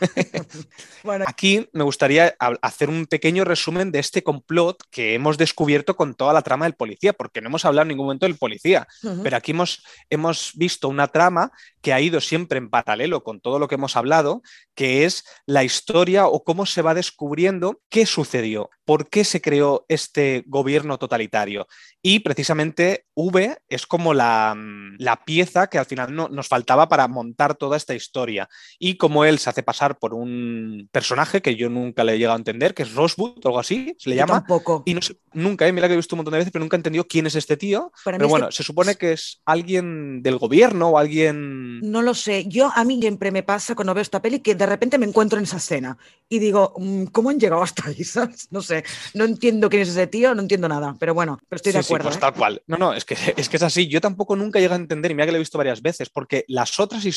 Bueno, 1.02 1.24
Aquí 1.26 1.68
me 1.72 1.82
gustaría 1.82 2.36
hacer 2.38 2.88
un 2.88 3.06
pequeño 3.06 3.44
resumen 3.44 3.90
de 3.90 3.98
este 3.98 4.22
complot 4.22 4.80
que 4.92 5.14
hemos 5.14 5.36
descubierto 5.38 5.96
con 5.96 6.14
toda 6.14 6.32
la 6.32 6.42
trama 6.42 6.66
del 6.66 6.74
policía, 6.74 7.12
porque 7.14 7.40
no 7.40 7.48
hemos 7.48 7.64
hablado 7.64 7.82
en 7.82 7.88
ningún 7.88 8.06
momento 8.06 8.26
del 8.26 8.36
policía, 8.36 8.86
pero 9.24 9.36
aquí 9.36 9.50
hemos, 9.50 9.82
hemos 10.08 10.52
visto 10.54 10.88
una 10.88 11.08
trama 11.08 11.50
que 11.80 11.92
ha 11.92 12.00
ido 12.00 12.20
siempre 12.20 12.58
en 12.58 12.70
paralelo 12.70 13.24
con 13.24 13.40
todo 13.40 13.58
lo 13.58 13.66
que 13.66 13.74
hemos 13.74 13.96
hablado, 13.96 14.42
que 14.76 15.04
es 15.04 15.24
la 15.44 15.64
historia 15.64 16.28
o 16.28 16.44
cómo 16.44 16.64
se 16.64 16.80
va 16.82 16.94
descubriendo 16.94 17.80
qué 17.88 18.06
sucedió, 18.06 18.70
por 18.84 19.08
qué 19.10 19.24
se 19.24 19.40
creó 19.40 19.84
este 19.88 20.44
gobierno 20.46 20.96
totalitario. 20.98 21.66
Y 22.00 22.20
precisamente 22.20 23.06
V 23.14 23.58
es 23.68 23.86
como 23.88 24.14
la, 24.14 24.54
mm, 24.56 24.96
la 24.98 25.24
pieza 25.24 25.66
que 25.66 25.78
al 25.78 25.86
final 25.86 26.14
no- 26.14 26.28
nos 26.28 26.46
faltaba 26.46 26.88
para 26.88 27.08
montar 27.08 27.31
toda 27.54 27.76
esta 27.76 27.94
historia. 27.94 28.48
Y 28.78 28.96
como 28.96 29.24
él 29.24 29.38
se 29.38 29.50
hace 29.50 29.62
pasar 29.62 29.98
por 29.98 30.14
un 30.14 30.88
personaje 30.92 31.42
que 31.42 31.56
yo 31.56 31.68
nunca 31.68 32.04
le 32.04 32.14
he 32.14 32.18
llegado 32.18 32.34
a 32.34 32.38
entender, 32.38 32.74
que 32.74 32.82
es 32.84 32.94
Rosewood 32.94 33.38
o 33.44 33.48
algo 33.48 33.60
así, 33.60 33.94
se 33.98 34.10
le 34.10 34.16
Yo 34.16 34.22
llama. 34.22 34.34
tampoco. 34.40 34.82
Y 34.86 34.94
no 34.94 35.02
sé, 35.02 35.16
nunca, 35.32 35.66
eh, 35.66 35.72
mira 35.72 35.88
que 35.88 35.94
he 35.94 35.96
visto 35.96 36.14
un 36.14 36.18
montón 36.18 36.32
de 36.32 36.38
veces, 36.38 36.52
pero 36.52 36.64
nunca 36.64 36.76
he 36.76 36.78
entendido 36.78 37.04
quién 37.06 37.26
es 37.26 37.34
este 37.34 37.56
tío. 37.56 37.92
Para 38.04 38.18
Pero 38.18 38.26
este- 38.26 38.30
bueno, 38.30 38.52
se 38.52 38.62
supone 38.62 38.94
que 38.96 39.12
es 39.12 39.40
alguien 39.44 40.22
del 40.22 40.38
gobierno 40.38 40.88
o 40.90 40.98
alguien. 40.98 41.80
No 41.80 42.02
lo 42.02 42.14
sé. 42.14 42.44
Yo 42.48 42.70
a 42.74 42.84
mí 42.84 43.00
siempre 43.00 43.30
me 43.30 43.42
pasa 43.42 43.74
cuando 43.74 43.94
veo 43.94 44.02
esta 44.02 44.20
peli 44.22 44.40
que 44.40 44.54
de 44.54 44.66
repente 44.66 44.98
me 44.98 45.06
encuentro 45.06 45.38
en 45.38 45.44
esa 45.44 45.56
escena 45.56 45.96
y 46.28 46.38
digo, 46.38 46.74
mm, 46.78 47.04
¿cómo 47.06 47.30
han 47.30 47.38
llegado 47.40 47.62
hasta 47.62 47.88
ahí? 47.88 48.04
¿sabes? 48.04 48.48
No 48.50 48.62
sé. 48.62 48.84
No 49.14 49.24
entiendo 49.24 49.68
quién 49.70 49.82
es 49.82 49.88
ese 49.88 50.06
tío, 50.06 50.34
no 50.34 50.42
entiendo 50.42 50.68
nada. 50.68 50.96
Pero 50.98 51.14
bueno, 51.14 51.38
pero 51.48 51.56
estoy 51.56 51.72
de 51.72 51.78
Sí, 51.82 51.88
sí, 51.88 51.92
acuerdo. 51.92 52.04
pues 52.08 52.16
¿eh? 52.16 52.20
tal 52.20 52.34
cual. 52.34 52.62
No, 52.66 52.76
no, 52.76 52.92
es 52.92 53.04
que, 53.04 53.16
es 53.36 53.48
que 53.48 53.56
es 53.56 53.62
así. 53.62 53.88
Yo 53.88 54.00
tampoco 54.00 54.36
nunca 54.36 54.58
llego 54.60 54.74
a 54.74 54.76
entender, 54.76 55.10
y 55.10 55.14
mira 55.14 55.26
que 55.26 55.32
lo 55.32 55.36
he 55.36 55.40
visto 55.40 55.58
varias 55.58 55.82
veces, 55.82 56.08
porque 56.10 56.44
las 56.48 56.78
otras 56.80 57.04
historias 57.04 57.11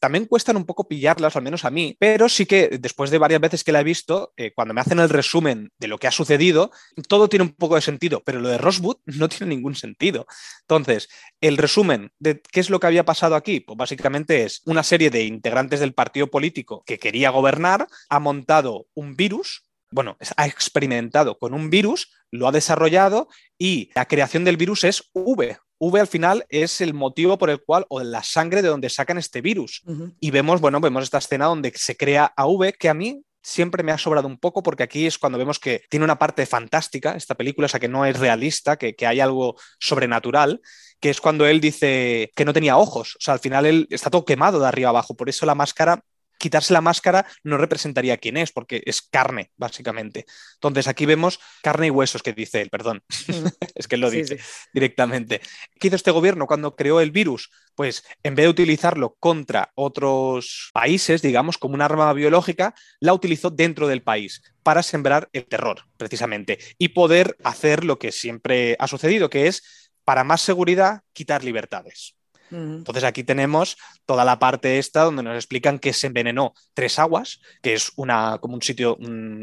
también 0.00 0.26
cuestan 0.26 0.56
un 0.56 0.64
poco 0.64 0.86
pillarlas, 0.86 1.34
al 1.36 1.42
menos 1.42 1.64
a 1.64 1.70
mí, 1.70 1.96
pero 1.98 2.28
sí 2.28 2.46
que 2.46 2.78
después 2.80 3.10
de 3.10 3.18
varias 3.18 3.40
veces 3.40 3.64
que 3.64 3.72
la 3.72 3.80
he 3.80 3.84
visto, 3.84 4.32
eh, 4.36 4.52
cuando 4.54 4.74
me 4.74 4.80
hacen 4.80 5.00
el 5.00 5.08
resumen 5.08 5.70
de 5.78 5.88
lo 5.88 5.98
que 5.98 6.06
ha 6.06 6.12
sucedido, 6.12 6.70
todo 7.08 7.28
tiene 7.28 7.44
un 7.44 7.54
poco 7.54 7.74
de 7.74 7.80
sentido, 7.80 8.22
pero 8.24 8.40
lo 8.40 8.48
de 8.48 8.58
Rosewood 8.58 8.98
no 9.06 9.28
tiene 9.28 9.54
ningún 9.54 9.74
sentido. 9.74 10.26
Entonces, 10.60 11.08
el 11.40 11.56
resumen 11.56 12.12
de 12.18 12.40
qué 12.40 12.60
es 12.60 12.70
lo 12.70 12.78
que 12.78 12.86
había 12.86 13.04
pasado 13.04 13.34
aquí, 13.34 13.60
pues 13.60 13.76
básicamente 13.76 14.44
es 14.44 14.62
una 14.66 14.82
serie 14.82 15.10
de 15.10 15.24
integrantes 15.24 15.80
del 15.80 15.94
partido 15.94 16.28
político 16.28 16.82
que 16.86 16.98
quería 16.98 17.30
gobernar, 17.30 17.86
ha 18.08 18.20
montado 18.20 18.86
un 18.94 19.16
virus, 19.16 19.64
bueno, 19.90 20.16
ha 20.36 20.46
experimentado 20.46 21.38
con 21.38 21.54
un 21.54 21.70
virus, 21.70 22.10
lo 22.30 22.48
ha 22.48 22.52
desarrollado 22.52 23.28
y 23.58 23.90
la 23.94 24.06
creación 24.06 24.44
del 24.44 24.56
virus 24.56 24.84
es 24.84 25.10
V. 25.12 25.58
V 25.84 25.98
al 25.98 26.06
final 26.06 26.46
es 26.48 26.80
el 26.80 26.94
motivo 26.94 27.38
por 27.38 27.50
el 27.50 27.60
cual, 27.60 27.86
o 27.88 28.00
la 28.02 28.22
sangre 28.22 28.62
de 28.62 28.68
donde 28.68 28.88
sacan 28.88 29.18
este 29.18 29.40
virus. 29.40 29.82
Y 30.20 30.30
vemos, 30.30 30.60
bueno, 30.60 30.80
vemos 30.80 31.02
esta 31.02 31.18
escena 31.18 31.46
donde 31.46 31.72
se 31.74 31.96
crea 31.96 32.32
a 32.36 32.46
V, 32.46 32.72
que 32.74 32.88
a 32.88 32.94
mí 32.94 33.24
siempre 33.42 33.82
me 33.82 33.90
ha 33.90 33.98
sobrado 33.98 34.28
un 34.28 34.38
poco, 34.38 34.62
porque 34.62 34.84
aquí 34.84 35.06
es 35.06 35.18
cuando 35.18 35.38
vemos 35.38 35.58
que 35.58 35.82
tiene 35.90 36.04
una 36.04 36.20
parte 36.20 36.46
fantástica 36.46 37.16
esta 37.16 37.34
película, 37.34 37.66
o 37.66 37.68
sea, 37.68 37.80
que 37.80 37.88
no 37.88 38.06
es 38.06 38.16
realista, 38.16 38.76
que, 38.76 38.94
que 38.94 39.08
hay 39.08 39.18
algo 39.18 39.56
sobrenatural, 39.80 40.60
que 41.00 41.10
es 41.10 41.20
cuando 41.20 41.46
él 41.46 41.60
dice 41.60 42.30
que 42.36 42.44
no 42.44 42.52
tenía 42.52 42.76
ojos. 42.76 43.16
O 43.16 43.20
sea, 43.20 43.34
al 43.34 43.40
final 43.40 43.66
él 43.66 43.88
está 43.90 44.08
todo 44.08 44.24
quemado 44.24 44.60
de 44.60 44.68
arriba 44.68 44.90
abajo, 44.90 45.16
por 45.16 45.28
eso 45.28 45.46
la 45.46 45.56
máscara 45.56 46.04
quitarse 46.42 46.72
la 46.72 46.80
máscara 46.80 47.24
no 47.44 47.56
representaría 47.56 48.16
quién 48.16 48.36
es, 48.36 48.50
porque 48.50 48.82
es 48.84 49.00
carne, 49.00 49.52
básicamente. 49.56 50.26
Entonces 50.54 50.88
aquí 50.88 51.06
vemos 51.06 51.38
carne 51.62 51.86
y 51.86 51.90
huesos, 51.90 52.22
que 52.22 52.32
dice 52.32 52.60
él, 52.60 52.68
perdón. 52.68 53.02
Ujú. 53.28 53.44
es 53.76 53.86
que 53.86 53.94
él 53.94 54.00
lo 54.00 54.10
Sí, 54.10 54.16
dice 54.18 54.38
sí. 54.38 54.44
directamente. 54.74 55.40
¿Qué 55.78 55.86
hizo 55.86 55.96
este 55.96 56.10
gobierno 56.10 56.46
cuando 56.48 56.74
creó 56.74 57.00
el 57.00 57.12
virus? 57.12 57.50
Pues 57.76 58.02
en 58.24 58.34
vez 58.34 58.44
de 58.46 58.50
utilizarlo 58.50 59.14
contra 59.20 59.70
otros 59.76 60.70
países, 60.74 61.22
digamos, 61.22 61.58
como 61.58 61.74
un 61.74 61.82
arma 61.82 62.12
biológica, 62.12 62.74
la 63.00 63.14
utilizó 63.14 63.50
dentro 63.50 63.86
del 63.86 64.02
país 64.02 64.42
para 64.64 64.82
sembrar 64.82 65.28
el 65.32 65.46
terror, 65.46 65.82
precisamente, 65.96 66.58
y 66.76 66.88
poder 66.88 67.36
hacer 67.44 67.84
lo 67.84 67.98
que 67.98 68.10
siempre 68.12 68.76
ha 68.80 68.88
sucedido, 68.88 69.30
que 69.30 69.46
es, 69.46 69.90
para 70.04 70.24
más 70.24 70.40
seguridad, 70.42 71.02
quitar 71.12 71.44
libertades. 71.44 72.16
Entonces 72.52 73.04
aquí 73.04 73.24
tenemos 73.24 73.76
toda 74.04 74.24
la 74.24 74.38
parte 74.38 74.78
esta 74.78 75.04
donde 75.04 75.22
nos 75.22 75.34
explican 75.36 75.78
que 75.78 75.92
se 75.92 76.08
envenenó 76.08 76.54
tres 76.74 76.98
aguas, 76.98 77.40
que 77.62 77.74
es 77.74 77.92
una, 77.96 78.38
como 78.40 78.54
un 78.54 78.62
sitio, 78.62 78.98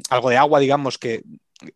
algo 0.10 0.30
de 0.30 0.38
agua, 0.38 0.60
digamos, 0.60 0.98
que 0.98 1.24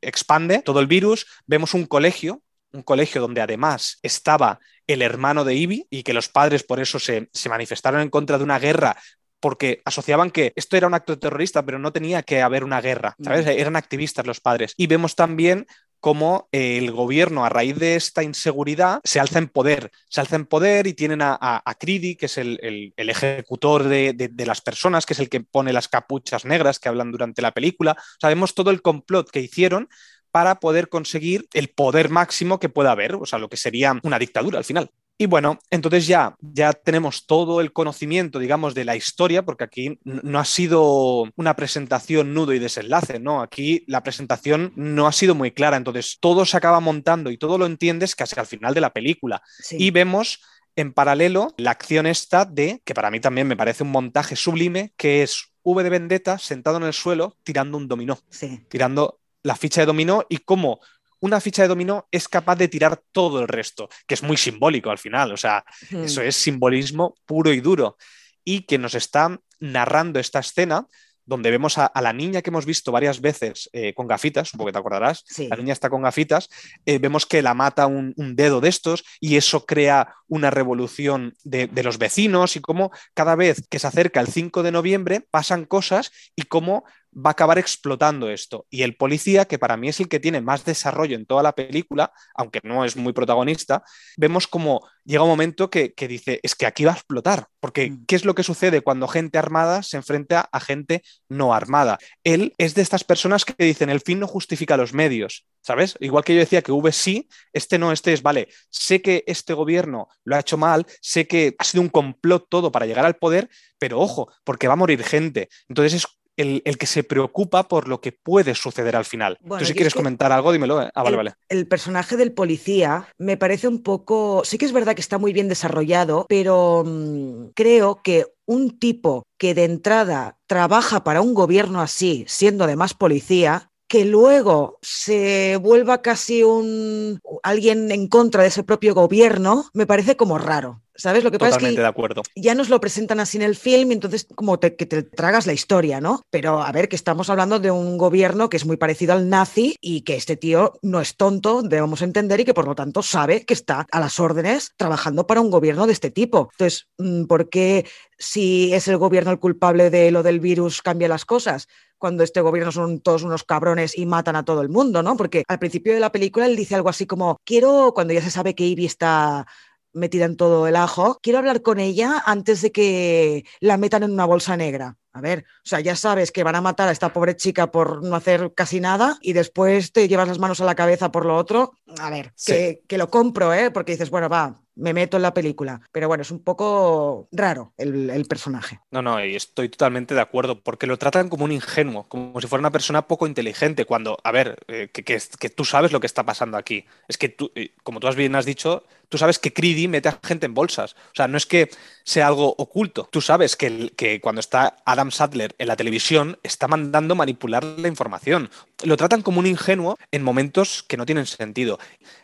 expande 0.02 0.60
todo 0.60 0.80
el 0.80 0.88
virus. 0.88 1.26
Vemos 1.46 1.74
un 1.74 1.86
colegio, 1.86 2.42
un 2.72 2.84
colegio 2.84 3.22
donde 3.22 3.42
además 3.42 4.00
estaba 4.02 4.60
el 4.88 5.02
hermano 5.02 5.44
de 5.44 5.56
Ivy 5.56 5.88
y 5.90 6.04
que 6.04 6.14
los 6.14 6.30
padres 6.30 6.64
por 6.64 6.80
eso 6.80 7.00
se, 7.00 7.30
se 7.32 7.50
manifestaron 7.50 8.02
en 8.02 8.10
contra 8.10 8.38
de 8.38 8.44
una 8.44 8.60
guerra 8.60 8.96
porque 9.40 9.82
asociaban 9.84 10.32
que 10.32 10.54
esto 10.56 10.78
era 10.78 10.88
un 10.88 10.94
acto 10.94 11.20
terrorista, 11.20 11.66
pero 11.66 11.78
no 11.78 11.92
tenía 11.92 12.24
que 12.24 12.42
haber 12.42 12.64
una 12.64 12.80
guerra, 12.80 13.18
¿sabes? 13.22 13.46
Mm. 13.46 13.50
Eran 13.50 13.76
activistas 13.76 14.26
los 14.26 14.40
padres. 14.40 14.74
Y 14.78 14.88
vemos 14.88 15.16
también 15.16 15.68
cómo 16.04 16.50
el 16.52 16.92
gobierno, 16.92 17.46
a 17.46 17.50
raíz 17.50 17.80
de 17.80 17.96
esta 17.96 18.24
inseguridad, 18.24 19.00
se 19.06 19.22
alza 19.22 19.40
en 19.40 19.48
poder. 19.48 19.90
Se 20.10 20.20
alza 20.20 20.36
en 20.36 20.46
poder 20.46 20.86
y 20.86 20.94
tienen 20.94 21.22
a, 21.22 21.38
a, 21.40 21.76
que 21.76 22.18
es 22.20 22.38
el, 22.38 22.94
ejecutor 22.98 23.86
de, 23.86 24.12
de, 24.14 24.46
las 24.46 24.60
personas, 24.60 25.06
que 25.06 25.14
es 25.14 25.20
el 25.20 25.30
que 25.30 25.40
pone 25.40 25.72
las 25.72 25.88
capuchas 25.88 26.44
negras 26.44 26.78
que 26.78 26.90
hablan 26.90 27.14
durante 27.14 27.42
la 27.42 27.54
película. 27.54 27.96
Sabemos 28.20 28.54
todo 28.54 28.70
el 28.70 28.82
complot 28.82 29.32
que 29.32 29.40
hicieron 29.40 29.88
para 30.30 30.60
poder 30.60 30.90
conseguir 30.90 31.48
el 31.54 31.70
poder 31.70 32.10
máximo 32.10 32.60
que 32.60 32.68
pueda 32.68 32.92
haber, 32.92 33.16
o 33.16 33.26
sea, 33.26 33.40
lo 33.40 33.48
que 33.48 33.56
sería 33.56 33.98
una 34.04 34.20
dictadura 34.20 34.58
al 34.58 34.66
final. 34.66 34.92
Y 35.18 35.28
bueno, 35.28 35.60
entonces 35.70 36.08
ya, 36.08 36.36
ya 36.42 36.74
tenemos 36.74 37.26
todo 37.28 37.62
el 37.62 37.72
conocimiento, 37.72 38.40
digamos, 38.40 38.74
de 38.74 38.84
la 38.84 38.96
historia, 38.96 39.46
porque 39.46 39.64
aquí 39.64 40.00
no 40.04 40.40
ha 40.40 40.46
sido 40.46 41.30
una 41.36 41.56
presentación 41.56 42.34
nudo 42.34 42.54
y 42.54 42.60
desenlace, 42.60 43.20
¿no? 43.20 43.42
Aquí 43.42 43.84
la 43.88 44.02
presentación 44.02 44.74
no 44.76 45.08
ha 45.08 45.12
sido 45.12 45.36
muy 45.36 45.52
clara, 45.52 45.78
entonces 45.78 46.18
todo 46.20 46.46
se 46.46 46.58
acaba 46.58 46.80
montando 46.80 47.30
y 47.30 47.38
todo 47.38 47.58
lo 47.58 47.68
entiendes 47.68 48.16
casi 48.16 48.40
al 48.40 48.48
final 48.48 48.74
de 48.74 48.82
la 48.82 48.92
película. 48.92 49.42
Sí. 49.60 49.78
Y 49.80 49.92
vemos 49.92 50.42
en 50.76 50.94
paralelo 50.94 51.54
la 51.58 51.72
acción 51.72 52.08
esta 52.08 52.46
de, 52.46 52.82
que 52.84 52.96
para 52.96 53.12
mí 53.12 53.20
también 53.20 53.48
me 53.48 53.58
parece 53.58 53.84
un 53.84 53.92
montaje 53.92 54.36
sublime, 54.36 54.94
que 54.98 55.22
es 55.22 55.54
V 55.62 55.84
de 55.84 55.90
Vendetta 55.90 56.40
sentado 56.40 56.78
en 56.78 56.84
el 56.84 56.94
suelo 56.94 57.38
tirando 57.44 57.78
un 57.78 57.88
dominó, 57.88 58.20
sí. 58.30 58.66
tirando 58.70 59.20
la 59.44 59.56
ficha 59.56 59.82
de 59.82 59.88
dominó 59.88 60.26
y 60.28 60.40
cómo 60.40 60.80
una 61.24 61.40
ficha 61.40 61.62
de 61.62 61.70
dominó 61.70 62.06
es 62.12 62.28
capaz 62.28 62.58
de 62.58 62.68
tirar 62.68 63.02
todo 63.14 63.40
el 63.40 63.48
resto, 63.48 63.88
que 64.06 64.16
es 64.16 64.24
muy 64.24 64.36
simbólico 64.36 64.92
al 64.92 64.98
final, 64.98 65.32
o 65.32 65.38
sea, 65.38 65.64
mm. 65.90 66.04
eso 66.04 66.22
es 66.22 66.36
simbolismo 66.36 67.16
puro 67.26 67.54
y 67.54 67.62
duro. 67.62 67.96
Y 68.44 68.66
que 68.66 68.78
nos 68.78 68.94
está 68.94 69.40
narrando 69.62 70.20
esta 70.20 70.40
escena 70.40 70.86
donde 71.26 71.50
vemos 71.50 71.78
a, 71.78 71.86
a 71.86 72.02
la 72.02 72.12
niña 72.12 72.42
que 72.42 72.50
hemos 72.50 72.66
visto 72.66 72.92
varias 72.92 73.22
veces 73.22 73.70
eh, 73.72 73.94
con 73.94 74.06
gafitas, 74.06 74.50
supongo 74.50 74.68
que 74.68 74.74
te 74.74 74.80
acordarás, 74.80 75.24
sí. 75.26 75.48
la 75.48 75.56
niña 75.56 75.72
está 75.72 75.90
con 75.90 76.02
gafitas, 76.02 76.50
eh, 76.86 77.00
vemos 77.00 77.26
que 77.26 77.42
la 77.42 77.54
mata 77.54 77.88
un, 77.88 78.14
un, 78.18 78.36
dedo 78.36 78.60
de 78.60 78.68
estos 78.68 79.06
y 79.22 79.38
eso 79.38 79.66
crea 79.66 80.14
una 80.28 80.50
revolución 80.50 81.36
de, 81.46 81.68
de, 81.68 81.84
los 81.84 82.00
vecinos 82.00 82.58
y 82.58 82.60
cómo 82.60 82.92
cada 83.14 83.38
vez 83.38 83.66
que 83.70 83.80
se 83.80 83.88
acerca 83.88 84.20
el 84.20 84.28
5 84.28 84.62
de 84.62 84.74
noviembre 84.74 85.26
pasan 85.32 85.64
cosas 85.64 86.12
y 86.36 86.42
cómo 86.42 86.84
va 87.16 87.30
a 87.30 87.32
acabar 87.32 87.58
explotando 87.58 88.30
esto. 88.30 88.66
Y 88.70 88.84
el 88.84 88.96
policía, 88.96 89.46
que 89.46 89.60
para 89.60 89.78
mí 89.78 89.90
es 89.90 90.00
el 90.00 90.08
que 90.10 90.20
tiene 90.20 90.42
más 90.42 90.66
desarrollo 90.66 91.16
en 91.16 91.26
toda 91.26 91.44
la 91.44 91.54
película, 91.54 92.12
aunque 92.36 92.60
no 92.64 92.86
es 92.86 92.96
muy 92.96 93.14
protagonista, 93.14 93.84
vemos 94.18 94.48
como 94.48 94.88
llega 95.06 95.24
un 95.24 95.30
momento 95.30 95.70
que, 95.70 95.94
que 95.94 96.08
dice, 96.08 96.40
es 96.44 96.56
que 96.56 96.66
aquí 96.66 96.86
va 96.86 96.92
a 96.92 96.96
explotar, 96.96 97.48
porque 97.60 97.84
Mm. 97.90 98.06
¿qué 98.08 98.16
es 98.16 98.26
lo 98.26 98.36
que 98.36 98.44
sucede 98.44 98.82
cuando 98.82 99.08
gente 99.08 99.38
armada 99.38 99.84
se 99.84 99.98
enfrenta 99.98 100.50
a 100.52 100.60
gente 100.60 101.04
no 101.30 101.54
armada? 101.54 102.00
Él 102.24 102.54
es 102.58 102.76
de 102.76 102.82
estas 102.82 103.04
personas 103.04 103.46
que 103.46 103.64
dicen, 103.64 103.90
el 103.90 104.02
fin 104.02 104.20
no 104.20 104.28
justifica 104.28 104.78
los 104.78 104.94
medios, 104.94 105.46
¿sabes? 105.62 105.96
Igual 106.00 106.24
que 106.24 106.34
yo 106.34 106.40
decía 106.40 106.62
que 106.62 106.72
V 106.72 106.92
sí, 106.92 107.28
este 107.54 107.78
no, 107.78 107.92
este 107.92 108.14
es, 108.14 108.22
vale, 108.22 108.50
sé 108.70 109.02
que 109.02 109.24
este 109.28 109.54
gobierno 109.54 110.08
lo 110.24 110.36
ha 110.36 110.40
hecho 110.40 110.58
mal, 110.58 110.86
sé 111.02 111.28
que 111.28 111.56
ha 111.58 111.64
sido 111.64 111.82
un 111.82 111.90
complot 111.90 112.48
todo 112.50 112.72
para 112.72 112.86
llegar 112.86 113.06
al 113.06 113.16
poder, 113.16 113.50
pero 113.80 114.00
ojo, 114.00 114.32
porque 114.44 114.68
va 114.68 114.74
a 114.74 114.78
morir 114.78 115.04
gente. 115.04 115.50
Entonces 115.68 115.94
es 115.94 116.08
el, 116.38 116.62
el, 116.66 116.78
que 116.78 116.86
se 116.86 117.04
preocupa 117.04 117.68
por 117.68 117.88
lo 117.88 118.02
que 118.02 118.12
puede 118.12 118.56
suceder 118.56 118.96
al 118.96 119.06
final. 119.06 119.38
Bueno, 119.42 119.60
Tú 119.60 119.66
si 119.66 119.74
quieres 119.74 119.90
es 119.90 119.94
que 119.94 120.00
comentar 120.00 120.32
algo, 120.32 120.52
dímelo. 120.52 120.80
Ah, 120.80 120.92
vale, 120.96 121.10
el, 121.10 121.16
vale. 121.18 121.34
El 121.50 121.68
personaje 121.68 122.18
del 122.18 122.34
policía 122.34 123.08
me 123.18 123.38
parece 123.38 123.68
un 123.68 123.84
poco, 123.84 124.44
sí 124.46 124.58
que 124.58 124.66
es 124.66 124.74
verdad 124.74 124.96
que 124.96 125.02
está 125.02 125.18
muy 125.18 125.34
bien 125.34 125.48
desarrollado, 125.48 126.26
pero 126.28 126.84
mmm, 126.86 127.50
creo 127.56 128.02
que 128.04 128.26
un 128.46 128.78
tipo 128.78 129.24
que 129.38 129.54
de 129.54 129.64
entrada 129.66 130.38
trabaja 130.48 131.04
para 131.04 131.22
un 131.22 131.34
gobierno 131.34 131.82
así, 131.82 132.26
siendo 132.28 132.64
además 132.64 132.94
policía, 132.94 133.70
que 133.88 134.06
luego 134.06 134.80
se 134.82 135.58
vuelva 135.58 136.02
casi 136.02 136.44
un 136.44 137.20
alguien 137.44 137.92
en 137.92 138.08
contra 138.08 138.42
de 138.42 138.48
ese 138.48 138.64
propio 138.64 138.96
gobierno, 138.96 139.66
me 139.74 139.86
parece 139.86 140.18
como 140.18 140.38
raro. 140.40 140.82
¿Sabes? 141.04 141.26
Lo 141.26 141.32
que 141.32 141.38
pasa 141.38 141.58
es 141.58 141.76
que 141.76 141.82
de 141.82 141.86
acuerdo. 141.86 142.22
ya 142.34 142.56
nos 142.56 142.70
lo 142.70 142.80
presentan 142.80 143.20
así 143.20 143.36
en 143.36 143.44
el 143.44 143.58
film, 143.58 143.92
y 143.92 143.96
entonces 143.96 144.26
como 144.36 144.58
te, 144.58 144.78
que 144.78 144.86
te 144.86 145.04
tragas 145.04 145.46
la 145.46 145.52
historia, 145.52 146.00
¿no? 146.00 146.22
Pero 146.30 146.64
a 146.64 146.72
ver, 146.72 146.88
que 146.88 146.96
estamos 146.96 147.30
hablando 147.30 147.60
de 147.60 147.72
un 147.72 147.98
gobierno 147.98 148.48
que 148.48 148.56
es 148.56 148.66
muy 148.66 148.78
parecido 148.78 149.12
al 149.12 149.28
nazi 149.28 149.76
y 149.82 150.04
que 150.04 150.16
este 150.16 150.38
tío 150.38 150.80
no 150.82 151.02
es 151.02 151.18
tonto, 151.18 151.62
debemos 151.62 152.02
entender, 152.04 152.40
y 152.40 152.46
que 152.46 152.54
por 152.54 152.66
lo 152.66 152.74
tanto 152.74 153.04
sabe 153.04 153.44
que 153.44 153.54
está 153.54 153.86
a 153.92 154.00
las 154.00 154.18
órdenes 154.22 154.72
trabajando 154.78 155.28
para 155.28 155.42
un 155.42 155.52
gobierno 155.52 155.88
de 155.88 155.92
este 155.92 156.10
tipo. 156.10 156.48
Entonces, 156.54 156.88
mm, 156.98 157.26
¿por 157.26 157.50
qué 157.50 157.86
si 158.18 158.74
es 158.74 158.88
el 158.88 158.96
gobierno 158.96 159.32
el 159.32 159.40
culpable 159.40 159.90
de 159.90 160.10
lo 160.10 160.24
del 160.24 160.40
virus 160.40 160.82
cambia 160.82 161.10
las 161.10 161.26
cosas? 161.26 161.68
cuando 161.98 162.26
este 162.26 162.42
gobierno 162.42 162.70
son 162.70 163.00
todos 163.00 163.24
unos 163.24 163.46
cabrones 163.46 163.98
y 163.98 164.06
matan 164.06 164.36
a 164.36 164.44
todo 164.44 164.62
el 164.62 164.68
mundo, 164.68 165.02
¿no? 165.02 165.16
Porque 165.16 165.44
al 165.48 165.58
principio 165.58 165.94
de 165.94 166.02
la 166.02 166.12
película 166.12 166.46
él 166.46 166.58
dice 166.58 166.76
algo 166.76 166.90
así 166.90 167.08
como, 167.08 167.38
quiero, 167.46 167.94
cuando 167.96 168.14
ya 168.14 168.22
se 168.22 168.30
sabe 168.30 168.56
que 168.56 168.66
Ivy 168.66 168.86
está 168.86 169.48
metida 169.94 170.26
en 170.26 170.38
todo 170.38 170.68
el 170.68 170.76
ajo, 170.76 171.20
quiero 171.22 171.40
hablar 171.40 171.62
con 171.62 171.80
ella 171.80 172.22
antes 172.26 172.62
de 172.62 172.72
que 172.72 173.46
la 173.60 173.78
metan 173.78 174.04
en 174.04 174.12
una 174.12 174.26
bolsa 174.26 174.58
negra. 174.58 174.98
A 175.16 175.22
ver, 175.22 175.46
o 175.64 175.66
sea, 175.66 175.80
ya 175.80 175.96
sabes 175.96 176.32
que 176.32 176.44
van 176.44 176.56
a 176.56 176.62
matar 176.62 176.90
a 176.90 176.92
esta 176.92 177.14
pobre 177.14 177.36
chica 177.36 177.72
por 177.72 178.04
no 178.04 178.16
hacer 178.16 178.52
casi 178.56 178.80
nada 178.80 179.20
y 179.22 179.34
después 179.34 179.92
te 179.92 180.08
llevas 180.08 180.28
las 180.28 180.40
manos 180.40 180.60
a 180.60 180.66
la 180.66 180.74
cabeza 180.74 181.12
por 181.12 181.26
lo 181.26 181.38
otro. 181.38 181.74
A 182.00 182.10
ver, 182.10 182.34
que, 182.44 182.82
que, 182.88 182.98
lo 182.98 183.12
compro, 183.12 183.54
¿eh? 183.54 183.70
Porque 183.70 183.92
dices, 183.92 184.10
bueno, 184.10 184.28
va, 184.28 184.63
me 184.76 184.94
meto 184.94 185.18
en 185.18 185.24
la 185.24 185.34
película. 185.34 185.82
Pero 185.92 186.08
bueno, 186.08 186.22
es 186.22 186.32
un 186.32 186.44
poco 186.44 187.28
raro 187.32 187.74
el, 187.78 188.26
personaje. 188.28 188.80
No, 188.92 189.02
no, 189.02 189.24
y 189.24 189.36
estoy 189.36 189.70
totalmente 189.70 190.16
de 190.16 190.22
acuerdo, 190.22 190.62
porque 190.62 190.88
lo 190.88 190.98
tratan 190.98 191.30
como 191.30 191.46
un 191.46 191.52
ingenuo, 191.52 192.08
como 192.08 192.40
si 192.40 192.48
fuera 192.48 192.62
una 192.62 192.72
persona 192.72 193.08
poco 193.08 193.28
inteligente, 193.28 193.86
cuando, 193.86 194.18
a 194.24 194.32
ver, 194.32 194.58
eh, 194.68 194.90
que, 194.92 195.04
que, 195.04 195.22
que, 195.40 195.50
tú 195.50 195.66
sabes 195.66 195.92
lo 195.92 196.00
que 196.00 196.08
está 196.08 196.24
pasando 196.24 196.58
aquí. 196.58 196.86
Es 197.08 197.18
que 197.18 197.30
tú, 197.30 197.52
eh, 197.56 197.74
como 197.84 198.00
tú 198.00 198.08
has 198.08 198.16
bien 198.16 198.36
has 198.36 198.46
dicho, 198.46 198.84
tú 199.10 199.18
sabes 199.18 199.40
que 199.40 199.54
Creedy 199.54 199.88
mete 199.88 200.10
a 200.10 200.20
gente 200.24 200.46
en 200.46 200.54
bolsas. 200.54 200.94
O 200.94 201.16
sea, 201.16 201.28
no 201.28 201.38
es 201.38 201.46
que 201.46 201.70
sea 202.04 202.28
algo 202.28 202.56
oculto. 202.58 203.08
Tú 203.12 203.22
sabes 203.22 203.56
que, 203.56 203.92
que 203.96 204.20
cuando 204.22 204.40
está 204.40 204.78
Adam 204.86 205.12
Sadler 205.12 205.54
en 205.60 205.68
la 205.68 205.76
televisión, 205.76 206.40
está 206.44 206.68
mandando 206.68 207.14
manipular 207.14 207.64
la 207.64 207.88
información. 207.88 208.50
Lo 208.84 208.98
tratan 208.98 209.22
como 209.22 209.40
un 209.40 209.46
ingenuo 209.46 209.98
en 210.12 210.24
momentos 210.24 210.84
que 210.84 210.98
no 210.98 211.06
tienen 211.06 211.26
sentido 211.26 211.80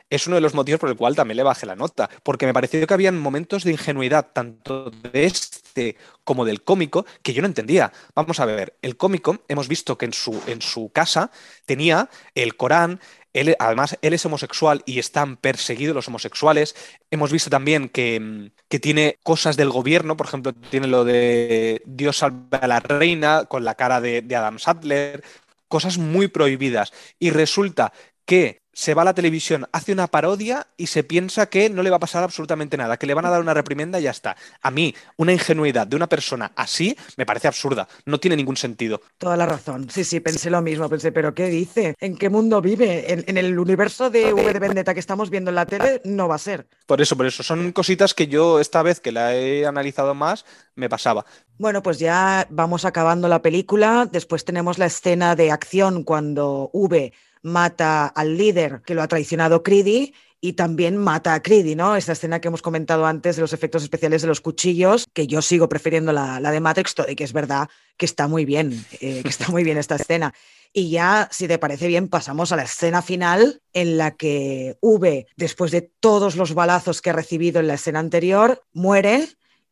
es 0.09 0.27
uno 0.27 0.35
de 0.35 0.41
los 0.41 0.53
motivos 0.53 0.79
por 0.79 0.89
el 0.89 0.95
cual 0.95 1.15
también 1.15 1.37
le 1.37 1.43
bajé 1.43 1.65
la 1.65 1.75
nota, 1.75 2.09
porque 2.23 2.45
me 2.45 2.53
pareció 2.53 2.85
que 2.85 2.93
habían 2.93 3.19
momentos 3.19 3.63
de 3.63 3.71
ingenuidad, 3.71 4.27
tanto 4.33 4.89
de 4.89 5.25
este 5.25 5.97
como 6.23 6.45
del 6.45 6.63
cómico, 6.63 7.05
que 7.21 7.33
yo 7.33 7.41
no 7.41 7.47
entendía. 7.47 7.91
Vamos 8.15 8.39
a 8.39 8.45
ver, 8.45 8.75
el 8.81 8.97
cómico, 8.97 9.43
hemos 9.47 9.67
visto 9.67 9.97
que 9.97 10.05
en 10.05 10.13
su, 10.13 10.41
en 10.47 10.61
su 10.61 10.89
casa 10.89 11.31
tenía 11.65 12.09
el 12.35 12.55
Corán, 12.55 12.99
él, 13.33 13.55
además, 13.59 13.97
él 14.01 14.13
es 14.13 14.25
homosexual 14.25 14.81
y 14.85 14.97
están 14.97 15.37
perseguidos 15.37 15.95
los 15.95 16.07
homosexuales. 16.07 16.75
Hemos 17.11 17.31
visto 17.31 17.51
también 17.51 17.87
que, 17.87 18.51
que, 18.67 18.79
tiene 18.79 19.17
cosas 19.21 19.55
del 19.55 19.69
gobierno, 19.69 20.17
por 20.17 20.25
ejemplo, 20.25 20.53
tiene 20.53 20.87
lo 20.87 21.03
de 21.05 21.83
Dios 21.85 22.17
salve 22.17 22.57
a 22.59 22.67
la 22.67 22.79
reina 22.79 23.45
con 23.45 23.63
la 23.63 23.75
cara 23.75 24.01
de, 24.01 24.23
de 24.23 24.35
Adam 24.35 24.57
Sadler, 24.57 25.23
cosas 25.67 25.99
muy 25.99 26.27
prohibidas. 26.27 26.91
Y 27.19 27.29
resulta 27.29 27.93
que 28.25 28.61
se 28.79 28.93
va 28.93 29.01
a 29.01 29.05
la 29.05 29.13
televisión, 29.13 29.67
hace 29.73 29.91
una 29.91 30.07
parodia 30.07 30.67
y 30.77 30.87
se 30.87 31.03
piensa 31.03 31.47
que 31.47 31.69
no 31.69 31.83
le 31.83 31.89
va 31.89 31.97
a 31.97 31.99
pasar 31.99 32.23
absolutamente 32.23 32.77
nada, 32.77 32.95
que 32.95 33.07
le 33.07 33.13
van 33.13 33.25
a 33.25 33.29
dar 33.29 33.41
una 33.41 33.53
reprimenda 33.53 33.99
y 33.99 34.03
ya 34.03 34.11
está. 34.11 34.37
A 34.61 34.71
mí, 34.71 34.95
una 35.17 35.33
ingenuidad 35.33 35.85
de 35.85 35.97
una 35.97 36.07
persona 36.07 36.53
así 36.55 36.95
me 37.17 37.25
parece 37.25 37.49
absurda, 37.49 37.89
no 38.05 38.21
tiene 38.21 38.37
ningún 38.37 38.55
sentido. 38.55 39.01
Toda 39.17 39.35
la 39.35 39.45
razón, 39.45 39.89
sí, 39.89 40.05
sí, 40.05 40.21
pensé 40.21 40.49
lo 40.49 40.61
mismo, 40.61 40.87
pensé, 40.87 41.11
pero 41.11 41.33
¿qué 41.33 41.47
dice? 41.47 41.97
¿En 41.99 42.15
qué 42.15 42.29
mundo 42.29 42.61
vive? 42.61 43.11
En, 43.11 43.25
en 43.27 43.37
el 43.37 43.59
universo 43.59 44.09
de 44.09 44.31
V 44.31 44.53
de 44.53 44.59
Vendetta 44.59 44.93
que 44.93 45.01
estamos 45.01 45.29
viendo 45.29 45.51
en 45.51 45.55
la 45.55 45.65
tele 45.65 46.01
no 46.05 46.29
va 46.29 46.35
a 46.35 46.37
ser. 46.39 46.65
Por 46.85 47.01
eso, 47.01 47.17
por 47.17 47.25
eso, 47.25 47.43
son 47.43 47.73
cositas 47.73 48.13
que 48.13 48.27
yo 48.27 48.61
esta 48.61 48.81
vez 48.81 49.01
que 49.01 49.11
la 49.11 49.35
he 49.35 49.65
analizado 49.65 50.15
más, 50.15 50.45
me 50.75 50.87
pasaba. 50.87 51.25
Bueno, 51.57 51.83
pues 51.83 51.99
ya 51.99 52.47
vamos 52.49 52.85
acabando 52.85 53.27
la 53.27 53.41
película, 53.41 54.07
después 54.09 54.45
tenemos 54.45 54.77
la 54.77 54.85
escena 54.85 55.35
de 55.35 55.51
acción 55.51 56.05
cuando 56.05 56.69
V 56.71 57.11
mata 57.41 58.07
al 58.07 58.37
líder 58.37 58.81
que 58.85 58.95
lo 58.95 59.01
ha 59.01 59.07
traicionado 59.07 59.63
Creedy 59.63 60.13
y 60.41 60.53
también 60.53 60.97
mata 60.97 61.33
a 61.33 61.41
Creedy, 61.41 61.75
¿no? 61.75 61.95
Esta 61.95 62.13
escena 62.13 62.39
que 62.39 62.47
hemos 62.47 62.61
comentado 62.61 63.05
antes 63.05 63.35
de 63.35 63.41
los 63.41 63.53
efectos 63.53 63.83
especiales 63.83 64.21
de 64.21 64.29
los 64.29 64.41
cuchillos, 64.41 65.05
que 65.13 65.27
yo 65.27 65.41
sigo 65.41 65.67
prefiriendo 65.67 66.13
la, 66.13 66.39
de 66.39 66.59
Matrix, 66.59 66.95
y 67.09 67.15
que 67.15 67.25
es 67.25 67.33
verdad 67.33 67.67
que 67.97 68.05
está 68.05 68.27
muy 68.27 68.45
bien, 68.45 68.85
eh, 69.01 69.21
que 69.21 69.29
está 69.29 69.49
muy 69.49 69.63
bien 69.63 69.77
esta 69.77 69.95
escena. 69.95 70.33
Y 70.71 70.91
ya, 70.91 71.27
si 71.31 71.47
te 71.47 71.57
parece 71.57 71.87
bien, 71.87 72.07
pasamos 72.07 72.51
a 72.51 72.55
la 72.55 72.63
escena 72.63 73.01
final 73.01 73.61
en 73.73 73.97
la 73.97 74.15
que 74.15 74.77
V, 74.81 75.27
después 75.35 75.71
de 75.71 75.81
todos 75.81 76.35
los 76.35 76.53
balazos 76.53 77.01
que 77.01 77.09
ha 77.09 77.13
recibido 77.13 77.59
en 77.59 77.67
la 77.67 77.73
escena 77.73 77.99
anterior, 77.99 78.63
muere 78.71 79.27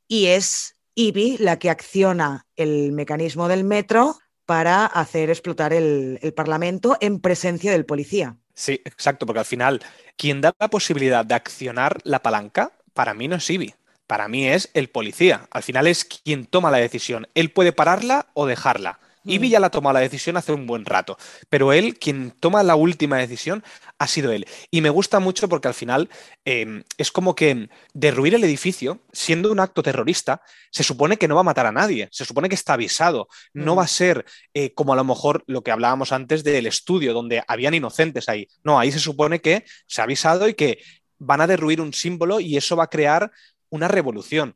y 0.08 0.28
es 0.28 0.76
Ivy 0.96 1.38
la 1.38 1.60
que 1.60 1.70
acciona 1.70 2.48
el 2.56 2.92
mecanismo 2.92 3.48
del 3.48 3.64
metro 3.64 4.18
para 4.48 4.86
hacer 4.86 5.30
explotar 5.30 5.74
el, 5.74 6.20
Parlamento 6.36 6.98
en 7.02 7.20
presencia 7.20 7.72
del 7.72 7.86
policía. 7.86 8.38
Sí, 8.54 8.82
exacto, 8.86 9.26
porque 9.26 9.40
al 9.40 9.46
final 9.46 9.84
quien 10.16 10.42
da 10.42 10.54
la 10.58 10.70
posibilidad 10.70 11.26
de 11.26 11.36
accionar 11.36 12.00
la 12.04 12.24
palanca, 12.24 12.72
para 12.94 13.14
mí 13.14 13.28
no 13.28 13.36
es 13.36 13.50
Ivy, 13.50 13.76
para 14.08 14.28
mí 14.30 14.48
es 14.48 14.72
el 14.74 14.90
policía. 14.90 15.48
Al 15.52 15.64
final 15.64 15.86
es 15.86 16.06
quien 16.06 16.46
toma 16.46 16.72
la 16.72 16.78
decisión. 16.78 17.28
Él 17.36 17.52
puede 17.52 17.74
pararla 17.74 18.28
o 18.34 18.46
dejarla. 18.46 19.00
Ivy 19.28 19.50
ya 19.50 19.60
la 19.60 19.70
tomó 19.70 19.92
la 19.94 20.00
decisión 20.00 20.38
hace 20.38 20.52
un 20.52 20.66
buen 20.66 20.86
rato, 20.86 21.18
pero 21.50 21.74
él, 21.74 21.98
quien 22.00 22.32
toma 22.32 22.64
la 22.64 22.76
última 22.76 23.18
decisión, 23.18 23.64
ha 24.00 24.08
sido 24.08 24.32
él. 24.32 24.46
Y 24.72 24.82
me 24.82 24.90
gusta 24.90 25.20
mucho 25.20 25.50
porque 25.50 25.68
al 25.68 25.74
final 25.74 26.10
eh, 26.46 26.84
es 26.98 27.12
como 27.12 27.36
que 27.36 27.70
derruir 27.94 28.36
el 28.36 28.44
edificio, 28.44 29.02
siendo 29.12 29.52
un 29.52 29.60
acto 29.60 29.84
terrorista, 29.84 30.42
se 30.72 30.84
supone 30.84 31.18
que 31.18 31.28
no 31.28 31.36
va 31.36 31.42
a 31.42 31.46
matar 31.46 31.66
a 31.66 31.72
nadie, 31.72 32.10
se 32.12 32.26
supone 32.26 32.50
que 32.50 32.56
está 32.56 32.74
avisado, 32.74 33.28
no 33.54 33.76
va 33.76 33.84
a 33.84 33.88
ser 33.88 34.26
eh, 34.54 34.74
como 34.74 34.94
a 34.94 34.96
lo 34.96 35.04
mejor 35.04 35.44
lo 35.48 35.64
que 35.64 35.72
hablábamos 35.72 36.12
antes 36.12 36.44
del 36.44 36.68
estudio, 36.68 37.14
donde 37.14 37.44
habían 37.48 37.74
inocentes 37.74 38.30
ahí. 38.30 38.48
No, 38.64 38.80
ahí 38.80 38.92
se 38.92 39.00
supone 39.00 39.42
que 39.42 39.66
se 39.88 40.02
ha 40.02 40.04
avisado 40.04 40.48
y 40.48 40.54
que 40.54 40.80
van 41.20 41.42
a 41.42 41.48
derruir 41.48 41.82
un 41.82 41.94
símbolo 41.94 42.40
y 42.40 42.58
eso 42.58 42.76
va 42.76 42.86
a 42.86 42.90
crear 42.90 43.32
una 43.70 43.88
revolución. 43.88 44.56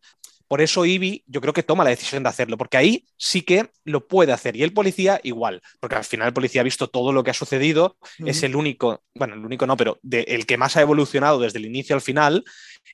Por 0.51 0.59
eso 0.59 0.85
Ivy 0.85 1.23
yo 1.27 1.39
creo 1.39 1.53
que 1.53 1.63
toma 1.63 1.85
la 1.85 1.91
decisión 1.91 2.23
de 2.23 2.29
hacerlo, 2.29 2.57
porque 2.57 2.75
ahí 2.75 3.05
sí 3.15 3.41
que 3.41 3.69
lo 3.85 4.05
puede 4.05 4.33
hacer. 4.33 4.57
Y 4.57 4.63
el 4.63 4.73
policía 4.73 5.21
igual, 5.23 5.61
porque 5.79 5.95
al 5.95 6.03
final 6.03 6.27
el 6.27 6.33
policía 6.33 6.59
ha 6.59 6.65
visto 6.65 6.89
todo 6.89 7.13
lo 7.13 7.23
que 7.23 7.31
ha 7.31 7.33
sucedido, 7.33 7.95
uh 8.01 8.25
-huh. 8.25 8.29
es 8.29 8.43
el 8.43 8.57
único, 8.57 9.01
bueno, 9.15 9.35
el 9.35 9.45
único 9.45 9.65
no, 9.65 9.77
pero 9.77 9.97
de, 10.01 10.23
el 10.27 10.45
que 10.45 10.57
más 10.57 10.75
ha 10.75 10.81
evolucionado 10.81 11.39
desde 11.39 11.59
el 11.59 11.67
inicio 11.67 11.95
al 11.95 12.01
final. 12.01 12.43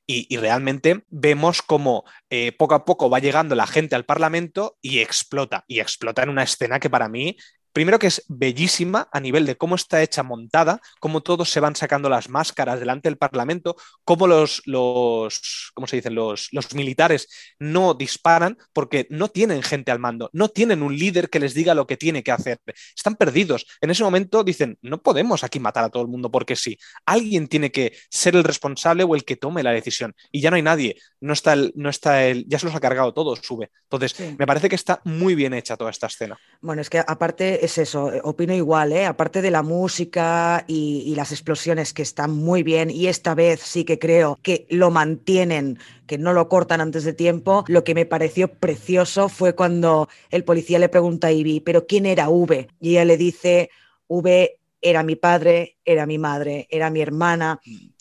Y, 0.05 0.27
y 0.29 0.37
realmente 0.37 1.03
vemos 1.09 1.63
como 1.63 2.03
eh, 2.29 2.51
poco 2.51 2.75
a 2.75 2.85
poco 2.85 3.09
va 3.09 3.19
llegando 3.19 3.55
la 3.55 3.65
gente 3.65 3.95
al 3.95 4.05
Parlamento 4.05 4.77
y 4.79 4.99
explota. 4.99 5.65
Y 5.67 5.79
explota 5.79 6.21
en 6.21 6.29
una 6.29 6.43
escena 6.43 6.79
que 6.79 6.91
para 6.91 7.09
mí 7.09 7.37
Primero 7.74 7.99
que 7.99 8.07
es 8.07 8.24
bellísima 8.28 9.07
a 9.11 9.20
nivel 9.20 9.45
de 9.45 9.55
cómo 9.55 9.76
está 9.76 10.01
hecha 10.01 10.24
montada, 10.24 10.82
cómo 10.99 11.22
todos 11.22 11.49
se 11.49 11.59
van 11.59 11.76
sacando 11.76 12.09
las 12.09 12.30
máscaras 12.30 12.80
delante 12.80 13.09
del 13.09 13.18
Parlamento, 13.18 13.76
cómo 14.03 14.28
los, 14.28 14.61
los 14.65 15.72
¿cómo 15.74 15.88
se 15.88 15.97
dicen? 15.97 16.15
Los, 16.15 16.49
los 16.51 16.74
militares 16.74 17.28
no 17.59 17.93
disparan 17.93 18.57
porque 18.74 19.07
no 19.09 19.30
tienen 19.30 19.61
gente 19.63 19.91
al 19.91 19.99
mando, 19.99 20.30
no 20.34 20.49
tienen 20.49 20.82
un 20.82 20.97
líder 20.97 21.30
que 21.30 21.39
les 21.39 21.53
diga 21.53 21.74
lo 21.74 21.88
que 21.88 21.97
tiene 21.97 22.24
que 22.24 22.32
hacer. 22.32 22.59
Están 22.95 23.15
perdidos. 23.15 23.65
En 23.82 23.89
ese 23.89 24.03
momento 24.03 24.43
dicen, 24.43 24.78
no 24.82 25.01
podemos 25.01 25.43
aquí 25.43 25.59
matar 25.59 25.84
a 25.84 25.89
todo 25.89 26.03
el 26.03 26.09
mundo 26.09 26.32
porque 26.32 26.55
sí. 26.55 26.78
Alguien 27.05 27.47
tiene 27.47 27.72
que 27.72 27.95
ser 28.09 28.36
el 28.36 28.43
responsable 28.43 29.03
o 29.03 29.15
el 29.15 29.24
que 29.24 29.36
tome 29.36 29.63
la 29.63 29.72
decisión. 29.72 30.15
Y 30.32 30.41
ya 30.41 30.49
no 30.49 30.55
hay 30.55 30.61
nadie. 30.61 30.97
No 31.20 31.34
está 31.34 31.53
el, 31.53 31.74
no 31.76 31.89
está 31.89 32.26
el, 32.26 32.45
ya 32.47 32.59
se 32.59 32.65
los 32.65 32.76
ha 32.76 32.80
cargado 32.80 33.13
todo, 33.13 33.36
sube. 33.36 33.72
Entonces, 33.84 34.13
sí. 34.13 34.36
me 34.38 34.47
parece 34.47 34.70
que 34.70 34.76
está 34.76 35.01
muy 35.03 35.36
bien 35.36 35.53
hecha 35.53 35.78
toda 35.78 35.91
esta 35.91 36.07
escena. 36.07 36.38
Bueno, 36.61 36.82
es 36.82 36.89
que 36.89 36.99
aparte 36.99 37.56
es 37.61 37.77
eso, 37.77 38.13
eh, 38.13 38.21
opino 38.23 38.53
igual, 38.53 38.91
¿eh? 38.91 39.05
aparte 39.05 39.41
de 39.41 39.51
la 39.51 39.63
música 39.63 40.63
y, 40.67 41.13
las 41.15 41.31
explosiones 41.31 41.93
que 41.93 42.03
están 42.03 42.31
muy 42.31 42.61
bien 42.61 42.91
y 42.91 43.07
esta 43.07 43.33
vez 43.33 43.59
sí 43.61 43.85
que 43.85 43.97
creo 43.97 44.37
que 44.43 44.67
lo 44.69 44.91
mantienen, 44.91 45.79
que 46.05 46.17
no 46.17 46.33
lo 46.33 46.47
cortan 46.47 46.79
antes 46.79 47.03
de 47.03 47.13
tiempo, 47.13 47.65
lo 47.67 47.83
que 47.83 47.95
me 47.95 48.05
pareció 48.05 48.49
precioso 48.49 49.29
fue 49.29 49.55
cuando 49.55 50.09
el 50.29 50.43
policía 50.43 50.77
le 50.77 50.89
pregunta 50.89 51.27
a 51.27 51.31
Ivy, 51.31 51.61
pero 51.61 51.87
¿quién 51.87 52.05
era 52.05 52.29
V? 52.29 52.67
Y 52.79 52.91
ella 52.91 53.05
le 53.05 53.17
dice, 53.17 53.71
V 54.07 54.57
era 54.81 55.03
mi 55.03 55.15
padre, 55.15 55.77
era 55.85 56.05
mi 56.05 56.17
madre, 56.17 56.67
era 56.69 56.89
mi 56.89 57.01
hermana. 57.01 57.59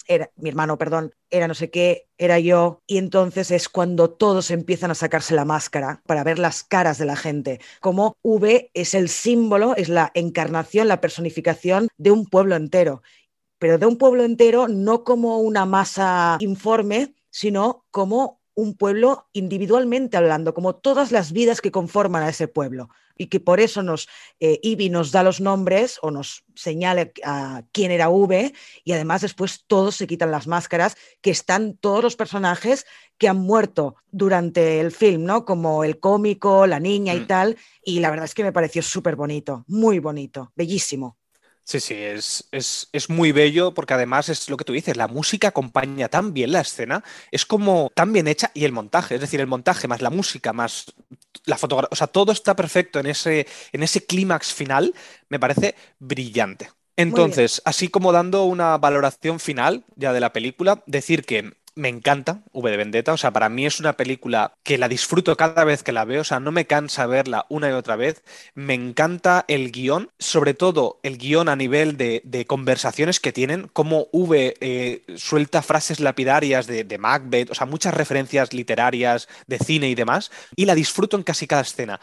Era, 0.08 0.30
mi 0.36 0.48
hermano, 0.48 0.78
perdón, 0.78 1.14
era 1.30 1.48
no 1.48 1.54
sé 1.54 1.70
qué, 1.70 2.08
era 2.16 2.38
yo, 2.38 2.82
y 2.86 2.98
entonces 2.98 3.50
es 3.50 3.68
cuando 3.68 4.10
todos 4.10 4.50
empiezan 4.50 4.90
a 4.90 4.94
sacarse 4.94 5.34
la 5.34 5.44
máscara 5.44 6.02
para 6.06 6.24
ver 6.24 6.38
las 6.38 6.62
caras 6.62 6.98
de 6.98 7.06
la 7.06 7.16
gente. 7.16 7.60
Como 7.80 8.16
V 8.22 8.70
es 8.74 8.94
el 8.94 9.08
símbolo, 9.08 9.74
es 9.76 9.88
la 9.88 10.12
encarnación, 10.14 10.88
la 10.88 11.00
personificación 11.00 11.88
de 11.96 12.10
un 12.12 12.26
pueblo 12.26 12.54
entero, 12.56 13.02
pero 13.58 13.78
de 13.78 13.86
un 13.86 13.98
pueblo 13.98 14.22
entero 14.24 14.68
no 14.68 15.02
como 15.04 15.38
una 15.38 15.66
masa 15.66 16.36
informe, 16.40 17.14
sino 17.30 17.84
como 17.90 18.40
un 18.54 18.74
pueblo 18.74 19.28
individualmente 19.32 20.16
hablando, 20.16 20.54
como 20.54 20.76
todas 20.76 21.12
las 21.12 21.32
vidas 21.32 21.60
que 21.60 21.70
conforman 21.70 22.22
a 22.22 22.30
ese 22.30 22.48
pueblo. 22.48 22.88
Y 23.16 23.26
que 23.26 23.40
por 23.40 23.60
eso 23.60 23.82
nos, 23.82 24.08
eh, 24.40 24.58
Ivy 24.62 24.90
nos 24.90 25.12
da 25.12 25.22
los 25.22 25.40
nombres 25.40 25.98
o 26.02 26.10
nos 26.10 26.44
señala 26.54 27.10
a 27.24 27.62
quién 27.72 27.90
era 27.90 28.08
V 28.08 28.52
y 28.84 28.92
además 28.92 29.22
después 29.22 29.64
todos 29.66 29.96
se 29.96 30.06
quitan 30.06 30.30
las 30.30 30.46
máscaras, 30.46 30.96
que 31.20 31.30
están 31.30 31.76
todos 31.76 32.02
los 32.02 32.16
personajes 32.16 32.86
que 33.18 33.28
han 33.28 33.38
muerto 33.38 33.96
durante 34.10 34.80
el 34.80 34.92
film, 34.92 35.24
¿no? 35.24 35.44
Como 35.44 35.84
el 35.84 35.98
cómico, 35.98 36.66
la 36.66 36.80
niña 36.80 37.14
y 37.14 37.20
Mm. 37.20 37.26
tal, 37.26 37.56
y 37.82 38.00
la 38.00 38.10
verdad 38.10 38.26
es 38.26 38.34
que 38.34 38.44
me 38.44 38.52
pareció 38.52 38.82
súper 38.82 39.16
bonito, 39.16 39.64
muy 39.68 39.98
bonito, 39.98 40.52
bellísimo. 40.54 41.16
Sí, 41.68 41.80
sí, 41.80 41.94
es, 41.94 42.46
es, 42.52 42.88
es 42.92 43.10
muy 43.10 43.32
bello 43.32 43.74
porque 43.74 43.94
además 43.94 44.28
es 44.28 44.48
lo 44.48 44.56
que 44.56 44.64
tú 44.64 44.72
dices, 44.72 44.96
la 44.96 45.08
música 45.08 45.48
acompaña 45.48 46.08
tan 46.08 46.32
bien 46.32 46.52
la 46.52 46.60
escena, 46.60 47.02
es 47.32 47.44
como 47.44 47.90
tan 47.92 48.12
bien 48.12 48.28
hecha 48.28 48.52
y 48.54 48.64
el 48.64 48.70
montaje, 48.70 49.16
es 49.16 49.20
decir, 49.20 49.40
el 49.40 49.48
montaje 49.48 49.88
más 49.88 50.00
la 50.00 50.10
música 50.10 50.52
más 50.52 50.94
la 51.44 51.58
fotografía, 51.58 51.88
o 51.90 51.96
sea, 51.96 52.06
todo 52.06 52.30
está 52.30 52.54
perfecto 52.54 53.00
en 53.00 53.06
ese, 53.06 53.48
en 53.72 53.82
ese 53.82 54.06
clímax 54.06 54.54
final, 54.54 54.94
me 55.28 55.40
parece 55.40 55.74
brillante. 55.98 56.70
Entonces, 56.94 57.60
así 57.64 57.88
como 57.88 58.12
dando 58.12 58.44
una 58.44 58.78
valoración 58.78 59.40
final 59.40 59.84
ya 59.96 60.12
de 60.12 60.20
la 60.20 60.32
película, 60.32 60.84
decir 60.86 61.24
que 61.24 61.52
me 61.76 61.88
encanta 61.88 62.42
V 62.52 62.70
de 62.70 62.76
Vendetta, 62.76 63.12
o 63.12 63.16
sea, 63.16 63.32
para 63.32 63.48
mí 63.48 63.66
es 63.66 63.80
una 63.80 63.92
película 63.96 64.54
que 64.62 64.78
la 64.78 64.88
disfruto 64.88 65.36
cada 65.36 65.62
vez 65.64 65.82
que 65.82 65.92
la 65.92 66.04
veo, 66.04 66.22
o 66.22 66.24
sea, 66.24 66.40
no 66.40 66.50
me 66.50 66.66
cansa 66.66 67.06
verla 67.06 67.46
una 67.50 67.68
y 67.68 67.72
otra 67.72 67.96
vez, 67.96 68.24
me 68.54 68.74
encanta 68.74 69.44
el 69.46 69.70
guion, 69.70 70.10
sobre 70.18 70.54
todo 70.54 70.98
el 71.02 71.18
guion 71.18 71.48
a 71.48 71.56
nivel 71.56 71.96
de, 71.96 72.44
conversaciones 72.46 73.20
que 73.20 73.32
tienen, 73.32 73.68
como 73.72 74.08
V 74.12 74.56
eh, 74.60 75.02
suelta 75.16 75.62
frases 75.62 76.00
lapidarias 76.00 76.66
de, 76.66 76.84
de 76.84 76.98
Macbeth, 76.98 77.50
o 77.50 77.54
sea, 77.54 77.66
muchas 77.66 77.94
referencias 77.94 78.52
literarias 78.54 79.28
de 79.46 79.58
cine 79.58 79.90
y 79.90 79.94
demás, 79.94 80.30
y 80.56 80.64
la 80.64 80.74
disfruto 80.74 81.16
en 81.16 81.22
casi 81.22 81.46
cada 81.46 81.62
escena. 81.62 82.00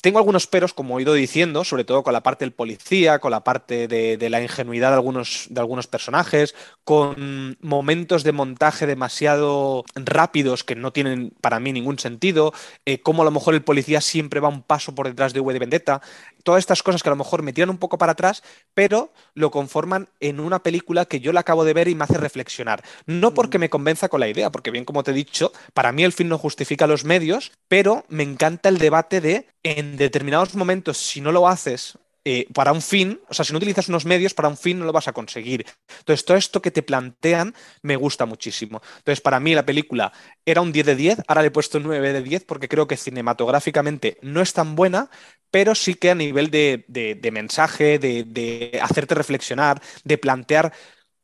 Tengo 0.00 0.18
algunos 0.18 0.46
peros, 0.46 0.74
como 0.74 0.98
he 0.98 1.02
ido 1.02 1.12
diciendo, 1.12 1.64
sobre 1.64 1.84
todo 1.84 2.04
con 2.04 2.12
la 2.12 2.22
parte 2.22 2.44
del 2.44 2.52
policía, 2.52 3.18
con 3.18 3.32
la 3.32 3.42
parte 3.42 3.88
de, 3.88 4.30
la 4.30 4.40
ingenuidad 4.40 4.90
de 4.90 4.94
algunos, 4.94 5.48
de 5.50 5.60
algunos 5.60 5.88
personajes, 5.88 6.54
con 6.84 7.56
momentos 7.60 8.22
de 8.22 8.30
montaje 8.30 8.86
demasiado 8.86 9.84
rápidos 9.96 10.62
que 10.62 10.76
no 10.76 10.92
tienen 10.92 11.32
para 11.40 11.58
mí 11.58 11.72
ningún 11.72 11.98
sentido, 11.98 12.52
eh, 12.86 13.00
como 13.00 13.22
a 13.22 13.24
lo 13.24 13.32
mejor 13.32 13.54
el 13.54 13.64
policía 13.64 14.00
siempre 14.00 14.38
va 14.38 14.48
un 14.48 14.62
paso 14.62 14.94
por 14.94 15.08
detrás 15.08 15.32
de 15.32 15.40
V 15.40 15.52
de 15.52 15.58
Vendetta, 15.58 16.00
todas 16.48 16.60
estas 16.60 16.82
cosas 16.82 17.02
que 17.02 17.10
a 17.10 17.12
lo 17.12 17.16
mejor 17.16 17.42
me 17.42 17.52
tiran 17.52 17.68
un 17.68 17.76
poco 17.76 17.98
para 17.98 18.12
atrás, 18.12 18.42
pero 18.72 19.12
lo 19.34 19.50
conforman 19.50 20.08
en 20.18 20.40
una 20.40 20.62
película 20.62 21.04
que 21.04 21.20
yo 21.20 21.30
la 21.34 21.40
acabo 21.40 21.62
de 21.62 21.74
ver 21.74 21.88
y 21.88 21.94
me 21.94 22.04
hace 22.04 22.16
reflexionar. 22.16 22.82
No 23.04 23.34
porque 23.34 23.58
me 23.58 23.68
convenza 23.68 24.08
con 24.08 24.20
la 24.20 24.28
idea, 24.28 24.50
porque 24.50 24.70
bien 24.70 24.86
como 24.86 25.02
te 25.02 25.10
he 25.10 25.14
dicho, 25.14 25.52
para 25.74 25.92
mí 25.92 26.04
el 26.04 26.14
fin 26.14 26.30
no 26.30 26.38
justifica 26.38 26.86
los 26.86 27.04
medios, 27.04 27.52
pero 27.68 28.06
me 28.08 28.22
encanta 28.22 28.70
el 28.70 28.78
debate 28.78 29.20
de 29.20 29.46
en 29.62 29.98
determinados 29.98 30.54
momentos, 30.54 30.96
si 30.96 31.20
no 31.20 31.32
lo 31.32 31.48
haces 31.48 31.98
eh, 32.30 32.46
para 32.52 32.72
un 32.72 32.82
fin, 32.82 33.18
o 33.26 33.32
sea, 33.32 33.42
si 33.42 33.54
no 33.54 33.56
utilizas 33.56 33.88
unos 33.88 34.04
medios 34.04 34.34
para 34.34 34.50
un 34.50 34.58
fin, 34.58 34.78
no 34.78 34.84
lo 34.84 34.92
vas 34.92 35.08
a 35.08 35.14
conseguir. 35.14 35.64
Entonces, 36.00 36.26
todo 36.26 36.36
esto 36.36 36.60
que 36.60 36.70
te 36.70 36.82
plantean 36.82 37.54
me 37.80 37.96
gusta 37.96 38.26
muchísimo. 38.26 38.82
Entonces, 38.98 39.22
para 39.22 39.40
mí 39.40 39.54
la 39.54 39.64
película 39.64 40.12
era 40.44 40.60
un 40.60 40.70
10 40.70 40.84
de 40.84 40.94
10, 40.94 41.22
ahora 41.26 41.40
le 41.40 41.48
he 41.48 41.50
puesto 41.50 41.78
un 41.78 41.84
9 41.84 42.12
de 42.12 42.20
10 42.20 42.44
porque 42.44 42.68
creo 42.68 42.86
que 42.86 42.98
cinematográficamente 42.98 44.18
no 44.20 44.42
es 44.42 44.52
tan 44.52 44.76
buena, 44.76 45.08
pero 45.50 45.74
sí 45.74 45.94
que 45.94 46.10
a 46.10 46.14
nivel 46.14 46.50
de, 46.50 46.84
de, 46.86 47.14
de 47.14 47.30
mensaje, 47.30 47.98
de, 47.98 48.24
de 48.24 48.78
hacerte 48.82 49.14
reflexionar, 49.14 49.80
de 50.04 50.18
plantear 50.18 50.74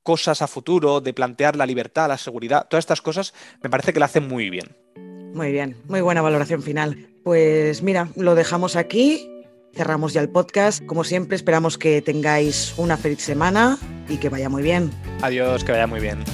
cosas 0.03 0.41
a 0.41 0.47
futuro, 0.47 1.03
de 1.03 1.13
plantear 1.13 1.55
la 1.55 1.67
libertad, 1.67 2.09
la 2.09 2.17
seguridad, 2.17 2.67
todas 2.71 2.83
estas 2.83 3.03
cosas 3.03 3.35
me 3.63 3.69
parece 3.69 3.93
que 3.93 4.01
la 4.01 4.07
hacen 4.07 4.27
muy 4.27 4.49
bien. 4.49 4.75
Muy 5.35 5.53
bien, 5.53 5.77
muy 5.87 6.01
buena 6.01 6.23
valoración 6.23 6.63
final. 6.63 7.11
Pues 7.25 7.83
mira, 7.83 8.09
lo 8.17 8.35
dejamos 8.35 8.77
aquí, 8.77 9.34
cerramos 9.75 10.13
ya 10.13 10.21
el 10.21 10.29
podcast. 10.29 10.85
Como 10.87 11.05
siempre, 11.05 11.37
esperamos 11.37 11.79
que 11.79 12.01
tengáis 12.03 12.75
una 12.77 12.97
feliz 12.97 13.21
semana 13.21 13.79
y 14.09 14.17
que 14.17 14.29
vaya 14.29 14.49
muy 14.49 14.63
bien. 14.63 14.91
Adiós, 15.23 15.65
que 15.65 15.73
vaya 15.73 15.87
muy 15.87 16.01
bien. 16.01 16.25